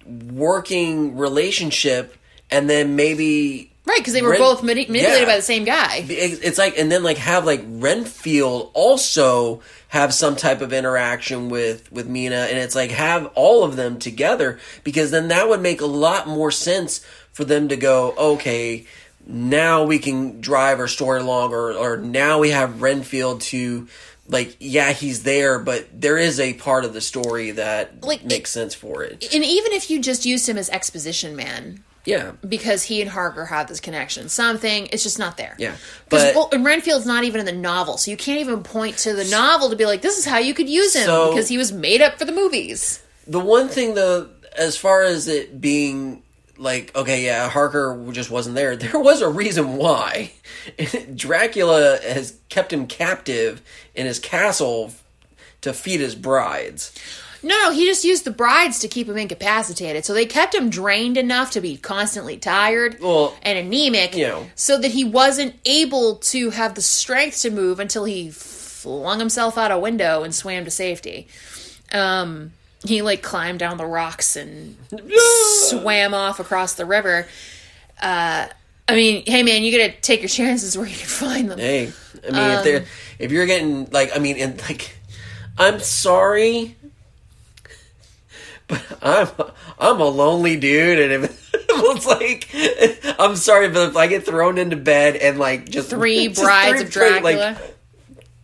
working 0.06 1.18
relationship 1.18 2.16
and 2.50 2.70
then 2.70 2.96
maybe 2.96 3.70
Right, 3.86 3.98
because 3.98 4.14
they 4.14 4.22
were 4.22 4.30
Ren- 4.30 4.40
both 4.40 4.64
mani- 4.64 4.86
manipulated 4.86 5.20
yeah. 5.22 5.26
by 5.26 5.36
the 5.36 5.42
same 5.42 5.66
guy. 5.66 6.06
It's 6.08 6.58
like, 6.58 6.80
and 6.80 6.90
then 6.90 7.04
like 7.04 7.18
have 7.18 7.46
like 7.46 7.62
Renfield 7.68 8.72
also 8.74 9.60
have 9.90 10.14
some 10.14 10.38
type 10.38 10.62
of 10.62 10.72
interaction 10.72 11.50
with 11.50 11.92
with 11.92 12.08
Mina, 12.08 12.48
and 12.50 12.58
it's 12.58 12.76
like 12.76 12.92
have 12.92 13.30
all 13.36 13.66
of 13.66 13.76
them 13.76 14.00
together 14.00 14.58
because 14.86 15.12
then 15.12 15.28
that 15.28 15.50
would 15.50 15.60
make 15.60 15.82
a 15.82 15.86
lot 15.86 16.30
more 16.30 16.50
sense 16.50 17.06
for 17.34 17.44
them 17.44 17.68
to 17.68 17.76
go, 17.76 18.14
okay, 18.18 18.86
now 19.28 19.84
we 19.84 20.00
can 20.00 20.40
drive 20.40 20.80
our 20.80 20.88
story 20.88 21.20
along, 21.20 21.52
or 21.52 21.74
or 21.74 21.98
now 21.98 22.40
we 22.40 22.52
have 22.52 22.82
Renfield 22.82 23.42
to 23.42 23.90
like 24.28 24.56
yeah 24.60 24.92
he's 24.94 25.24
there 25.24 25.60
but 25.60 25.88
there 25.94 26.18
is 26.18 26.40
a 26.40 26.54
part 26.54 26.86
of 26.86 26.94
the 26.94 27.02
story 27.02 27.52
that 27.52 28.04
Like, 28.04 28.24
makes 28.24 28.52
sense 28.52 28.74
for 28.74 29.04
it 29.04 29.24
And 29.34 29.44
even 29.44 29.74
if 29.74 29.90
you 29.90 30.02
just 30.02 30.26
used 30.26 30.48
him 30.48 30.58
as 30.58 30.70
exposition 30.70 31.36
man, 31.36 31.84
yeah 32.06 32.32
because 32.48 32.84
he 32.84 33.02
and 33.02 33.10
Harker 33.12 33.46
have 33.46 33.68
this 33.68 33.80
connection, 33.80 34.30
something 34.30 34.88
it's 34.92 35.04
just 35.04 35.20
not 35.20 35.36
there. 35.38 35.56
Yeah, 35.60 35.76
because 36.06 36.24
but- 36.24 36.36
well, 36.36 36.50
and 36.54 36.64
Renfield's 36.66 37.06
not 37.06 37.24
even 37.26 37.40
in 37.42 37.46
the 37.46 37.52
novel, 37.52 37.98
so 37.98 38.12
you 38.12 38.18
can't 38.18 38.40
even 38.40 38.64
point 38.64 38.98
to 39.00 39.14
the 39.14 39.26
novel 39.26 39.70
to 39.70 39.76
be 39.76 39.86
like, 39.86 40.02
"This 40.02 40.18
is 40.18 40.26
how 40.26 40.38
you 40.38 40.54
could 40.54 40.70
use 40.70 40.96
him," 40.96 41.06
So- 41.06 41.30
because 41.32 41.50
he 41.50 41.58
was 41.58 41.72
made 41.72 42.02
up 42.02 42.18
for 42.18 42.26
the 42.26 42.32
movies. 42.34 43.00
the 43.28 43.40
one 43.40 43.70
thing 43.70 43.94
though 43.94 44.30
as 44.58 44.76
far 44.78 45.04
as 45.04 45.28
it 45.28 45.60
being 45.62 46.23
like 46.58 46.96
okay 46.96 47.26
yeah 47.26 47.50
harker 47.50 48.00
just 48.12 48.30
wasn't 48.30 48.56
there 48.56 48.76
there 48.78 49.00
was 49.00 49.22
a 49.22 49.30
reason 49.30 49.76
why 49.78 50.32
dracula 51.16 52.00
has 52.04 52.38
kept 52.50 52.72
him 52.72 52.86
captive 52.88 53.62
in 53.96 54.06
his 54.06 54.20
castle 54.20 54.94
to 55.62 55.74
feed 55.74 56.00
his 56.00 56.16
brides 56.16 56.92
No, 57.42 57.58
no, 57.60 57.72
he 57.72 57.86
just 57.86 58.04
used 58.06 58.24
the 58.24 58.32
brides 58.32 58.80
to 58.80 58.88
keep 58.88 59.10
him 59.10 59.18
incapacitated. 59.18 60.06
So 60.06 60.14
they 60.14 60.26
kept 60.26 60.56
him 60.56 60.70
drained 60.70 61.18
enough 61.18 61.52
to 61.52 61.62
be 61.62 61.76
constantly 61.76 62.38
tired 62.38 63.00
Well, 63.02 63.36
and 63.42 63.58
anemic, 63.60 64.16
you 64.16 64.28
know. 64.28 64.48
so 64.56 64.78
that 64.78 64.92
he 64.92 65.04
wasn't 65.04 65.56
able 65.66 66.16
to 66.32 66.52
have 66.52 66.76
the 66.76 66.82
strength 66.82 67.42
to 67.42 67.50
move 67.52 67.82
until 67.82 68.06
he 68.06 68.30
flung 68.32 69.20
himself 69.20 69.58
out 69.58 69.72
a 69.72 69.78
window 69.78 70.24
and 70.24 70.34
swam 70.34 70.64
to 70.64 70.72
safety. 70.72 71.28
Um, 71.92 72.54
he 72.86 73.02
like 73.02 73.22
climbed 73.22 73.60
down 73.60 73.78
the 73.78 73.86
rocks 73.86 74.36
and 74.36 74.76
swam 75.70 76.14
off 76.14 76.40
across 76.40 76.74
the 76.74 76.86
river. 76.86 77.28
Uh, 78.02 78.48
I 78.88 78.96
mean, 78.96 79.24
hey 79.26 79.44
man, 79.44 79.64
you 79.64 79.78
gotta 79.78 79.94
take 80.02 80.22
your 80.22 80.30
chances 80.30 80.78
where 80.78 80.88
you 80.88 80.96
can 80.96 81.08
find 81.08 81.50
them. 81.52 81.60
hey 81.60 81.92
i 82.26 82.32
mean 82.32 82.52
if 82.58 82.64
they're 82.64 82.86
if 83.20 83.32
you're 83.34 83.46
getting 83.46 83.86
like 83.92 84.16
i 84.16 84.20
mean 84.20 84.38
and 84.38 84.62
like 84.62 84.96
i'm 85.58 85.78
sorry 85.80 86.78
but 88.68 88.82
i'm 89.02 89.28
i'm 89.78 90.00
a 90.00 90.06
lonely 90.08 90.56
dude 90.56 91.00
and 91.00 91.26
if 91.26 91.50
it's 91.54 92.06
like 92.06 92.50
i'm 93.20 93.36
sorry 93.36 93.68
but 93.68 93.90
if 93.90 93.98
i 93.98 94.08
get 94.08 94.26
thrown 94.26 94.58
into 94.58 94.78
bed 94.78 95.18
and 95.18 95.38
like 95.38 95.68
just 95.70 95.90
Three 95.90 96.28
just 96.30 96.42
brides 96.42 96.78
three 96.78 96.82
of 96.86 96.92
Dracula. 96.92 97.58
like, 97.60 97.76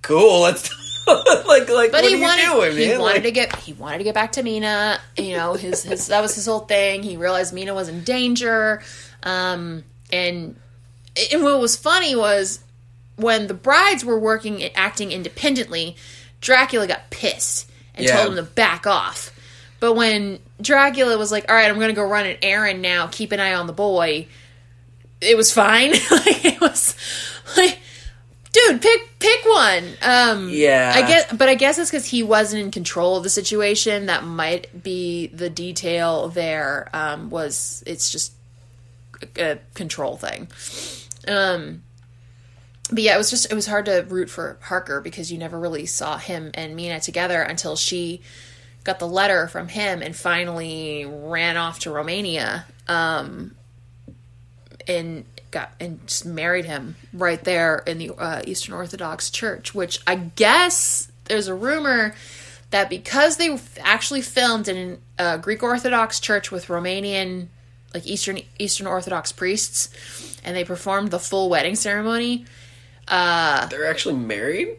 cool 0.02 0.42
let's 0.42 0.70
like 1.48 1.70
like 1.70 1.92
But 1.92 2.04
what 2.04 2.06
he 2.06 2.14
are 2.14 2.18
you 2.18 2.22
wanted 2.24 2.46
doing 2.46 2.78
he 2.78 2.88
man 2.88 3.00
wanted 3.00 3.14
Like, 3.16 3.24
to 3.24 3.32
get 3.32 3.56
he 3.58 3.74
wanted 3.74 3.98
to 4.00 4.04
get 4.04 4.14
back 4.14 4.32
to 4.34 4.44
Mina. 4.44 5.00
You 5.18 5.38
know, 5.38 5.54
his 5.54 5.84
his 5.84 6.08
that 6.08 6.22
was 6.22 6.36
his 6.36 6.46
whole 6.46 6.62
thing. 6.62 7.04
He 7.04 7.18
realized 7.18 7.54
Mina 7.54 7.74
was 7.74 7.88
in 7.90 8.04
danger. 8.04 8.82
Um 9.24 9.84
and 10.12 10.56
and 11.32 11.44
what 11.44 11.60
was 11.60 11.76
funny 11.76 12.16
was 12.16 12.60
when 13.16 13.48
the 13.48 13.54
brides 13.54 14.06
were 14.06 14.18
working 14.20 14.64
acting 14.76 15.12
independently, 15.12 15.96
Dracula 16.42 16.88
got 16.88 17.10
pissed 17.10 17.70
and 17.96 18.06
Yeah. 18.06 18.16
told 18.18 18.30
him 18.30 18.36
to 18.38 18.44
back 18.52 18.88
off. 18.88 19.32
But 19.82 19.94
when 19.94 20.40
Dracula 20.62 21.18
was 21.18 21.32
like, 21.32 21.50
"All 21.50 21.56
right, 21.56 21.70
I'm 21.70 21.76
going 21.76 21.88
to 21.90 21.94
go 21.94 22.04
run 22.04 22.26
an 22.26 22.38
errand 22.42 22.82
now. 22.82 23.08
Keep 23.08 23.32
an 23.32 23.40
eye 23.40 23.54
on 23.54 23.66
the 23.68 23.74
boy," 23.74 24.28
it 25.22 25.36
was 25.38 25.52
fine. 25.54 25.92
like 26.12 26.46
it 26.46 26.60
was 26.62 26.96
like, 27.58 27.80
dude, 28.52 28.82
pick 28.82 29.20
pick 29.20 29.46
one. 29.46 29.84
Um, 30.02 30.50
Yeah. 30.50 30.94
I 30.96 31.02
guess, 31.08 31.34
but 31.34 31.50
I 31.50 31.56
guess 31.56 31.78
it's 31.78 31.90
because 31.90 32.06
he 32.06 32.24
wasn't 32.24 32.64
in 32.64 32.72
control 32.72 33.18
of 33.18 33.24
the 33.24 33.30
situation. 33.30 34.08
That 34.08 34.24
might 34.24 34.84
be 34.84 35.28
the 35.28 35.50
detail 35.50 36.30
there. 36.30 36.90
Um, 36.94 37.30
was 37.30 37.84
it's 37.86 38.12
just 38.12 38.34
a, 39.38 39.52
a 39.52 39.60
control 39.74 40.18
thing. 40.18 40.48
Um, 41.28 41.84
but 42.92 43.04
yeah, 43.04 43.16
it 43.16 43.18
was 43.18 43.30
just 43.30 43.52
it 43.52 43.56
was 43.56 43.68
hard 43.68 43.86
to 43.86 44.06
root 44.10 44.30
for 44.30 44.58
Harker 44.62 45.02
because 45.02 45.32
you 45.32 45.38
never 45.38 45.60
really 45.60 45.86
saw 45.86 46.18
him 46.18 46.52
and 46.54 46.76
Mina 46.76 47.00
together 47.00 47.42
until 47.42 47.76
she 47.76 48.22
got 48.84 48.98
the 49.00 49.08
letter 49.08 49.48
from 49.48 49.68
him 49.68 50.02
and 50.02 50.16
finally 50.16 51.06
ran 51.06 51.58
off 51.58 51.80
to 51.80 51.92
Romania. 51.92 52.66
Um, 52.88 53.56
and 54.88 55.26
got 55.52 55.72
and 55.80 56.06
just 56.08 56.26
married 56.26 56.66
him 56.66 56.96
right 57.14 57.44
there 57.44 57.84
in 57.86 57.98
the 57.98 58.12
uh, 58.12 58.42
Eastern 58.46 58.74
Orthodox 58.74 59.30
Church, 59.30 59.74
which 59.74 60.00
I 60.06 60.16
guess 60.16 61.12
there's 61.26 61.48
a 61.48 61.56
rumor 61.56 62.16
that 62.72 62.90
because 62.90 63.38
they 63.38 63.58
actually 63.80 64.22
filmed 64.22 64.68
in 64.68 65.00
a 65.18 65.38
Greek 65.38 65.64
Orthodox 65.64 66.20
church 66.20 66.52
with 66.52 66.68
Romanian 66.68 67.48
like 67.94 68.06
Eastern 68.06 68.40
Eastern 68.60 68.88
Orthodox 68.88 69.32
priests 69.32 70.40
and 70.44 70.56
they 70.56 70.64
performed 70.64 71.12
the 71.12 71.20
full 71.20 71.50
wedding 71.50 71.76
ceremony. 71.76 72.46
they're 73.70 73.90
actually 73.90 74.16
married 74.16 74.78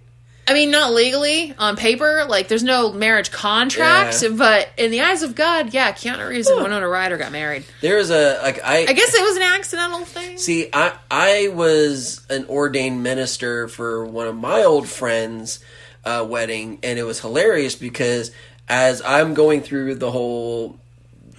I 0.51 0.53
mean, 0.53 0.73
not 0.73 0.93
legally 0.93 1.55
on 1.61 1.77
paper, 1.77 2.27
like 2.29 2.49
there's 2.49 2.65
no 2.65 2.93
marriage 2.93 3.31
contract, 3.31 4.21
Yeah. 4.21 4.31
but 4.31 4.69
in 4.77 4.91
the 4.91 5.01
eyes 5.03 5.23
of 5.23 5.37
God, 5.37 5.73
yeah, 5.73 5.93
Keanu 5.93 6.29
Reeves 6.29 6.49
and 6.49 6.61
Winona 6.61 6.89
Ryder 6.89 7.19
got 7.19 7.31
married. 7.31 7.65
there's 7.81 8.11
a 8.11 8.41
like 8.43 8.61
i 8.65 8.79
I 8.79 8.93
guess 8.93 9.15
it 9.15 9.23
was 9.23 9.37
an 9.37 9.43
accidental 9.45 10.05
thing. 10.05 10.39
See, 10.39 10.69
I 10.73 10.93
I 11.09 11.49
was 11.55 12.27
an 12.29 12.47
ordained 12.47 13.01
minister 13.05 13.69
for 13.69 14.05
one 14.05 14.27
of 14.27 14.35
my 14.37 14.65
old 14.65 14.89
friends' 14.89 15.61
uh, 16.05 16.27
wedding, 16.29 16.81
and 16.83 16.99
it 16.99 17.05
was 17.05 17.21
hilarious 17.21 17.77
because 17.77 18.33
as 18.69 19.03
I'm 19.03 19.35
going 19.35 19.61
through 19.61 19.95
the 19.97 20.11
whole 20.11 20.81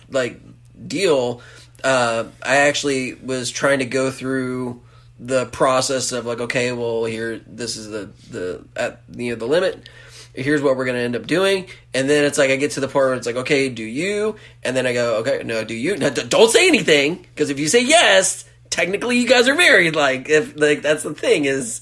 like 0.10 0.40
deal, 0.88 1.42
uh, 1.84 2.26
I 2.42 2.56
actually 2.68 3.16
was 3.16 3.50
trying 3.52 3.80
to 3.80 3.86
go 3.86 4.10
through 4.10 4.82
the 5.23 5.45
process 5.45 6.11
of 6.11 6.26
like, 6.26 6.41
okay, 6.41 6.72
well, 6.72 7.06
here, 7.06 7.39
this 7.45 7.77
is 7.77 7.89
the 7.89 8.10
the 8.31 8.65
at 8.76 9.02
you 9.15 9.31
know 9.34 9.35
the 9.39 9.45
limit. 9.45 9.88
Here's 10.34 10.61
what 10.61 10.77
we're 10.77 10.85
gonna 10.85 10.99
end 10.99 11.15
up 11.15 11.27
doing, 11.27 11.68
and 11.93 12.10
then 12.10 12.26
it's 12.26 12.38
like 12.38 12.49
I 12.49 12.56
get 12.56 12.72
to 12.72 12.80
the 12.80 12.88
part 12.88 13.07
where 13.10 13.14
it's 13.15 13.27
like, 13.27 13.35
okay, 13.35 13.69
do 13.69 13.84
you? 13.84 14.35
And 14.64 14.76
then 14.76 14.88
I 14.88 14.93
go, 14.93 15.18
okay, 15.18 15.41
no, 15.43 15.64
do 15.64 15.73
you? 15.76 15.95
No, 15.98 16.10
don't 16.10 16.49
say 16.49 16.68
anything 16.68 17.15
because 17.35 17.49
if 17.49 17.60
you 17.60 17.68
say 17.68 17.84
yes, 17.84 18.45
technically 18.69 19.18
you 19.19 19.27
guys 19.27 19.48
are 19.48 19.56
married. 19.56 19.95
Like 19.95 20.27
if 20.30 20.57
like 20.60 20.81
that's 20.81 21.03
the 21.03 21.14
thing 21.14 21.45
is, 21.45 21.81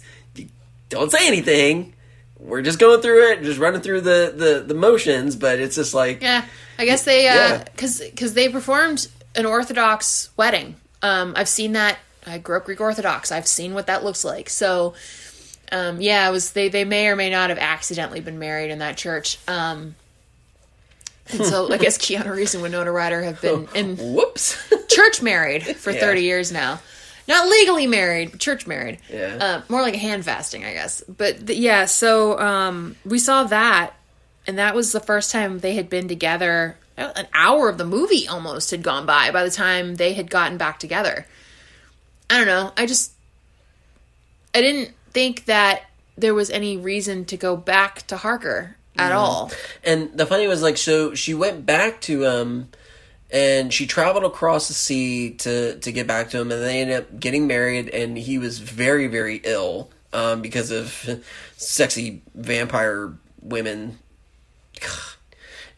don't 0.89 1.11
say 1.11 1.27
anything. 1.27 1.93
We're 2.39 2.61
just 2.61 2.79
going 2.79 3.01
through 3.01 3.31
it, 3.31 3.43
just 3.43 3.59
running 3.59 3.81
through 3.81 4.01
the 4.01 4.33
the, 4.35 4.63
the 4.67 4.73
motions, 4.73 5.35
but 5.35 5.59
it's 5.59 5.75
just 5.75 5.93
like 5.93 6.21
Yeah, 6.21 6.43
I 6.77 6.85
guess 6.85 7.03
they 7.05 7.23
Yeah. 7.25 7.63
because 7.63 7.99
because 8.01 8.33
they 8.33 8.49
performed 8.49 9.07
an 9.35 9.45
Orthodox 9.45 10.29
wedding. 10.37 10.75
Um, 11.01 11.33
I've 11.37 11.47
seen 11.49 11.73
that. 11.73 11.99
I 12.29 12.37
grew 12.37 12.57
up 12.57 12.65
Greek 12.65 12.81
Orthodox. 12.81 13.31
I've 13.31 13.47
seen 13.47 13.73
what 13.73 13.87
that 13.87 14.03
looks 14.03 14.23
like. 14.23 14.49
So, 14.49 14.93
um, 15.71 16.01
yeah, 16.01 16.27
it 16.27 16.31
was 16.31 16.51
they 16.53 16.69
they 16.69 16.83
may 16.85 17.07
or 17.07 17.15
may 17.15 17.29
not 17.29 17.49
have 17.49 17.59
accidentally 17.59 18.21
been 18.21 18.39
married 18.39 18.71
in 18.71 18.79
that 18.79 18.97
church. 18.97 19.37
Um, 19.47 19.95
and 21.31 21.45
so 21.45 21.71
I 21.71 21.77
guess 21.77 21.97
Keanu 21.97 22.35
Reeves 22.35 22.55
and 22.55 22.63
Winona 22.63 22.91
Ryder 22.91 23.21
have 23.23 23.39
been 23.41 23.67
in 23.75 23.97
whoops. 23.97 24.57
church 24.87 25.21
married 25.21 25.63
for 25.63 25.91
Yeah. 25.91 25.99
30 25.99 26.21
years 26.23 26.51
now. 26.51 26.79
Not 27.27 27.47
legally 27.47 27.85
married, 27.85 28.31
but 28.31 28.39
church 28.39 28.65
married. 28.65 28.97
Yeah. 29.13 29.37
Uh, 29.39 29.61
more 29.69 29.81
like 29.83 29.93
a 29.93 29.99
hand 29.99 30.25
fasting, 30.25 30.65
I 30.65 30.73
guess. 30.73 31.03
But 31.07 31.45
th- 31.45 31.59
yeah, 31.59 31.85
so 31.85 32.39
um, 32.39 32.95
we 33.05 33.19
saw 33.19 33.43
that, 33.43 33.93
and 34.47 34.57
that 34.57 34.73
was 34.73 34.91
the 34.91 34.99
first 34.99 35.31
time 35.31 35.59
they 35.59 35.75
had 35.75 35.91
been 35.91 36.07
together. 36.07 36.75
An 36.97 37.27
hour 37.33 37.69
of 37.69 37.77
the 37.77 37.85
movie 37.85 38.27
almost 38.27 38.71
had 38.71 38.81
gone 38.81 39.05
by 39.05 39.29
by 39.29 39.43
the 39.43 39.51
time 39.51 39.95
they 39.97 40.13
had 40.13 40.31
gotten 40.31 40.57
back 40.57 40.79
together. 40.79 41.27
I 42.29 42.37
don't 42.37 42.47
know. 42.47 42.71
I 42.77 42.85
just. 42.85 43.13
I 44.53 44.61
didn't 44.61 44.95
think 45.11 45.45
that 45.45 45.83
there 46.17 46.33
was 46.33 46.49
any 46.49 46.77
reason 46.77 47.25
to 47.25 47.37
go 47.37 47.55
back 47.55 48.05
to 48.07 48.17
Harker 48.17 48.77
at 48.97 49.11
all. 49.11 49.51
And 49.83 50.11
the 50.17 50.25
funny 50.25 50.47
was 50.47 50.61
like, 50.61 50.77
so 50.77 51.15
she 51.15 51.33
went 51.33 51.65
back 51.65 52.01
to 52.01 52.23
him, 52.23 52.69
and 53.31 53.73
she 53.73 53.87
traveled 53.87 54.23
across 54.23 54.67
the 54.67 54.73
sea 54.73 55.31
to 55.31 55.79
to 55.79 55.91
get 55.91 56.07
back 56.07 56.29
to 56.31 56.39
him, 56.39 56.51
and 56.51 56.61
they 56.61 56.81
ended 56.81 56.97
up 56.97 57.19
getting 57.19 57.47
married, 57.47 57.89
and 57.89 58.17
he 58.17 58.37
was 58.37 58.59
very 58.59 59.07
very 59.07 59.41
ill 59.43 59.89
um, 60.13 60.41
because 60.41 60.71
of 60.71 61.23
sexy 61.57 62.21
vampire 62.35 63.13
women. 63.41 63.99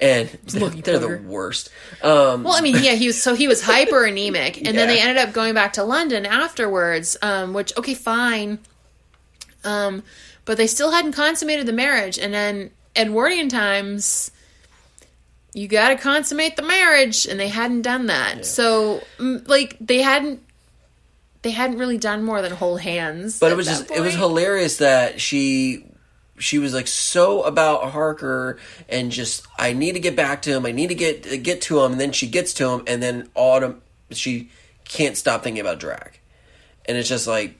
And 0.01 0.35
Lucky 0.55 0.81
they're 0.81 0.97
the 0.97 1.21
worst. 1.23 1.69
Um, 2.01 2.43
Well, 2.43 2.53
I 2.53 2.61
mean, 2.61 2.83
yeah, 2.83 2.93
he 2.93 3.05
was 3.07 3.21
so 3.21 3.35
he 3.35 3.47
was 3.47 3.61
hyper 3.73 4.03
anemic, 4.03 4.57
and 4.57 4.75
then 4.75 4.87
they 4.87 4.99
ended 4.99 5.17
up 5.17 5.31
going 5.31 5.53
back 5.53 5.73
to 5.73 5.83
London 5.83 6.25
afterwards. 6.25 7.17
Um, 7.21 7.53
which 7.53 7.71
okay, 7.77 7.93
fine. 7.93 8.57
Um, 9.63 10.01
but 10.45 10.57
they 10.57 10.65
still 10.65 10.91
hadn't 10.91 11.11
consummated 11.13 11.67
the 11.67 11.73
marriage, 11.73 12.17
and 12.17 12.33
then 12.33 12.71
Edwardian 12.95 13.47
times, 13.47 14.31
you 15.53 15.67
got 15.67 15.89
to 15.89 15.95
consummate 15.97 16.55
the 16.55 16.63
marriage, 16.63 17.27
and 17.27 17.39
they 17.39 17.47
hadn't 17.49 17.83
done 17.83 18.07
that. 18.07 18.45
So, 18.45 19.03
mm, 19.19 19.47
like, 19.47 19.77
they 19.79 20.01
hadn't. 20.01 20.41
They 21.43 21.51
hadn't 21.51 21.77
really 21.77 21.97
done 21.97 22.23
more 22.23 22.41
than 22.41 22.51
hold 22.51 22.81
hands. 22.81 23.39
but 23.39 23.51
it 23.51 23.55
was 23.55 23.67
just 23.67 23.89
it 23.91 23.99
was 23.99 24.13
hilarious 24.13 24.77
that 24.77 25.19
she 25.21 25.85
she 26.41 26.59
was 26.59 26.73
like 26.73 26.87
so 26.87 27.43
about 27.43 27.91
Harker 27.91 28.59
and 28.89 29.11
just 29.11 29.45
I 29.57 29.73
need 29.73 29.93
to 29.93 29.99
get 29.99 30.15
back 30.15 30.41
to 30.43 30.51
him. 30.51 30.65
I 30.65 30.71
need 30.71 30.87
to 30.87 30.95
get 30.95 31.43
get 31.43 31.61
to 31.63 31.81
him. 31.81 31.93
And 31.93 32.01
then 32.01 32.11
she 32.11 32.27
gets 32.27 32.53
to 32.55 32.69
him, 32.69 32.83
and 32.87 33.01
then 33.01 33.29
autumn 33.35 33.81
she 34.11 34.49
can't 34.83 35.15
stop 35.15 35.43
thinking 35.43 35.61
about 35.61 35.79
Drac, 35.79 36.19
and 36.85 36.97
it's 36.97 37.07
just 37.07 37.27
like 37.27 37.55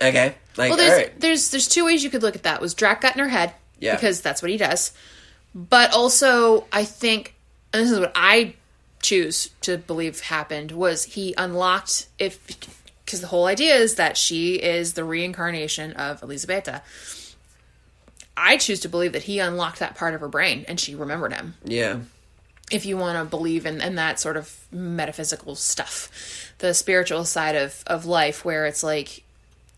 Okay. 0.00 0.34
Like, 0.56 0.70
Well, 0.70 0.76
there's 0.76 0.90
all 0.90 0.96
right. 0.98 1.20
there's 1.20 1.50
there's 1.50 1.68
two 1.68 1.84
ways 1.84 2.02
you 2.04 2.10
could 2.10 2.22
look 2.22 2.36
at 2.36 2.44
that. 2.44 2.60
Was 2.60 2.74
Drac 2.74 3.00
got 3.00 3.14
in 3.14 3.20
her 3.20 3.28
head? 3.28 3.54
Yeah. 3.80 3.94
Because 3.94 4.20
that's 4.20 4.42
what 4.42 4.50
he 4.50 4.56
does. 4.56 4.92
But 5.54 5.92
also, 5.92 6.66
I 6.72 6.84
think, 6.84 7.34
and 7.72 7.82
this 7.82 7.90
is 7.90 7.98
what 7.98 8.12
I 8.14 8.54
choose 9.02 9.50
to 9.62 9.78
believe 9.78 10.20
happened 10.20 10.72
was 10.72 11.04
he 11.04 11.34
unlocked 11.38 12.08
if 12.18 12.44
because 13.04 13.20
the 13.20 13.28
whole 13.28 13.46
idea 13.46 13.74
is 13.76 13.94
that 13.94 14.16
she 14.16 14.56
is 14.56 14.94
the 14.94 15.04
reincarnation 15.04 15.92
of 15.92 16.22
Elisabetta. 16.22 16.82
I 18.38 18.56
choose 18.56 18.80
to 18.80 18.88
believe 18.88 19.12
that 19.12 19.24
he 19.24 19.38
unlocked 19.40 19.80
that 19.80 19.94
part 19.96 20.14
of 20.14 20.20
her 20.20 20.28
brain 20.28 20.64
and 20.68 20.78
she 20.78 20.94
remembered 20.94 21.32
him. 21.32 21.54
Yeah. 21.64 21.98
if 22.70 22.86
you 22.86 22.96
want 22.96 23.18
to 23.18 23.24
believe 23.24 23.66
in, 23.66 23.80
in 23.80 23.96
that 23.96 24.20
sort 24.20 24.36
of 24.36 24.54
metaphysical 24.70 25.54
stuff. 25.56 26.52
The 26.58 26.74
spiritual 26.74 27.24
side 27.24 27.56
of, 27.56 27.82
of 27.86 28.04
life 28.06 28.44
where 28.44 28.66
it's 28.66 28.82
like 28.82 29.22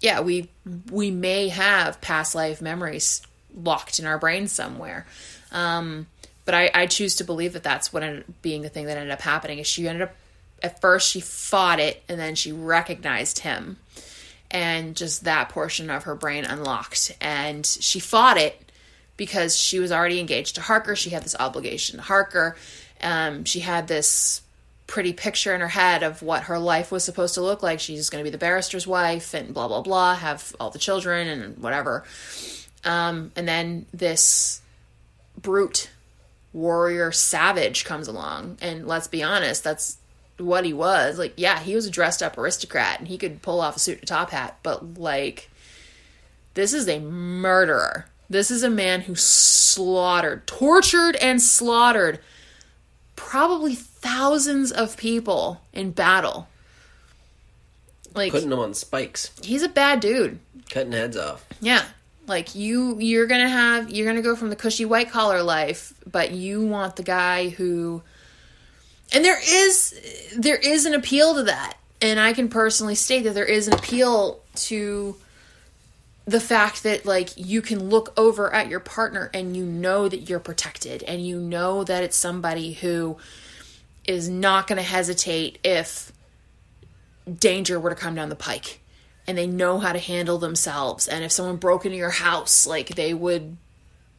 yeah 0.00 0.20
we 0.20 0.48
we 0.90 1.10
may 1.10 1.48
have 1.48 2.00
past 2.00 2.34
life 2.34 2.62
memories 2.62 3.22
locked 3.54 3.98
in 3.98 4.06
our 4.06 4.18
brain 4.18 4.48
somewhere. 4.48 5.06
Um, 5.52 6.06
but 6.44 6.54
I, 6.54 6.70
I 6.74 6.86
choose 6.86 7.16
to 7.16 7.24
believe 7.24 7.52
that 7.52 7.62
that's 7.62 7.92
what 7.92 8.02
ended 8.02 8.24
up 8.28 8.42
being 8.42 8.62
the 8.62 8.68
thing 8.68 8.86
that 8.86 8.96
ended 8.96 9.12
up 9.12 9.20
happening 9.20 9.58
is 9.58 9.66
she 9.66 9.86
ended 9.88 10.02
up 10.02 10.14
at 10.62 10.80
first 10.80 11.08
she 11.08 11.20
fought 11.20 11.80
it 11.80 12.02
and 12.08 12.18
then 12.18 12.34
she 12.34 12.52
recognized 12.52 13.40
him 13.40 13.76
and 14.50 14.96
just 14.96 15.24
that 15.24 15.48
portion 15.48 15.90
of 15.90 16.04
her 16.04 16.14
brain 16.14 16.44
unlocked 16.44 17.12
and 17.20 17.64
she 17.64 18.00
fought 18.00 18.36
it 18.36 18.70
because 19.16 19.56
she 19.56 19.78
was 19.78 19.92
already 19.92 20.18
engaged 20.18 20.54
to 20.54 20.60
Harker. 20.62 20.96
She 20.96 21.10
had 21.10 21.22
this 21.22 21.36
obligation 21.38 21.98
to 21.98 22.02
Harker. 22.02 22.56
Um, 23.02 23.44
she 23.44 23.60
had 23.60 23.86
this 23.86 24.40
pretty 24.86 25.12
picture 25.12 25.54
in 25.54 25.60
her 25.60 25.68
head 25.68 26.02
of 26.02 26.20
what 26.20 26.44
her 26.44 26.58
life 26.58 26.90
was 26.90 27.04
supposed 27.04 27.34
to 27.34 27.40
look 27.40 27.62
like. 27.62 27.80
She's 27.80 28.10
going 28.10 28.24
to 28.24 28.28
be 28.28 28.32
the 28.32 28.38
barrister's 28.38 28.86
wife 28.86 29.34
and 29.34 29.54
blah, 29.54 29.68
blah, 29.68 29.82
blah, 29.82 30.14
have 30.14 30.56
all 30.58 30.70
the 30.70 30.78
children 30.78 31.28
and 31.28 31.58
whatever. 31.58 32.04
Um, 32.84 33.30
and 33.36 33.46
then 33.46 33.86
this 33.92 34.62
brute 35.40 35.90
warrior 36.52 37.12
savage 37.12 37.84
comes 37.84 38.08
along. 38.08 38.58
And 38.60 38.86
let's 38.86 39.06
be 39.06 39.22
honest, 39.22 39.62
that's 39.62 39.98
what 40.40 40.64
he 40.64 40.72
was. 40.72 41.18
Like, 41.18 41.34
yeah, 41.36 41.60
he 41.60 41.74
was 41.74 41.86
a 41.86 41.90
dressed 41.90 42.22
up 42.22 42.36
aristocrat 42.38 42.98
and 42.98 43.08
he 43.08 43.18
could 43.18 43.42
pull 43.42 43.60
off 43.60 43.76
a 43.76 43.78
suit 43.78 44.00
to 44.00 44.06
top 44.06 44.30
hat, 44.30 44.58
but 44.62 44.98
like, 44.98 45.50
this 46.54 46.72
is 46.72 46.88
a 46.88 46.98
murderer. 46.98 48.06
This 48.28 48.50
is 48.50 48.62
a 48.62 48.70
man 48.70 49.02
who 49.02 49.14
slaughtered, 49.16 50.46
tortured, 50.46 51.16
and 51.16 51.42
slaughtered 51.42 52.20
probably 53.16 53.74
thousands 53.74 54.70
of 54.72 54.96
people 54.96 55.60
in 55.72 55.90
battle. 55.90 56.48
Like, 58.14 58.32
Putting 58.32 58.50
them 58.50 58.58
on 58.58 58.74
spikes, 58.74 59.30
he's 59.42 59.62
a 59.62 59.68
bad 59.68 60.00
dude. 60.00 60.38
cutting 60.68 60.92
heads 60.92 61.16
off. 61.16 61.44
Yeah. 61.60 61.84
Like 62.26 62.54
you 62.54 62.96
you're 63.00 63.26
going 63.26 63.40
to 63.40 63.48
have 63.48 63.90
you're 63.90 64.06
going 64.06 64.16
to 64.16 64.22
go 64.22 64.36
from 64.36 64.50
the 64.50 64.56
cushy 64.56 64.84
white 64.84 65.10
collar 65.10 65.42
life, 65.42 65.92
but 66.06 66.30
you 66.30 66.64
want 66.64 66.94
the 66.94 67.02
guy 67.02 67.48
who 67.48 68.02
and 69.12 69.24
there 69.24 69.40
is 69.42 70.30
there 70.36 70.56
is 70.56 70.86
an 70.86 70.94
appeal 70.94 71.34
to 71.34 71.44
that. 71.44 71.76
And 72.02 72.18
I 72.18 72.32
can 72.32 72.48
personally 72.48 72.94
state 72.94 73.24
that 73.24 73.34
there 73.34 73.44
is 73.44 73.68
an 73.68 73.74
appeal 73.74 74.40
to 74.54 75.16
the 76.24 76.40
fact 76.40 76.82
that 76.84 77.04
like 77.04 77.30
you 77.36 77.60
can 77.60 77.88
look 77.90 78.12
over 78.16 78.52
at 78.52 78.68
your 78.68 78.80
partner 78.80 79.30
and 79.34 79.56
you 79.56 79.64
know 79.64 80.08
that 80.08 80.28
you're 80.28 80.40
protected. 80.40 81.02
And 81.02 81.26
you 81.26 81.38
know 81.38 81.84
that 81.84 82.02
it's 82.02 82.16
somebody 82.16 82.72
who 82.72 83.18
is 84.06 84.28
not 84.28 84.66
going 84.66 84.78
to 84.78 84.82
hesitate 84.82 85.58
if 85.62 86.12
danger 87.38 87.78
were 87.78 87.90
to 87.90 87.96
come 87.96 88.14
down 88.14 88.28
the 88.28 88.36
pike. 88.36 88.80
And 89.26 89.36
they 89.36 89.46
know 89.46 89.78
how 89.78 89.92
to 89.92 89.98
handle 89.98 90.38
themselves. 90.38 91.06
And 91.06 91.22
if 91.22 91.32
someone 91.32 91.56
broke 91.56 91.84
into 91.84 91.98
your 91.98 92.10
house 92.10 92.66
like 92.66 92.88
they 92.88 93.12
would 93.12 93.56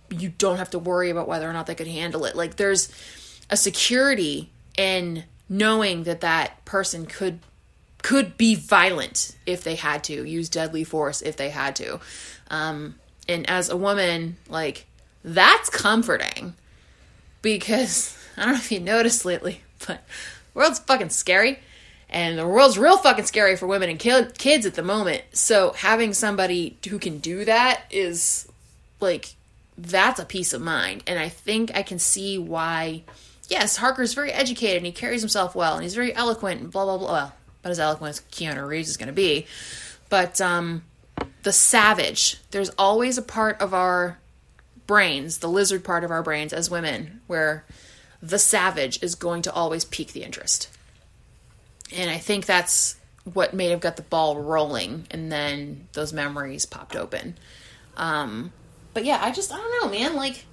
you 0.09 0.30
don't 0.38 0.57
have 0.57 0.72
to 0.72 0.80
worry 0.80 1.09
about 1.09 1.27
whether 1.27 1.49
or 1.49 1.53
not 1.53 1.68
they 1.68 1.76
could 1.76 1.88
handle 1.88 2.26
it. 2.26 2.35
Like 2.35 2.57
there's 2.57 2.89
a 3.49 3.57
security 3.57 4.49
in 4.77 5.23
knowing 5.49 6.03
that 6.03 6.22
that 6.22 6.64
person 6.65 7.06
could 7.06 7.39
could 8.02 8.35
be 8.35 8.56
violent 8.56 9.35
if 9.45 9.64
they 9.64 9.76
had 9.76 10.03
to 10.03 10.23
use 10.26 10.49
deadly 10.49 10.84
force 10.84 11.22
if 11.22 11.38
they 11.38 11.49
had 11.49 11.76
to. 11.76 11.99
Um 12.49 12.95
and 13.27 13.49
as 13.49 13.69
a 13.69 13.77
woman 13.77 14.38
like 14.49 14.85
that's 15.23 15.69
comforting 15.69 16.56
because 17.41 18.18
i 18.38 18.43
don't 18.43 18.53
know 18.53 18.57
if 18.57 18.72
you 18.72 18.80
noticed 18.80 19.26
lately 19.26 19.61
but 19.85 20.03
the 20.53 20.60
world's 20.60 20.80
fucking 20.80 21.10
scary 21.10 21.60
and 22.11 22.38
the 22.38 22.45
world's 22.48 22.77
real 22.77 22.98
fucking 22.98 23.26
scary 23.26 23.56
for 23.56 23.68
women 23.68 23.89
and 23.89 23.98
ki- 23.98 24.26
kids 24.38 24.65
at 24.65 24.73
the 24.73 24.84
moment. 24.84 25.23
So 25.31 25.72
having 25.72 26.14
somebody 26.14 26.77
who 26.89 26.99
can 26.99 27.19
do 27.19 27.45
that 27.45 27.84
is 27.89 28.48
like 28.99 29.35
that's 29.77 30.19
a 30.19 30.26
peace 30.26 30.53
of 30.53 30.61
mind. 30.61 31.03
And 31.07 31.18
i 31.18 31.30
think 31.30 31.72
i 31.76 31.84
can 31.84 31.99
see 31.99 32.38
why 32.38 33.03
yes 33.51 33.77
harker's 33.77 34.13
very 34.13 34.31
educated 34.31 34.77
and 34.77 34.85
he 34.85 34.91
carries 34.91 35.21
himself 35.21 35.53
well 35.53 35.75
and 35.75 35.83
he's 35.83 35.95
very 35.95 36.13
eloquent 36.15 36.61
and 36.61 36.71
blah 36.71 36.85
blah 36.85 36.97
blah 36.97 37.11
well 37.11 37.33
about 37.59 37.71
as 37.71 37.79
eloquent 37.79 38.09
as 38.09 38.21
keanu 38.31 38.67
reeves 38.67 38.89
is 38.89 38.97
going 38.97 39.07
to 39.07 39.13
be 39.13 39.45
but 40.09 40.41
um 40.41 40.83
the 41.43 41.53
savage 41.53 42.37
there's 42.51 42.69
always 42.71 43.17
a 43.17 43.21
part 43.21 43.59
of 43.61 43.73
our 43.73 44.17
brains 44.87 45.37
the 45.37 45.49
lizard 45.49 45.83
part 45.83 46.03
of 46.03 46.11
our 46.11 46.23
brains 46.23 46.53
as 46.53 46.69
women 46.69 47.21
where 47.27 47.63
the 48.21 48.39
savage 48.39 49.01
is 49.03 49.15
going 49.15 49.41
to 49.41 49.51
always 49.53 49.85
pique 49.85 50.13
the 50.13 50.23
interest 50.23 50.69
and 51.91 52.09
I 52.09 52.17
think 52.17 52.45
that's 52.45 52.95
what 53.23 53.53
may 53.53 53.67
have 53.69 53.81
got 53.81 53.97
the 53.97 54.01
ball 54.01 54.41
rolling, 54.41 55.07
and 55.11 55.31
then 55.31 55.87
those 55.93 56.13
memories 56.13 56.65
popped 56.65 56.95
open. 56.95 57.37
Um, 57.97 58.51
but 58.93 59.05
yeah, 59.05 59.19
I 59.21 59.31
just 59.31 59.51
I 59.51 59.57
don't 59.57 59.81
know, 59.81 59.99
man. 59.99 60.15
Like, 60.15 60.45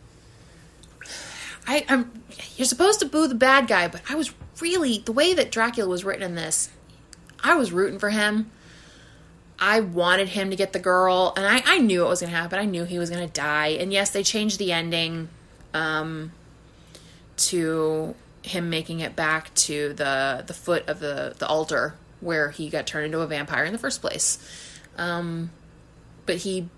I, 1.68 1.84
I'm 1.88 2.10
you're 2.56 2.66
supposed 2.66 2.98
to 3.00 3.06
boo 3.06 3.28
the 3.28 3.34
bad 3.34 3.68
guy, 3.68 3.86
but 3.86 4.02
I 4.08 4.14
was 4.14 4.32
really 4.60 4.98
the 4.98 5.12
way 5.12 5.34
that 5.34 5.52
Dracula 5.52 5.88
was 5.88 6.04
written 6.04 6.22
in 6.22 6.34
this. 6.34 6.70
I 7.44 7.54
was 7.54 7.70
rooting 7.70 7.98
for 7.98 8.10
him. 8.10 8.50
I 9.60 9.80
wanted 9.80 10.28
him 10.28 10.50
to 10.50 10.56
get 10.56 10.72
the 10.72 10.78
girl, 10.78 11.32
and 11.36 11.44
I, 11.44 11.62
I 11.66 11.78
knew 11.78 12.04
it 12.04 12.08
was 12.08 12.20
going 12.20 12.30
to 12.30 12.36
happen. 12.36 12.58
I 12.58 12.64
knew 12.64 12.84
he 12.84 12.98
was 12.98 13.10
going 13.10 13.26
to 13.26 13.32
die. 13.32 13.68
And 13.68 13.92
yes, 13.92 14.10
they 14.10 14.22
changed 14.22 14.58
the 14.58 14.72
ending 14.72 15.28
um, 15.74 16.32
to 17.36 18.14
him 18.42 18.70
making 18.70 19.00
it 19.00 19.14
back 19.14 19.52
to 19.54 19.92
the 19.92 20.44
the 20.46 20.54
foot 20.54 20.88
of 20.88 21.00
the 21.00 21.34
the 21.38 21.46
altar 21.46 21.94
where 22.20 22.50
he 22.50 22.68
got 22.70 22.86
turned 22.86 23.06
into 23.06 23.20
a 23.20 23.26
vampire 23.26 23.64
in 23.64 23.72
the 23.72 23.78
first 23.78 24.00
place. 24.00 24.38
Um, 24.96 25.50
but 26.26 26.36
he, 26.36 26.68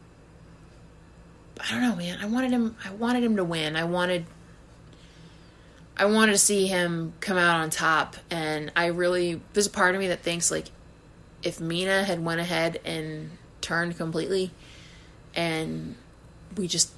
I 1.58 1.70
don't 1.70 1.82
know, 1.82 1.96
man. 1.96 2.18
I 2.20 2.26
wanted 2.26 2.50
him. 2.50 2.76
I 2.84 2.92
wanted 2.92 3.22
him 3.22 3.36
to 3.36 3.44
win. 3.44 3.76
I 3.76 3.84
wanted. 3.84 4.26
I 6.00 6.06
wanted 6.06 6.32
to 6.32 6.38
see 6.38 6.66
him 6.66 7.12
come 7.20 7.36
out 7.36 7.60
on 7.60 7.68
top, 7.68 8.16
and 8.30 8.72
I 8.74 8.86
really 8.86 9.42
there's 9.52 9.66
a 9.66 9.70
part 9.70 9.94
of 9.94 10.00
me 10.00 10.08
that 10.08 10.22
thinks 10.22 10.50
like, 10.50 10.68
if 11.42 11.60
Mina 11.60 12.04
had 12.04 12.24
went 12.24 12.40
ahead 12.40 12.80
and 12.86 13.32
turned 13.60 13.98
completely, 13.98 14.50
and 15.34 15.96
we 16.56 16.68
just 16.68 16.94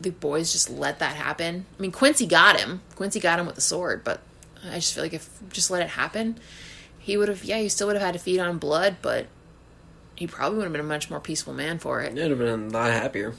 the 0.00 0.08
boys 0.08 0.50
just 0.50 0.70
let 0.70 0.98
that 1.00 1.14
happen. 1.14 1.66
I 1.78 1.82
mean, 1.82 1.92
Quincy 1.92 2.26
got 2.26 2.58
him. 2.58 2.80
Quincy 2.96 3.20
got 3.20 3.38
him 3.38 3.44
with 3.44 3.54
the 3.54 3.60
sword, 3.60 4.02
but 4.02 4.22
I 4.64 4.76
just 4.76 4.94
feel 4.94 5.04
like 5.04 5.12
if 5.12 5.28
just 5.50 5.70
let 5.70 5.82
it 5.82 5.90
happen, 5.90 6.38
he 6.98 7.18
would 7.18 7.28
have. 7.28 7.44
Yeah, 7.44 7.58
he 7.58 7.68
still 7.68 7.88
would 7.88 7.96
have 7.96 8.02
had 8.04 8.14
to 8.14 8.18
feed 8.18 8.40
on 8.40 8.56
blood, 8.56 8.96
but 9.02 9.26
he 10.16 10.26
probably 10.26 10.56
would 10.56 10.64
have 10.64 10.72
been 10.72 10.80
a 10.80 10.84
much 10.84 11.10
more 11.10 11.20
peaceful 11.20 11.52
man 11.52 11.78
for 11.78 12.00
it. 12.00 12.16
It 12.16 12.22
would 12.22 12.30
have 12.30 12.38
been 12.38 12.68
a 12.68 12.78
lot 12.78 12.90
happier. 12.92 13.34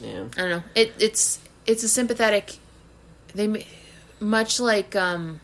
Yeah. 0.00 0.24
I 0.38 0.40
don't 0.40 0.50
know. 0.50 0.62
It 0.74 0.94
it's 0.98 1.38
it's 1.66 1.82
a 1.82 1.88
sympathetic. 1.88 2.56
They 3.34 3.66
much 4.20 4.60
like 4.60 4.94
um. 4.94 5.40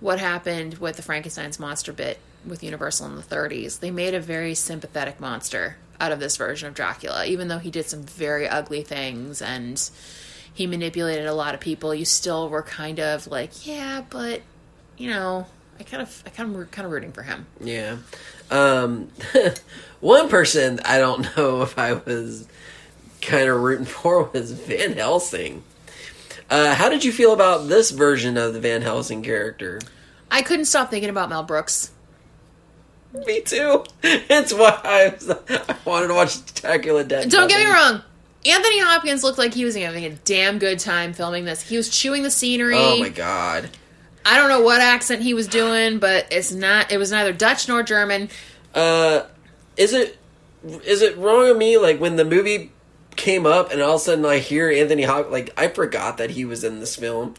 What 0.00 0.20
happened 0.20 0.74
with 0.78 0.94
the 0.94 1.02
Frankenstein's 1.02 1.58
monster 1.58 1.92
bit 1.92 2.20
with 2.46 2.62
Universal 2.62 3.06
in 3.06 3.16
the 3.16 3.22
30s? 3.22 3.80
They 3.80 3.90
made 3.90 4.14
a 4.14 4.20
very 4.20 4.54
sympathetic 4.54 5.18
monster 5.18 5.76
out 6.00 6.12
of 6.12 6.20
this 6.20 6.36
version 6.36 6.68
of 6.68 6.74
Dracula, 6.74 7.26
even 7.26 7.48
though 7.48 7.58
he 7.58 7.70
did 7.70 7.86
some 7.86 8.02
very 8.02 8.48
ugly 8.48 8.82
things 8.82 9.42
and 9.42 9.90
he 10.52 10.66
manipulated 10.66 11.26
a 11.26 11.34
lot 11.34 11.54
of 11.54 11.60
people. 11.60 11.94
You 11.94 12.04
still 12.04 12.48
were 12.48 12.62
kind 12.62 13.00
of 13.00 13.26
like, 13.26 13.66
yeah, 13.66 14.02
but 14.08 14.42
you 14.96 15.10
know, 15.10 15.46
I 15.78 15.84
kind 15.84 16.02
of, 16.02 16.22
I 16.26 16.30
kind 16.30 16.54
of, 16.54 16.70
kind 16.70 16.86
of 16.86 16.92
rooting 16.92 17.12
for 17.12 17.22
him. 17.22 17.46
Yeah. 17.60 17.98
Um, 18.50 19.10
one 20.00 20.28
person 20.28 20.80
I 20.84 20.98
don't 20.98 21.24
know 21.36 21.62
if 21.62 21.78
I 21.78 21.94
was 21.94 22.48
kind 23.20 23.48
of 23.48 23.60
rooting 23.60 23.86
for 23.86 24.24
was 24.24 24.52
Van 24.52 24.92
Helsing. 24.94 25.62
Uh, 26.50 26.74
how 26.74 26.88
did 26.88 27.04
you 27.04 27.12
feel 27.12 27.32
about 27.32 27.68
this 27.68 27.90
version 27.90 28.36
of 28.36 28.54
the 28.54 28.60
Van 28.60 28.82
Helsing 28.82 29.22
character? 29.22 29.80
I 30.30 30.42
couldn't 30.42 30.64
stop 30.66 30.90
thinking 30.90 31.10
about 31.10 31.28
Mel 31.28 31.42
Brooks. 31.42 31.90
Me 33.26 33.40
too. 33.40 33.84
It's 34.02 34.52
why 34.52 34.78
I, 34.84 35.14
was, 35.14 35.30
I 35.30 35.76
wanted 35.84 36.08
to 36.08 36.14
watch 36.14 36.54
Dracula 36.54 37.04
Dead. 37.04 37.30
Don't 37.30 37.48
get 37.48 37.60
me 37.60 37.66
wrong. 37.66 38.02
Anthony 38.46 38.80
Hopkins 38.80 39.24
looked 39.24 39.38
like 39.38 39.52
he 39.52 39.64
was 39.64 39.74
having 39.74 40.04
a 40.04 40.10
damn 40.10 40.58
good 40.58 40.78
time 40.78 41.12
filming 41.12 41.44
this. 41.44 41.62
He 41.62 41.76
was 41.76 41.88
chewing 41.88 42.22
the 42.22 42.30
scenery. 42.30 42.76
Oh 42.76 42.98
my 42.98 43.08
god. 43.08 43.70
I 44.24 44.36
don't 44.36 44.48
know 44.48 44.60
what 44.60 44.80
accent 44.80 45.22
he 45.22 45.34
was 45.34 45.48
doing, 45.48 45.98
but 45.98 46.28
it's 46.30 46.52
not. 46.52 46.92
It 46.92 46.98
was 46.98 47.10
neither 47.10 47.32
Dutch 47.32 47.68
nor 47.68 47.82
German. 47.82 48.28
Uh, 48.74 49.22
is 49.76 49.92
it 49.92 50.18
is 50.84 51.02
it 51.02 51.16
wrong 51.16 51.48
of 51.48 51.56
me 51.56 51.78
like 51.78 52.00
when 52.00 52.16
the 52.16 52.24
movie 52.24 52.72
came 53.18 53.44
up 53.44 53.70
and 53.70 53.82
all 53.82 53.96
of 53.96 54.00
a 54.00 54.04
sudden 54.04 54.24
I 54.24 54.38
hear 54.38 54.70
Anthony 54.70 55.02
Hawk 55.02 55.30
like 55.30 55.52
I 55.56 55.68
forgot 55.68 56.16
that 56.16 56.30
he 56.30 56.44
was 56.46 56.64
in 56.64 56.80
this 56.80 56.96
film. 56.96 57.34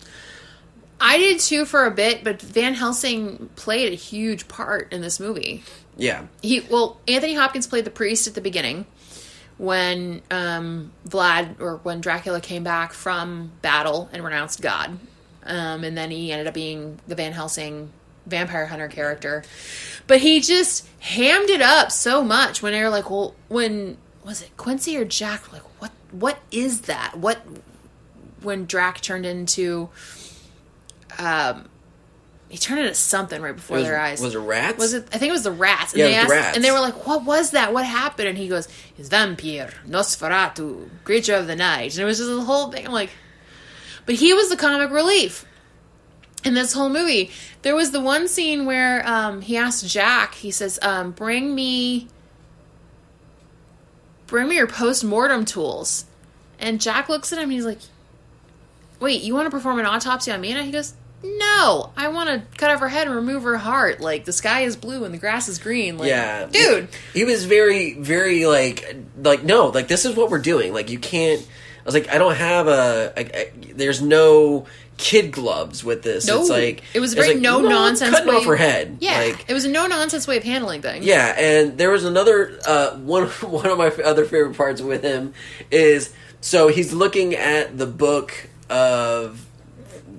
I 1.01 1.18
did 1.18 1.39
too 1.39 1.65
for 1.65 1.85
a 1.85 1.91
bit, 1.91 2.23
but 2.23 2.41
Van 2.41 2.73
Helsing 2.73 3.49
played 3.56 3.91
a 3.91 3.95
huge 3.95 4.47
part 4.47 4.91
in 4.91 5.01
this 5.01 5.19
movie. 5.19 5.64
Yeah. 5.97 6.27
He 6.41 6.60
well, 6.60 6.99
Anthony 7.07 7.34
Hopkins 7.34 7.65
played 7.65 7.85
the 7.85 7.91
priest 7.91 8.27
at 8.27 8.35
the 8.35 8.41
beginning 8.41 8.85
when 9.57 10.22
um, 10.30 10.91
Vlad 11.07 11.60
or 11.60 11.77
when 11.84 12.01
Dracula 12.01 12.41
came 12.41 12.64
back 12.64 12.93
from 12.93 13.51
battle 13.61 14.10
and 14.14 14.23
renounced 14.23 14.61
God, 14.61 14.97
um, 15.43 15.84
and 15.84 15.97
then 15.97 16.11
he 16.11 16.31
ended 16.31 16.47
up 16.47 16.53
being 16.53 16.99
the 17.07 17.15
Van 17.15 17.34
Helsing 17.34 17.91
vampire 18.26 18.68
hunter 18.68 18.88
character. 18.88 19.43
But 20.07 20.22
he 20.22 20.39
just 20.39 20.88
hammed 20.99 21.49
it 21.49 21.61
up 21.61 21.91
so 21.91 22.23
much 22.23 22.61
when 22.61 22.73
they 22.73 22.81
were 22.81 22.89
like, 22.89 23.10
"Well, 23.10 23.35
when 23.47 23.97
was 24.23 24.41
it 24.41 24.56
Quincy 24.57 24.97
or 24.97 25.06
Jack? 25.06 25.51
Like, 25.51 25.64
what? 26.11 26.40
Is 26.52 26.81
that? 26.81 27.18
What?" 27.18 27.41
When 28.41 28.65
Drac 28.65 29.02
turned 29.02 29.26
into, 29.26 29.90
um, 31.18 31.68
he 32.48 32.57
turned 32.57 32.80
into 32.80 32.94
something 32.95 33.41
right 33.41 33.56
before 33.56 33.77
Was, 33.77 33.86
their 33.86 33.99
eyes. 33.99 34.22
was 34.22 34.34
it 34.34 34.40
rats? 34.40 34.77
Was 34.80 34.94
it? 34.94 35.07
I 35.14 35.18
think 35.18 35.30
it 35.30 35.34
was 35.34 35.44
the 35.44 35.52
rats. 35.52 35.91
And 35.94 35.99
Yeah, 35.99 36.06
they 36.07 36.15
asked, 36.15 36.30
the 36.30 36.36
rats. 36.36 36.56
and 36.56 36.64
they 36.64 36.72
were 36.72 36.80
like, 36.80 37.06
"What 37.06 37.26
was 37.26 37.52
that? 37.52 37.73
What 37.73 37.86
happened?" 37.86 38.27
And 38.30 38.38
he 38.38 38.48
goes, 38.48 38.68
"It's 38.98 39.10
vampire, 39.10 39.72
Nosferatu, 39.88 40.90
creature 41.03 41.36
of 41.36 41.48
the 41.48 41.56
night." 41.56 41.94
And 41.94 42.02
it 42.02 42.06
was 42.06 42.18
just 42.18 42.30
the 42.30 42.41
whole 42.41 42.72
thing. 42.72 42.86
I'm 42.88 42.94
like, 42.94 43.11
but 44.06 44.15
he 44.15 44.34
was 44.34 44.49
the 44.49 44.57
comic 44.57 44.90
relief 44.90 45.45
in 46.45 46.53
this 46.53 46.73
whole 46.73 46.90
movie. 46.90 47.30
There 47.61 47.76
was 47.76 47.91
the 47.91 47.99
one 48.02 48.27
scene 48.30 48.65
where 48.65 49.06
um, 49.07 49.41
he 49.41 49.57
asked 49.57 49.86
Jack. 49.88 50.34
He 50.36 50.49
says, 50.52 50.80
um, 50.81 51.11
"Bring 51.11 51.53
me, 51.53 52.07
bring 54.30 54.47
me 54.47 54.56
your 54.56 54.68
post 54.68 55.03
mortem 55.03 55.45
tools." 55.45 56.06
And 56.60 56.81
Jack 56.81 57.10
looks 57.10 57.31
at 57.31 57.38
him. 57.39 57.43
and 57.43 57.53
He's 57.53 57.65
like, 57.65 57.80
"Wait, 58.99 59.22
you 59.22 59.34
want 59.34 59.45
to 59.47 59.51
perform 59.51 59.80
an 59.80 59.85
autopsy 59.85 60.31
on 60.31 60.41
Mina?" 60.41 60.64
He 60.64 60.72
goes, 60.72 60.93
"No, 61.23 61.91
I 61.95 62.10
want 62.10 62.30
to 62.30 62.57
cut 62.57 62.69
off 62.72 62.80
her 62.81 62.89
head 62.89 63.07
and 63.07 63.15
remove 63.15 63.43
her 63.43 63.57
heart. 63.57 64.01
Like 64.01 64.26
the 64.26 64.34
sky 64.34 64.61
is 64.61 64.76
blue 64.76 65.03
and 65.06 65.14
the 65.14 65.18
grass 65.18 65.47
is 65.47 65.57
green. 65.60 65.97
Like, 65.97 66.10
yeah, 66.10 66.45
dude." 66.45 66.89
He 67.14 67.23
was 67.23 67.45
very, 67.45 67.93
very 67.93 68.45
like, 68.45 68.95
like 69.22 69.43
no, 69.43 69.68
like 69.68 69.88
this 69.88 70.06
is 70.06 70.15
what 70.15 70.30
we're 70.30 70.39
doing. 70.39 70.73
Like 70.73 70.89
you 70.89 70.99
can't. 70.99 71.41
I 71.41 71.85
was 71.85 71.93
like, 71.93 72.10
I 72.10 72.18
don't 72.18 72.35
have 72.35 72.68
a. 72.68 73.14
a, 73.15 73.41
a 73.41 73.73
there's 73.73 74.01
no 74.01 74.68
kid 74.99 75.31
gloves 75.31 75.81
with 75.84 76.03
this. 76.03 76.27
No. 76.27 76.41
it's 76.41 76.49
like 76.49 76.84
It 76.93 76.99
was 76.99 77.13
very 77.13 77.30
like, 77.34 77.38
no-nonsense 77.41 78.11
Cutting 78.11 78.27
way- 78.27 78.35
off 78.35 78.45
her 78.45 78.57
head. 78.57 78.97
Yeah, 78.99 79.17
like 79.17 79.45
it 79.47 79.53
was 79.53 79.63
a 79.65 79.69
no 79.69 79.88
nonsense 79.88 80.27
way 80.27 80.35
of 80.38 80.43
handling 80.43 80.81
things. 80.81 81.05
Yeah, 81.05 81.34
and 81.39 81.77
there 81.77 81.89
was 81.89 82.03
another 82.03 82.59
uh, 82.67 82.97
one. 82.97 83.27
One 83.41 83.65
of 83.65 83.77
my 83.77 83.88
other 84.03 84.26
favorite 84.26 84.55
parts 84.57 84.81
with 84.81 85.01
him 85.01 85.34
is 85.71 86.13
so 86.41 86.67
he's 86.67 86.93
looking 86.93 87.34
at 87.34 87.77
the 87.77 87.85
book 87.88 88.34
of 88.69 89.43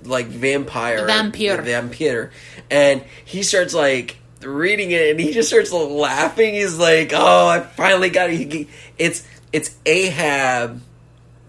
like 0.05 0.27
vampire, 0.27 1.07
Vampire. 1.07 1.61
vampire, 1.63 2.31
and 2.71 3.05
he 3.25 3.43
starts 3.43 3.75
like 3.75 4.17
reading 4.43 4.91
it, 4.93 5.11
and 5.11 5.21
he 5.21 5.33
just 5.33 5.49
starts 5.51 5.71
laughing. 5.73 6.55
He's 6.55 6.79
like, 6.79 7.13
"Oh, 7.15 7.47
I 7.49 7.61
finally 7.61 8.09
got 8.09 8.31
it." 8.31 8.67
It's 8.99 9.27
it's 9.53 9.77
Ahab. 9.85 10.81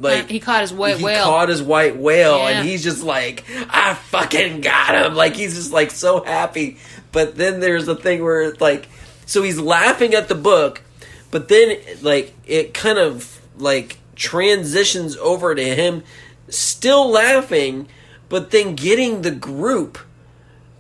Like 0.02 0.30
he 0.30 0.40
caught 0.40 0.62
his 0.62 0.74
white 0.74 0.98
he 0.98 1.04
whale. 1.04 1.24
caught 1.26 1.50
his 1.50 1.62
white 1.62 1.98
whale, 1.98 2.38
Yeah. 2.38 2.48
and 2.60 2.68
he's 2.68 2.84
just 2.84 3.04
like, 3.04 3.44
"I 3.70 3.94
fucking 3.94 4.62
got 4.62 4.96
him!" 5.06 5.16
Like 5.16 5.36
he's 5.36 5.56
just 5.56 5.72
like 5.72 5.92
so 5.92 6.24
happy. 6.24 6.78
But 7.12 7.36
then 7.36 7.60
there's 7.60 7.88
a 7.88 7.96
thing 7.96 8.24
where 8.24 8.42
it's 8.42 8.62
like, 8.62 8.88
so 9.26 9.44
he's 9.44 9.60
laughing 9.60 10.14
at 10.14 10.28
the 10.28 10.36
book, 10.36 10.82
but 11.30 11.48
then 11.50 11.78
like 12.02 12.34
it 12.46 12.74
kind 12.74 12.98
of 12.98 13.40
like 13.58 13.98
transitions 14.16 15.18
over 15.18 15.54
to 15.56 15.64
him 15.76 16.04
still 16.50 17.10
laughing, 17.10 17.88
but 18.30 18.52
then 18.52 18.76
getting 18.76 19.22
the 19.22 19.32
group 19.32 19.98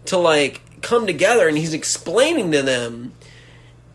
to 0.05 0.17
like 0.17 0.61
come 0.81 1.05
together, 1.05 1.47
and 1.47 1.57
he's 1.57 1.73
explaining 1.73 2.51
to 2.51 2.61
them. 2.61 3.13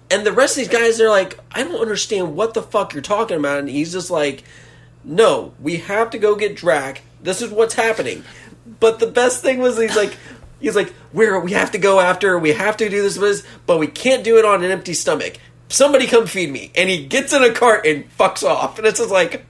And 0.08 0.24
the 0.24 0.30
rest 0.32 0.52
of 0.56 0.58
these 0.58 0.68
guys, 0.68 0.98
they're 0.98 1.10
like, 1.10 1.36
I 1.50 1.64
don't 1.64 1.80
understand 1.80 2.36
what 2.36 2.54
the 2.54 2.62
fuck 2.62 2.92
you're 2.94 3.02
talking 3.02 3.36
about. 3.38 3.58
And 3.58 3.68
he's 3.68 3.90
just 3.92 4.08
like, 4.08 4.44
no, 5.06 5.54
we 5.60 5.76
have 5.76 6.10
to 6.10 6.18
go 6.18 6.34
get 6.34 6.56
Drac. 6.56 7.02
This 7.22 7.40
is 7.40 7.50
what's 7.50 7.74
happening. 7.74 8.24
But 8.80 8.98
the 8.98 9.06
best 9.06 9.40
thing 9.40 9.60
was 9.60 9.78
he's 9.78 9.96
like, 9.96 10.16
he's 10.60 10.74
like, 10.76 10.92
we're 11.12 11.38
we 11.40 11.52
have 11.52 11.70
to 11.70 11.78
go 11.78 12.00
after, 12.00 12.38
we 12.38 12.52
have 12.52 12.76
to 12.78 12.88
do 12.88 13.02
this, 13.02 13.46
but 13.66 13.78
we 13.78 13.86
can't 13.86 14.24
do 14.24 14.36
it 14.36 14.44
on 14.44 14.64
an 14.64 14.70
empty 14.70 14.92
stomach. 14.92 15.38
Somebody 15.68 16.06
come 16.06 16.26
feed 16.26 16.50
me. 16.50 16.72
And 16.74 16.90
he 16.90 17.06
gets 17.06 17.32
in 17.32 17.42
a 17.42 17.52
cart 17.52 17.86
and 17.86 18.04
fucks 18.18 18.42
off. 18.42 18.78
And 18.78 18.86
it's 18.86 18.98
just 18.98 19.10
like, 19.10 19.46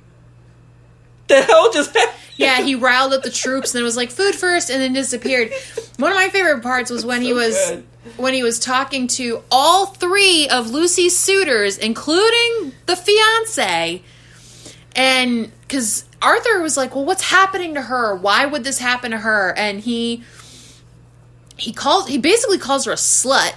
the 1.28 1.42
hell 1.42 1.72
just 1.72 1.94
happened? 1.94 2.20
Yeah, 2.36 2.60
he 2.60 2.74
riled 2.74 3.14
up 3.14 3.22
the 3.22 3.30
troops 3.30 3.72
and 3.72 3.78
then 3.78 3.84
was 3.84 3.96
like 3.96 4.10
food 4.10 4.34
first 4.34 4.70
and 4.70 4.80
then 4.80 4.92
disappeared. 4.92 5.52
One 5.96 6.12
of 6.12 6.16
my 6.16 6.28
favorite 6.28 6.62
parts 6.62 6.90
was 6.90 7.04
when 7.04 7.22
he 7.22 7.32
was 7.32 7.54
good. 7.54 7.86
when 8.18 8.34
he 8.34 8.42
was 8.42 8.58
talking 8.58 9.06
to 9.08 9.42
all 9.50 9.86
three 9.86 10.46
of 10.48 10.70
Lucy's 10.70 11.16
suitors, 11.16 11.78
including 11.78 12.72
the 12.84 12.94
fiance. 12.96 14.02
And 14.96 15.52
cuz 15.68 16.04
Arthur 16.22 16.60
was 16.62 16.76
like, 16.76 16.94
"Well, 16.94 17.04
what's 17.04 17.22
happening 17.24 17.74
to 17.74 17.82
her? 17.82 18.14
Why 18.16 18.46
would 18.46 18.64
this 18.64 18.78
happen 18.78 19.10
to 19.12 19.18
her?" 19.18 19.54
And 19.56 19.80
he 19.80 20.24
he 21.56 21.72
calls 21.72 22.08
he 22.08 22.18
basically 22.18 22.58
calls 22.58 22.84
her 22.86 22.92
a 22.92 22.96
slut 22.96 23.52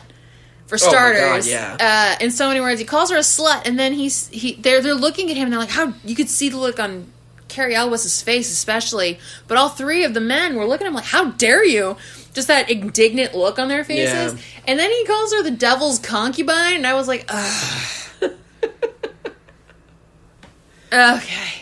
for 0.67 0.77
Oh 0.81 0.85
my 0.85 0.91
God, 0.91 0.91
starters. 0.91 1.47
yeah. 1.47 1.77
Uh, 2.19 2.23
in 2.23 2.31
so 2.31 2.47
many 2.47 2.59
words, 2.61 2.79
he 2.79 2.85
calls 2.85 3.09
her 3.09 3.17
a 3.17 3.21
slut, 3.21 3.65
and 3.65 3.79
then 3.79 3.93
he's 3.93 4.27
he 4.27 4.53
they're 4.55 4.81
they're 4.81 4.93
looking 4.93 5.31
at 5.31 5.37
him 5.37 5.45
and 5.45 5.53
they're 5.53 5.59
like, 5.59 5.69
"How?" 5.71 5.93
You 6.03 6.15
could 6.15 6.29
see 6.29 6.49
the 6.49 6.57
look 6.57 6.79
on 6.79 7.11
Cary 7.47 7.73
Elwes's 7.73 8.21
face, 8.21 8.51
especially, 8.51 9.17
but 9.47 9.57
all 9.57 9.69
three 9.69 10.03
of 10.03 10.13
the 10.13 10.21
men 10.21 10.55
were 10.55 10.65
looking 10.67 10.85
at 10.85 10.89
him 10.89 10.95
like, 10.95 11.05
"How 11.05 11.31
dare 11.31 11.65
you?" 11.65 11.97
Just 12.33 12.47
that 12.47 12.69
indignant 12.69 13.33
look 13.33 13.57
on 13.57 13.69
their 13.69 13.83
faces, 13.83 14.33
Yeah. 14.33 14.39
and 14.67 14.79
then 14.79 14.91
he 14.91 15.03
calls 15.05 15.33
her 15.33 15.41
the 15.41 15.49
devil's 15.51 15.97
concubine, 15.99 16.75
and 16.75 16.85
I 16.85 16.93
was 16.93 17.07
like, 17.07 17.25
"Ugh." 17.27 17.85
okay. 20.91 21.61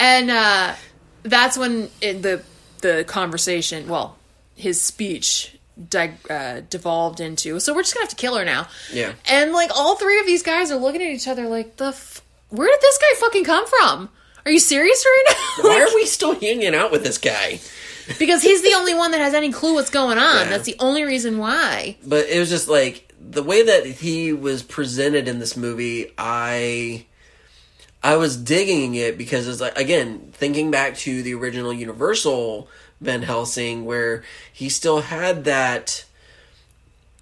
And 0.00 0.30
uh, 0.30 0.74
that's 1.22 1.56
when 1.56 1.88
it, 2.00 2.22
the 2.22 2.42
the 2.80 3.04
conversation, 3.06 3.88
well, 3.88 4.16
his 4.56 4.80
speech 4.80 5.56
di- 5.88 6.14
uh, 6.28 6.60
devolved 6.68 7.20
into. 7.20 7.60
So 7.60 7.74
we're 7.74 7.82
just 7.82 7.94
gonna 7.94 8.04
have 8.04 8.10
to 8.10 8.16
kill 8.16 8.36
her 8.36 8.44
now. 8.44 8.66
Yeah. 8.92 9.12
And 9.30 9.52
like 9.52 9.70
all 9.76 9.96
three 9.96 10.18
of 10.20 10.26
these 10.26 10.42
guys 10.42 10.70
are 10.70 10.76
looking 10.78 11.02
at 11.02 11.08
each 11.10 11.28
other 11.28 11.46
like, 11.48 11.76
the 11.76 11.86
f- 11.88 12.22
where 12.48 12.68
did 12.68 12.80
this 12.80 12.98
guy 12.98 13.20
fucking 13.20 13.44
come 13.44 13.66
from? 13.66 14.08
Are 14.44 14.50
you 14.50 14.58
serious 14.58 15.04
right 15.06 15.24
now? 15.28 15.68
Why 15.68 15.80
are 15.82 15.94
we 15.94 16.06
still 16.06 16.34
hanging 16.38 16.74
out 16.74 16.90
with 16.90 17.04
this 17.04 17.18
guy? 17.18 17.60
because 18.18 18.42
he's 18.42 18.62
the 18.62 18.74
only 18.74 18.94
one 18.94 19.12
that 19.12 19.20
has 19.20 19.32
any 19.34 19.52
clue 19.52 19.74
what's 19.74 19.90
going 19.90 20.18
on. 20.18 20.36
Yeah. 20.46 20.48
That's 20.50 20.64
the 20.66 20.74
only 20.80 21.04
reason 21.04 21.38
why. 21.38 21.96
but 22.04 22.26
it 22.26 22.40
was 22.40 22.50
just 22.50 22.66
like 22.68 23.08
the 23.20 23.44
way 23.44 23.62
that 23.62 23.86
he 23.86 24.32
was 24.32 24.64
presented 24.64 25.28
in 25.28 25.38
this 25.38 25.56
movie 25.56 26.12
i 26.18 27.06
i 28.02 28.16
was 28.16 28.36
digging 28.36 28.94
it 28.94 29.16
because 29.18 29.46
it's 29.48 29.60
like 29.60 29.76
again 29.78 30.30
thinking 30.32 30.70
back 30.70 30.96
to 30.96 31.22
the 31.22 31.34
original 31.34 31.72
universal 31.72 32.68
van 33.00 33.22
helsing 33.22 33.84
where 33.84 34.22
he 34.52 34.68
still 34.68 35.00
had 35.02 35.44
that 35.44 36.04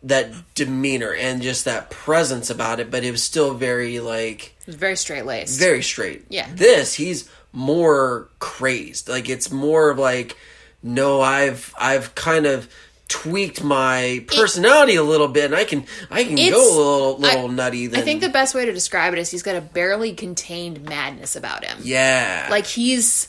that 0.03 0.31
demeanor 0.55 1.13
and 1.13 1.43
just 1.43 1.65
that 1.67 1.91
presence 1.91 2.49
about 2.49 2.81
it 2.81 2.91
but 2.91 3.05
it 3.05 3.11
was 3.11 3.23
still 3.23 3.53
very 3.55 4.01
like 4.01 4.55
It 4.63 4.67
was 4.69 4.77
very 4.77 4.97
straight 4.97 5.27
laced. 5.27 5.59
very 5.59 5.83
straight 5.83 6.25
Yeah. 6.31 6.49
this 6.55 6.95
he's 6.95 7.29
more 7.53 8.29
crazed 8.39 9.09
like 9.09 9.29
it's 9.29 9.51
more 9.51 9.91
of 9.91 9.99
like 9.99 10.37
no 10.83 11.21
i've 11.21 11.75
i've 11.79 12.15
kind 12.15 12.47
of 12.47 12.73
tweaked 13.11 13.63
my 13.63 14.25
personality 14.29 14.95
a 14.95 15.03
little 15.03 15.27
bit 15.27 15.47
and 15.47 15.55
i 15.57 15.65
can 15.65 15.85
i 16.13 16.23
can 16.23 16.37
go 16.37 16.43
a 16.43 16.47
little 16.47 17.19
little 17.19 17.51
I- 17.51 17.55
nutty 17.55 17.87
than 17.89 17.99
I 18.01 18.03
think 18.05 18.21
the 18.21 18.29
best 18.29 18.55
way 18.55 18.65
to 18.65 18.73
describe 18.73 19.13
it 19.13 19.19
is 19.19 19.31
he's 19.31 19.43
got 19.43 19.57
a 19.57 19.61
barely 19.61 20.15
contained 20.15 20.85
madness 20.89 21.35
about 21.35 21.65
him. 21.65 21.79
yeah 21.83 22.47
Like 22.49 22.67
he's 22.67 23.27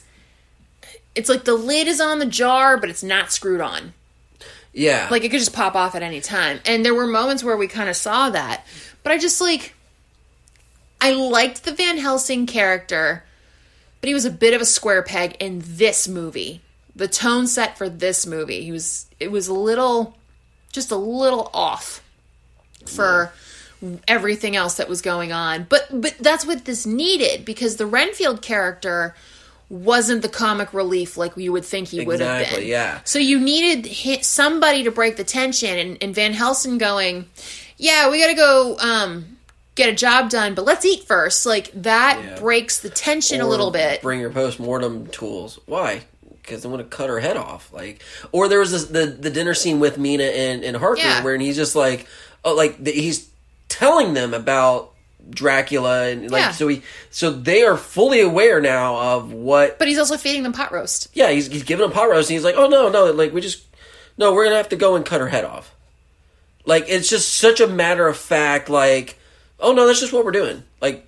it's 1.16 1.28
like 1.30 1.44
the 1.46 1.56
lid 1.56 1.88
is 1.88 2.00
on 2.00 2.20
the 2.20 2.26
jar, 2.28 2.78
but 2.78 2.90
it's 2.92 3.04
not 3.04 3.32
screwed 3.32 3.60
on. 3.60 3.94
yeah 4.72 5.08
Like 5.12 5.24
it 5.24 5.30
could 5.30 5.40
just 5.40 5.52
pop 5.54 5.74
off 5.76 5.96
at 5.96 6.04
any 6.04 6.22
time. 6.22 6.60
And 6.66 6.86
there 6.86 6.94
were 6.96 7.08
moments 7.08 7.44
where 7.44 7.58
we 7.58 7.68
kind 7.68 7.90
of 7.90 7.96
saw 7.98 8.30
that. 8.30 8.66
But 9.04 9.12
I 9.12 9.18
just 9.18 9.42
like 9.42 9.74
I 11.02 11.12
liked 11.14 11.64
the 11.66 11.74
Van 11.74 11.98
Helsing 11.98 12.46
character, 12.46 13.24
but 14.00 14.08
he 14.08 14.14
was 14.14 14.26
a 14.26 14.32
bit 14.32 14.54
of 14.54 14.62
a 14.62 14.66
square 14.66 15.02
peg 15.02 15.36
in 15.40 15.62
this 15.66 16.08
movie. 16.08 16.62
The 16.96 17.08
tone 17.08 17.48
set 17.48 17.78
for 17.78 17.88
this 17.90 18.26
movie, 18.28 18.64
he 18.64 18.72
was 18.72 19.06
it 19.20 19.32
was 19.32 19.48
a 19.48 19.54
little 19.54 20.18
just 20.74 20.92
a 20.92 20.96
little 20.96 21.50
off 21.54 22.04
for 22.86 23.32
everything 24.08 24.56
else 24.56 24.76
that 24.76 24.88
was 24.90 25.02
going 25.02 25.32
on. 25.32 25.66
But 25.70 25.88
but 25.92 26.16
that's 26.20 26.46
what 26.46 26.66
this 26.66 26.86
needed 26.86 27.46
because 27.46 27.78
the 27.78 27.86
Renfield 27.86 28.42
character 28.42 29.16
wasn't 29.70 30.22
the 30.22 30.30
comic 30.30 30.74
relief 30.74 31.16
like 31.16 31.36
you 31.38 31.52
would 31.54 31.64
think 31.64 31.88
he 31.88 32.06
would 32.06 32.20
have 32.20 32.42
Exactly, 32.42 32.64
been. 32.64 32.70
yeah. 32.70 33.00
So 33.06 33.20
you 33.20 33.40
needed 33.40 33.88
somebody 34.26 34.84
to 34.84 34.92
break 34.92 35.16
the 35.16 35.24
tension, 35.24 35.78
and, 35.78 35.98
and 36.02 36.14
Van 36.14 36.34
Helsing 36.34 36.78
going, 36.78 37.26
"Yeah, 37.78 38.10
we 38.10 38.20
got 38.20 38.28
to 38.28 38.34
go 38.36 38.78
um, 38.80 39.38
get 39.76 39.88
a 39.88 39.94
job 39.96 40.30
done, 40.30 40.56
but 40.56 40.66
let's 40.66 40.84
eat 40.86 41.06
first. 41.06 41.46
Like 41.46 41.72
that 41.74 42.22
Yeah. 42.22 42.40
breaks 42.40 42.80
the 42.80 42.90
tension 42.90 43.40
a 43.40 43.48
little 43.48 43.72
bit. 43.72 44.02
Bring 44.02 44.20
your 44.20 44.30
post 44.30 44.60
mortem 44.60 45.08
tools. 45.08 45.58
Why? 45.66 46.02
Because 46.42 46.64
they 46.64 46.70
want 46.70 46.82
to 46.82 46.96
cut 46.98 47.10
her 47.10 47.20
head 47.20 47.38
off. 47.38 47.72
Like, 47.74 48.02
or 48.32 48.48
there 48.48 48.60
was 48.60 48.72
this, 48.72 48.86
the 48.86 49.06
the 49.06 49.30
dinner 49.30 49.54
scene 49.54 49.80
with 49.80 49.98
Mina 49.98 50.24
and, 50.24 50.64
and 50.64 50.76
Harker 50.78 51.02
Yeah. 51.02 51.24
where 51.24 51.38
he's 51.38 51.56
just 51.56 51.76
like, 51.76 52.08
oh, 52.44 52.56
like 52.56 52.84
the, 52.84 52.92
he's 52.92 53.30
telling 53.70 54.14
them 54.14 54.34
about 54.34 54.92
Dracula 55.30 56.08
and 56.10 56.30
like 56.32 56.42
Yeah. 56.42 56.52
so 56.52 56.68
he 56.68 56.82
so 57.12 57.32
they 57.32 57.62
are 57.64 57.78
fully 57.78 58.22
aware 58.22 58.60
now 58.60 58.98
of 59.16 59.32
what. 59.32 59.78
But 59.80 59.88
he's 59.88 60.00
also 60.00 60.18
feeding 60.18 60.44
them 60.44 60.52
pot 60.54 60.72
roast. 60.72 61.08
yeah, 61.14 61.30
he's 61.30 61.48
he's 61.48 61.64
giving 61.64 61.84
them 61.86 61.92
pot 61.94 62.10
roast 62.10 62.30
and 62.30 62.36
he's 62.36 62.44
like, 62.44 62.56
oh 62.56 62.68
no 62.68 62.90
no, 62.90 63.12
like 63.12 63.32
we 63.34 63.40
just 63.42 63.64
no, 64.18 64.34
we're 64.34 64.44
gonna 64.46 64.58
have 64.58 64.70
to 64.70 64.76
go 64.76 64.96
and 64.96 65.06
cut 65.06 65.22
her 65.22 65.28
head 65.30 65.46
off. 65.46 65.74
Like 66.66 66.86
it's 66.88 67.10
just 67.10 67.30
such 67.38 67.60
a 67.60 67.68
matter 67.68 68.08
of 68.08 68.18
fact. 68.18 68.68
Like, 68.70 69.18
oh 69.60 69.74
no, 69.74 69.86
that's 69.88 70.00
just 70.00 70.12
what 70.14 70.26
we're 70.26 70.32
doing. 70.32 70.64
Like 70.82 71.08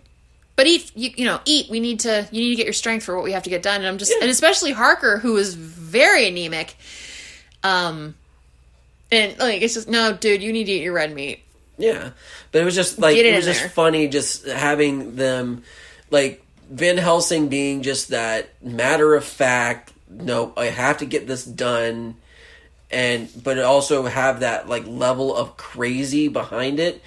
But 0.56 0.68
eat, 0.68 0.92
you, 0.96 1.12
you 1.16 1.26
know, 1.26 1.40
eat. 1.46 1.70
We 1.70 1.80
need 1.80 2.02
to. 2.02 2.28
You 2.32 2.42
need 2.42 2.50
to 2.52 2.56
get 2.56 2.66
your 2.66 2.74
strength 2.74 3.04
for 3.04 3.16
what 3.16 3.24
we 3.24 3.32
have 3.32 3.44
to 3.44 3.50
get 3.50 3.64
done. 3.64 3.78
And 3.78 3.88
I'm 3.88 3.98
just, 3.98 4.12
Yeah. 4.12 4.22
and 4.22 4.30
especially 4.30 4.72
Harker, 4.72 5.18
who 5.18 5.36
is 5.38 5.56
very 5.56 6.28
anemic. 6.28 6.76
Um, 7.64 8.16
and 9.12 9.38
like 9.40 9.62
it's 9.62 9.74
just 9.74 9.88
no, 9.88 10.14
dude. 10.14 10.42
You 10.44 10.52
need 10.54 10.66
to 10.66 10.72
eat 10.72 10.84
your 10.84 10.94
red 10.94 11.14
meat. 11.14 11.40
Yeah, 11.78 12.12
but 12.52 12.62
it 12.62 12.66
was 12.66 12.76
just 12.76 13.00
like 13.00 13.16
it 13.18 13.26
it 13.26 13.36
was 13.36 13.46
just 13.46 13.62
there. 13.62 13.70
funny 13.70 14.08
just 14.08 14.46
having 14.48 15.16
them 15.16 15.64
like 16.12 16.44
Van 16.70 16.98
Helsing 16.98 17.48
being 17.50 17.82
just 17.82 18.10
that 18.10 18.50
matter 18.64 19.16
of 19.16 19.24
fact. 19.24 19.92
No, 20.10 20.54
I 20.56 20.66
have 20.66 21.00
to 21.00 21.06
get 21.06 21.26
this 21.26 21.44
done, 21.46 22.16
and 22.92 23.28
but 23.44 23.58
also 23.60 24.04
have 24.06 24.42
that 24.42 24.70
like 24.70 24.86
level 24.86 25.36
of 25.36 25.58
crazy 25.58 26.28
behind 26.28 26.80
it. 26.80 27.02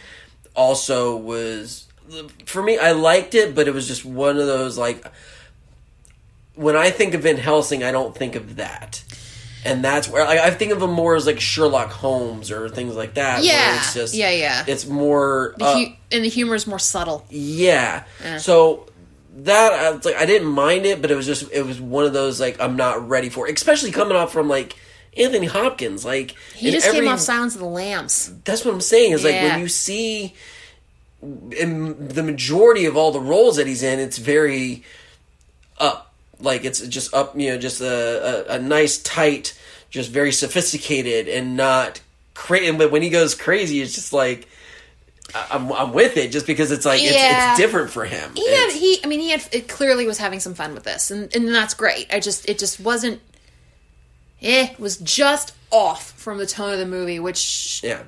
Also 0.54 1.16
was 1.16 1.85
for 2.46 2.62
me. 2.62 2.78
I 2.78 2.92
liked 2.92 3.34
it, 3.34 3.54
but 3.54 3.68
it 3.68 3.74
was 3.74 3.86
just 3.86 4.04
one 4.04 4.38
of 4.38 4.46
those 4.46 4.76
like 4.78 5.04
when 6.54 6.76
I 6.76 6.90
think 6.90 7.14
of 7.14 7.22
Van 7.22 7.36
Helsing, 7.36 7.84
I 7.84 7.92
don't 7.92 8.16
think 8.16 8.34
of 8.34 8.56
that. 8.56 9.02
And 9.64 9.84
that's 9.84 10.08
where 10.08 10.24
like, 10.24 10.38
I 10.38 10.50
think 10.52 10.72
of 10.72 10.80
him 10.80 10.92
more 10.92 11.16
as 11.16 11.26
like 11.26 11.40
Sherlock 11.40 11.90
Holmes 11.90 12.50
or 12.52 12.68
things 12.68 12.94
like 12.94 13.14
that. 13.14 13.42
Yeah. 13.44 13.76
it's 13.78 13.94
just 13.94 14.14
Yeah, 14.14 14.30
yeah. 14.30 14.64
It's 14.66 14.86
more 14.86 15.54
The 15.58 15.64
uh, 15.64 15.84
and 16.12 16.24
the 16.24 16.28
humor 16.28 16.54
is 16.54 16.66
more 16.66 16.78
subtle. 16.78 17.26
yeah. 17.30 18.04
Yeah. 18.22 18.38
So 18.38 18.86
that 19.38 19.72
I 19.72 19.90
was 19.90 20.04
like 20.04 20.14
I 20.16 20.24
didn't 20.24 20.48
mind 20.48 20.86
it, 20.86 21.02
but 21.02 21.10
it 21.10 21.16
was 21.16 21.26
just 21.26 21.50
it 21.52 21.66
was 21.66 21.80
one 21.80 22.04
of 22.04 22.12
those 22.12 22.40
like 22.40 22.60
I'm 22.60 22.76
not 22.76 23.08
ready 23.08 23.28
for, 23.28 23.48
it. 23.48 23.54
especially 23.56 23.90
coming 23.90 24.16
off 24.16 24.32
from 24.32 24.48
like 24.48 24.76
Anthony 25.16 25.46
Hopkins. 25.46 26.04
Like 26.04 26.36
He 26.54 26.70
just 26.70 26.86
every- 26.86 27.00
came 27.00 27.08
off 27.08 27.18
Silence 27.20 27.54
of 27.54 27.60
the 27.60 27.66
Lambs. 27.66 28.32
That's 28.44 28.64
what 28.64 28.72
I'm 28.72 28.80
saying. 28.80 29.12
Is 29.12 29.24
like 29.24 29.34
when 29.34 29.58
you 29.60 29.68
see 29.68 30.34
in 31.22 32.08
the 32.08 32.22
majority 32.22 32.84
of 32.86 32.96
all 32.96 33.10
the 33.12 33.20
roles 33.20 33.56
that 33.56 33.66
he's 33.66 33.82
in, 33.82 33.98
it's 33.98 34.18
very 34.18 34.84
up. 35.78 36.12
Like 36.38 36.64
it's 36.64 36.80
just 36.86 37.14
up, 37.14 37.38
you 37.38 37.50
know, 37.50 37.58
just 37.58 37.80
a, 37.80 38.50
a, 38.52 38.56
a 38.56 38.58
nice, 38.58 38.98
tight, 38.98 39.58
just 39.90 40.10
very 40.10 40.32
sophisticated 40.32 41.28
and 41.28 41.56
not 41.56 42.00
crazy. 42.34 42.76
But 42.76 42.90
when 42.90 43.02
he 43.02 43.08
goes 43.10 43.34
crazy, 43.34 43.80
it's 43.80 43.94
just 43.94 44.12
like 44.12 44.46
I'm, 45.50 45.72
I'm 45.72 45.92
with 45.92 46.16
it, 46.16 46.30
just 46.30 46.46
because 46.46 46.70
it's 46.70 46.84
like 46.86 47.02
it's, 47.02 47.12
Yeah. 47.14 47.50
it's 47.52 47.60
different 47.60 47.90
for 47.90 48.04
him. 48.04 48.30
He 48.34 48.48
had, 48.48 48.70
he, 48.72 49.00
I 49.02 49.06
mean, 49.08 49.20
he 49.20 49.30
had, 49.30 49.44
it 49.50 49.68
clearly 49.68 50.06
was 50.06 50.18
having 50.18 50.40
some 50.40 50.54
fun 50.54 50.72
with 50.74 50.84
this, 50.84 51.10
and, 51.10 51.34
and 51.34 51.48
that's 51.48 51.74
great. 51.74 52.06
I 52.12 52.20
just, 52.20 52.48
it 52.48 52.58
just 52.58 52.78
wasn't, 52.78 53.20
eh, 54.42 54.68
it 54.72 54.78
was 54.80 54.96
just 54.98 55.54
off 55.72 56.12
from 56.12 56.38
the 56.38 56.46
tone 56.46 56.72
of 56.72 56.78
the 56.78 56.86
movie, 56.86 57.18
which 57.18 57.80
yeah. 57.82 58.02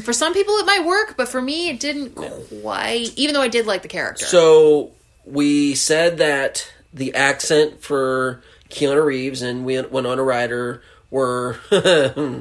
for 0.00 0.12
some 0.12 0.34
people 0.34 0.54
it 0.56 0.66
might 0.66 0.84
work, 0.84 1.14
but 1.16 1.28
for 1.28 1.40
me 1.40 1.68
it 1.68 1.80
didn't 1.80 2.14
quite, 2.62 3.12
even 3.16 3.34
though 3.34 3.42
I 3.42 3.48
did 3.48 3.66
like 3.66 3.82
the 3.82 3.88
character. 3.88 4.24
So 4.24 4.90
we 5.24 5.74
said 5.74 6.18
that 6.18 6.70
the 6.92 7.14
accent 7.14 7.82
for 7.82 8.42
Keanu 8.70 9.04
Reeves 9.04 9.42
and 9.42 9.64
Win- 9.64 9.90
Winona 9.90 10.22
Ryder 10.22 10.82
were 11.10 11.58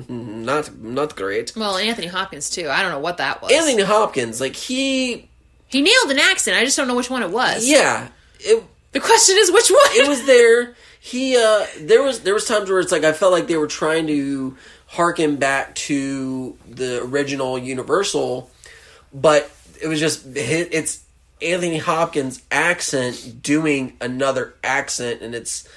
not 0.10 0.76
not 0.78 1.16
great. 1.16 1.54
well, 1.56 1.78
Anthony 1.78 2.08
Hopkins 2.08 2.50
too. 2.50 2.68
I 2.70 2.82
don't 2.82 2.92
know 2.92 3.00
what 3.00 3.18
that 3.18 3.42
was. 3.42 3.52
Anthony 3.52 3.84
Hopkins, 3.84 4.42
like 4.42 4.56
he, 4.56 5.30
he 5.68 5.82
nailed 5.82 6.10
an 6.12 6.20
accent. 6.20 6.58
I 6.58 6.66
just 6.66 6.76
don't 6.76 6.88
know 6.88 6.96
which 6.96 7.10
one 7.10 7.22
it 7.22 7.30
was. 7.30 7.68
yeah, 7.68 8.08
it 8.40 8.64
The 8.92 9.00
question 9.00 9.36
is 9.38 9.52
which 9.52 9.70
one. 9.70 9.80
it 9.92 10.08
was 10.08 10.26
there. 10.26 10.74
He, 11.06 11.38
uh, 11.38 11.68
there 11.82 12.02
was 12.02 12.22
there 12.22 12.34
was 12.34 12.46
times 12.48 12.68
where 12.68 12.80
it's 12.80 12.92
like 12.92 13.04
I 13.04 13.14
felt 13.14 13.32
like 13.32 13.46
they 13.46 13.58
were 13.58 13.68
trying 13.68 14.08
to 14.08 14.58
harken 14.88 15.36
back 15.36 15.76
to 15.76 16.58
the 16.68 17.04
original 17.04 17.60
Universal, 17.60 18.50
but 19.14 19.52
it 19.80 19.88
was 19.88 20.00
just 20.00 20.24
it's 20.36 21.04
Anthony 21.44 21.78
Hopkins' 21.78 22.42
accent 22.50 23.44
doing 23.44 23.96
another 24.02 24.56
accent, 24.64 25.22
and 25.22 25.36
it's, 25.36 25.70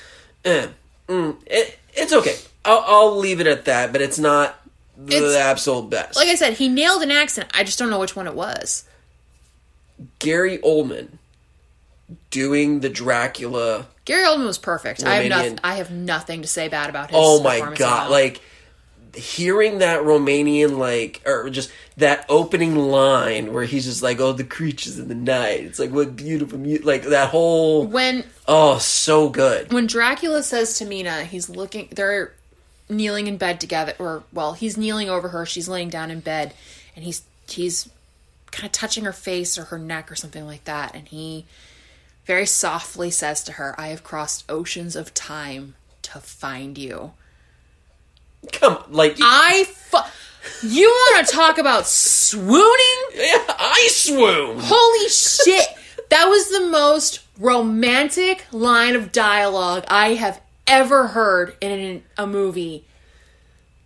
eh, 0.46 0.68
mm, 1.08 1.36
it, 1.46 1.78
it's 1.92 2.14
okay. 2.14 2.36
I'll, 2.64 2.82
I'll 2.86 3.16
leave 3.18 3.40
it 3.40 3.46
at 3.46 3.66
that, 3.66 3.92
but 3.92 4.00
it's 4.00 4.18
not 4.18 4.58
the 4.96 5.16
It's- 5.16 5.34
absolute 5.34 5.90
best. 5.90 6.16
like 6.16 6.28
I 6.28 6.36
said, 6.36 6.54
he 6.54 6.68
nailed 6.68 7.02
an 7.02 7.10
accent. 7.10 7.50
I 7.52 7.64
just 7.64 7.78
don't 7.78 7.90
know 7.90 7.98
which 8.00 8.16
one 8.16 8.26
it 8.26 8.34
was. 8.34 8.84
Gary 10.20 10.56
Oldman 10.58 11.17
doing 12.30 12.80
the 12.80 12.88
Dracula 12.88 13.86
Gary 14.08 14.24
Oldman 14.24 14.46
was 14.46 14.56
perfect. 14.56 15.04
I 15.04 15.24
have. 15.24 15.58
I 15.62 15.74
have 15.74 15.90
nothing 15.90 16.40
to 16.40 16.48
say 16.48 16.68
bad 16.68 16.88
about 16.88 17.10
his. 17.10 17.18
Oh 17.20 17.42
my 17.42 17.74
god! 17.74 18.10
Like 18.10 18.40
hearing 19.14 19.78
that 19.78 20.00
Romanian, 20.00 20.78
like, 20.78 21.20
or 21.26 21.50
just 21.50 21.70
that 21.98 22.24
opening 22.30 22.74
line 22.74 23.52
where 23.52 23.64
he's 23.64 23.84
just 23.84 24.02
like, 24.02 24.18
"Oh, 24.18 24.32
the 24.32 24.44
creatures 24.44 24.98
in 24.98 25.08
the 25.08 25.14
night." 25.14 25.60
It's 25.60 25.78
like 25.78 25.90
what 25.90 26.16
beautiful, 26.16 26.58
mu-, 26.58 26.78
like 26.78 27.02
that 27.02 27.28
whole. 27.28 27.86
when 27.86 28.24
Oh, 28.46 28.78
so 28.78 29.28
good. 29.28 29.74
when 29.74 29.86
Dracula 29.86 30.42
says 30.42 30.78
to 30.78 30.86
Mina, 30.86 31.24
he's 31.24 31.50
looking. 31.50 31.88
They're 31.90 32.32
kneeling 32.88 33.26
in 33.26 33.36
bed 33.36 33.60
together, 33.60 33.92
or 33.98 34.22
well, 34.32 34.54
he's 34.54 34.78
kneeling 34.78 35.10
over 35.10 35.28
her. 35.28 35.44
She's 35.44 35.68
laying 35.68 35.90
down 35.90 36.10
in 36.10 36.20
bed, 36.20 36.54
and 36.96 37.04
he's 37.04 37.22
he's 37.46 37.90
kind 38.52 38.64
of 38.64 38.72
touching 38.72 39.04
her 39.04 39.12
face 39.12 39.58
or 39.58 39.64
her 39.64 39.78
neck 39.78 40.10
or 40.10 40.14
something 40.14 40.46
like 40.46 40.64
that, 40.64 40.94
and 40.94 41.06
he 41.08 41.44
very 42.28 42.46
softly 42.46 43.10
says 43.10 43.42
to 43.44 43.52
her, 43.52 43.74
"I 43.80 43.88
have 43.88 44.04
crossed 44.04 44.44
oceans 44.48 44.94
of 44.94 45.12
time 45.14 45.74
to 46.02 46.20
find 46.20 46.78
you." 46.78 47.14
Come, 48.52 48.78
like, 48.88 49.16
I 49.20 49.64
fu- 49.64 49.98
You 50.68 50.88
want 50.88 51.26
to 51.26 51.32
talk 51.34 51.58
about 51.58 51.88
swooning? 51.88 53.00
yeah, 53.14 53.44
I 53.48 53.88
swoon. 53.90 54.58
Holy 54.60 55.08
shit! 55.08 55.66
That 56.10 56.26
was 56.26 56.48
the 56.50 56.60
most 56.66 57.20
romantic 57.38 58.44
line 58.52 58.94
of 58.94 59.10
dialogue 59.12 59.84
I 59.88 60.14
have 60.14 60.40
ever 60.66 61.08
heard 61.08 61.56
in 61.60 62.02
a 62.16 62.26
movie. 62.26 62.84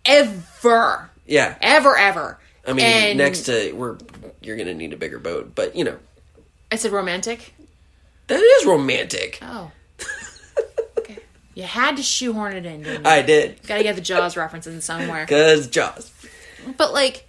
Ever. 0.05 1.09
Yeah, 1.25 1.55
Ever, 1.61 1.95
ever. 1.97 2.37
I 2.67 2.73
mean, 2.73 2.85
And 2.85 3.17
next 3.17 3.43
to 3.43 3.71
we're 3.73 3.97
you're 4.41 4.57
gonna 4.57 4.73
need 4.73 4.93
a 4.93 4.97
bigger 4.97 5.19
boat, 5.19 5.53
but 5.55 5.75
you 5.75 5.83
know 5.85 5.97
I 6.71 6.75
said 6.75 6.91
romantic? 6.91 7.53
That 8.27 8.39
is 8.39 8.65
romantic. 8.65 9.39
Oh. 9.41 9.71
okay. 10.99 11.17
You 11.55 11.63
had 11.63 11.97
to 11.97 12.03
shoehorn 12.03 12.53
it 12.55 12.65
in, 12.65 12.83
didn't 12.83 13.05
you? 13.05 13.09
I 13.09 13.21
did 13.21 13.61
Gotta 13.67 13.83
get 13.83 13.95
the 13.95 14.01
Jaws 14.01 14.35
reference 14.37 14.67
in 14.67 14.81
somewhere. 14.81 15.25
because 15.25 15.67
Jaws. 15.67 16.11
But 16.77 16.93
like, 16.93 17.27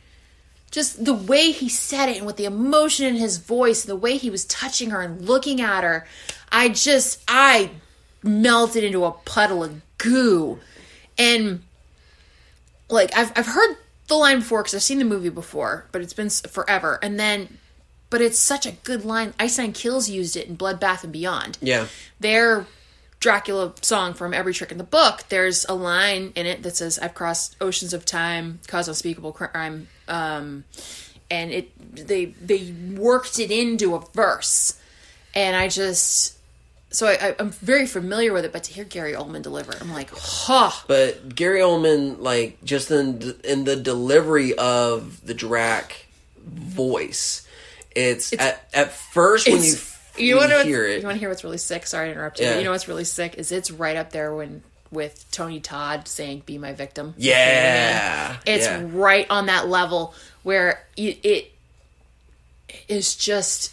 just 0.70 1.04
the 1.04 1.14
way 1.14 1.50
he 1.52 1.68
said 1.68 2.08
it 2.08 2.18
and 2.18 2.26
with 2.26 2.36
the 2.36 2.44
emotion 2.46 3.06
in 3.06 3.16
his 3.16 3.38
voice, 3.38 3.82
the 3.84 3.96
way 3.96 4.16
he 4.16 4.30
was 4.30 4.44
touching 4.44 4.90
her 4.90 5.02
and 5.02 5.22
looking 5.22 5.60
at 5.60 5.84
her, 5.84 6.06
I 6.50 6.68
just 6.68 7.22
I 7.28 7.70
melted 8.22 8.82
into 8.84 9.04
a 9.04 9.12
puddle 9.12 9.62
of 9.62 9.80
goo. 9.98 10.58
And 11.18 11.62
like 12.88 13.16
I've 13.16 13.32
I've 13.36 13.46
heard 13.46 13.76
the 14.08 14.14
line 14.16 14.40
before 14.40 14.62
because 14.62 14.74
I've 14.74 14.82
seen 14.82 14.98
the 14.98 15.04
movie 15.04 15.28
before, 15.28 15.86
but 15.92 16.02
it's 16.02 16.12
been 16.12 16.28
forever. 16.30 16.98
And 17.02 17.18
then, 17.18 17.58
but 18.10 18.20
it's 18.20 18.38
such 18.38 18.66
a 18.66 18.72
good 18.72 19.04
line. 19.04 19.34
Ice 19.38 19.58
Nine 19.58 19.72
Kills 19.72 20.08
used 20.08 20.36
it 20.36 20.48
in 20.48 20.56
Bloodbath 20.56 21.04
and 21.04 21.12
Beyond 21.12 21.58
Yeah, 21.60 21.86
their 22.20 22.66
Dracula 23.20 23.72
song 23.80 24.12
from 24.12 24.34
Every 24.34 24.52
Trick 24.52 24.70
in 24.70 24.76
the 24.76 24.84
Book, 24.84 25.24
there's 25.30 25.64
a 25.66 25.74
line 25.74 26.32
in 26.34 26.44
it 26.46 26.62
that 26.62 26.76
says, 26.76 26.98
"I've 26.98 27.14
crossed 27.14 27.56
oceans 27.60 27.94
of 27.94 28.04
time, 28.04 28.60
caused 28.66 28.88
unspeakable 28.88 29.32
crime," 29.32 29.88
um, 30.08 30.64
and 31.30 31.50
it 31.50 32.06
they 32.06 32.26
they 32.26 32.74
worked 32.96 33.38
it 33.38 33.50
into 33.50 33.94
a 33.94 34.00
verse, 34.14 34.78
and 35.34 35.56
I 35.56 35.68
just 35.68 36.36
so 36.90 37.08
I, 37.08 37.34
I'm 37.38 37.50
very 37.50 37.86
familiar 37.86 38.32
with 38.32 38.44
it. 38.44 38.52
But 38.52 38.64
to 38.64 38.72
hear 38.72 38.84
Gary 38.84 39.14
Oldman 39.14 39.42
deliver 39.42 39.74
I'm 39.80 39.92
like, 39.92 40.10
huh. 40.12 40.70
but 40.86 41.34
Gary 41.34 41.60
Oldman, 41.60 42.20
like 42.20 42.62
just 42.62 42.90
in 42.90 43.34
in 43.42 43.64
the 43.64 43.76
delivery 43.76 44.54
of 44.56 45.24
the 45.26 45.34
Drac 45.34 46.06
voice, 46.44 47.43
it's, 47.94 48.32
at 48.32 48.64
at 48.74 48.92
first 48.92 49.46
when 49.48 49.62
you 49.62 49.74
You 50.16 50.36
want 50.36 50.52
to 50.52 50.62
hear 50.62 50.86
it, 50.86 51.00
You 51.00 51.06
want 51.06 51.16
to 51.16 51.18
hear 51.20 51.28
what's 51.28 51.42
really 51.42 51.58
sick? 51.58 51.86
Sorry 51.86 52.06
to 52.08 52.12
interrupt 52.12 52.38
you. 52.38 52.46
Yeah. 52.46 52.58
You 52.58 52.64
know 52.64 52.70
what's 52.70 52.86
really 52.86 53.02
sick 53.04 53.34
is 53.34 53.50
it's 53.50 53.70
right 53.72 53.96
up 53.96 54.10
there 54.10 54.32
when 54.34 54.62
with 54.92 55.24
Tony 55.32 55.58
Todd 55.58 56.06
saying 56.06 56.44
"Be 56.46 56.56
my 56.56 56.72
victim." 56.72 57.14
yeah, 57.16 58.36
It's 58.46 58.64
yeah. 58.66 58.84
right 58.92 59.26
on 59.28 59.46
that 59.46 59.66
level 59.68 60.14
where 60.44 60.84
you, 60.96 61.16
it 61.24 61.50
is 62.88 63.16
just 63.16 63.72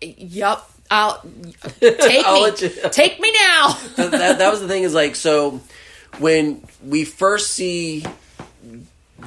yup. 0.00 0.68
I'll 0.90 1.20
take 1.80 2.26
I'll 2.26 2.50
me. 2.50 2.56
you- 2.60 2.88
Take 2.90 3.20
me 3.20 3.32
now. 3.32 3.78
that, 3.96 4.38
that 4.38 4.50
was 4.50 4.60
the 4.60 4.66
thing 4.66 4.82
is 4.82 4.92
like 4.92 5.14
so 5.14 5.60
when 6.18 6.66
we 6.84 7.04
first 7.04 7.52
see 7.52 8.04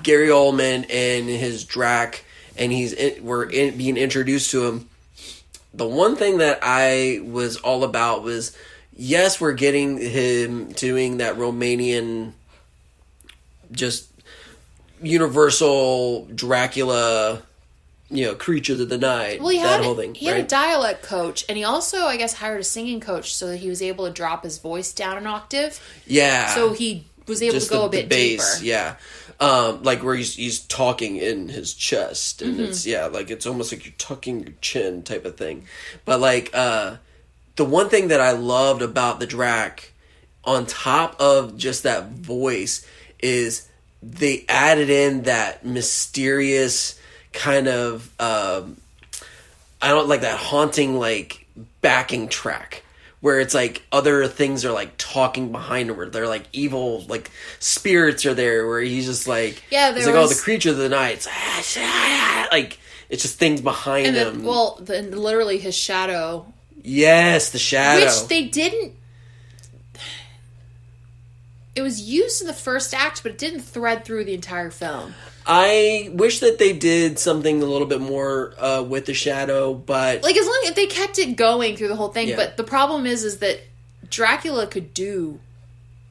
Gary 0.04 0.28
Oldman 0.28 0.86
and 0.90 1.30
his 1.30 1.64
Drac 1.64 2.25
and 2.58 2.72
he's 2.72 2.94
in, 2.94 3.24
we're 3.24 3.50
in, 3.50 3.78
being 3.78 3.98
introduced 3.98 4.52
to 4.52 4.66
him. 4.66 4.90
The 5.74 5.88
one 5.88 6.16
thing 6.16 6.38
that 6.38 6.60
I 6.62 7.20
was 7.24 7.58
all 7.58 7.84
about 7.84 8.24
was 8.24 8.56
yes 8.96 9.42
we're 9.42 9.54
getting 9.54 9.98
him 9.98 10.72
doing 10.72 11.18
that 11.18 11.36
Romanian 11.36 12.32
just 13.72 14.10
universal 15.02 16.26
Dracula 16.34 17.42
you 18.10 18.26
know 18.26 18.36
creatures 18.36 18.80
of 18.80 18.88
the 18.88 18.98
night 18.98 19.40
Well, 19.40 19.50
he 19.50 19.58
that 19.58 19.78
had 19.78 19.84
whole 19.84 19.96
thing 19.96 20.14
he 20.14 20.28
had 20.28 20.38
a 20.38 20.44
dialect 20.44 21.04
coach, 21.04 21.44
and 21.50 21.58
he 21.58 21.64
also, 21.64 22.06
I 22.06 22.18
guess, 22.18 22.34
hired 22.34 22.62
a 22.62 22.64
singing 22.64 23.00
coach 23.00 23.34
so 23.34 23.48
that 23.48 23.58
he 23.58 23.70
was 23.70 23.82
able 23.82 24.06
to 24.06 24.12
drop 24.12 24.44
his 24.44 24.60
voice 24.60 24.94
down 24.94 25.18
an 25.18 25.28
octave. 25.28 25.80
yeah. 26.06 26.54
So 26.54 26.74
he 26.74 27.06
was 27.28 27.42
able 27.42 27.60
to 27.60 27.70
go 27.70 27.86
a 27.86 27.90
bit 27.90 28.10
bass, 28.10 28.60
deeper. 28.60 28.66
yeah. 28.66 28.96
Um, 29.40 29.84
like 29.84 30.02
where 30.02 30.16
he's 30.16 30.36
he's 30.36 30.60
talking 30.60 31.18
in 31.18 31.50
his 31.50 31.74
chest, 31.74 32.42
and 32.42 32.54
Mm-hmm. 32.56 32.64
it's 32.66 32.86
yeah, 32.86 33.08
like 33.08 33.30
it's 33.30 33.46
almost 33.46 33.72
like 33.74 33.84
you're 33.86 33.94
tucking 33.98 34.42
your 34.44 34.54
chin 34.62 35.04
type 35.04 35.26
of 35.26 35.36
thing. 35.36 35.66
But 36.06 36.22
like 36.22 36.52
uh, 36.54 36.98
the 37.58 37.66
one 37.66 37.90
thing 37.90 38.08
that 38.08 38.22
I 38.22 38.32
loved 38.32 38.82
about 38.82 39.20
the 39.20 39.28
Drac, 39.28 39.92
on 40.46 40.66
top 40.66 41.20
of 41.20 41.58
just 41.58 41.84
that 41.84 42.12
voice, 42.12 42.86
is 43.20 43.68
they 44.02 44.46
added 44.48 44.90
in 44.90 45.24
that 45.24 45.66
mysterious 45.66 46.98
kind 47.34 47.68
of 47.68 48.10
um, 48.22 48.78
I 49.82 49.90
don't 49.90 50.08
like 50.08 50.22
that 50.22 50.38
haunting 50.40 50.98
like 50.98 51.46
backing 51.82 52.30
track 52.30 52.84
where 53.26 53.40
it's 53.40 53.56
like 53.56 53.84
other 53.92 54.28
things 54.28 54.64
are 54.66 54.72
like 54.72 54.94
talking 55.00 55.52
behind 55.52 55.90
him 55.90 55.98
where 55.98 56.08
they're 56.08 56.28
like 56.28 56.48
evil 56.54 57.02
like 57.08 57.32
spirits 57.58 58.24
are 58.24 58.36
there 58.36 58.68
where 58.68 58.82
he's 58.82 59.08
just 59.08 59.28
like 59.28 59.64
Yeah, 59.72 59.92
he's 59.96 60.06
there 60.06 60.14
like 60.14 60.26
oh 60.26 60.28
the 60.28 60.40
creature 60.40 60.70
of 60.70 60.78
the 60.78 60.90
night 60.90 61.26
it's, 61.26 61.78
like 62.52 62.78
it's 63.10 63.24
just 63.24 63.40
things 63.40 63.62
behind 63.62 64.06
And 64.06 64.16
him 64.16 64.44
well, 64.44 64.78
then 64.80 65.10
literally 65.10 65.58
his 65.58 65.74
shadow, 65.76 66.54
yes 66.84 67.50
the 67.50 67.58
shadow 67.58 68.06
which 68.06 68.28
they 68.28 68.44
didn't. 68.48 68.94
It 71.76 71.82
was 71.82 72.00
used 72.00 72.42
in 72.42 72.48
the 72.48 72.54
first 72.54 72.94
act, 72.94 73.24
but 73.24 73.34
it 73.34 73.38
didn't 73.40 73.62
thread 73.62 74.06
through 74.06 74.24
the 74.26 74.34
entire 74.36 74.70
film. 74.70 75.14
I 75.48 76.10
wish 76.14 76.40
that 76.40 76.58
they 76.58 76.74
did 76.74 77.20
something 77.20 77.62
a 77.62 77.66
little 77.66 77.88
bit 77.88 78.02
more 78.02 78.54
uh, 78.60 78.82
with 78.82 79.06
the 79.06 79.14
shadow 79.14 79.74
but 79.74 80.24
Like 80.24 80.38
as 80.38 80.46
long 80.46 80.64
as 80.68 80.74
they 80.74 80.88
kept 80.88 81.20
it 81.20 81.36
going 81.36 81.78
through 81.78 81.90
the 81.90 81.96
whole 81.96 82.10
thing, 82.10 82.30
Yeah. 82.30 82.36
but 82.36 82.58
the 82.58 82.64
problem 82.64 83.06
is, 83.06 83.24
is 83.24 83.38
that 83.40 83.60
Dracula 84.10 84.68
could 84.68 84.94
do 84.94 85.40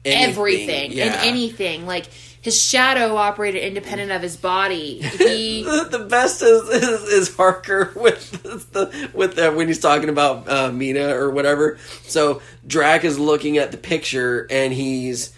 anything, 0.05 0.29
everything 0.29 0.91
yeah. 0.91 1.05
and 1.05 1.15
anything. 1.27 1.85
Like 1.85 2.05
his 2.41 2.61
shadow 2.61 3.15
operated 3.15 3.63
independent 3.63 4.11
of 4.11 4.21
his 4.21 4.37
body. 4.37 5.01
He 5.17 5.63
the, 5.63 5.87
the 5.89 6.05
best 6.05 6.41
is, 6.43 6.69
is 6.69 7.03
is 7.03 7.35
Harker 7.35 7.91
with 7.95 8.31
the 8.71 9.09
with 9.13 9.35
the, 9.35 9.51
when 9.51 9.67
he's 9.67 9.79
talking 9.79 10.09
about 10.09 10.47
uh, 10.47 10.71
Mina 10.71 11.15
or 11.15 11.31
whatever. 11.31 11.77
So 12.03 12.41
Drac 12.67 13.03
is 13.03 13.17
looking 13.17 13.57
at 13.57 13.71
the 13.71 13.77
picture 13.77 14.47
and 14.49 14.71
he's 14.71 15.33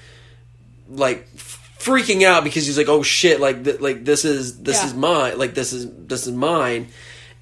like 0.89 1.27
freaking 1.87 2.23
out 2.23 2.43
because 2.43 2.65
he's 2.65 2.77
like, 2.77 2.89
"Oh 2.89 3.03
shit! 3.03 3.39
Like 3.39 3.63
th- 3.63 3.79
like 3.79 4.03
this 4.05 4.25
is 4.25 4.59
this 4.61 4.81
Yeah. 4.81 4.87
is 4.87 4.93
mine. 4.93 5.37
Like 5.37 5.53
this 5.53 5.73
is 5.73 5.87
this 6.07 6.27
is 6.27 6.33
mine." 6.33 6.89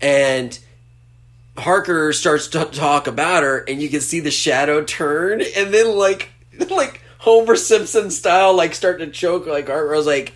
And 0.02 0.58
Harker 1.58 2.12
starts 2.14 2.48
to 2.50 2.66
talk 2.66 3.08
about 3.08 3.44
her, 3.44 3.60
and 3.60 3.82
you 3.82 3.90
can 3.90 4.02
see 4.02 4.20
the 4.20 4.32
shadow 4.32 4.84
turn, 4.84 5.42
and 5.42 5.74
then 5.74 5.96
like 5.96 6.30
like 6.70 7.02
Homer 7.20 7.56
Simpson 7.56 8.12
style, 8.12 8.54
like 8.54 8.76
start 8.76 9.00
to 9.00 9.08
choke. 9.08 9.46
Like 9.48 9.68
Harker 9.68 9.94
I 9.94 9.98
was 9.98 10.06
like, 10.08 10.34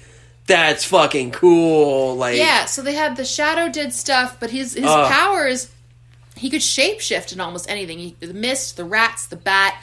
"That's 0.47 0.85
fucking 0.85 1.31
cool!" 1.31 2.15
Like 2.15 2.37
yeah. 2.37 2.65
So 2.65 2.81
they 2.81 2.93
had 2.93 3.15
the 3.17 3.25
shadow 3.25 3.69
did 3.69 3.93
stuff, 3.93 4.39
but 4.39 4.49
his 4.51 4.73
his 4.73 4.85
uh. 4.85 5.09
powers 5.09 5.71
he 6.35 6.49
could 6.49 6.61
shapeshift 6.61 7.33
in 7.33 7.41
almost 7.41 7.69
anything. 7.69 7.99
He, 7.99 8.15
the 8.21 8.33
mist, 8.33 8.77
the 8.77 8.85
rats, 8.85 9.27
the 9.27 9.35
bat, 9.35 9.75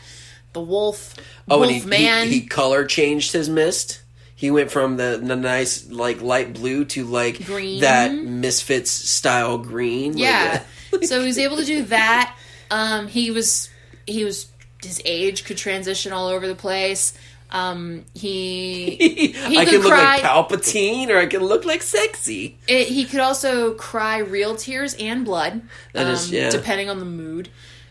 the 0.55 0.61
wolf, 0.61 1.15
Oh, 1.51 1.59
wolf 1.59 1.71
he, 1.71 1.81
man. 1.85 2.29
he 2.29 2.41
he 2.41 2.47
color 2.47 2.87
changed 2.87 3.33
his 3.33 3.51
mist. 3.51 4.01
He 4.39 4.51
went 4.51 4.71
from 4.71 4.97
the, 4.99 5.19
the 5.23 5.35
nice 5.35 5.91
like 5.91 6.21
light 6.21 6.53
blue 6.53 6.85
to 6.87 7.05
like 7.05 7.45
Green. 7.47 7.81
that 7.81 8.13
Misfits 8.15 8.91
style 8.91 9.57
green. 9.59 10.13
Like, 10.13 10.21
yeah. 10.21 10.63
so 11.03 11.21
he 11.21 11.27
was 11.27 11.39
able 11.39 11.57
to 11.57 11.65
do 11.65 11.83
that. 11.85 12.37
Um, 12.71 13.09
he 13.09 13.31
was 13.31 13.71
he 14.07 14.25
was 14.25 14.49
his 14.83 15.01
age 15.07 15.45
could 15.45 15.57
transition 15.57 16.13
all 16.13 16.29
over 16.29 16.47
the 16.47 16.55
place. 16.55 17.17
Um, 17.51 18.05
he 18.13 19.35
I 19.47 19.65
could 19.65 19.69
can 19.69 19.81
look 19.83 19.93
cry. 19.93 20.17
like 20.17 20.23
Palpatine, 20.23 21.09
or 21.09 21.17
I 21.19 21.27
can 21.27 21.43
look 21.43 21.65
like 21.65 21.81
sexy. 21.83 22.59
It, 22.69 22.89
he 22.89 23.05
could 23.07 23.21
also 23.21 23.73
cry 23.75 24.19
real 24.19 24.55
tears 24.57 24.95
and 24.99 25.25
blood, 25.25 25.63
That 25.95 26.07
um, 26.09 26.13
is- 26.13 26.31
yeah. 26.31 26.51
depending 26.51 26.91
on 26.91 26.99
the 26.99 27.05
mood. 27.07 27.49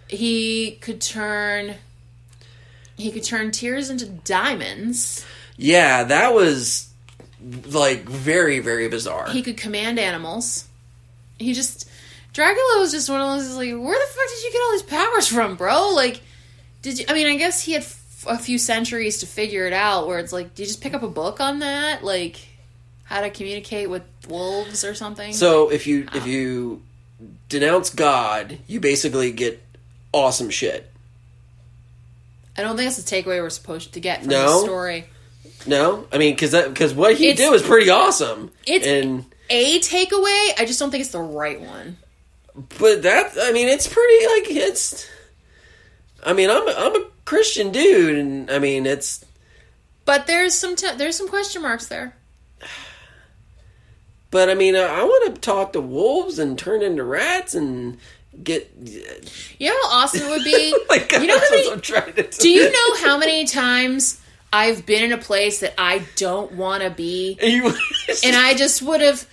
He 0.10 0.78
could 0.82 1.02
turn. 1.02 1.76
He 2.98 3.12
could 3.12 3.24
turn 3.24 3.50
tears 3.52 3.90
into 3.90 4.06
diamonds. 4.06 5.26
Yeah, 5.58 6.04
that 6.06 6.34
was 6.34 6.90
like 7.70 8.04
very 8.04 8.60
very 8.60 8.88
bizarre. 8.90 9.30
He 9.30 9.42
could 9.42 9.58
command 9.58 10.00
animals. 10.00 10.68
He 11.38 11.54
just 11.54 11.90
Dracula 12.34 12.80
was 12.80 12.92
just 12.92 13.10
one 13.10 13.22
of 13.22 13.28
those 13.40 13.56
like, 13.56 13.70
where 13.70 13.98
the 14.00 14.14
fuck 14.14 14.28
did 14.30 14.44
you 14.44 14.52
get 14.52 14.62
all 14.62 14.72
these 14.72 14.84
powers 14.84 15.28
from, 15.28 15.56
bro? 15.56 15.92
Like, 15.94 16.22
did 16.82 17.00
you? 17.00 17.06
I 17.08 17.14
mean, 17.14 17.28
I 17.28 17.38
guess 17.38 17.62
he 17.62 17.74
had 17.74 17.84
f- 17.84 18.26
a 18.28 18.38
few 18.38 18.58
centuries 18.58 19.20
to 19.20 19.26
figure 19.26 19.66
it 19.68 19.74
out. 19.74 20.08
Where 20.08 20.20
it's 20.20 20.34
like, 20.34 20.54
did 20.56 20.64
you 20.64 20.68
just 20.68 20.82
pick 20.82 20.94
up 20.94 21.04
a 21.04 21.08
book 21.08 21.40
on 21.40 21.60
that, 21.60 22.04
like 22.04 22.38
how 23.06 23.22
to 23.22 23.30
communicate 23.30 23.90
with 23.90 24.04
wolves 24.28 24.84
or 24.84 24.94
something? 24.96 25.32
so 25.32 25.70
if 25.70 25.88
you 25.88 26.08
if 26.14 26.28
you 26.28 26.82
denounce 27.48 27.90
God, 27.90 28.58
you 28.68 28.80
basically 28.82 29.32
get 29.32 29.64
awesome 30.12 30.50
shit. 30.50 30.92
I 32.58 32.62
don't 32.62 32.76
think 32.78 32.90
that's 32.90 33.02
the 33.04 33.16
takeaway 33.16 33.42
we're 33.42 33.50
supposed 33.50 33.94
to 33.94 34.00
get 34.00 34.22
from 34.22 34.30
No? 34.30 34.60
the 34.62 34.66
story. 34.66 35.06
No, 35.68 36.08
I 36.12 36.18
mean 36.18 36.34
because 36.36 36.52
because 36.52 36.94
what 36.94 37.16
he 37.16 37.30
It's- 37.30 37.38
did 37.38 37.52
was 37.52 37.62
pretty 37.64 37.90
awesome. 37.90 38.52
It's 38.68 38.86
and 38.86 39.26
a 39.50 39.80
takeaway. 39.80 40.52
I 40.60 40.66
just 40.66 40.80
don't 40.80 40.92
think 40.92 41.02
it's 41.02 41.12
the 41.12 41.20
right 41.20 41.60
one. 41.60 41.98
but 42.80 43.04
that 43.04 43.34
I 43.42 43.52
mean 43.52 43.68
it's 43.68 43.88
pretty 43.88 44.26
like 44.28 44.52
it's. 44.66 45.08
I 46.24 46.34
mean 46.34 46.50
I'm 46.50 46.68
a, 46.68 46.72
I'm 46.72 46.96
a 46.96 47.06
Christian 47.26 47.72
dude, 47.72 48.18
and 48.18 48.50
I 48.52 48.60
mean 48.60 48.86
it's 48.86 49.24
But 50.06 50.28
there's 50.28 50.54
some 50.54 50.76
t- 50.76 50.96
there's 50.98 51.18
some 51.18 51.28
question 51.30 51.62
marks 51.62 51.88
there. 51.88 52.16
But 54.32 54.50
I 54.50 54.54
mean, 54.54 54.76
I, 54.76 54.82
I 54.82 55.04
want 55.04 55.34
to 55.36 55.40
talk 55.42 55.74
to 55.74 55.82
wolves 55.82 56.40
and 56.40 56.58
turn 56.60 56.82
into 56.82 57.04
rats 57.04 57.56
and 57.56 57.98
get. 58.44 58.70
You 59.58 59.70
know 59.70 59.78
how 59.84 59.98
awesome 60.00 60.22
it 60.24 60.30
would 60.30 60.44
be. 60.44 60.76
like 60.90 61.12
you 61.14 61.26
know 61.28 61.38
that's 61.38 61.50
how 61.50 61.56
what 61.56 61.64
many 61.64 61.72
I'm 61.72 61.82
trying 61.82 62.14
to 62.14 62.24
Do 62.24 62.50
you 62.50 62.70
know 62.72 62.96
how 62.98 63.18
many 63.18 63.46
times 63.46 64.20
I've 64.56 64.86
been 64.86 65.04
in 65.04 65.12
a 65.12 65.18
place 65.18 65.60
that 65.60 65.74
I 65.78 66.04
don't 66.16 66.54
want 66.54 66.84
to 66.84 66.90
be, 66.90 67.38
and 68.24 68.36
I 68.36 68.54
just 68.56 68.82
would 68.82 69.02
have. 69.02 69.28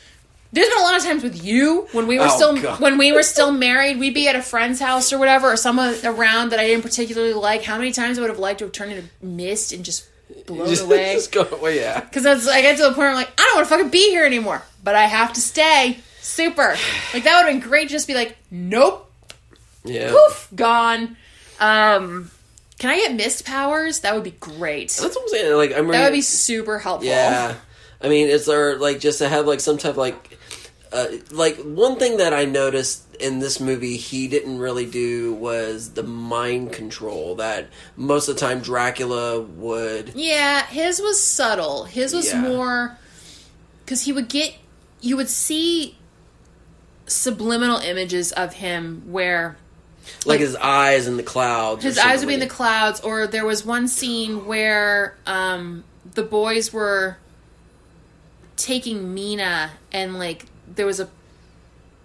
There's 0.54 0.68
been 0.68 0.78
a 0.78 0.82
lot 0.82 0.96
of 0.98 1.02
times 1.02 1.22
with 1.22 1.42
you 1.42 1.88
when 1.92 2.06
we 2.06 2.18
were 2.18 2.26
Oh, 2.28 2.36
still 2.36 2.56
God. 2.60 2.78
when 2.80 2.98
we 2.98 3.10
were 3.12 3.22
still 3.22 3.52
married. 3.52 3.98
We'd 3.98 4.12
be 4.14 4.28
at 4.28 4.36
a 4.36 4.42
friend's 4.42 4.80
house 4.80 5.10
or 5.12 5.18
whatever, 5.18 5.50
or 5.52 5.56
someone 5.56 5.94
around 6.04 6.50
that 6.50 6.60
I 6.60 6.66
didn't 6.66 6.82
particularly 6.82 7.32
like. 7.32 7.62
How 7.62 7.78
many 7.78 7.90
times 7.92 8.18
I 8.18 8.20
would 8.20 8.30
have 8.30 8.38
liked 8.38 8.58
to 8.58 8.66
have 8.66 8.72
turned 8.72 8.92
into 8.92 9.08
mist 9.22 9.72
and 9.72 9.82
just 9.84 10.06
blown 10.46 10.68
just, 10.68 10.84
away? 10.84 11.14
just 11.14 11.32
go 11.38 11.42
away. 11.56 11.76
Yeah. 11.80 12.00
Because 12.00 12.22
that's 12.24 12.46
I 12.48 12.60
get 12.60 12.76
to 12.76 12.82
the 12.82 12.88
point 12.88 12.98
where 12.98 13.08
I'm 13.10 13.14
like, 13.14 13.32
I 13.40 13.44
don't 13.44 13.54
want 13.56 13.68
to 13.68 13.74
fucking 13.74 13.90
be 13.90 14.10
here 14.10 14.26
anymore, 14.26 14.62
but 14.84 14.94
I 14.94 15.04
have 15.04 15.32
to 15.34 15.40
stay. 15.40 15.98
Super. 16.20 16.76
Like 17.14 17.24
that 17.24 17.36
would 17.42 17.50
have 17.50 17.60
been 17.60 17.66
great. 17.66 17.88
to 17.88 17.92
Just 17.94 18.06
be 18.06 18.14
like, 18.14 18.36
nope, 18.50 19.10
Yeah. 19.84 20.10
poof, 20.10 20.48
gone. 20.54 21.16
Um, 21.60 22.30
can 22.82 22.90
I 22.90 22.96
get 22.96 23.14
mist 23.14 23.44
powers? 23.46 24.00
That 24.00 24.12
would 24.12 24.24
be 24.24 24.32
great. 24.32 24.88
That's 24.88 25.14
what 25.14 25.22
I'm 25.22 25.28
saying. 25.28 25.56
Like 25.56 25.72
I'm. 25.72 25.86
That 25.86 26.10
would 26.10 26.16
be 26.16 26.20
super 26.20 26.80
helpful. 26.80 27.08
Yeah. 27.08 27.54
I 28.00 28.08
mean, 28.08 28.26
it's 28.26 28.48
our 28.48 28.74
like 28.74 28.98
just 28.98 29.18
to 29.18 29.28
have 29.28 29.46
like 29.46 29.60
some 29.60 29.78
type 29.78 29.92
of 29.92 29.98
like. 29.98 30.38
Uh, 30.92 31.06
like 31.30 31.56
one 31.58 31.96
thing 31.96 32.16
that 32.18 32.34
I 32.34 32.44
noticed 32.44 33.14
in 33.16 33.38
this 33.38 33.60
movie 33.60 33.96
he 33.96 34.26
didn't 34.28 34.58
really 34.58 34.84
do 34.84 35.32
was 35.32 35.92
the 35.94 36.02
mind 36.02 36.72
control 36.72 37.36
that 37.36 37.70
most 37.96 38.28
of 38.28 38.34
the 38.34 38.40
time 38.42 38.60
Dracula 38.60 39.40
would 39.40 40.12
Yeah, 40.14 40.66
his 40.66 41.00
was 41.00 41.22
subtle. 41.22 41.84
His 41.84 42.12
was 42.12 42.30
Yeah. 42.30 42.42
more 42.42 42.98
because 43.84 44.02
he 44.02 44.12
would 44.12 44.28
get 44.28 44.54
you 45.00 45.16
would 45.16 45.30
see 45.30 45.96
subliminal 47.06 47.78
images 47.78 48.32
of 48.32 48.52
him 48.54 49.04
where 49.06 49.56
like 50.26 50.40
his 50.40 50.56
eyes 50.56 51.06
in 51.06 51.16
the 51.16 51.22
clouds. 51.22 51.82
his 51.84 51.98
eyes 51.98 52.20
would 52.20 52.28
be 52.28 52.34
in 52.34 52.40
the 52.40 52.46
clouds 52.46 53.00
or 53.00 53.26
there 53.26 53.44
was 53.46 53.64
one 53.64 53.88
scene 53.88 54.46
where 54.46 55.16
um 55.26 55.84
the 56.14 56.22
boys 56.22 56.72
were 56.72 57.16
taking 58.56 59.14
mina 59.14 59.70
and 59.92 60.18
like 60.18 60.46
there 60.72 60.86
was 60.86 61.00
a 61.00 61.08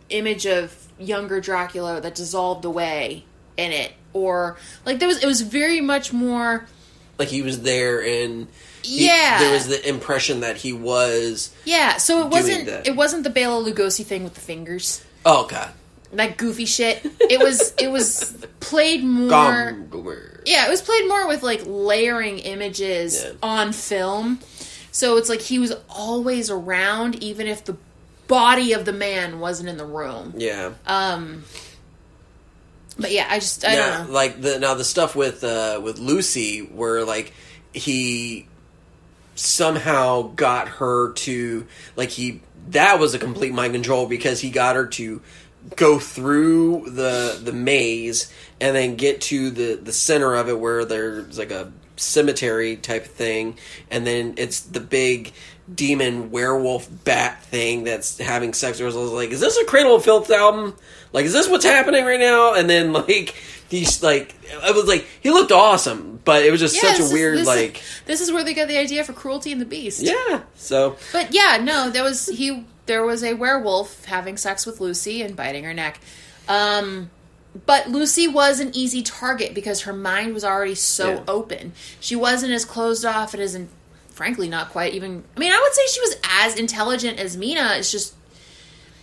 image 0.09 0.45
of 0.45 0.73
younger 0.99 1.39
Dracula 1.39 2.01
that 2.01 2.15
dissolved 2.15 2.65
away 2.65 3.25
in 3.57 3.71
it, 3.71 3.91
or 4.13 4.57
like 4.85 4.99
there 4.99 5.07
was 5.07 5.21
it 5.21 5.25
was 5.27 5.41
very 5.41 5.81
much 5.81 6.13
more. 6.13 6.65
Like 7.19 7.27
he 7.29 7.41
was 7.41 7.61
there 7.61 8.01
and 8.01 8.47
he- 8.83 9.07
Yeah. 9.07 9.39
there 9.39 9.51
was 9.51 9.67
the 9.67 9.87
impression 9.87 10.39
that 10.41 10.57
he 10.57 10.71
was. 10.73 11.51
Yeah, 11.65 11.97
so 11.97 12.25
it 12.25 12.29
wasn't 12.31 12.65
that. 12.67 12.87
it 12.87 12.95
wasn't 12.95 13.23
the 13.23 13.29
Bela 13.29 13.63
Lugosi 13.63 14.05
thing 14.05 14.23
with 14.23 14.35
the 14.35 14.41
fingers. 14.41 15.03
Oh 15.25 15.45
God, 15.47 15.71
That 16.13 16.37
goofy 16.37 16.65
shit. 16.65 17.01
It 17.19 17.39
was 17.39 17.73
it 17.79 17.89
was 17.91 18.45
played 18.59 19.03
more. 19.03 19.77
Yeah, 20.45 20.65
it 20.67 20.69
was 20.69 20.81
played 20.81 21.07
more 21.07 21.27
with 21.27 21.43
like 21.43 21.61
layering 21.65 22.39
images 22.39 23.21
Yeah. 23.23 23.31
on 23.43 23.73
film. 23.73 24.39
So 24.91 25.17
it's 25.17 25.29
like 25.29 25.41
he 25.41 25.59
was 25.59 25.73
always 25.89 26.49
around 26.49 27.21
even 27.21 27.45
if 27.47 27.65
the 27.65 27.75
body 28.27 28.73
of 28.73 28.85
the 28.85 28.93
man 28.93 29.39
wasn't 29.39 29.69
in 29.69 29.77
the 29.77 29.85
room. 29.85 30.33
Yeah. 30.37 30.73
Um 30.85 31.43
but 32.99 33.11
yeah, 33.11 33.27
I 33.29 33.39
just 33.39 33.65
I 33.67 33.75
now, 33.75 33.97
don't 33.99 34.07
know. 34.07 34.13
like 34.13 34.41
the 34.41 34.59
now 34.59 34.73
the 34.73 34.83
stuff 34.85 35.15
with 35.15 35.43
uh 35.43 35.79
with 35.83 35.99
Lucy 35.99 36.61
where 36.61 37.03
like 37.05 37.33
he 37.73 38.47
somehow 39.35 40.23
got 40.35 40.67
her 40.67 41.11
to 41.13 41.67
like 41.95 42.09
he 42.09 42.41
that 42.69 42.99
was 42.99 43.13
a 43.13 43.19
complete 43.19 43.53
mind 43.53 43.73
control 43.73 44.07
because 44.07 44.41
he 44.41 44.49
got 44.49 44.75
her 44.75 44.87
to 44.87 45.21
go 45.75 45.99
through 45.99 46.89
the 46.89 47.39
the 47.43 47.51
maze 47.53 48.31
and 48.61 48.75
then 48.75 48.95
get 48.95 49.21
to 49.21 49.49
the 49.51 49.75
the 49.75 49.91
center 49.93 50.33
of 50.35 50.47
it 50.49 50.59
where 50.59 50.85
there's 50.85 51.37
like 51.37 51.51
a 51.51 51.71
cemetery 51.97 52.75
type 52.77 53.05
of 53.05 53.11
thing 53.11 53.57
and 53.91 54.05
then 54.05 54.35
it's 54.37 54.61
the 54.61 54.79
big 54.79 55.33
demon 55.73 56.31
werewolf 56.31 56.87
bat 57.03 57.43
thing 57.43 57.83
that's 57.83 58.17
having 58.19 58.53
sex 58.53 58.79
with 58.79 58.93
her. 58.93 58.99
I 58.99 59.03
was 59.03 59.11
like, 59.11 59.31
is 59.31 59.41
this 59.41 59.57
a 59.57 59.65
Cradle 59.65 59.95
of 59.95 60.03
Filth 60.05 60.31
album? 60.31 60.73
Like, 61.11 61.25
is 61.25 61.33
this 61.33 61.49
what's 61.49 61.65
happening 61.65 62.05
right 62.05 62.19
now? 62.19 62.53
And 62.53 62.69
then 62.69 62.93
like 62.93 63.35
he's 63.69 64.01
like, 64.01 64.33
I 64.63 64.71
was 64.71 64.85
like, 64.85 65.05
he 65.21 65.29
looked 65.29 65.51
awesome, 65.51 66.21
but 66.23 66.43
it 66.43 66.51
was 66.51 66.61
just 66.61 66.75
Yeah, 66.81 66.91
such 66.91 66.99
a 67.01 67.03
is- 67.03 67.11
weird 67.11 67.33
this 67.33 67.41
is- 67.41 67.47
like, 67.47 67.83
this 68.05 68.21
is 68.21 68.31
where 68.31 68.45
they 68.45 68.53
got 68.53 68.69
the 68.69 68.77
idea 68.77 69.03
for 69.03 69.11
Cruelty 69.11 69.51
and 69.51 69.59
the 69.59 69.65
Beast. 69.65 70.01
yeah. 70.01 70.43
So 70.55 70.95
But 71.11 71.33
yeah, 71.33 71.57
no, 71.61 71.89
there 71.89 72.03
was 72.03 72.27
he 72.27 72.63
there 72.87 73.03
was 73.03 73.23
a 73.23 73.33
werewolf 73.35 74.05
having 74.05 74.37
sex 74.37 74.65
with 74.65 74.79
Lucy 74.81 75.21
and 75.21 75.35
biting 75.35 75.63
her 75.63 75.73
neck. 75.73 75.99
Um 76.49 77.09
but 77.65 77.89
Lucy 77.89 78.27
was 78.27 78.59
an 78.59 78.71
easy 78.75 79.01
target 79.01 79.53
because 79.55 79.81
her 79.81 79.93
mind 79.93 80.33
was 80.33 80.43
already 80.43 80.75
so 80.75 81.09
Yeah. 81.15 81.23
open. 81.27 81.73
She 81.99 82.15
wasn't 82.15 82.51
as 82.53 82.65
closed 82.65 83.03
off 83.05 83.33
and 83.33 83.41
isn't 83.41 83.69
frankly 84.09 84.47
not 84.49 84.69
quite 84.71 84.93
even 84.93 85.23
I 85.35 85.39
mean, 85.39 85.51
I 85.51 85.59
would 85.61 85.73
say 85.73 85.81
she 85.87 86.01
was 86.01 86.15
as 86.23 86.55
intelligent 86.55 87.19
as 87.19 87.37
Mina. 87.37 87.75
It's 87.77 87.91
just 87.91 88.13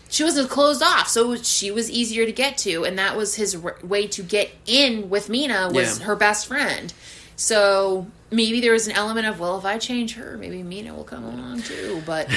she 0.09 0.23
wasn't 0.23 0.49
closed 0.49 0.83
off, 0.83 1.09
so 1.09 1.35
she 1.37 1.73
was 1.73 1.91
easier 1.91 2.25
to 2.25 2.31
get 2.31 2.57
to, 2.59 2.85
and 2.85 2.97
that 2.99 3.17
was 3.17 3.35
his 3.35 3.57
r- 3.57 3.77
way 3.83 4.07
to 4.09 4.23
get 4.23 4.51
in 4.67 5.11
with 5.11 5.29
Mina 5.29 5.71
was 5.73 5.99
Yeah. 5.99 6.05
her 6.07 6.15
best 6.15 6.47
friend. 6.47 6.93
So 7.37 8.07
maybe 8.31 8.61
there 8.61 8.73
was 8.73 8.87
an 8.87 8.95
element 8.95 9.27
of 9.27 9.41
well, 9.41 9.59
if 9.59 9.65
I 9.65 9.79
change 9.79 10.15
her, 10.15 10.37
maybe 10.39 10.63
Mina 10.63 10.95
will 10.95 11.05
come 11.05 11.25
along 11.25 11.63
too. 11.63 12.03
But 12.07 12.29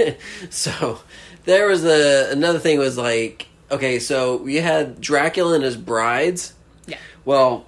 so 0.50 1.00
there 1.44 1.68
was 1.68 1.84
a 1.84 2.30
another 2.32 2.58
thing 2.58 2.78
was 2.78 2.96
like 2.98 3.48
okay 3.70 3.98
so 3.98 4.36
we 4.36 4.56
had 4.56 5.00
dracula 5.00 5.54
and 5.54 5.64
his 5.64 5.76
brides 5.76 6.54
yeah, 6.86 6.98
well 7.24 7.66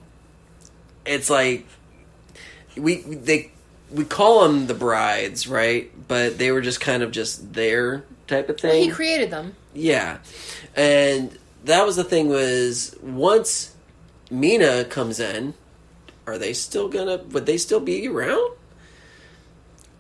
it's 1.05 1.31
like 1.31 1.67
we 2.77 2.97
they 2.97 3.51
we 3.91 4.05
call 4.05 4.43
them 4.43 4.67
the 4.67 4.75
brides 4.75 5.47
right 5.47 5.91
but 6.09 6.39
they 6.39 6.51
were 6.51 6.61
just 6.61 6.81
kind 6.81 7.03
of 7.03 7.11
just 7.11 7.55
there 7.55 8.05
type 8.27 8.49
of 8.49 8.59
thing 8.59 8.85
he 8.85 8.91
created 8.91 9.31
them. 9.31 9.55
yeah 9.73 10.19
and 10.75 11.39
that 11.65 11.85
was 11.87 11.97
the 11.97 12.05
thing 12.05 12.29
was 12.29 12.97
once 13.03 13.75
mina 14.31 14.85
comes 14.85 15.21
in 15.21 15.55
are 16.27 16.39
they 16.39 16.53
still 16.53 16.89
gonna 16.89 17.19
would 17.31 17.47
they 17.47 17.59
still 17.59 17.81
be 17.81 18.09
around 18.09 18.57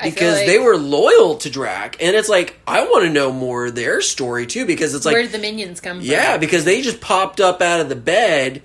because 0.02 0.38
like- 0.38 0.46
they 0.46 0.58
were 0.58 0.76
loyal 0.76 1.36
to 1.36 1.50
Drac, 1.50 2.02
and 2.02 2.14
it's 2.14 2.28
like 2.28 2.58
I 2.66 2.82
want 2.82 3.04
to 3.04 3.10
know 3.10 3.32
more 3.32 3.66
of 3.66 3.74
their 3.74 4.00
story 4.00 4.46
too. 4.46 4.66
Because 4.66 4.94
it's 4.94 5.06
like, 5.06 5.14
where 5.14 5.22
did 5.22 5.32
the 5.32 5.38
minions 5.38 5.80
come 5.80 5.98
from? 5.98 6.06
yeah, 6.06 6.36
because 6.36 6.64
they 6.64 6.82
just 6.82 7.00
popped 7.00 7.40
up 7.40 7.62
out 7.62 7.80
of 7.80 7.88
the 7.88 7.96
bed 7.96 8.62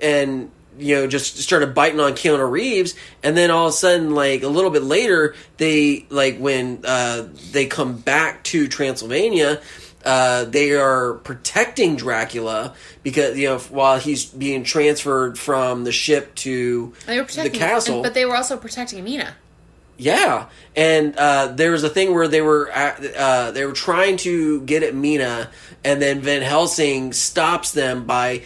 and 0.00 0.50
you 0.78 0.96
know 0.96 1.06
just 1.06 1.38
started 1.38 1.74
biting 1.74 2.00
on 2.00 2.12
Keanu 2.12 2.50
Reeves, 2.50 2.94
and 3.22 3.36
then 3.36 3.50
all 3.50 3.68
of 3.68 3.74
a 3.74 3.76
sudden, 3.76 4.14
like 4.14 4.42
a 4.42 4.48
little 4.48 4.70
bit 4.70 4.82
later, 4.82 5.34
they 5.58 6.06
like 6.10 6.38
when 6.38 6.80
uh, 6.84 7.28
they 7.52 7.66
come 7.66 7.98
back 7.98 8.42
to 8.44 8.66
Transylvania. 8.68 9.60
Uh, 10.04 10.44
they 10.44 10.72
are 10.72 11.14
protecting 11.14 11.96
Dracula 11.96 12.74
because 13.02 13.38
you 13.38 13.48
know 13.48 13.58
while 13.58 13.98
he's 13.98 14.24
being 14.24 14.64
transferred 14.64 15.38
from 15.38 15.84
the 15.84 15.92
ship 15.92 16.34
to 16.36 16.92
they 17.06 17.18
were 17.18 17.24
protecting 17.24 17.52
the 17.52 17.58
castle. 17.58 17.94
and- 17.96 18.02
but 18.02 18.14
they 18.14 18.24
were 18.24 18.34
also 18.36 18.56
protecting 18.56 19.04
Mina. 19.04 19.36
Yeah, 19.98 20.46
and 20.74 21.14
uh, 21.16 21.48
there 21.48 21.70
was 21.70 21.84
a 21.84 21.88
thing 21.88 22.12
where 22.12 22.26
they 22.26 22.42
were 22.42 22.68
at, 22.70 23.14
uh, 23.14 23.50
they 23.52 23.64
were 23.64 23.72
trying 23.74 24.16
to 24.18 24.60
get 24.62 24.82
at 24.82 24.94
Mina, 24.96 25.50
and 25.84 26.02
then 26.02 26.20
Van 26.20 26.42
Helsing 26.42 27.12
stops 27.12 27.70
them 27.72 28.04
by 28.04 28.42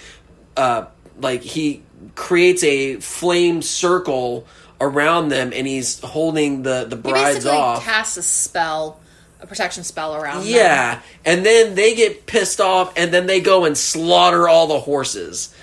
uh, 0.56 0.86
like 1.18 1.40
he 1.42 1.82
creates 2.14 2.62
a 2.62 2.96
flame 2.96 3.62
circle 3.62 4.46
around 4.80 5.28
them, 5.30 5.52
and 5.54 5.66
he's 5.66 5.98
holding 6.00 6.62
the 6.62 6.84
the 6.90 6.96
He 6.96 7.02
brides 7.02 7.36
basically 7.36 7.56
off. 7.56 7.82
casts 7.84 8.16
a 8.18 8.22
spell, 8.22 9.00
a 9.46 9.48
protection 9.48 9.84
spell 9.84 10.14
around. 10.14 10.40
them. 10.40 10.48
Yeah, 10.52 11.00
and 11.24 11.46
then 11.46 11.74
they 11.74 11.94
get 11.94 12.26
pissed 12.26 12.60
off, 12.60 12.92
and 12.96 13.12
then 13.12 13.26
they 13.26 13.40
go 13.40 13.64
and 13.64 13.76
slaughter 13.78 14.48
all 14.48 14.66
the 14.66 14.80
horses. 14.80 15.54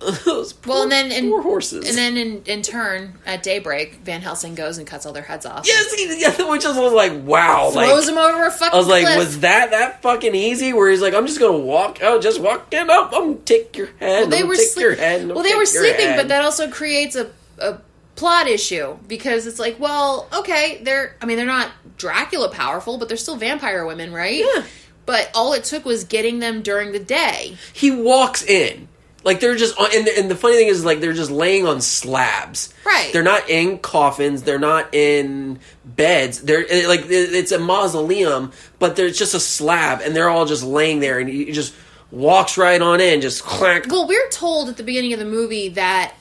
Those 0.24 0.54
Well, 0.64 0.84
and 0.84 0.92
then 0.92 1.10
in, 1.10 1.28
poor 1.28 1.42
horses, 1.42 1.88
and 1.88 1.98
then 1.98 2.16
in, 2.16 2.42
in 2.46 2.62
turn 2.62 3.14
at 3.26 3.42
daybreak, 3.42 3.94
Van 4.04 4.20
Helsing 4.20 4.54
goes 4.54 4.78
and 4.78 4.86
cuts 4.86 5.04
all 5.06 5.12
their 5.12 5.24
heads 5.24 5.44
off. 5.44 5.66
yes, 5.66 5.92
he, 5.92 6.20
yeah, 6.20 6.48
which 6.50 6.62
just 6.62 6.80
was 6.80 6.92
like 6.92 7.12
wow, 7.24 7.72
like 7.74 7.88
throws 7.88 8.06
them 8.06 8.16
over 8.16 8.46
a 8.46 8.50
fucking 8.50 8.74
I 8.74 8.78
was 8.78 8.86
like, 8.86 9.04
cliff. 9.06 9.18
was 9.18 9.40
that 9.40 9.70
that 9.72 10.00
fucking 10.02 10.36
easy? 10.36 10.72
Where 10.72 10.88
he's 10.88 11.02
like, 11.02 11.14
I'm 11.14 11.26
just 11.26 11.40
gonna 11.40 11.58
walk 11.58 12.00
out, 12.00 12.22
just 12.22 12.40
walk 12.40 12.72
in 12.72 12.88
up, 12.88 13.06
I'm 13.12 13.32
gonna 13.32 13.34
take 13.44 13.76
your 13.76 13.88
head, 13.98 14.20
well, 14.20 14.26
they 14.28 14.40
I'm 14.42 14.46
were 14.48 14.54
sleep- 14.54 14.82
your 14.84 14.94
head. 14.94 15.26
well, 15.26 15.42
they 15.42 15.56
were 15.56 15.66
sleeping, 15.66 16.06
head. 16.06 16.16
but 16.16 16.28
that 16.28 16.44
also 16.44 16.70
creates 16.70 17.16
a, 17.16 17.28
a 17.58 17.78
plot 18.18 18.48
issue 18.48 18.96
because 19.06 19.46
it's 19.46 19.58
like, 19.58 19.78
well, 19.78 20.28
okay, 20.32 20.80
they're 20.82 21.16
I 21.22 21.26
mean, 21.26 21.36
they're 21.36 21.46
not 21.46 21.70
Dracula 21.96 22.50
powerful, 22.50 22.98
but 22.98 23.08
they're 23.08 23.16
still 23.16 23.36
vampire 23.36 23.86
women, 23.86 24.12
right? 24.12 24.44
Yeah. 24.44 24.64
But 25.06 25.30
all 25.34 25.54
it 25.54 25.64
took 25.64 25.84
was 25.84 26.04
getting 26.04 26.38
them 26.38 26.60
during 26.62 26.92
the 26.92 26.98
day. 26.98 27.56
he 27.72 27.90
walks 27.90 28.42
in. 28.44 28.88
Like 29.24 29.40
they're 29.40 29.56
just 29.56 29.76
on, 29.78 29.88
and 29.94 30.06
the, 30.06 30.18
and 30.18 30.30
the 30.30 30.36
funny 30.36 30.56
thing 30.56 30.68
is, 30.68 30.84
like 30.84 31.00
they're 31.00 31.12
just 31.12 31.30
laying 31.30 31.66
on 31.66 31.80
slabs. 31.80 32.72
Right. 32.86 33.10
They're 33.12 33.22
not 33.22 33.50
in 33.50 33.78
coffins. 33.78 34.42
They're 34.42 34.60
not 34.60 34.94
in 34.94 35.58
beds. 35.84 36.40
They're 36.40 36.64
like 36.86 37.02
it's 37.08 37.52
a 37.52 37.58
mausoleum, 37.58 38.52
but 38.78 38.96
there's 38.96 39.18
just 39.18 39.34
a 39.34 39.40
slab, 39.40 40.00
and 40.02 40.14
they're 40.14 40.30
all 40.30 40.46
just 40.46 40.62
laying 40.62 41.00
there, 41.00 41.18
and 41.18 41.28
he 41.28 41.50
just 41.52 41.74
walks 42.10 42.56
right 42.56 42.80
on 42.80 43.00
in, 43.00 43.20
just 43.20 43.42
clank. 43.42 43.86
Well, 43.88 44.06
we're 44.06 44.30
told 44.30 44.68
at 44.68 44.76
the 44.76 44.84
beginning 44.84 45.12
of 45.12 45.18
the 45.18 45.26
movie 45.26 45.70
that 45.70 46.14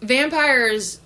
vampires. 0.00 1.00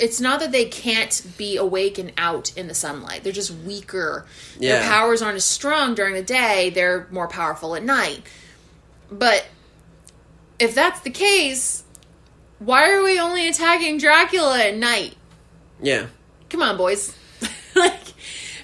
It's 0.00 0.20
not 0.20 0.40
that 0.40 0.52
they 0.52 0.66
can't 0.66 1.26
be 1.36 1.56
awake 1.56 1.98
and 1.98 2.12
out 2.18 2.56
in 2.56 2.68
the 2.68 2.74
sunlight. 2.74 3.24
They're 3.24 3.32
just 3.32 3.50
weaker. 3.52 4.26
Their 4.80 4.82
powers 4.88 5.22
aren't 5.22 5.36
as 5.36 5.44
strong 5.44 5.94
during 5.94 6.14
the 6.14 6.22
day. 6.22 6.70
They're 6.70 7.06
more 7.10 7.28
powerful 7.28 7.74
at 7.74 7.82
night. 7.82 8.22
But 9.10 9.46
if 10.58 10.74
that's 10.74 11.00
the 11.00 11.10
case, 11.10 11.84
why 12.58 12.90
are 12.92 13.02
we 13.02 13.18
only 13.18 13.48
attacking 13.48 13.98
Dracula 13.98 14.58
at 14.60 14.76
night? 14.76 15.16
Yeah. 15.80 16.06
Come 16.50 16.62
on, 16.62 16.76
boys. 16.76 17.16
like, 17.76 18.04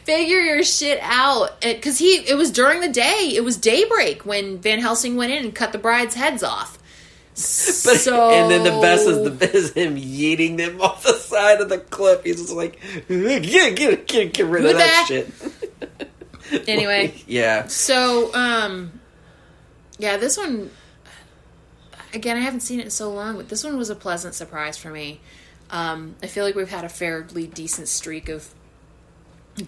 figure 0.04 0.40
your 0.40 0.62
shit 0.62 0.98
out. 1.02 1.60
Because 1.60 1.98
he, 1.98 2.16
it 2.16 2.36
was 2.36 2.50
during 2.50 2.80
the 2.80 2.88
day. 2.88 3.32
It 3.34 3.44
was 3.44 3.56
daybreak 3.56 4.26
when 4.26 4.58
Van 4.58 4.80
Helsing 4.80 5.16
went 5.16 5.32
in 5.32 5.44
and 5.44 5.54
cut 5.54 5.72
the 5.72 5.78
bride's 5.78 6.14
heads 6.14 6.42
off. 6.42 6.78
But, 7.84 7.96
so 7.98 8.30
and 8.30 8.48
then 8.50 8.62
the 8.62 8.80
best 8.80 9.08
is 9.08 9.38
the 9.38 9.56
is 9.56 9.72
him 9.72 9.96
yeeting 9.96 10.56
them 10.56 10.80
off 10.80 11.02
the 11.02 11.14
side 11.14 11.60
of 11.60 11.68
the 11.68 11.78
cliff. 11.78 12.22
He's 12.22 12.36
just 12.40 12.52
like, 12.52 12.80
get 13.08 13.74
get 13.76 14.06
get, 14.06 14.32
get 14.32 14.46
rid 14.46 14.64
of 14.64 14.72
that 14.72 14.78
that? 14.78 15.04
shit. 15.08 15.30
Anyway. 16.68 17.14
yeah, 17.26 17.66
So, 17.66 18.32
um, 18.34 19.00
yeah, 19.98 20.16
this 20.18 20.36
one, 20.36 20.70
again, 22.12 22.36
I 22.36 22.40
haven't 22.40 22.60
seen 22.60 22.78
it 22.80 22.84
in 22.84 22.90
so 22.90 23.10
long, 23.10 23.36
but 23.36 23.48
this 23.48 23.64
one 23.64 23.76
was 23.78 23.90
a 23.90 23.94
pleasant 23.96 24.34
surprise 24.34 24.76
for 24.76 24.90
me. 24.90 25.20
Um, 25.70 26.14
I 26.22 26.26
feel 26.26 26.44
like 26.44 26.54
we've 26.54 26.68
had 26.68 26.84
a 26.84 26.88
fairly 26.88 27.46
decent 27.46 27.88
streak 27.88 28.28
of 28.28 28.54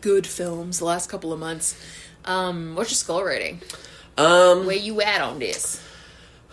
good 0.01 0.27
films 0.27 0.79
the 0.79 0.85
last 0.85 1.09
couple 1.09 1.33
of 1.33 1.41
months. 1.41 1.81
Um, 2.27 2.77
what's 2.77 2.91
your 2.91 2.97
skull 2.97 3.25
rating? 3.25 3.63
um, 4.19 4.67
Where 4.67 4.77
you 4.77 5.01
at 5.01 5.21
on 5.23 5.39
this? 5.39 5.83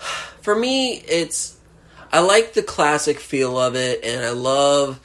for 0.42 0.56
me, 0.56 0.94
it's 0.96 1.58
I 2.12 2.20
like 2.20 2.54
the 2.54 2.64
classic 2.64 3.20
feel 3.20 3.60
of 3.60 3.76
it, 3.76 4.04
and 4.04 4.24
I 4.24 4.32
love 4.32 5.00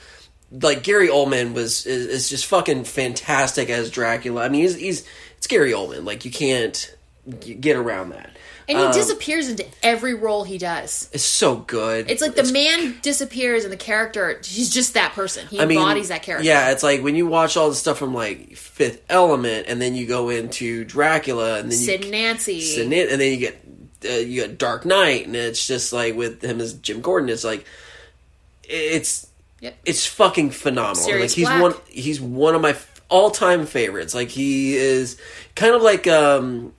like 0.51 0.83
Gary 0.83 1.09
Oldman 1.09 1.53
was 1.55 1.87
is, 1.87 2.07
is 2.07 2.29
just 2.29 2.47
fucking 2.47 2.85
fantastic 2.85 3.71
as 3.71 3.91
Dracula. 3.91 4.45
I 4.45 4.49
mean, 4.49 4.63
he's 4.63 4.77
he's 4.77 5.05
it's 5.37 5.47
Gary 5.47 5.73
Oldman. 5.73 6.05
Like 6.05 6.25
you 6.25 6.31
can't 6.31 6.95
get 7.61 7.77
around 7.77 8.11
that. 8.11 8.31
And 8.69 8.77
he 8.79 8.85
Um, 8.85 8.93
disappears 8.93 9.49
into 9.49 9.65
every 9.83 10.13
role 10.13 10.45
he 10.45 10.59
does. 10.59 11.09
It's 11.15 11.25
so 11.25 11.57
good. 11.57 12.11
It's 12.11 12.21
like 12.21 12.35
the 12.35 12.53
man 12.53 12.99
disappears 13.01 13.65
and 13.65 13.73
the 13.73 13.79
character, 13.79 14.39
he's 14.45 14.69
just 14.69 14.93
that 14.93 15.15
person. 15.15 15.47
He 15.47 15.59
I 15.59 15.65
mean, 15.65 15.79
embodies 15.79 16.09
that 16.09 16.23
character. 16.23 16.47
Yeah, 16.47 16.71
it's 16.71 16.83
like 16.83 17.03
when 17.03 17.17
you 17.17 17.27
watch 17.27 17.57
all 17.57 17.71
the 17.71 17.75
stuff 17.75 17.97
from 17.99 18.13
like 18.13 18.57
Fifth 18.57 19.03
Element, 19.09 19.69
and 19.69 19.81
then 19.81 19.95
you 19.95 20.07
go 20.07 20.29
into 20.29 20.85
Dracula, 20.85 21.61
and 21.61 21.71
then 21.71 21.79
Sid 21.79 22.05
you 22.05 22.11
Nancy. 22.11 22.61
Sid 22.61 22.93
and 22.93 23.21
then 23.21 23.33
you 23.33 23.39
get 23.39 23.68
uh, 24.05 24.09
you 24.09 24.47
got 24.47 24.59
Dark 24.59 24.85
Knight, 24.87 25.27
and 25.27 25.35
it's 25.37 25.67
just 25.67 25.93
like 25.93 26.15
with 26.15 26.43
him 26.43 26.61
as 26.61 26.75
Jim 26.75 27.01
Gordon, 27.01 27.29
it's 27.29 27.45
like 27.45 27.65
it's 28.65 29.27
Yep. 29.61 29.77
it's 29.85 30.07
fucking 30.07 30.51
phenomenal. 30.51 30.95
Sirius 30.95 31.33
like 31.33 31.37
he's 31.37 31.49
Black. 31.49 31.63
one 31.63 31.75
he's 31.89 32.21
one 32.21 32.55
of 32.55 32.61
my 32.61 32.77
all 33.09 33.31
time 33.33 33.67
favorites. 33.67 34.15
Like 34.15 34.29
he 34.29 34.77
is 34.77 35.21
kind 35.57 35.75
of 35.75 35.83
like 35.83 36.07
um 36.07 36.73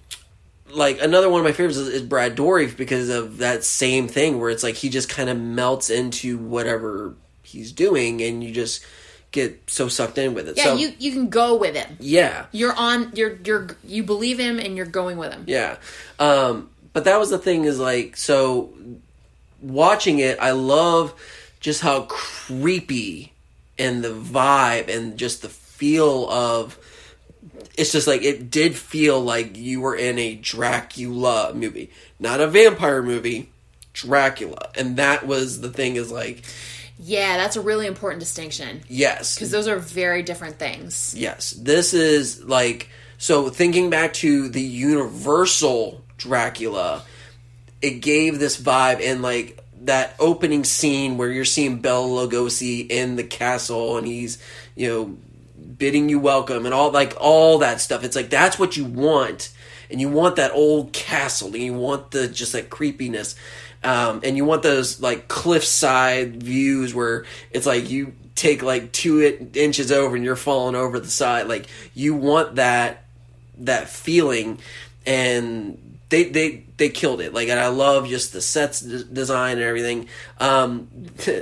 like 0.72 1.02
another 1.02 1.30
one 1.30 1.42
of 1.42 1.46
my 1.46 1.52
favorites 1.52 1.78
is, 1.78 1.90
is 1.90 2.02
Brad 2.04 2.38
Dourif 2.38 2.78
because 2.78 3.10
of 3.10 3.40
that 3.40 3.66
same 3.66 4.08
thing 4.08 4.40
where 4.40 4.50
it's 4.50 4.64
like 4.64 4.76
he 4.76 4.88
just 4.90 5.10
kind 5.10 5.30
of 5.30 5.38
melts 5.38 5.90
into 5.90 6.38
whatever 6.38 7.16
he's 7.44 7.72
doing, 7.74 8.22
and 8.22 8.42
you 8.42 8.54
just 8.54 8.86
get 9.32 9.60
so 9.68 9.88
sucked 9.90 10.18
in 10.18 10.34
with 10.34 10.48
it. 10.48 10.56
Yeah, 10.56 10.64
so, 10.66 10.76
you 10.76 10.94
you 11.00 11.12
can 11.12 11.30
go 11.30 11.58
with 11.58 11.76
him. 11.76 11.98
yeah. 12.00 12.46
You're 12.54 12.76
on. 12.76 13.12
You're 13.14 13.38
you're 13.44 13.76
you 13.84 14.04
believe 14.04 14.40
him 14.40 14.58
and 14.58 14.78
you're 14.78 14.86
going 14.86 15.18
with 15.18 15.34
him. 15.34 15.44
Yeah. 15.48 15.78
Um, 16.18 16.70
but 16.94 17.06
that 17.06 17.20
was 17.20 17.30
the 17.30 17.38
thing 17.38 17.66
is 17.66 17.80
like, 17.80 18.18
so 18.18 18.74
watching 19.62 20.20
it, 20.20 20.40
I 20.40 20.52
love 20.52 21.14
just 21.60 21.82
how 21.82 22.04
creepy 22.04 23.34
and 23.78 24.04
the 24.04 24.10
vibe 24.10 24.94
and 24.94 25.18
just 25.18 25.42
the 25.42 25.50
feel 25.50 26.30
of 26.30 26.78
it's 27.78 27.92
just 27.94 28.08
like 28.08 28.24
it 28.24 28.52
did 28.52 28.76
feel 28.76 29.22
like 29.22 29.58
you 29.58 29.82
were 29.82 29.96
in 29.96 30.20
a 30.20 30.36
Dracula 30.36 31.54
movie, 31.54 31.90
not 32.20 32.42
a 32.42 32.48
vampire 32.48 33.02
movie, 33.02 33.50
Dracula. 33.94 34.70
And 34.76 34.98
that 34.98 35.26
was 35.26 35.62
the 35.62 35.70
thing 35.70 35.96
is 35.96 36.12
like, 36.12 36.44
Yeah, 37.00 37.38
that's 37.38 37.56
a 37.56 37.62
really 37.62 37.88
important 37.88 38.20
distinction 38.20 38.82
yes. 38.88 39.36
because 39.36 39.52
those 39.52 39.68
are 39.68 39.78
very 39.78 40.24
different 40.24 40.60
things. 40.60 41.16
Yes, 41.18 41.52
this 41.52 41.94
is 41.94 42.44
like 42.44 42.90
so. 43.18 43.50
Thinking 43.50 43.90
back 43.90 44.14
to 44.16 44.50
the 44.50 44.62
Universal 44.62 46.04
Dracula, 46.20 47.04
it 47.82 48.02
gave 48.02 48.40
this 48.40 48.60
vibe 48.62 49.02
and 49.02 49.22
like 49.22 49.64
that 49.82 50.16
opening 50.20 50.64
scene 50.64 51.18
where 51.18 51.30
you're 51.30 51.46
seeing 51.46 51.80
Bela 51.80 52.28
Lugosi 52.28 52.90
in 52.90 53.16
the 53.16 53.24
castle 53.24 53.98
and 53.98 54.06
he's 54.06 54.38
you 54.76 54.88
know 54.88 55.18
bidding 55.78 56.10
you 56.10 56.20
welcome 56.20 56.66
and 56.66 56.74
all 56.76 56.92
like 56.92 57.16
all 57.20 57.60
that 57.60 57.82
stuff. 57.82 58.04
It's 58.04 58.16
like 58.16 58.30
that's 58.30 58.60
what 58.60 58.78
you 58.78 58.86
want, 58.86 59.52
and 59.90 60.00
you 60.00 60.10
want 60.10 60.36
that 60.36 60.52
old 60.54 60.94
castle, 60.94 61.48
and 61.48 61.64
you 61.64 61.74
want 61.74 62.12
the 62.12 62.28
just 62.28 62.54
that 62.54 62.70
creepiness, 62.70 63.36
um, 63.84 64.22
and 64.24 64.38
you 64.38 64.46
want 64.46 64.62
those 64.62 65.02
like 65.02 65.28
cliffside 65.28 66.44
views 66.44 66.94
where 66.94 67.26
it's 67.52 67.66
like 67.66 67.90
you 67.90 68.14
take 68.36 68.62
like 68.62 68.92
two 68.92 69.50
inches 69.54 69.92
over 69.92 70.16
and 70.16 70.24
you're 70.24 70.36
falling 70.36 70.76
over 70.76 71.00
the 71.00 71.10
side. 71.10 71.48
Like 71.48 71.68
you 71.94 72.14
want 72.14 72.56
that 72.56 73.06
that 73.60 73.90
feeling, 73.90 74.60
and 75.06 75.89
they 76.10 76.26
they 76.26 76.64
they 76.78 76.90
killed 76.90 77.22
it. 77.22 77.34
Like 77.34 77.50
and 77.50 77.60
I 77.60 77.68
love 77.68 78.08
just 78.08 78.34
the 78.34 78.42
sets 78.42 78.82
d- 78.82 79.06
design 79.12 79.58
and 79.58 79.66
everything. 79.66 80.08
Um, 80.40 80.88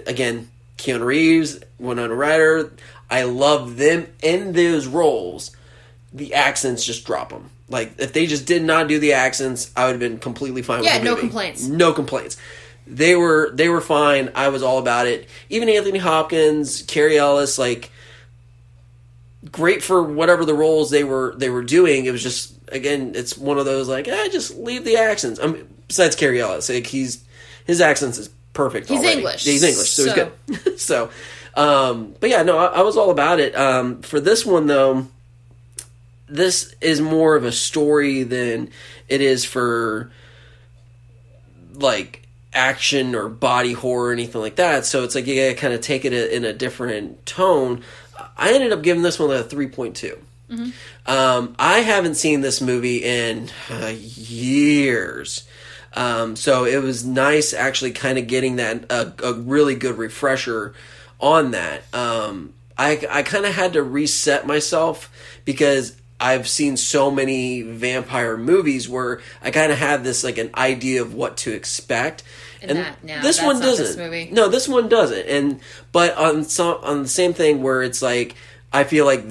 again, 0.06 0.50
Keanu 0.78 1.06
Reeves, 1.06 1.60
Winona 1.80 2.14
Ryder. 2.14 2.72
I 3.10 3.24
love 3.24 3.78
them 3.78 4.08
in 4.22 4.54
those 4.54 4.86
roles. 4.86 5.56
The 6.14 6.34
accents 6.34 6.86
just 6.86 7.06
drop 7.06 7.30
them. 7.30 7.50
Like 7.70 7.94
if 7.98 8.14
they 8.14 8.28
just 8.28 8.46
did 8.46 8.64
not 8.64 8.88
do 8.88 9.00
the 9.00 9.14
accents, 9.14 9.72
I 9.76 9.86
would 9.86 9.92
have 9.92 10.00
been 10.00 10.20
completely 10.20 10.62
fine. 10.62 10.84
Yeah, 10.84 11.02
no 11.02 11.16
complaints. 11.16 11.66
No 11.66 11.94
complaints. 11.94 12.38
They 12.86 13.16
were 13.16 13.52
they 13.54 13.70
were 13.70 13.82
fine. 13.82 14.32
I 14.36 14.50
was 14.50 14.64
all 14.64 14.80
about 14.80 15.08
it. 15.08 15.28
Even 15.50 15.70
Anthony 15.70 16.00
Hopkins, 16.00 16.82
Cary 16.84 17.18
Elwes, 17.18 17.58
like 17.58 17.92
great 19.52 19.84
for 19.84 20.02
whatever 20.04 20.46
the 20.46 20.54
roles 20.54 20.90
they 20.90 21.04
were 21.04 21.34
they 21.38 21.50
were 21.50 21.64
doing. 21.64 22.06
It 22.06 22.12
was 22.12 22.24
just 22.24 22.57
again, 22.72 23.14
it's 23.16 23.38
one 23.38 23.58
of 23.58 23.66
those 23.66 23.88
like, 23.88 24.08
eh, 24.08 24.30
just 24.30 24.58
leave 24.58 24.84
the 24.84 24.98
accents. 24.98 25.40
I 25.40 25.48
mean, 25.48 25.68
besides 25.88 26.16
Cary 26.16 26.42
Elwes, 26.42 26.70
like 26.70 26.88
he's 26.88 27.24
his 27.66 27.82
accents 27.82 28.18
is 28.18 28.30
perfect. 28.54 28.90
He's 28.90 29.00
already. 29.00 29.18
English, 29.18 29.44
he's 29.44 29.64
English, 29.64 29.90
so, 29.90 30.06
so- 30.06 30.32
he's 30.48 30.60
good. 30.60 30.80
so, 30.80 31.10
um, 31.56 32.16
but 32.20 32.30
yeah, 32.30 32.44
no, 32.44 32.58
I, 32.58 32.66
I 32.66 32.82
was 32.82 32.98
all 32.98 33.10
about 33.10 33.40
it. 33.40 33.56
Um, 33.56 34.02
for 34.02 34.20
this 34.20 34.46
one 34.46 34.68
though, 34.68 35.08
this 36.28 36.76
is 36.82 37.02
more 37.02 37.36
of 37.36 37.46
a 37.46 37.52
story 37.52 38.24
than 38.24 38.70
it 39.08 39.22
is 39.22 39.46
for 39.46 40.12
like 41.74 42.28
action 42.54 43.16
or 43.16 43.30
body 43.30 43.74
horror 43.74 44.10
or 44.10 44.12
anything 44.12 44.42
like 44.42 44.56
that. 44.56 44.86
So 44.86 45.04
it's 45.04 45.16
like 45.16 45.28
you 45.28 45.36
gotta 45.36 45.56
kind 45.56 45.74
of 45.74 45.82
take 45.82 46.06
it 46.06 46.14
in 46.14 46.44
a 46.44 46.54
different 46.54 47.26
tone. 47.26 47.84
I 48.38 48.54
ended 48.54 48.72
up 48.72 48.82
giving 48.82 49.04
this 49.04 49.20
one 49.20 49.32
a 49.32 49.44
three 49.44 49.68
Um, 51.06 51.56
I 51.60 51.80
haven't 51.80 52.16
seen 52.16 52.42
this 52.42 52.62
movie 52.62 53.04
in 53.04 53.50
uh, 53.70 53.94
years. 53.98 55.48
Um, 55.94 56.36
so 56.36 56.66
it 56.66 56.82
was 56.82 57.06
nice 57.06 57.54
actually 57.54 57.92
kind 57.92 58.18
of 58.18 58.28
getting 58.28 58.58
that 58.58 58.86
a, 58.92 59.14
a 59.24 59.34
really 59.34 59.76
good 59.76 59.98
refresher 59.98 60.74
on 61.20 61.52
that. 61.52 61.82
Um, 61.94 62.54
I, 62.78 63.06
I 63.10 63.24
kind 63.24 63.46
of 63.46 63.56
had 63.56 63.74
to 63.74 63.82
reset 63.84 64.46
myself 64.46 65.12
because 65.44 65.96
I've 66.20 66.48
seen 66.48 66.78
so 66.78 67.10
many 67.12 67.62
vampire 67.64 68.38
movies 68.38 68.88
where 68.88 69.22
I 69.42 69.52
kind 69.52 69.72
of 69.72 69.78
had 69.80 70.04
this 70.04 70.24
like 70.24 70.38
an 70.38 70.52
idea 70.56 71.02
of 71.02 71.14
what 71.14 71.38
to 71.38 71.52
expect. 71.54 72.24
And 72.62 72.78
that- 72.78 73.04
no, 73.04 73.22
this 73.22 73.42
one 73.42 73.60
doesn't. 73.60 74.04
movie. 74.04 74.30
No, 74.32 74.48
this 74.50 74.68
one 74.68 74.90
doesn't. 74.90 75.28
And 75.28 75.60
but 75.92 76.16
on 76.18 76.44
some 76.44 76.78
on 76.84 77.02
the 77.04 77.08
same 77.10 77.34
thing 77.34 77.62
where 77.64 77.82
it's 77.84 78.02
like 78.02 78.36
I 78.72 78.84
feel 78.84 79.06
like 79.06 79.24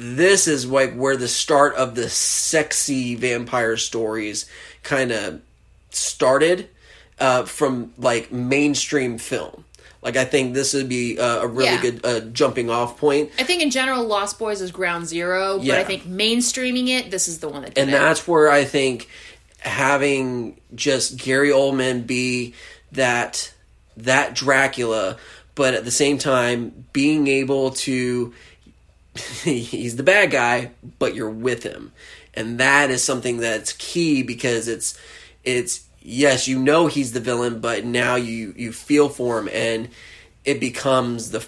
this 0.00 0.46
is 0.46 0.64
like 0.64 0.94
where 0.94 1.16
the 1.16 1.26
start 1.26 1.74
of 1.74 1.96
the 1.96 2.08
sexy 2.08 3.16
vampire 3.16 3.76
stories 3.76 4.48
kind 4.84 5.10
of 5.10 5.40
started 5.90 6.68
uh, 7.18 7.42
from 7.44 7.92
like 7.98 8.30
mainstream 8.30 9.18
film. 9.18 9.64
Like 10.00 10.16
I 10.16 10.24
think 10.24 10.54
this 10.54 10.74
would 10.74 10.88
be 10.88 11.16
a, 11.18 11.40
a 11.42 11.46
really 11.48 11.70
Yeah. 11.70 11.80
good 11.82 12.06
uh, 12.06 12.20
jumping 12.20 12.70
off 12.70 12.96
point. 12.98 13.32
I 13.40 13.42
think 13.42 13.60
in 13.60 13.70
general, 13.70 14.04
Lost 14.04 14.38
Boys 14.38 14.60
is 14.60 14.70
ground 14.70 15.08
zero, 15.08 15.56
but 15.58 15.66
Yeah. 15.66 15.78
I 15.80 15.84
think 15.84 16.04
mainstreaming 16.04 16.88
it, 16.88 17.10
this 17.10 17.26
is 17.26 17.40
the 17.40 17.48
one 17.48 17.62
that 17.62 17.74
did 17.74 17.80
and 17.82 17.90
it. 17.90 17.94
that's 17.98 18.28
where 18.28 18.48
I 18.48 18.62
think 18.64 19.08
having 19.58 20.60
just 20.76 21.16
Gary 21.16 21.50
Oldman 21.50 22.06
be 22.06 22.54
that 22.92 23.52
that 23.96 24.34
Dracula, 24.34 25.16
but 25.56 25.74
at 25.74 25.84
the 25.84 25.90
same 25.90 26.18
time 26.18 26.86
being 26.92 27.26
able 27.26 27.72
to 27.72 28.32
he's 29.44 29.96
the 29.96 30.02
bad 30.02 30.30
guy, 30.30 30.70
but 30.98 31.14
you're 31.14 31.30
with 31.30 31.62
him, 31.62 31.92
and 32.34 32.58
that 32.60 32.90
is 32.90 33.02
something 33.02 33.38
that's 33.38 33.72
key 33.74 34.22
because 34.22 34.68
it's 34.68 34.98
it's 35.44 35.86
yes 36.00 36.48
you 36.48 36.58
know 36.58 36.86
he's 36.86 37.12
the 37.12 37.20
villain, 37.20 37.60
but 37.60 37.84
now 37.84 38.16
you 38.16 38.54
you 38.56 38.72
feel 38.72 39.08
for 39.08 39.38
him, 39.38 39.48
and 39.52 39.88
it 40.44 40.60
becomes 40.60 41.30
the 41.30 41.44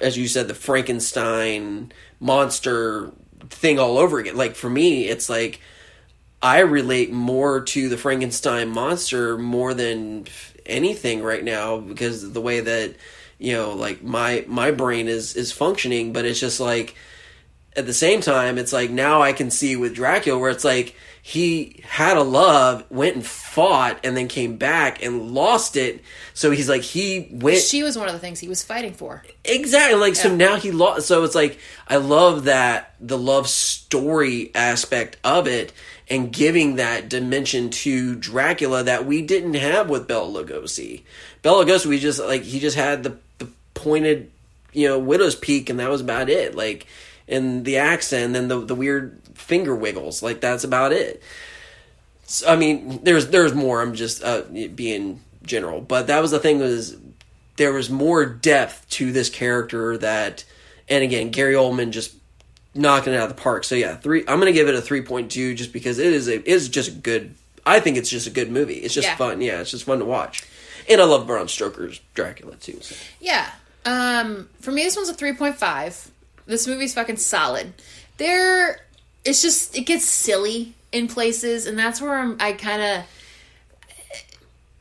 as 0.00 0.16
you 0.16 0.28
said 0.28 0.48
the 0.48 0.54
Frankenstein 0.54 1.92
monster 2.20 3.10
thing 3.48 3.78
all 3.78 3.98
over 3.98 4.18
again. 4.18 4.36
Like 4.36 4.54
for 4.54 4.70
me, 4.70 5.08
it's 5.08 5.28
like. 5.28 5.60
I 6.44 6.58
relate 6.58 7.12
more 7.12 7.60
to 7.60 7.88
the 7.88 7.96
Frankenstein 7.96 8.70
monster 8.70 9.38
more 9.38 9.74
than 9.74 10.26
anything 10.66 11.22
right 11.22 11.42
now 11.42 11.78
because 11.78 12.32
the 12.32 12.40
way 12.40 12.60
that 12.60 12.94
you 13.38 13.52
know 13.52 13.74
like 13.74 14.02
my 14.02 14.44
my 14.46 14.70
brain 14.70 15.08
is 15.08 15.34
is 15.36 15.52
functioning 15.52 16.12
but 16.12 16.24
it's 16.24 16.40
just 16.40 16.60
like 16.60 16.94
at 17.76 17.86
the 17.86 17.94
same 17.94 18.20
time 18.20 18.58
it's 18.58 18.72
like 18.72 18.90
now 18.90 19.22
I 19.22 19.32
can 19.32 19.50
see 19.50 19.76
with 19.76 19.94
Dracula 19.94 20.38
where 20.38 20.50
it's 20.50 20.64
like 20.64 20.94
he 21.22 21.80
had 21.84 22.16
a 22.16 22.22
love 22.22 22.84
went 22.90 23.16
and 23.16 23.24
fought 23.24 24.00
and 24.04 24.16
then 24.16 24.28
came 24.28 24.56
back 24.56 25.02
and 25.02 25.32
lost 25.32 25.76
it 25.76 26.02
so 26.34 26.50
he's 26.50 26.68
like 26.68 26.82
he 26.82 27.28
went 27.30 27.58
She 27.58 27.82
was 27.82 27.96
one 27.96 28.08
of 28.08 28.14
the 28.14 28.18
things 28.18 28.40
he 28.40 28.48
was 28.48 28.62
fighting 28.62 28.94
for. 28.94 29.22
Exactly. 29.44 29.98
Like 29.98 30.16
so 30.16 30.34
now 30.34 30.56
he 30.56 30.70
lost. 30.70 31.06
So 31.06 31.24
it's 31.24 31.34
like 31.34 31.58
I 31.86 31.96
love 31.96 32.44
that 32.44 32.94
the 33.00 33.18
love 33.18 33.48
story 33.48 34.50
aspect 34.54 35.18
of 35.24 35.46
it 35.46 35.72
and 36.08 36.32
giving 36.32 36.76
that 36.76 37.08
dimension 37.08 37.70
to 37.70 38.14
Dracula 38.14 38.82
that 38.84 39.06
we 39.06 39.22
didn't 39.22 39.54
have 39.54 39.88
with 39.88 40.08
Bela 40.08 40.44
Lugosi. 40.44 41.02
Bela 41.42 41.64
Lugosi, 41.64 41.86
we 41.86 41.98
just 41.98 42.20
like 42.20 42.42
he 42.42 42.60
just 42.60 42.76
had 42.76 43.02
the, 43.02 43.16
the 43.38 43.48
pointed, 43.74 44.30
you 44.72 44.88
know, 44.88 44.98
widow's 44.98 45.36
peak, 45.36 45.70
and 45.70 45.78
that 45.80 45.90
was 45.90 46.00
about 46.00 46.28
it. 46.28 46.54
Like, 46.54 46.86
and 47.28 47.64
the 47.64 47.76
accent, 47.78 48.24
and 48.26 48.34
then 48.34 48.48
the 48.48 48.60
the 48.60 48.74
weird 48.74 49.18
finger 49.34 49.74
wiggles. 49.74 50.22
Like 50.22 50.40
that's 50.40 50.64
about 50.64 50.92
it. 50.92 51.22
So, 52.26 52.48
I 52.48 52.56
mean, 52.56 53.00
there's 53.02 53.28
there's 53.28 53.54
more. 53.54 53.80
I'm 53.82 53.94
just 53.94 54.22
uh, 54.22 54.42
being 54.74 55.20
general, 55.42 55.80
but 55.80 56.06
that 56.06 56.20
was 56.20 56.30
the 56.30 56.38
thing 56.38 56.58
was 56.60 56.96
there 57.56 57.72
was 57.72 57.90
more 57.90 58.24
depth 58.24 58.88
to 58.90 59.12
this 59.12 59.28
character 59.28 59.98
that, 59.98 60.44
and 60.88 61.04
again, 61.04 61.30
Gary 61.30 61.54
Oldman 61.54 61.90
just 61.90 62.14
knocking 62.74 63.12
it 63.12 63.16
out 63.16 63.28
of 63.30 63.36
the 63.36 63.42
park. 63.42 63.64
So 63.64 63.74
yeah, 63.74 63.96
three. 63.96 64.20
I'm 64.26 64.38
gonna 64.38 64.52
give 64.52 64.68
it 64.68 64.74
a 64.74 64.80
three 64.80 65.02
point 65.02 65.30
two 65.30 65.54
just 65.54 65.72
because 65.72 65.98
it 65.98 66.12
is 66.12 66.28
a 66.28 66.36
it 66.36 66.46
is 66.46 66.68
just 66.68 66.88
a 66.88 66.92
good. 66.92 67.34
I 67.64 67.78
think 67.80 67.96
it's 67.96 68.10
just 68.10 68.26
a 68.26 68.30
good 68.30 68.50
movie. 68.50 68.74
It's 68.74 68.94
just 68.94 69.06
Yeah. 69.06 69.16
fun. 69.16 69.40
Yeah, 69.40 69.60
it's 69.60 69.70
just 69.70 69.84
fun 69.84 69.98
to 69.98 70.04
watch, 70.04 70.42
and 70.88 71.00
I 71.00 71.04
love 71.04 71.26
Bram 71.26 71.48
Stoker's 71.48 72.00
Dracula 72.14 72.56
too. 72.56 72.78
So. 72.80 72.96
Yeah. 73.20 73.48
Um, 73.84 74.48
for 74.60 74.70
me, 74.70 74.84
this 74.84 74.94
one's 74.96 75.08
a 75.08 75.14
3.5. 75.14 76.11
This 76.46 76.66
movie's 76.66 76.94
fucking 76.94 77.16
solid. 77.16 77.72
There, 78.16 78.80
it's 79.24 79.42
just, 79.42 79.76
it 79.76 79.82
gets 79.82 80.04
silly 80.04 80.74
in 80.90 81.08
places, 81.08 81.66
and 81.66 81.78
that's 81.78 82.00
where 82.00 82.14
I'm, 82.14 82.36
I 82.40 82.52
kind 82.52 82.82
of, 82.82 83.04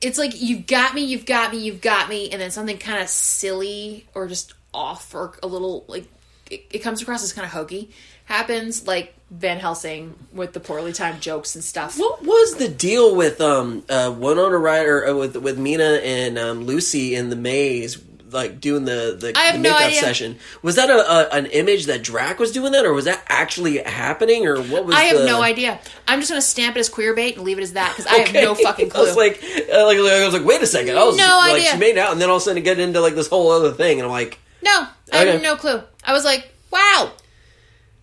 it's 0.01 0.17
like, 0.17 0.39
you've 0.41 0.67
got 0.67 0.93
me, 0.93 1.03
you've 1.05 1.25
got 1.25 1.51
me, 1.51 1.59
you've 1.59 1.81
got 1.81 2.09
me, 2.09 2.29
and 2.31 2.41
then 2.41 2.51
something 2.51 2.77
kind 2.77 3.01
of 3.01 3.09
silly 3.09 4.07
or 4.13 4.27
just 4.27 4.53
off 4.73 5.13
or 5.13 5.37
a 5.43 5.47
little, 5.47 5.85
like, 5.87 6.07
it, 6.49 6.65
it 6.71 6.79
comes 6.79 7.01
across 7.01 7.23
as 7.23 7.33
kind 7.33 7.45
of 7.45 7.51
hokey 7.51 7.91
happens, 8.25 8.87
like 8.87 9.13
Van 9.29 9.59
Helsing 9.59 10.15
with 10.33 10.53
the 10.53 10.59
poorly 10.59 10.93
timed 10.93 11.21
jokes 11.21 11.55
and 11.55 11.63
stuff. 11.63 11.97
What 11.97 12.23
was 12.23 12.55
the 12.55 12.67
deal 12.67 13.15
with 13.15 13.39
um 13.39 13.83
uh 13.89 14.13
Winona 14.17 14.57
Ryder 14.57 15.07
uh, 15.07 15.15
with 15.15 15.37
with 15.37 15.57
Mina 15.57 15.99
and 16.03 16.37
um, 16.37 16.65
Lucy 16.65 17.15
in 17.15 17.29
the 17.29 17.35
maze? 17.35 17.97
Like 18.31 18.61
doing 18.61 18.85
the 18.85 19.17
the, 19.19 19.33
have 19.37 19.55
the 19.55 19.59
no 19.61 19.69
makeup 19.71 19.87
idea. 19.87 19.99
session 20.01 20.39
was 20.61 20.75
that 20.77 20.89
a, 20.89 20.93
a 20.93 21.29
an 21.37 21.47
image 21.47 21.87
that 21.87 22.01
Drac 22.03 22.39
was 22.39 22.51
doing 22.51 22.71
that 22.71 22.85
or 22.85 22.93
was 22.93 23.05
that 23.05 23.21
actually 23.27 23.77
happening 23.79 24.47
or 24.47 24.61
what 24.61 24.85
was 24.85 24.95
I 24.95 25.01
have 25.03 25.17
the- 25.19 25.25
no 25.25 25.41
idea. 25.41 25.79
I'm 26.07 26.19
just 26.19 26.29
gonna 26.31 26.41
stamp 26.41 26.75
it 26.77 26.79
as 26.79 26.89
queer 26.89 27.13
bait 27.13 27.35
and 27.35 27.45
leave 27.45 27.57
it 27.59 27.63
as 27.63 27.73
that 27.73 27.95
because 27.95 28.05
I 28.11 28.19
have 28.19 28.33
no 28.33 28.55
fucking 28.63 28.89
clue. 28.89 29.01
I 29.01 29.03
was 29.05 29.15
like, 29.17 29.43
uh, 29.43 29.85
like, 29.85 29.97
I 29.97 30.25
was 30.25 30.33
like, 30.33 30.45
wait 30.45 30.61
a 30.61 30.67
second. 30.67 30.97
I 30.97 31.03
was 31.03 31.17
No 31.17 31.25
like, 31.25 31.53
idea. 31.55 31.71
she 31.71 31.77
made 31.77 31.97
out, 31.97 32.11
and 32.13 32.21
then 32.21 32.29
all 32.29 32.37
of 32.37 32.41
a 32.41 32.45
sudden 32.45 32.63
get 32.63 32.79
into 32.79 33.01
like 33.01 33.15
this 33.15 33.27
whole 33.27 33.51
other 33.51 33.71
thing, 33.71 33.99
and 33.99 34.05
I'm 34.05 34.11
like, 34.11 34.39
No, 34.63 34.71
I 35.13 35.21
Okay. 35.23 35.31
had 35.33 35.41
no 35.41 35.55
clue. 35.57 35.81
I 36.03 36.13
was 36.13 36.23
like, 36.23 36.49
wow, 36.71 37.11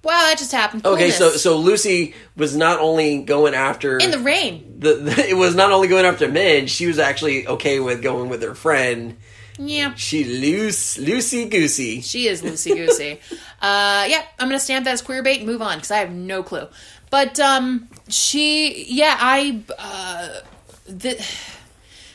wow, 0.02 0.20
that 0.26 0.36
just 0.38 0.52
happened. 0.52 0.84
okay, 0.86 1.10
so 1.10 1.30
so 1.30 1.56
Lucy 1.56 2.14
was 2.36 2.56
not 2.56 2.80
only 2.80 3.22
going 3.22 3.54
after 3.54 3.98
in 3.98 4.10
the 4.10 4.18
rain, 4.18 4.76
the, 4.78 4.94
the 4.94 5.28
it 5.30 5.36
was 5.36 5.54
not 5.54 5.72
only 5.72 5.88
going 5.88 6.04
after 6.04 6.28
men, 6.30 6.66
she 6.66 6.86
was 6.86 6.98
actually 6.98 7.46
okay 7.46 7.80
with 7.80 8.02
going 8.02 8.28
with 8.28 8.42
her 8.42 8.54
friend. 8.54 9.16
Yeah, 9.58 9.94
She 9.94 10.24
loose 10.24 10.96
loosey 10.98 11.50
goosey. 11.50 12.00
she 12.00 12.28
is 12.28 12.42
loosey 12.42 12.74
goosey. 12.74 13.20
uh, 13.60 14.06
yeah, 14.08 14.22
I'm 14.38 14.48
gonna 14.48 14.60
stamp 14.60 14.84
that 14.84 14.92
as 14.92 15.02
queer 15.02 15.22
bait 15.22 15.38
and 15.38 15.46
move 15.46 15.60
on 15.62 15.76
because 15.76 15.90
I 15.90 15.98
have 15.98 16.10
no 16.12 16.42
clue. 16.42 16.68
But 17.10 17.38
um, 17.40 17.88
she, 18.08 18.84
yeah, 18.84 19.16
I. 19.18 19.62
Uh, 19.78 20.40
the, 20.86 21.22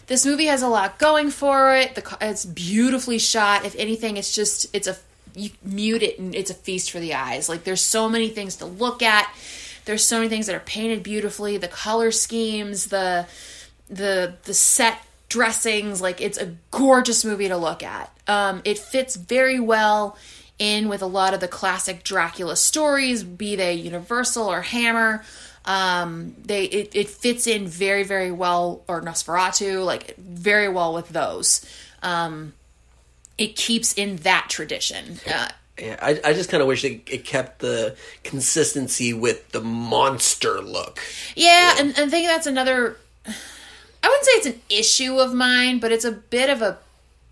this 0.07 0.25
movie 0.25 0.45
has 0.45 0.61
a 0.61 0.67
lot 0.67 0.99
going 0.99 1.29
for 1.31 1.75
it. 1.75 1.95
The 1.95 2.17
it's 2.21 2.45
beautifully 2.45 3.19
shot. 3.19 3.65
If 3.65 3.75
anything, 3.77 4.17
it's 4.17 4.33
just 4.33 4.67
it's 4.73 4.87
a 4.87 4.97
you 5.35 5.49
mute 5.63 6.03
it 6.03 6.19
and 6.19 6.35
it's 6.35 6.51
a 6.51 6.53
feast 6.53 6.91
for 6.91 6.99
the 6.99 7.13
eyes. 7.15 7.49
Like 7.49 7.63
there's 7.63 7.81
so 7.81 8.09
many 8.09 8.29
things 8.29 8.57
to 8.57 8.65
look 8.65 9.01
at. 9.01 9.33
There's 9.85 10.03
so 10.03 10.17
many 10.17 10.29
things 10.29 10.45
that 10.47 10.55
are 10.55 10.61
painted 10.61 11.03
beautifully. 11.03 11.57
The 11.57 11.67
color 11.67 12.11
schemes, 12.11 12.87
the 12.87 13.25
the 13.89 14.35
the 14.43 14.53
set 14.53 14.99
dressings. 15.34 15.99
Like 16.01 16.22
it's 16.22 16.38
a 16.38 16.55
gorgeous 16.69 17.26
movie 17.26 17.47
to 17.47 17.57
look 17.57 17.81
at. 17.84 18.15
Um, 18.27 18.61
it 18.64 18.77
fits 18.77 19.15
very 19.15 19.60
well 19.60 20.15
in 20.60 20.88
with 20.89 21.01
a 21.01 21.07
lot 21.07 21.34
of 21.34 21.39
the 21.39 21.47
classic 21.47 22.03
Dracula 22.03 22.55
stories, 22.55 23.23
be 23.23 23.55
they 23.55 23.73
Universal 23.73 24.47
or 24.47 24.61
Hammer. 24.61 25.23
Um, 25.65 26.35
they 26.45 26.65
it, 26.65 26.95
it 26.95 27.10
fits 27.10 27.47
in 27.47 27.68
very 27.68 28.03
very 28.03 28.31
well, 28.31 28.84
or 28.88 29.01
Nosferatu, 29.01 29.84
like 29.84 30.15
very 30.18 30.69
well 30.69 30.93
with 30.93 31.10
those. 31.10 31.65
Um, 32.03 32.53
it 33.38 33.55
keeps 33.55 33.93
in 33.93 34.18
that 34.18 34.45
tradition. 34.49 35.19
Uh, 35.27 35.49
Yeah, 35.80 35.97
I, 35.99 36.22
I 36.23 36.34
just 36.34 36.51
kind 36.51 36.61
of 36.61 36.68
wish 36.68 36.84
it, 36.85 37.01
it 37.07 37.26
kept 37.26 37.60
the 37.60 37.95
consistency 38.23 39.11
with 39.11 39.49
the 39.51 39.61
monster 39.61 40.61
look. 40.61 40.99
Yeah, 41.35 41.77
and, 41.80 41.89
and 41.97 42.05
I 42.05 42.10
think 42.10 42.27
that's 42.27 42.45
another. 42.45 42.95
I 44.03 44.07
wouldn't 44.07 44.25
say 44.25 44.31
it's 44.34 44.45
an 44.47 44.61
issue 44.69 45.19
of 45.19 45.34
mine, 45.34 45.80
but 45.80 45.91
it's 45.91 46.05
a 46.05 46.11
bit 46.11 46.49
of 46.49 46.61
a 46.61 46.77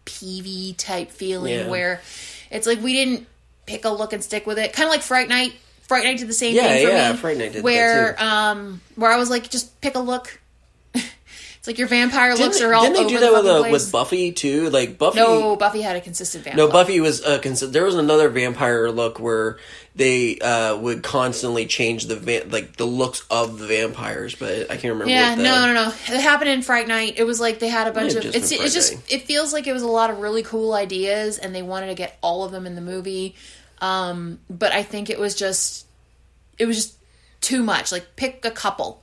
peevy 0.06 0.76
type 0.78 1.12
feeling 1.12 1.54
Yeah. 1.54 1.68
where 1.68 2.02
it's 2.50 2.66
like 2.66 2.82
we 2.82 2.94
didn't 2.94 3.28
pick 3.66 3.86
a 3.86 3.90
look 3.90 4.14
and 4.14 4.24
stick 4.24 4.48
with 4.48 4.58
it. 4.58 4.74
Kind 4.74 4.88
of 4.88 4.92
like 4.92 5.02
Fright 5.02 5.30
Night. 5.30 5.54
Fright 5.88 6.04
Night 6.06 6.18
did 6.18 6.28
the 6.28 6.34
same 6.34 6.56
Yeah, 6.56 6.68
thing 6.70 6.86
for 6.88 6.92
yeah, 6.94 7.12
me. 7.12 7.18
Fright 7.18 7.38
Night 7.38 7.52
did 7.52 7.56
that 7.56 7.64
where 7.64 8.16
um 8.24 8.82
where 8.96 9.12
I 9.12 9.18
was 9.18 9.30
like, 9.30 9.50
just 9.50 9.80
pick 9.82 9.96
a 9.96 10.00
look. 10.00 10.40
It's 11.62 11.68
like 11.68 11.78
your 11.78 11.88
vampire 11.88 12.32
Didn't, 12.32 12.44
looks 12.44 12.58
they- 12.58 12.66
are 12.66 12.74
all 12.74 12.82
didn't 12.82 13.04
they 13.04 13.08
do 13.08 13.20
the 13.20 13.28
that 13.28 13.34
with, 13.34 13.46
fucking 13.46 13.70
uh, 13.70 13.72
with 13.72 13.92
Buffy 13.92 14.32
too? 14.32 14.72
Like 14.72 14.98
Buffy. 14.98 15.20
no, 15.20 15.56
Buffy 15.56 15.84
had 15.84 15.96
a 15.96 16.02
consistent 16.02 16.44
vampire. 16.44 16.66
No, 16.66 16.72
Buffy 16.72 17.00
was 17.00 17.24
uh, 17.24 17.38
cons- 17.38 17.60
there 17.60 17.86
was 17.86 17.94
another 17.94 18.30
vampire 18.30 18.90
look 18.90 19.20
where 19.20 19.60
they 19.96 20.40
uh, 20.40 20.76
would 20.78 21.04
constantly 21.04 21.68
change 21.68 22.06
the 22.06 22.16
va- 22.16 22.48
like 22.50 22.78
the 22.78 22.86
looks 22.86 23.24
of 23.30 23.60
the 23.60 23.68
vampires, 23.68 24.34
but 24.34 24.72
I 24.72 24.78
can't 24.78 24.94
remember. 24.94 25.12
Yeah, 25.12 25.36
the, 25.36 25.44
no, 25.44 25.68
no, 25.68 25.74
no. 25.76 25.88
It 25.90 26.20
happened 26.20 26.50
in 26.50 26.64
Fright 26.64 26.88
Night. 26.88 27.20
It 27.20 27.26
was 27.26 27.40
like 27.40 27.60
they 27.60 27.70
had 27.70 27.86
a 27.86 27.92
bunch 27.92 28.16
of. 28.16 28.26
It's 28.26 28.52
it's 28.52 28.74
just 28.74 28.94
it 29.12 29.28
feels 29.28 29.54
like 29.54 29.68
it 29.68 29.74
was 29.74 29.84
a 29.84 29.88
lot 29.88 30.10
of 30.10 30.18
really 30.18 30.42
cool 30.42 30.74
ideas, 30.74 31.38
and 31.38 31.54
they 31.54 31.62
wanted 31.62 31.90
to 31.90 31.94
get 31.96 32.18
all 32.24 32.44
of 32.44 32.52
them 32.52 32.66
in 32.66 32.74
the 32.74 32.82
movie. 32.82 33.36
Um, 33.82 34.40
but 34.50 34.72
I 34.72 34.82
think 34.82 35.12
it 35.12 35.20
was 35.20 35.36
just 35.36 35.86
it 36.58 36.66
was 36.66 36.76
just 36.78 36.96
too 37.40 37.62
much. 37.62 37.92
Like 37.92 38.16
pick 38.16 38.46
a 38.46 38.52
couple. 38.52 39.01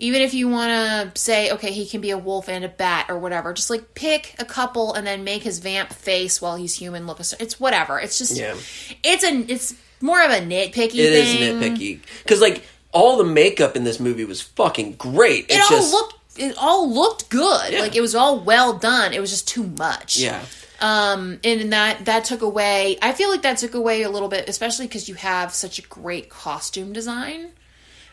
Even 0.00 0.22
if 0.22 0.32
you 0.34 0.48
want 0.48 0.70
to 1.14 1.20
say, 1.20 1.50
okay, 1.52 1.72
he 1.72 1.86
can 1.86 2.00
be 2.00 2.10
a 2.10 2.18
wolf 2.18 2.48
and 2.48 2.64
a 2.64 2.68
bat 2.68 3.06
or 3.08 3.18
whatever, 3.18 3.52
just 3.52 3.68
like 3.70 3.94
pick 3.94 4.34
a 4.38 4.44
couple 4.44 4.94
and 4.94 5.06
then 5.06 5.24
make 5.24 5.42
his 5.42 5.58
vamp 5.58 5.92
face 5.92 6.40
while 6.40 6.56
he's 6.56 6.74
human 6.76 7.06
look. 7.06 7.18
A, 7.20 7.24
it's 7.40 7.58
whatever. 7.58 7.98
It's 7.98 8.16
just, 8.18 8.36
Yeah. 8.38 8.54
it's 9.02 9.24
a, 9.24 9.52
it's 9.52 9.74
more 10.00 10.22
of 10.22 10.30
a 10.30 10.40
nitpicky. 10.40 10.94
It 10.94 11.12
is 11.12 11.34
thing. 11.34 11.60
nitpicky 11.60 12.00
because 12.22 12.40
like 12.40 12.62
all 12.92 13.16
the 13.18 13.24
makeup 13.24 13.76
in 13.76 13.84
this 13.84 13.98
movie 14.00 14.24
was 14.24 14.40
fucking 14.40 14.92
great. 14.92 15.46
it 15.50 15.54
It's 15.56 15.70
all 15.70 15.76
just 15.78 15.92
looked 15.92 16.14
it 16.36 16.54
all 16.56 16.88
looked 16.88 17.28
good 17.30 17.72
Yeah. 17.72 17.80
like 17.80 17.96
it 17.96 18.00
was 18.00 18.14
all 18.14 18.38
well 18.38 18.78
done 18.78 19.12
it 19.12 19.20
was 19.20 19.30
just 19.30 19.48
too 19.48 19.64
much 19.76 20.18
yeah. 20.18 20.40
um 20.80 21.40
and 21.42 21.72
that 21.72 22.04
that 22.04 22.22
took 22.24 22.42
away 22.42 22.96
i 23.02 23.10
feel 23.12 23.28
like 23.28 23.42
that 23.42 23.58
took 23.58 23.74
away 23.74 24.02
a 24.02 24.08
little 24.08 24.28
bit 24.28 24.48
especially 24.48 24.86
because 24.86 25.08
you 25.08 25.16
have 25.16 25.52
such 25.52 25.80
a 25.80 25.82
great 25.82 26.28
costume 26.30 26.92
design 26.92 27.48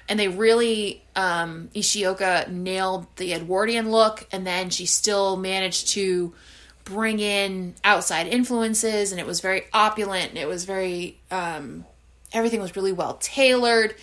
and 0.08 0.20
they 0.20 0.28
really 0.28 1.04
um 1.16 1.70
ishioka 1.76 2.50
nailed 2.50 3.08
the 3.16 3.34
edwardian 3.34 3.92
look 3.92 4.28
and 4.32 4.46
then 4.46 4.70
she 4.70 4.86
still 4.86 5.38
managed 5.38 5.90
to 5.90 6.34
bring 6.84 7.20
in 7.20 7.74
outside 7.84 8.28
influences 8.28 9.12
and 9.12 9.20
it 9.20 9.26
was 9.26 9.42
very 9.42 9.64
opulent 9.74 10.30
and 10.30 10.38
it 10.38 10.48
was 10.48 10.66
very 10.66 11.18
um 11.32 11.84
everything 12.32 12.60
was 12.60 12.76
really 12.76 12.92
well 12.92 13.18
tailored. 13.20 13.96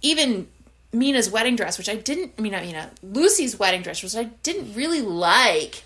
Even 0.00 0.48
mina's 0.92 1.30
wedding 1.30 1.54
dress 1.54 1.78
which 1.78 1.88
i 1.88 1.94
didn't 1.94 2.32
i 2.36 2.40
mean 2.40 2.50
not 2.50 2.62
mina 2.62 2.90
lucy's 3.00 3.56
wedding 3.56 3.80
dress 3.80 4.02
which 4.02 4.16
i 4.16 4.24
didn't 4.42 4.74
really 4.74 5.00
like 5.00 5.84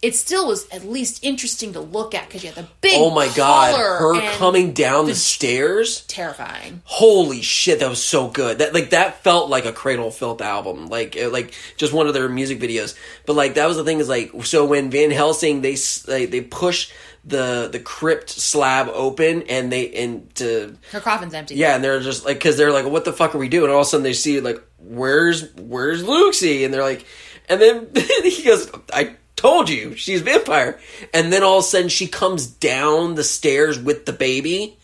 it 0.00 0.14
still 0.14 0.46
was 0.46 0.68
at 0.70 0.84
least 0.84 1.24
interesting 1.24 1.72
to 1.72 1.80
look 1.80 2.14
at 2.14 2.26
because 2.28 2.44
you 2.44 2.50
had 2.52 2.64
the 2.64 2.68
big 2.80 2.92
Oh 2.94 3.10
my 3.10 3.28
god, 3.34 3.76
her 3.76 4.20
coming 4.36 4.72
down 4.72 5.06
the 5.06 5.14
stairs. 5.14 6.02
terrifying 6.06 6.82
Holy 6.84 7.42
shit, 7.42 7.80
that 7.80 7.88
was 7.90 8.02
so 8.02 8.28
good. 8.28 8.58
That 8.58 8.74
like 8.74 8.90
that 8.90 9.22
felt 9.24 9.50
like 9.50 9.64
a 9.64 9.72
Cradle 9.72 10.08
of 10.08 10.14
Filth 10.14 10.40
album, 10.40 10.86
like 10.86 11.16
it- 11.16 11.30
like 11.32 11.52
just 11.76 11.92
one 11.92 12.06
of 12.06 12.14
their 12.14 12.28
music 12.28 12.60
videos. 12.60 12.96
But 13.26 13.34
like 13.34 13.54
that 13.54 13.66
was 13.66 13.76
the 13.76 13.84
thing 13.84 13.98
is 13.98 14.08
like 14.08 14.30
so 14.44 14.64
when 14.66 14.90
Van 14.90 15.10
Helsing 15.10 15.62
they 15.62 15.76
they, 16.06 16.26
they 16.26 16.40
push 16.42 16.90
the 17.24 17.68
the 17.70 17.80
crypt 17.80 18.30
slab 18.30 18.88
open 18.88 19.42
and 19.50 19.70
they 19.72 19.92
and 19.92 20.32
to 20.36 20.76
her 20.92 21.00
coffin's 21.00 21.34
empty 21.34 21.56
yeah 21.56 21.74
and 21.74 21.82
they're 21.84 22.00
just 22.00 22.24
like 22.24 22.36
because 22.38 22.56
they're 22.56 22.72
like 22.72 22.86
what 22.86 23.04
the 23.04 23.12
fuck 23.12 23.34
are 23.34 23.38
we 23.38 23.48
doing? 23.48 23.64
And 23.64 23.72
all 23.72 23.80
of 23.80 23.86
a 23.86 23.90
sudden 23.90 24.04
they 24.04 24.12
see 24.14 24.40
like 24.40 24.62
where's 24.78 25.52
where's 25.56 26.04
Lucy 26.04 26.64
and 26.64 26.72
they're 26.72 26.82
like 26.84 27.04
and 27.48 27.60
then 27.60 27.88
he 28.22 28.42
goes 28.44 28.70
I 28.94 29.16
told 29.38 29.70
you 29.70 29.96
she's 29.96 30.20
a 30.20 30.24
vampire. 30.24 30.78
And 31.14 31.32
then 31.32 31.42
all 31.42 31.58
of 31.58 31.64
a 31.64 31.66
sudden 31.66 31.88
she 31.88 32.06
comes 32.06 32.46
down 32.46 33.14
the 33.14 33.24
stairs 33.24 33.78
with 33.78 34.04
the 34.06 34.12
baby. 34.12 34.76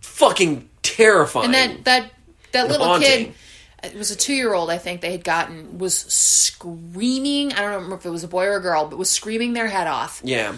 Fucking 0.00 0.68
terrifying. 0.82 1.46
And 1.46 1.54
that 1.54 1.84
that 1.84 2.12
that 2.52 2.68
little 2.68 2.86
haunting. 2.86 3.26
kid 3.26 3.34
it 3.82 3.96
was 3.96 4.12
a 4.12 4.16
two-year-old 4.16 4.70
i 4.70 4.78
think 4.78 5.00
they 5.00 5.10
had 5.10 5.24
gotten 5.24 5.78
was 5.78 5.96
screaming 5.96 7.52
i 7.52 7.62
don't 7.62 7.72
remember 7.74 7.96
if 7.96 8.06
it 8.06 8.10
was 8.10 8.22
a 8.22 8.28
boy 8.28 8.44
or 8.44 8.56
a 8.56 8.60
girl 8.60 8.86
but 8.86 8.96
was 8.96 9.10
screaming 9.10 9.54
their 9.54 9.66
head 9.66 9.88
off. 9.88 10.20
Yeah. 10.24 10.54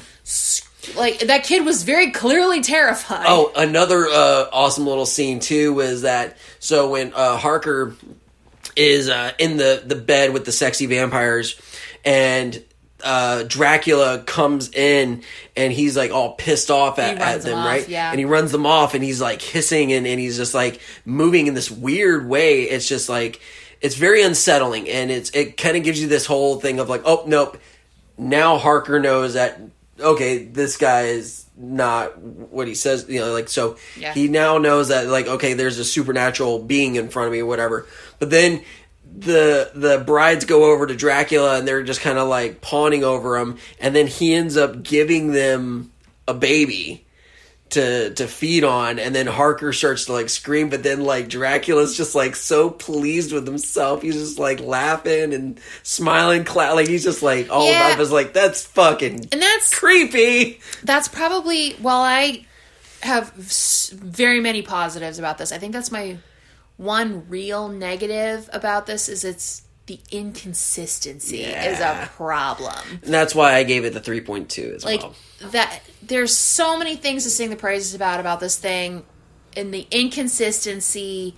Like 0.96 1.20
that 1.20 1.44
kid 1.44 1.64
was 1.64 1.82
very 1.82 2.10
clearly 2.10 2.60
terrified. 2.60 3.24
Oh, 3.26 3.50
another 3.56 4.06
uh, 4.06 4.48
awesome 4.52 4.86
little 4.86 5.06
scene 5.06 5.40
too 5.40 5.72
was 5.72 6.02
that 6.02 6.36
so 6.58 6.90
when 6.90 7.14
uh, 7.14 7.38
Harker 7.38 7.96
is 8.76 9.08
uh, 9.08 9.32
in 9.38 9.56
the 9.56 9.82
the 9.84 9.94
bed 9.94 10.32
with 10.32 10.44
the 10.44 10.52
sexy 10.52 10.84
vampires, 10.86 11.58
and 12.04 12.62
uh, 13.04 13.44
Dracula 13.44 14.22
comes 14.24 14.70
in 14.72 15.22
and 15.56 15.72
he's 15.72 15.96
like 15.96 16.10
all 16.10 16.32
pissed 16.34 16.70
off 16.70 16.98
at, 16.98 17.18
at 17.18 17.42
them 17.42 17.58
off, 17.58 17.66
right? 17.66 17.88
yeah. 17.88 18.10
And 18.10 18.18
he 18.18 18.24
runs 18.24 18.50
them 18.50 18.66
off, 18.66 18.94
and 18.94 19.04
he's 19.04 19.20
like 19.20 19.40
hissing 19.42 19.92
and, 19.92 20.06
and 20.06 20.18
he's 20.18 20.36
just 20.36 20.54
like 20.54 20.80
moving 21.04 21.46
in 21.46 21.54
this 21.54 21.70
weird 21.70 22.26
way. 22.28 22.62
It's 22.62 22.88
just 22.88 23.08
like 23.08 23.40
it's 23.80 23.94
very 23.96 24.22
unsettling, 24.22 24.88
and 24.88 25.10
it's 25.10 25.30
it 25.30 25.56
kind 25.56 25.76
of 25.76 25.84
gives 25.84 26.00
you 26.00 26.08
this 26.08 26.26
whole 26.26 26.58
thing 26.58 26.80
of 26.80 26.88
like, 26.88 27.02
oh 27.04 27.24
nope, 27.26 27.58
now 28.16 28.56
Harker 28.58 28.98
knows 28.98 29.34
that 29.34 29.60
okay, 30.00 30.44
this 30.44 30.76
guy 30.76 31.02
is 31.02 31.44
not 31.56 32.18
what 32.18 32.66
he 32.66 32.74
says. 32.74 33.06
You 33.08 33.20
know, 33.20 33.32
like 33.32 33.48
so 33.48 33.76
Yeah. 33.96 34.12
he 34.12 34.26
now 34.28 34.58
knows 34.58 34.88
that 34.88 35.06
like 35.08 35.26
okay, 35.26 35.52
there's 35.54 35.78
a 35.78 35.84
supernatural 35.84 36.58
being 36.60 36.96
in 36.96 37.08
front 37.10 37.26
of 37.26 37.32
me 37.32 37.40
or 37.40 37.46
whatever. 37.46 37.86
But 38.18 38.30
then 38.30 38.62
the 39.16 39.70
the 39.74 40.02
brides 40.04 40.44
go 40.44 40.72
over 40.72 40.86
to 40.86 40.96
Dracula 40.96 41.58
and 41.58 41.68
they're 41.68 41.82
just 41.82 42.00
kind 42.00 42.18
of 42.18 42.28
like 42.28 42.60
pawning 42.60 43.04
over 43.04 43.36
him, 43.36 43.58
and 43.80 43.94
then 43.94 44.06
he 44.06 44.34
ends 44.34 44.56
up 44.56 44.82
giving 44.82 45.32
them 45.32 45.92
a 46.26 46.34
baby 46.34 47.00
to 47.70 48.10
to 48.14 48.26
feed 48.28 48.62
on 48.62 48.98
and 48.98 49.14
then 49.14 49.26
Harker 49.26 49.72
starts 49.72 50.04
to 50.04 50.12
like 50.12 50.28
scream 50.28 50.68
but 50.68 50.82
then 50.82 51.02
like 51.02 51.28
Dracula's 51.28 51.96
just 51.96 52.14
like 52.14 52.36
so 52.36 52.70
pleased 52.70 53.32
with 53.32 53.46
himself 53.46 54.02
he's 54.02 54.14
just 54.14 54.38
like 54.38 54.60
laughing 54.60 55.32
and 55.34 55.58
smiling 55.82 56.44
cla- 56.44 56.74
like 56.74 56.88
he's 56.88 57.02
just 57.02 57.22
like 57.22 57.50
all 57.50 57.66
Yeah. 57.68 57.88
about 57.88 58.00
us 58.00 58.10
like 58.12 58.32
that's 58.32 58.64
fucking 58.64 59.28
And 59.32 59.42
that's 59.42 59.74
creepy 59.74 60.60
that's 60.84 61.08
probably 61.08 61.72
while 61.74 62.02
I 62.02 62.44
have 63.02 63.32
very 63.32 64.40
many 64.40 64.62
positives 64.62 65.18
about 65.18 65.38
this. 65.38 65.50
I 65.52 65.58
think 65.58 65.72
that's 65.72 65.90
my 65.90 66.18
one 66.76 67.28
real 67.28 67.68
negative 67.68 68.50
about 68.52 68.86
this 68.86 69.08
is 69.08 69.24
it's 69.24 69.62
the 69.86 70.00
inconsistency 70.10 71.42
is 71.42 71.78
a 71.78 72.08
problem. 72.16 73.00
and 73.02 73.12
that's 73.12 73.34
why 73.34 73.54
I 73.54 73.64
gave 73.64 73.84
it 73.84 73.92
the 73.92 74.00
3.2 74.00 74.76
as 74.76 74.84
Like 74.84 75.02
well 75.02 75.14
that 75.50 75.80
there's 76.02 76.34
so 76.34 76.78
many 76.78 76.96
things 76.96 77.24
to 77.24 77.30
sing 77.30 77.50
the 77.50 77.56
praises 77.56 77.94
about 77.94 78.18
about 78.18 78.40
this 78.40 78.56
thing 78.56 79.04
and 79.56 79.72
the 79.74 79.86
inconsistency 79.90 81.34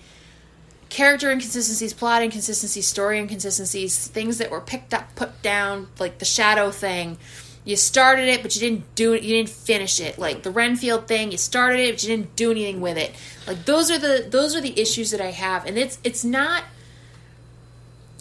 character 0.88 1.30
inconsistencies, 1.30 1.92
plot 1.92 2.22
inconsistencies, 2.22 2.86
story 2.86 3.18
inconsistencies, 3.18 4.06
things 4.08 4.38
that 4.38 4.50
were 4.50 4.60
picked 4.60 4.94
up, 4.94 5.14
put 5.16 5.42
down, 5.42 5.88
like 5.98 6.18
the 6.18 6.24
shadow 6.24 6.70
thing. 6.70 7.18
You 7.66 7.74
started 7.74 8.28
it, 8.28 8.42
but 8.42 8.54
you 8.54 8.60
didn't 8.60 8.94
do 8.94 9.12
it. 9.12 9.24
You 9.24 9.34
didn't 9.34 9.48
finish 9.48 9.98
it. 9.98 10.20
Like 10.20 10.44
the 10.44 10.52
Renfield 10.52 11.08
thing, 11.08 11.32
you 11.32 11.36
started 11.36 11.80
it, 11.80 11.94
but 11.94 12.02
you 12.04 12.16
didn't 12.16 12.36
do 12.36 12.52
anything 12.52 12.80
with 12.80 12.96
it. 12.96 13.12
Like 13.44 13.64
those 13.64 13.90
are 13.90 13.98
the 13.98 14.24
those 14.30 14.54
are 14.54 14.60
the 14.60 14.80
issues 14.80 15.10
that 15.10 15.20
I 15.20 15.32
have, 15.32 15.66
and 15.66 15.76
it's 15.76 15.98
it's 16.04 16.22
not, 16.22 16.62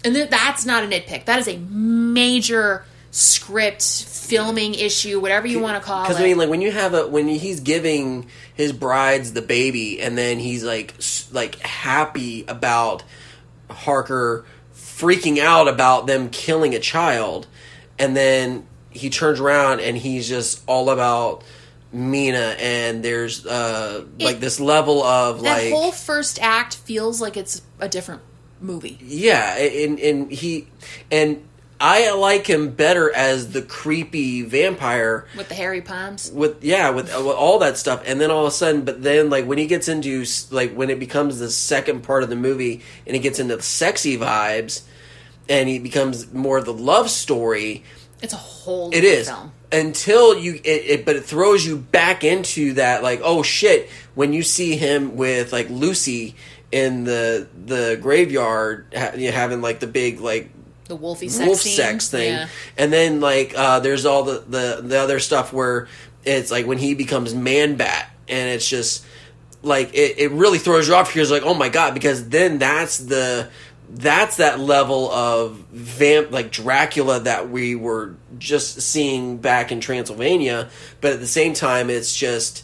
and 0.03 0.15
th- 0.15 0.31
that's 0.31 0.65
not 0.65 0.83
a 0.83 0.87
nitpick. 0.87 1.25
That 1.25 1.37
is 1.37 1.47
a 1.47 1.57
major 1.57 2.85
script 3.11 3.83
filming 3.83 4.73
issue, 4.73 5.19
whatever 5.19 5.45
you 5.45 5.59
want 5.59 5.79
to 5.79 5.87
call 5.87 6.01
it. 6.01 6.07
Because 6.07 6.19
I 6.19 6.23
mean, 6.23 6.39
like 6.39 6.49
when 6.49 6.61
you 6.61 6.71
have 6.71 6.95
a 6.95 7.05
when 7.05 7.27
he's 7.27 7.59
giving 7.59 8.27
his 8.55 8.73
brides 8.73 9.33
the 9.33 9.43
baby, 9.43 10.01
and 10.01 10.17
then 10.17 10.39
he's 10.39 10.63
like 10.63 10.95
like 11.31 11.59
happy 11.59 12.45
about 12.47 13.03
Harker 13.69 14.43
freaking 14.73 15.37
out 15.37 15.67
about 15.67 16.07
them 16.07 16.29
killing 16.31 16.73
a 16.73 16.79
child, 16.79 17.45
and 17.99 18.17
then 18.17 18.65
he 18.95 19.09
turns 19.09 19.39
around 19.39 19.81
and 19.81 19.97
he's 19.97 20.27
just 20.27 20.63
all 20.67 20.89
about 20.89 21.43
Mina, 21.91 22.55
and 22.59 23.03
there's 23.03 23.45
uh 23.45 24.03
like 24.19 24.37
It- 24.37 24.41
this 24.41 24.59
level 24.59 25.03
of 25.03 25.41
that 25.43 25.63
like 25.63 25.71
whole 25.71 25.91
first 25.91 26.39
act 26.41 26.75
feels 26.77 27.21
like 27.21 27.37
it's 27.37 27.61
a 27.79 27.87
different 27.87 28.21
movie. 28.59 28.97
yeah, 29.01 29.55
and 29.57 29.99
and 29.99 30.31
he 30.31 30.67
and 31.11 31.43
I 31.79 32.11
like 32.13 32.47
him 32.47 32.69
better 32.71 33.13
as 33.13 33.51
the 33.51 33.61
creepy 33.61 34.41
vampire 34.43 35.25
with 35.37 35.49
the 35.49 35.55
hairy 35.55 35.81
palms. 35.81 36.31
with 36.31 36.63
yeah 36.63 36.89
with, 36.89 37.13
uh, 37.13 37.19
with 37.21 37.35
all 37.35 37.59
that 37.59 37.77
stuff 37.77 38.01
and 38.05 38.19
then 38.19 38.31
all 38.31 38.45
of 38.45 38.47
a 38.47 38.55
sudden 38.55 38.83
but 38.85 39.03
then 39.03 39.29
like 39.29 39.45
when 39.45 39.57
he 39.57 39.67
gets 39.67 39.87
into 39.89 40.25
like 40.51 40.73
when 40.73 40.89
it 40.89 40.99
becomes 40.99 41.37
the 41.39 41.49
second 41.51 42.01
part 42.03 42.23
of 42.23 42.29
the 42.29 42.35
movie 42.37 42.81
and 43.05 43.13
he 43.15 43.21
gets 43.21 43.39
into 43.39 43.57
the 43.57 43.61
sexy 43.61 44.17
vibes 44.17 44.83
and 45.49 45.67
he 45.69 45.77
becomes 45.77 46.31
more 46.33 46.57
of 46.59 46.65
the 46.65 46.73
love 46.73 47.09
story 47.09 47.83
It's 48.21 48.33
a 48.33 48.37
whole 48.37 48.91
It 48.93 49.03
is 49.03 49.27
film. 49.29 49.51
until 49.71 50.37
you 50.37 50.55
it, 50.55 50.67
it 50.85 51.05
but 51.05 51.15
it 51.15 51.25
throws 51.25 51.65
you 51.65 51.77
back 51.77 52.23
into 52.23 52.73
that 52.73 53.03
like 53.03 53.21
oh 53.23 53.43
shit 53.43 53.89
when 54.15 54.33
you 54.33 54.41
see 54.43 54.75
him 54.77 55.15
with 55.15 55.51
like 55.51 55.69
lucy 55.69 56.35
in 56.71 57.03
the 57.03 57.47
the 57.65 57.97
graveyard 58.01 58.85
ha- 58.95 59.11
you 59.15 59.27
know, 59.29 59.35
having 59.35 59.61
like 59.61 59.79
the 59.79 59.87
big 59.87 60.19
like 60.21 60.49
The 60.85 60.97
wolfy 60.97 61.29
sex 61.29 61.45
wolf 61.47 61.59
scene. 61.59 61.75
sex 61.75 62.09
thing 62.09 62.33
Yeah. 62.33 62.47
and 62.77 62.91
then 62.91 63.19
like 63.21 63.53
uh 63.55 63.79
there's 63.81 64.05
all 64.05 64.23
the, 64.23 64.43
the 64.47 64.81
the 64.83 64.97
other 64.99 65.19
stuff 65.19 65.51
where 65.53 65.87
it's 66.23 66.49
like 66.51 66.65
when 66.65 66.77
he 66.77 66.95
becomes 66.95 67.35
man 67.35 67.75
bat 67.75 68.09
and 68.27 68.49
it's 68.49 68.67
just 68.67 69.05
like 69.61 69.93
it, 69.93 70.17
it 70.19 70.31
really 70.31 70.57
throws 70.59 70.87
you 70.87 70.95
off 70.95 71.15
it's 71.15 71.31
like 71.31 71.43
oh 71.43 71.53
my 71.53 71.69
god 71.69 71.93
because 71.93 72.29
then 72.29 72.57
that's 72.59 72.97
the 72.99 73.49
that's 73.89 74.37
that 74.37 74.59
level 74.59 75.11
of 75.11 75.55
vamp 75.71 76.31
like 76.31 76.51
dracula 76.51 77.19
that 77.19 77.49
we 77.49 77.75
were 77.75 78.15
just 78.37 78.81
seeing 78.81 79.37
back 79.37 79.71
in 79.71 79.79
transylvania 79.79 80.69
but 81.01 81.13
at 81.13 81.19
the 81.19 81.27
same 81.27 81.53
time 81.53 81.89
it's 81.89 82.15
just 82.15 82.63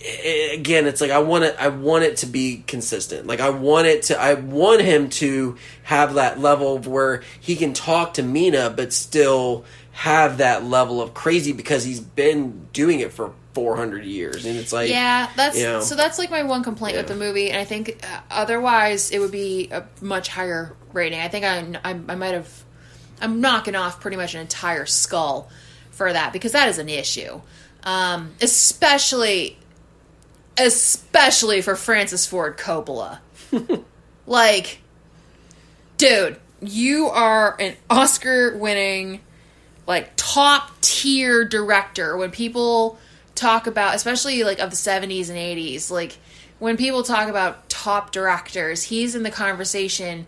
i- 0.00 0.50
again 0.54 0.86
it's 0.86 1.00
like 1.00 1.10
i 1.10 1.18
want 1.18 1.44
it 1.44 1.54
i 1.58 1.68
want 1.68 2.02
it 2.04 2.16
to 2.18 2.26
be 2.26 2.64
consistent. 2.66 3.26
Like 3.26 3.40
i 3.40 3.50
want 3.50 3.86
it 3.86 4.04
to 4.04 4.20
i 4.20 4.34
want 4.34 4.80
him 4.80 5.08
to 5.10 5.56
have 5.84 6.14
that 6.14 6.40
level 6.40 6.78
where 6.78 7.22
he 7.40 7.56
can 7.56 7.72
talk 7.72 8.14
to 8.14 8.22
mina 8.22 8.70
but 8.70 8.92
still 8.92 9.64
have 9.92 10.38
that 10.38 10.64
level 10.64 11.00
of 11.00 11.14
crazy 11.14 11.52
because 11.52 11.84
he's 11.84 12.00
been 12.00 12.66
doing 12.72 13.00
it 13.00 13.12
for 13.12 13.32
400 13.54 14.04
years 14.04 14.46
and 14.46 14.56
it's 14.56 14.72
like 14.72 14.88
Yeah, 14.88 15.28
that's 15.36 15.58
you 15.58 15.64
know, 15.64 15.80
so. 15.80 15.94
That's 15.94 16.18
like 16.18 16.30
my 16.30 16.42
one 16.42 16.62
complaint 16.62 16.96
with 16.96 17.06
the 17.06 17.14
movie, 17.14 17.50
and 17.50 17.58
I 17.58 17.64
think 17.64 17.98
uh, 18.02 18.20
otherwise 18.30 19.10
it 19.10 19.18
would 19.18 19.30
be 19.30 19.68
a 19.70 19.84
much 20.00 20.28
higher 20.28 20.74
rating. 20.92 21.20
I 21.20 21.28
think 21.28 21.44
I, 21.44 21.58
I, 21.84 21.90
I 21.90 22.14
might 22.14 22.34
have. 22.34 22.64
I'm 23.20 23.40
knocking 23.40 23.76
off 23.76 24.00
pretty 24.00 24.16
much 24.16 24.34
an 24.34 24.40
entire 24.40 24.86
skull 24.86 25.48
for 25.90 26.12
that 26.12 26.32
because 26.32 26.52
that 26.52 26.68
is 26.68 26.78
an 26.78 26.88
issue, 26.88 27.40
um, 27.84 28.32
especially, 28.40 29.58
especially 30.58 31.60
for 31.60 31.76
Francis 31.76 32.26
Ford 32.26 32.56
Coppola. 32.56 33.18
like, 34.26 34.78
dude, 35.98 36.40
you 36.60 37.08
are 37.08 37.54
an 37.60 37.76
Oscar-winning 37.90 39.20
like 39.86 40.12
top 40.16 40.70
tier 40.80 41.44
director 41.44 42.16
when 42.16 42.30
people 42.30 42.98
talk 43.34 43.66
about 43.66 43.94
especially 43.94 44.44
like 44.44 44.58
of 44.58 44.70
the 44.70 44.76
70s 44.76 45.28
and 45.28 45.38
80s 45.38 45.90
like 45.90 46.18
when 46.58 46.76
people 46.76 47.02
talk 47.02 47.28
about 47.28 47.68
top 47.68 48.12
directors 48.12 48.82
he's 48.84 49.14
in 49.14 49.22
the 49.22 49.30
conversation 49.30 50.26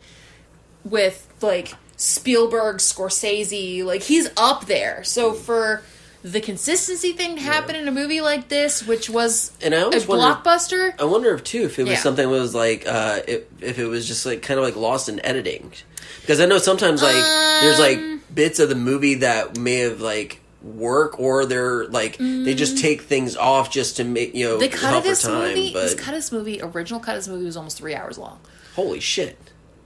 with 0.84 1.26
like 1.40 1.74
Spielberg 1.96 2.76
Scorsese 2.78 3.84
like 3.84 4.02
he's 4.02 4.28
up 4.36 4.66
there 4.66 5.04
so 5.04 5.32
for 5.32 5.82
the 6.22 6.40
consistency 6.40 7.12
thing 7.12 7.36
to 7.36 7.42
happen 7.42 7.76
in 7.76 7.86
a 7.86 7.92
movie 7.92 8.20
like 8.22 8.48
this 8.48 8.84
which 8.86 9.08
was 9.10 9.52
And 9.62 9.74
I 9.74 9.78
a 9.82 9.84
wonder- 9.84 10.06
blockbuster 10.06 10.98
I 11.00 11.04
wonder 11.04 11.34
if 11.34 11.44
too 11.44 11.62
if 11.64 11.78
it 11.78 11.82
was 11.82 11.92
Yeah. 11.92 11.98
something 11.98 12.24
that 12.28 12.40
was 12.40 12.54
like 12.54 12.84
uh 12.86 13.20
if, 13.28 13.42
if 13.60 13.78
it 13.78 13.86
was 13.86 14.06
just 14.08 14.24
like 14.26 14.42
kind 14.42 14.58
of 14.58 14.64
like 14.64 14.76
lost 14.76 15.08
in 15.08 15.24
editing 15.24 15.72
because 16.22 16.40
I 16.40 16.46
know 16.46 16.58
sometimes 16.58 17.02
like 17.02 17.14
there's 17.14 17.78
like 17.78 17.98
Um. 17.98 18.13
Bits 18.32 18.58
of 18.60 18.68
the 18.68 18.74
movie 18.74 19.14
that 19.16 19.58
may 19.58 19.76
have 19.76 20.00
like 20.00 20.40
work 20.62 21.20
or 21.20 21.44
they're 21.44 21.86
like 21.88 22.16
they 22.16 22.54
just 22.54 22.78
take 22.78 23.02
things 23.02 23.36
off 23.36 23.70
just 23.70 23.96
to 23.98 24.04
make 24.04 24.34
you 24.34 24.46
know 24.46 24.58
the 24.58 24.68
Mm. 24.68 24.72
cut 24.72 24.94
of 24.94 25.02
this 25.02 25.22
time 25.22 25.40
movie 25.48 25.72
but 25.74 25.82
this 25.82 25.94
cut 25.94 26.08
of 26.14 26.18
this 26.18 26.32
movie 26.32 26.60
original 26.62 27.00
cut 27.00 27.16
of 27.16 27.18
this 27.18 27.28
movie 27.28 27.44
was 27.44 27.56
almost 27.56 27.76
three 27.76 27.94
hours 27.94 28.16
long 28.16 28.40
holy 28.74 28.98
shit 29.00 29.36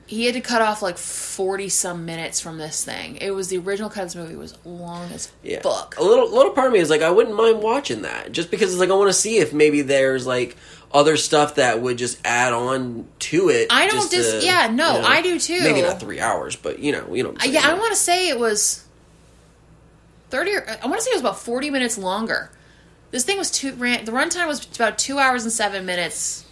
he 0.07 0.25
had 0.25 0.35
to 0.35 0.41
cut 0.41 0.63
off 0.63 0.81
like 0.81 0.97
40 0.97 1.69
some 1.69 2.07
minutes 2.07 2.41
from 2.41 2.57
this 2.57 2.83
thing. 2.83 3.17
It 3.17 3.33
was 3.33 3.49
the 3.49 3.59
original 3.59 3.91
cut 3.91 4.05
of 4.05 4.07
this 4.07 4.17
movie 4.17 4.37
was 4.37 4.57
long 4.65 5.13
as 5.13 5.31
yeah 5.43 5.61
fuck. 5.61 5.97
a 5.99 6.03
little 6.03 6.33
little 6.33 6.53
part 6.53 6.69
of 6.69 6.73
me 6.73 6.79
is 6.79 6.89
like 6.89 7.03
I 7.03 7.11
wouldn't 7.11 7.37
mind 7.37 7.61
watching 7.61 8.01
that 8.03 8.33
just 8.33 8.51
because 8.51 8.71
it's 8.73 8.81
like 8.81 8.89
I 8.89 8.95
want 8.95 9.11
to 9.11 9.13
see 9.13 9.37
if 9.37 9.53
maybe 9.53 9.83
there's 9.83 10.27
like 10.27 10.57
other 10.93 11.17
stuff 11.17 11.57
that 11.57 11.81
would 11.83 11.99
just 11.99 12.19
add 12.25 12.53
on 12.53 13.07
to 13.19 13.51
it 13.51 13.67
I 13.71 13.87
don't 13.87 13.97
just 13.97 14.11
dis- 14.11 14.41
to, 14.41 14.47
yeah, 14.47 14.69
no, 14.73 14.97
you 14.97 15.03
know, 15.03 15.07
I 15.09 15.23
do 15.23 15.39
too. 15.39 15.61
maybe 15.63 15.83
not 15.83 16.01
three 16.01 16.19
hours 16.21 16.57
but 16.57 16.79
you 16.79 16.93
know 16.93 17.15
you 17.15 17.23
know 17.23 17.35
I'm 17.39 17.51
uh, 17.51 17.53
yeah. 17.53 17.61
I 17.69 17.75
want 17.75 17.91
to 17.91 17.97
say 17.97 18.29
it 18.29 18.39
was 18.39 18.85
30 20.31 20.55
or 20.57 20.67
I 20.83 20.87
want 20.87 20.99
to 20.99 21.03
say 21.03 21.11
it 21.11 21.15
was 21.15 21.21
about 21.23 21.39
40 21.39 21.71
minutes 21.71 21.97
longer. 21.99 22.51
This 23.11 23.25
thing 23.25 23.39
was 23.39 23.51
two 23.51 23.75
ran 23.75 24.05
the 24.05 24.13
runtime 24.13 24.47
was 24.47 24.67
about 24.77 24.99
2 24.99 25.19
hours 25.19 25.45
and 25.45 25.53
7 25.53 25.85
minutes. 25.87 26.45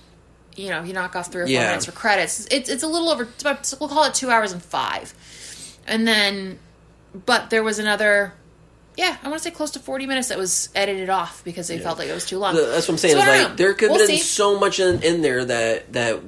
You 0.55 0.71
know, 0.71 0.83
you 0.83 0.93
knock 0.95 1.15
off 1.15 1.31
3 1.31 1.43
or 1.43 1.45
4 1.47 1.51
Yeah. 1.53 1.67
minutes 1.69 1.85
for 1.87 1.93
credits. 1.93 2.47
It's 2.51 2.69
it's 2.71 2.83
a 2.83 2.87
little 2.89 3.09
over 3.11 3.25
it's 3.25 3.43
about 3.43 3.73
we'll 3.81 3.89
call 3.91 4.05
it 4.05 4.15
2 4.15 4.31
hours 4.31 4.53
and 4.53 4.63
5. 4.63 5.15
And 5.87 6.07
then 6.09 6.59
but 7.27 7.51
there 7.51 7.63
was 7.63 7.79
another 7.79 8.33
yeah, 8.97 9.17
I 9.23 9.29
want 9.29 9.43
to 9.43 9.45
say 9.49 9.51
close 9.55 9.71
to 9.73 9.79
40 9.79 10.07
minutes 10.07 10.29
that 10.29 10.39
was 10.39 10.69
edited 10.75 11.11
off 11.11 11.45
because 11.45 11.69
they 11.69 11.79
felt 11.79 11.99
like 11.99 12.09
it 12.09 12.15
was 12.15 12.27
too 12.27 12.39
long. 12.39 12.55
That's 12.55 12.89
what 12.89 12.95
I'm 12.95 12.99
saying. 12.99 13.15
So 13.15 13.21
is 13.21 13.27
like 13.27 13.51
know. 13.51 13.57
there 13.57 13.75
could 13.75 13.91
We'll 13.91 13.99
have 14.01 14.09
been 14.09 14.17
see. 14.19 14.23
so 14.23 14.59
much 14.59 14.81
in, 14.81 15.03
in 15.03 15.23
there 15.23 15.45
that 15.45 15.93
that 15.93 16.21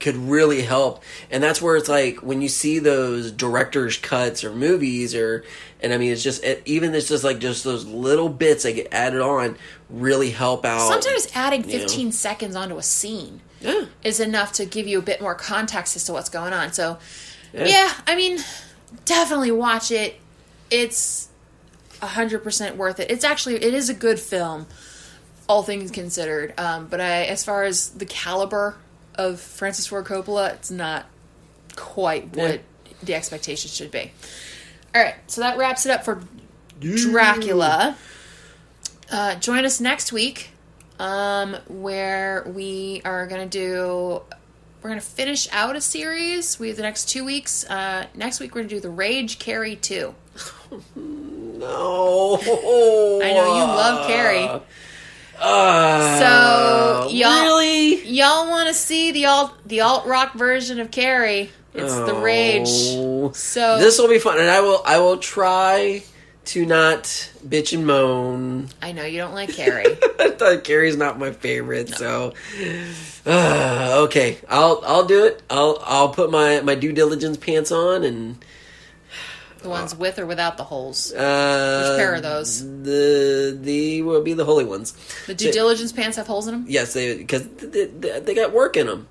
could 0.00 0.16
really 0.16 0.62
help, 0.62 1.02
and 1.30 1.42
that's 1.42 1.60
where 1.60 1.76
it's 1.76 1.88
like 1.88 2.18
when 2.18 2.40
you 2.40 2.48
see 2.48 2.78
those 2.78 3.32
directors' 3.32 3.96
cuts 3.98 4.44
or 4.44 4.52
movies, 4.52 5.14
or 5.14 5.44
and 5.82 5.92
I 5.92 5.98
mean 5.98 6.12
it's 6.12 6.22
just 6.22 6.42
it, 6.44 6.62
even 6.66 6.94
it's 6.94 7.08
just 7.08 7.24
like 7.24 7.40
just 7.40 7.64
those 7.64 7.84
little 7.84 8.28
bits 8.28 8.62
that 8.62 8.72
get 8.72 8.88
added 8.92 9.20
on 9.20 9.56
really 9.90 10.30
help 10.30 10.64
out. 10.64 10.88
Sometimes 10.88 11.28
adding 11.34 11.68
you 11.68 11.78
know. 11.78 11.82
15 11.84 12.12
seconds 12.12 12.54
onto 12.56 12.78
a 12.78 12.82
scene 12.82 13.40
yeah, 13.60 13.86
is 14.04 14.20
enough 14.20 14.52
to 14.52 14.64
give 14.64 14.86
you 14.86 14.98
a 14.98 15.02
bit 15.02 15.20
more 15.20 15.34
context 15.34 15.96
as 15.96 16.04
to 16.04 16.12
what's 16.12 16.28
going 16.30 16.52
on. 16.52 16.72
So, 16.72 16.98
Yeah. 17.52 17.64
yeah, 17.66 17.92
I 18.06 18.14
mean, 18.14 18.38
definitely 19.04 19.50
watch 19.50 19.90
it. 19.90 20.16
It's 20.70 21.27
hundred 22.00 22.40
percent 22.44 22.76
worth 22.76 23.00
it. 23.00 23.10
It's 23.10 23.24
actually 23.24 23.56
it 23.56 23.74
is 23.74 23.88
a 23.88 23.94
good 23.94 24.18
film, 24.20 24.66
all 25.48 25.62
things 25.62 25.90
considered. 25.90 26.54
Um, 26.58 26.86
but 26.88 27.00
I, 27.00 27.24
as 27.24 27.44
far 27.44 27.64
as 27.64 27.90
the 27.90 28.06
caliber 28.06 28.76
of 29.14 29.40
Francis 29.40 29.86
Ford 29.86 30.04
Coppola, 30.04 30.54
it's 30.54 30.70
not 30.70 31.06
quite 31.76 32.36
what 32.36 32.50
Yeah. 32.86 32.92
the 33.02 33.14
expectation 33.14 33.70
should 33.70 33.90
be. 33.90 34.12
All 34.94 35.02
right, 35.02 35.14
so 35.26 35.40
that 35.42 35.58
wraps 35.58 35.86
it 35.86 35.90
up 35.92 36.04
for 36.04 36.22
Dracula. 36.80 37.96
Uh, 39.10 39.34
join 39.36 39.64
us 39.64 39.80
next 39.80 40.12
week, 40.12 40.50
um, 40.98 41.56
where 41.68 42.44
we 42.46 43.00
are 43.04 43.26
gonna 43.26 43.46
do. 43.46 44.22
We're 44.82 44.90
gonna 44.90 45.00
finish 45.00 45.48
out 45.50 45.74
a 45.76 45.80
series. 45.80 46.58
We 46.60 46.68
have 46.68 46.76
the 46.76 46.82
next 46.84 47.08
two 47.08 47.24
weeks. 47.24 47.64
Uh, 47.68 48.06
next 48.14 48.38
week 48.38 48.54
we're 48.54 48.60
gonna 48.60 48.68
do 48.68 48.80
the 48.80 48.90
Rage 48.90 49.38
Carrie 49.38 49.76
two. 49.76 50.14
No. 50.96 52.38
I 52.42 53.32
know 53.32 53.56
you 53.56 53.64
love 53.64 54.06
Carrie. 54.06 54.48
Uh, 55.40 56.18
So, 56.18 57.08
y'all- 57.10 57.42
really? 57.42 58.04
Y'all 58.08 58.48
want 58.48 58.68
to 58.68 58.74
see 58.74 59.12
the 59.12 59.26
alt 59.26 59.52
the 59.66 59.80
alt 59.80 60.06
rock 60.06 60.34
version 60.34 60.80
of 60.80 60.90
Carrie? 60.90 61.50
It's 61.74 61.94
the 61.94 62.14
Rage. 62.14 62.66
Oh. 62.68 63.30
So 63.34 63.78
This 63.78 63.98
will 63.98 64.08
be 64.08 64.18
fun, 64.18 64.38
and 64.40 64.50
I 64.50 64.60
will. 64.60 64.82
I 64.84 64.98
will 64.98 65.18
try 65.18 66.02
to 66.46 66.66
not 66.66 67.04
bitch 67.46 67.72
and 67.72 67.86
moan. 67.86 68.68
I 68.82 68.90
know 68.92 69.04
you 69.04 69.18
don't 69.18 69.34
like 69.34 69.50
Carrie. 69.54 69.84
I 70.18 70.30
thought 70.30 70.64
Carrie's 70.64 70.96
not 70.96 71.18
my 71.18 71.30
favorite, 71.30 71.90
so 71.90 72.32
uh, 73.26 73.96
okay, 74.06 74.38
I'll 74.48 74.82
I'll 74.84 75.04
do 75.04 75.24
it. 75.24 75.42
I'll 75.50 75.78
I'll 75.84 76.08
put 76.08 76.30
my 76.32 76.60
my 76.62 76.74
due 76.74 76.92
diligence 76.92 77.36
pants 77.36 77.70
on 77.70 78.02
and 78.02 78.38
the 79.62 79.68
ones 79.68 79.94
with 79.94 80.18
or 80.18 80.26
without 80.26 80.56
the 80.56 80.64
holes. 80.64 81.12
uh, 81.12 81.16
Which 81.16 81.98
pair 81.98 82.14
are 82.14 82.20
those? 82.20 82.62
The 82.62 83.58
the 83.60 84.02
will 84.02 84.22
be 84.22 84.34
the 84.34 84.44
holy 84.44 84.64
ones. 84.64 84.92
The 85.26 85.34
due 85.34 85.52
diligence 85.52 85.92
pants 85.92 86.16
have 86.16 86.26
holes 86.26 86.46
in 86.46 86.54
them. 86.54 86.64
Yes, 86.68 86.92
they 86.94 87.16
because 87.18 87.46
they, 87.48 87.86
they, 87.86 88.20
they 88.20 88.34
got 88.34 88.52
work 88.52 88.76
in 88.76 88.86
them. 88.86 89.08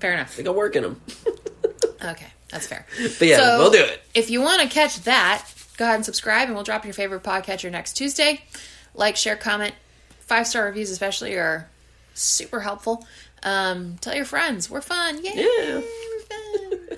Fair 0.00 0.12
enough. 0.14 0.36
They 0.36 0.42
got 0.42 0.54
work 0.54 0.76
in 0.76 0.82
them. 0.84 1.00
Okay, 2.00 2.28
that's 2.48 2.68
fair. 2.68 2.86
But 3.18 3.26
yeah, 3.26 3.38
So, 3.38 3.58
we'll 3.58 3.72
do 3.72 3.82
it. 3.82 4.00
If 4.14 4.30
you 4.30 4.40
want 4.40 4.62
to 4.62 4.68
catch 4.68 5.00
that, 5.02 5.44
go 5.78 5.84
ahead 5.84 5.96
and 5.96 6.04
subscribe, 6.04 6.46
and 6.46 6.54
we'll 6.54 6.62
drop 6.62 6.84
your 6.84 6.94
favorite 6.94 7.24
podcatcher 7.24 7.72
next 7.72 7.94
Tuesday. 7.94 8.40
Like, 8.94 9.16
share, 9.16 9.34
comment, 9.34 9.74
five 10.20 10.46
star 10.46 10.66
reviews 10.66 10.90
especially 10.90 11.34
are 11.34 11.68
super 12.14 12.60
helpful. 12.60 13.04
Um, 13.42 13.96
tell 14.00 14.14
your 14.14 14.24
friends 14.26 14.70
we're 14.70 14.80
fun. 14.80 15.24
Yay, 15.24 15.32
Yeah. 15.34 15.80
we're 15.80 16.20
fun. 16.20 16.78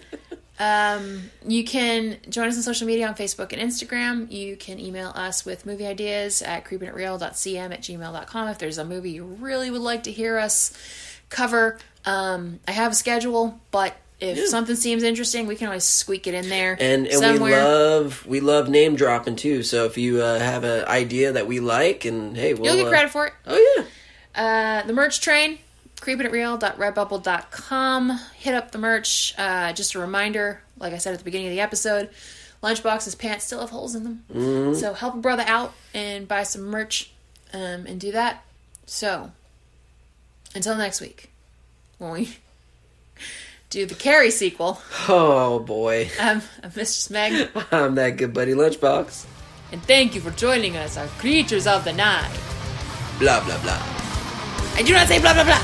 um, 0.60 1.22
you 1.46 1.64
can 1.64 2.18
join 2.28 2.48
us 2.48 2.56
on 2.56 2.62
social 2.62 2.86
media 2.86 3.08
on 3.08 3.14
Facebook 3.14 3.52
and 3.52 3.60
Instagram. 3.62 4.30
You 4.30 4.56
can 4.56 4.78
email 4.78 5.08
us 5.14 5.44
with 5.44 5.64
movie 5.64 5.86
ideas 5.86 6.42
at 6.42 6.64
creepingitreal.cm 6.66 7.72
at 7.72 7.80
gmail.com 7.80 8.48
if 8.48 8.58
there's 8.58 8.78
a 8.78 8.84
movie 8.84 9.10
you 9.12 9.24
really 9.24 9.70
would 9.70 9.80
like 9.80 10.02
to 10.04 10.12
hear 10.12 10.36
us 10.38 10.72
cover. 11.30 11.78
Um, 12.04 12.60
I 12.68 12.72
have 12.72 12.92
a 12.92 12.94
schedule, 12.94 13.58
but 13.70 13.96
if 14.20 14.36
Yeah. 14.36 14.46
something 14.48 14.76
seems 14.76 15.02
interesting, 15.02 15.46
we 15.46 15.56
can 15.56 15.68
always 15.68 15.84
squeak 15.84 16.26
it 16.26 16.34
in 16.34 16.50
there. 16.50 16.76
And 16.78 17.06
and 17.06 17.42
we 17.42 17.50
love 17.50 18.26
we 18.26 18.40
love 18.40 18.68
name 18.68 18.96
dropping 18.96 19.36
too. 19.36 19.62
So 19.62 19.86
if 19.86 19.96
you 19.96 20.20
uh, 20.20 20.38
have 20.38 20.62
an 20.64 20.84
idea 20.84 21.32
that 21.32 21.46
we 21.46 21.60
like, 21.60 22.04
and 22.04 22.36
hey, 22.36 22.52
we'll 22.52 22.66
You'll 22.66 22.76
get 22.84 22.86
uh, 22.86 22.90
credit 22.90 23.10
for 23.10 23.26
it. 23.28 23.32
Oh 23.46 23.76
yeah. 23.78 23.84
Uh, 24.82 24.86
the 24.86 24.92
merch 24.92 25.20
train, 25.22 25.58
creepingitreal.redbubble.com. 26.00 28.18
Hit 28.36 28.54
up 28.54 28.70
the 28.72 28.78
merch. 28.78 29.34
Uh, 29.38 29.72
just 29.72 29.94
a 29.94 29.98
reminder, 29.98 30.62
like 30.78 30.92
I 30.92 30.98
said 30.98 31.12
at 31.12 31.18
the 31.18 31.24
beginning 31.24 31.48
of 31.48 31.52
the 31.52 31.60
episode, 31.60 32.10
Lunchbox's 32.62 33.14
pants 33.14 33.44
still 33.46 33.60
have 33.60 33.70
holes 33.70 33.94
in 33.94 34.04
them. 34.04 34.24
Mm-hmm. 34.32 34.74
So 34.74 34.92
help 34.94 35.14
a 35.14 35.18
brother 35.18 35.44
out 35.46 35.72
and 35.94 36.28
buy 36.28 36.42
some 36.42 36.62
merch 36.62 37.10
um, 37.52 37.86
and 37.86 38.00
do 38.00 38.12
that. 38.12 38.44
So, 38.86 39.30
until 40.54 40.76
next 40.76 41.00
week, 41.00 41.30
when 41.98 42.12
we 42.12 42.36
do 43.70 43.86
the 43.86 43.94
Carrie 43.94 44.30
sequel, 44.30 44.80
Oh 45.08 45.60
boy, 45.60 46.10
I'm, 46.20 46.42
I'm 46.62 46.72
Mistress 46.76 47.10
Meg, 47.10 47.48
I'm 47.72 47.94
that 47.94 48.16
good 48.16 48.34
buddy 48.34 48.52
lunchbox. 48.52 49.26
and 49.72 49.82
thank 49.84 50.14
you 50.14 50.20
for 50.20 50.30
joining 50.32 50.76
us, 50.76 50.96
our 50.96 51.06
creatures 51.06 51.66
of 51.66 51.84
the 51.84 51.92
night. 51.92 52.30
Blah 53.20 53.44
blah 53.44 53.60
blah. 53.62 53.80
I 54.74 54.82
do 54.84 54.92
not 54.92 55.06
say 55.08 55.20
blah 55.20 55.34
blah 55.34 55.44
blah. 55.44 55.62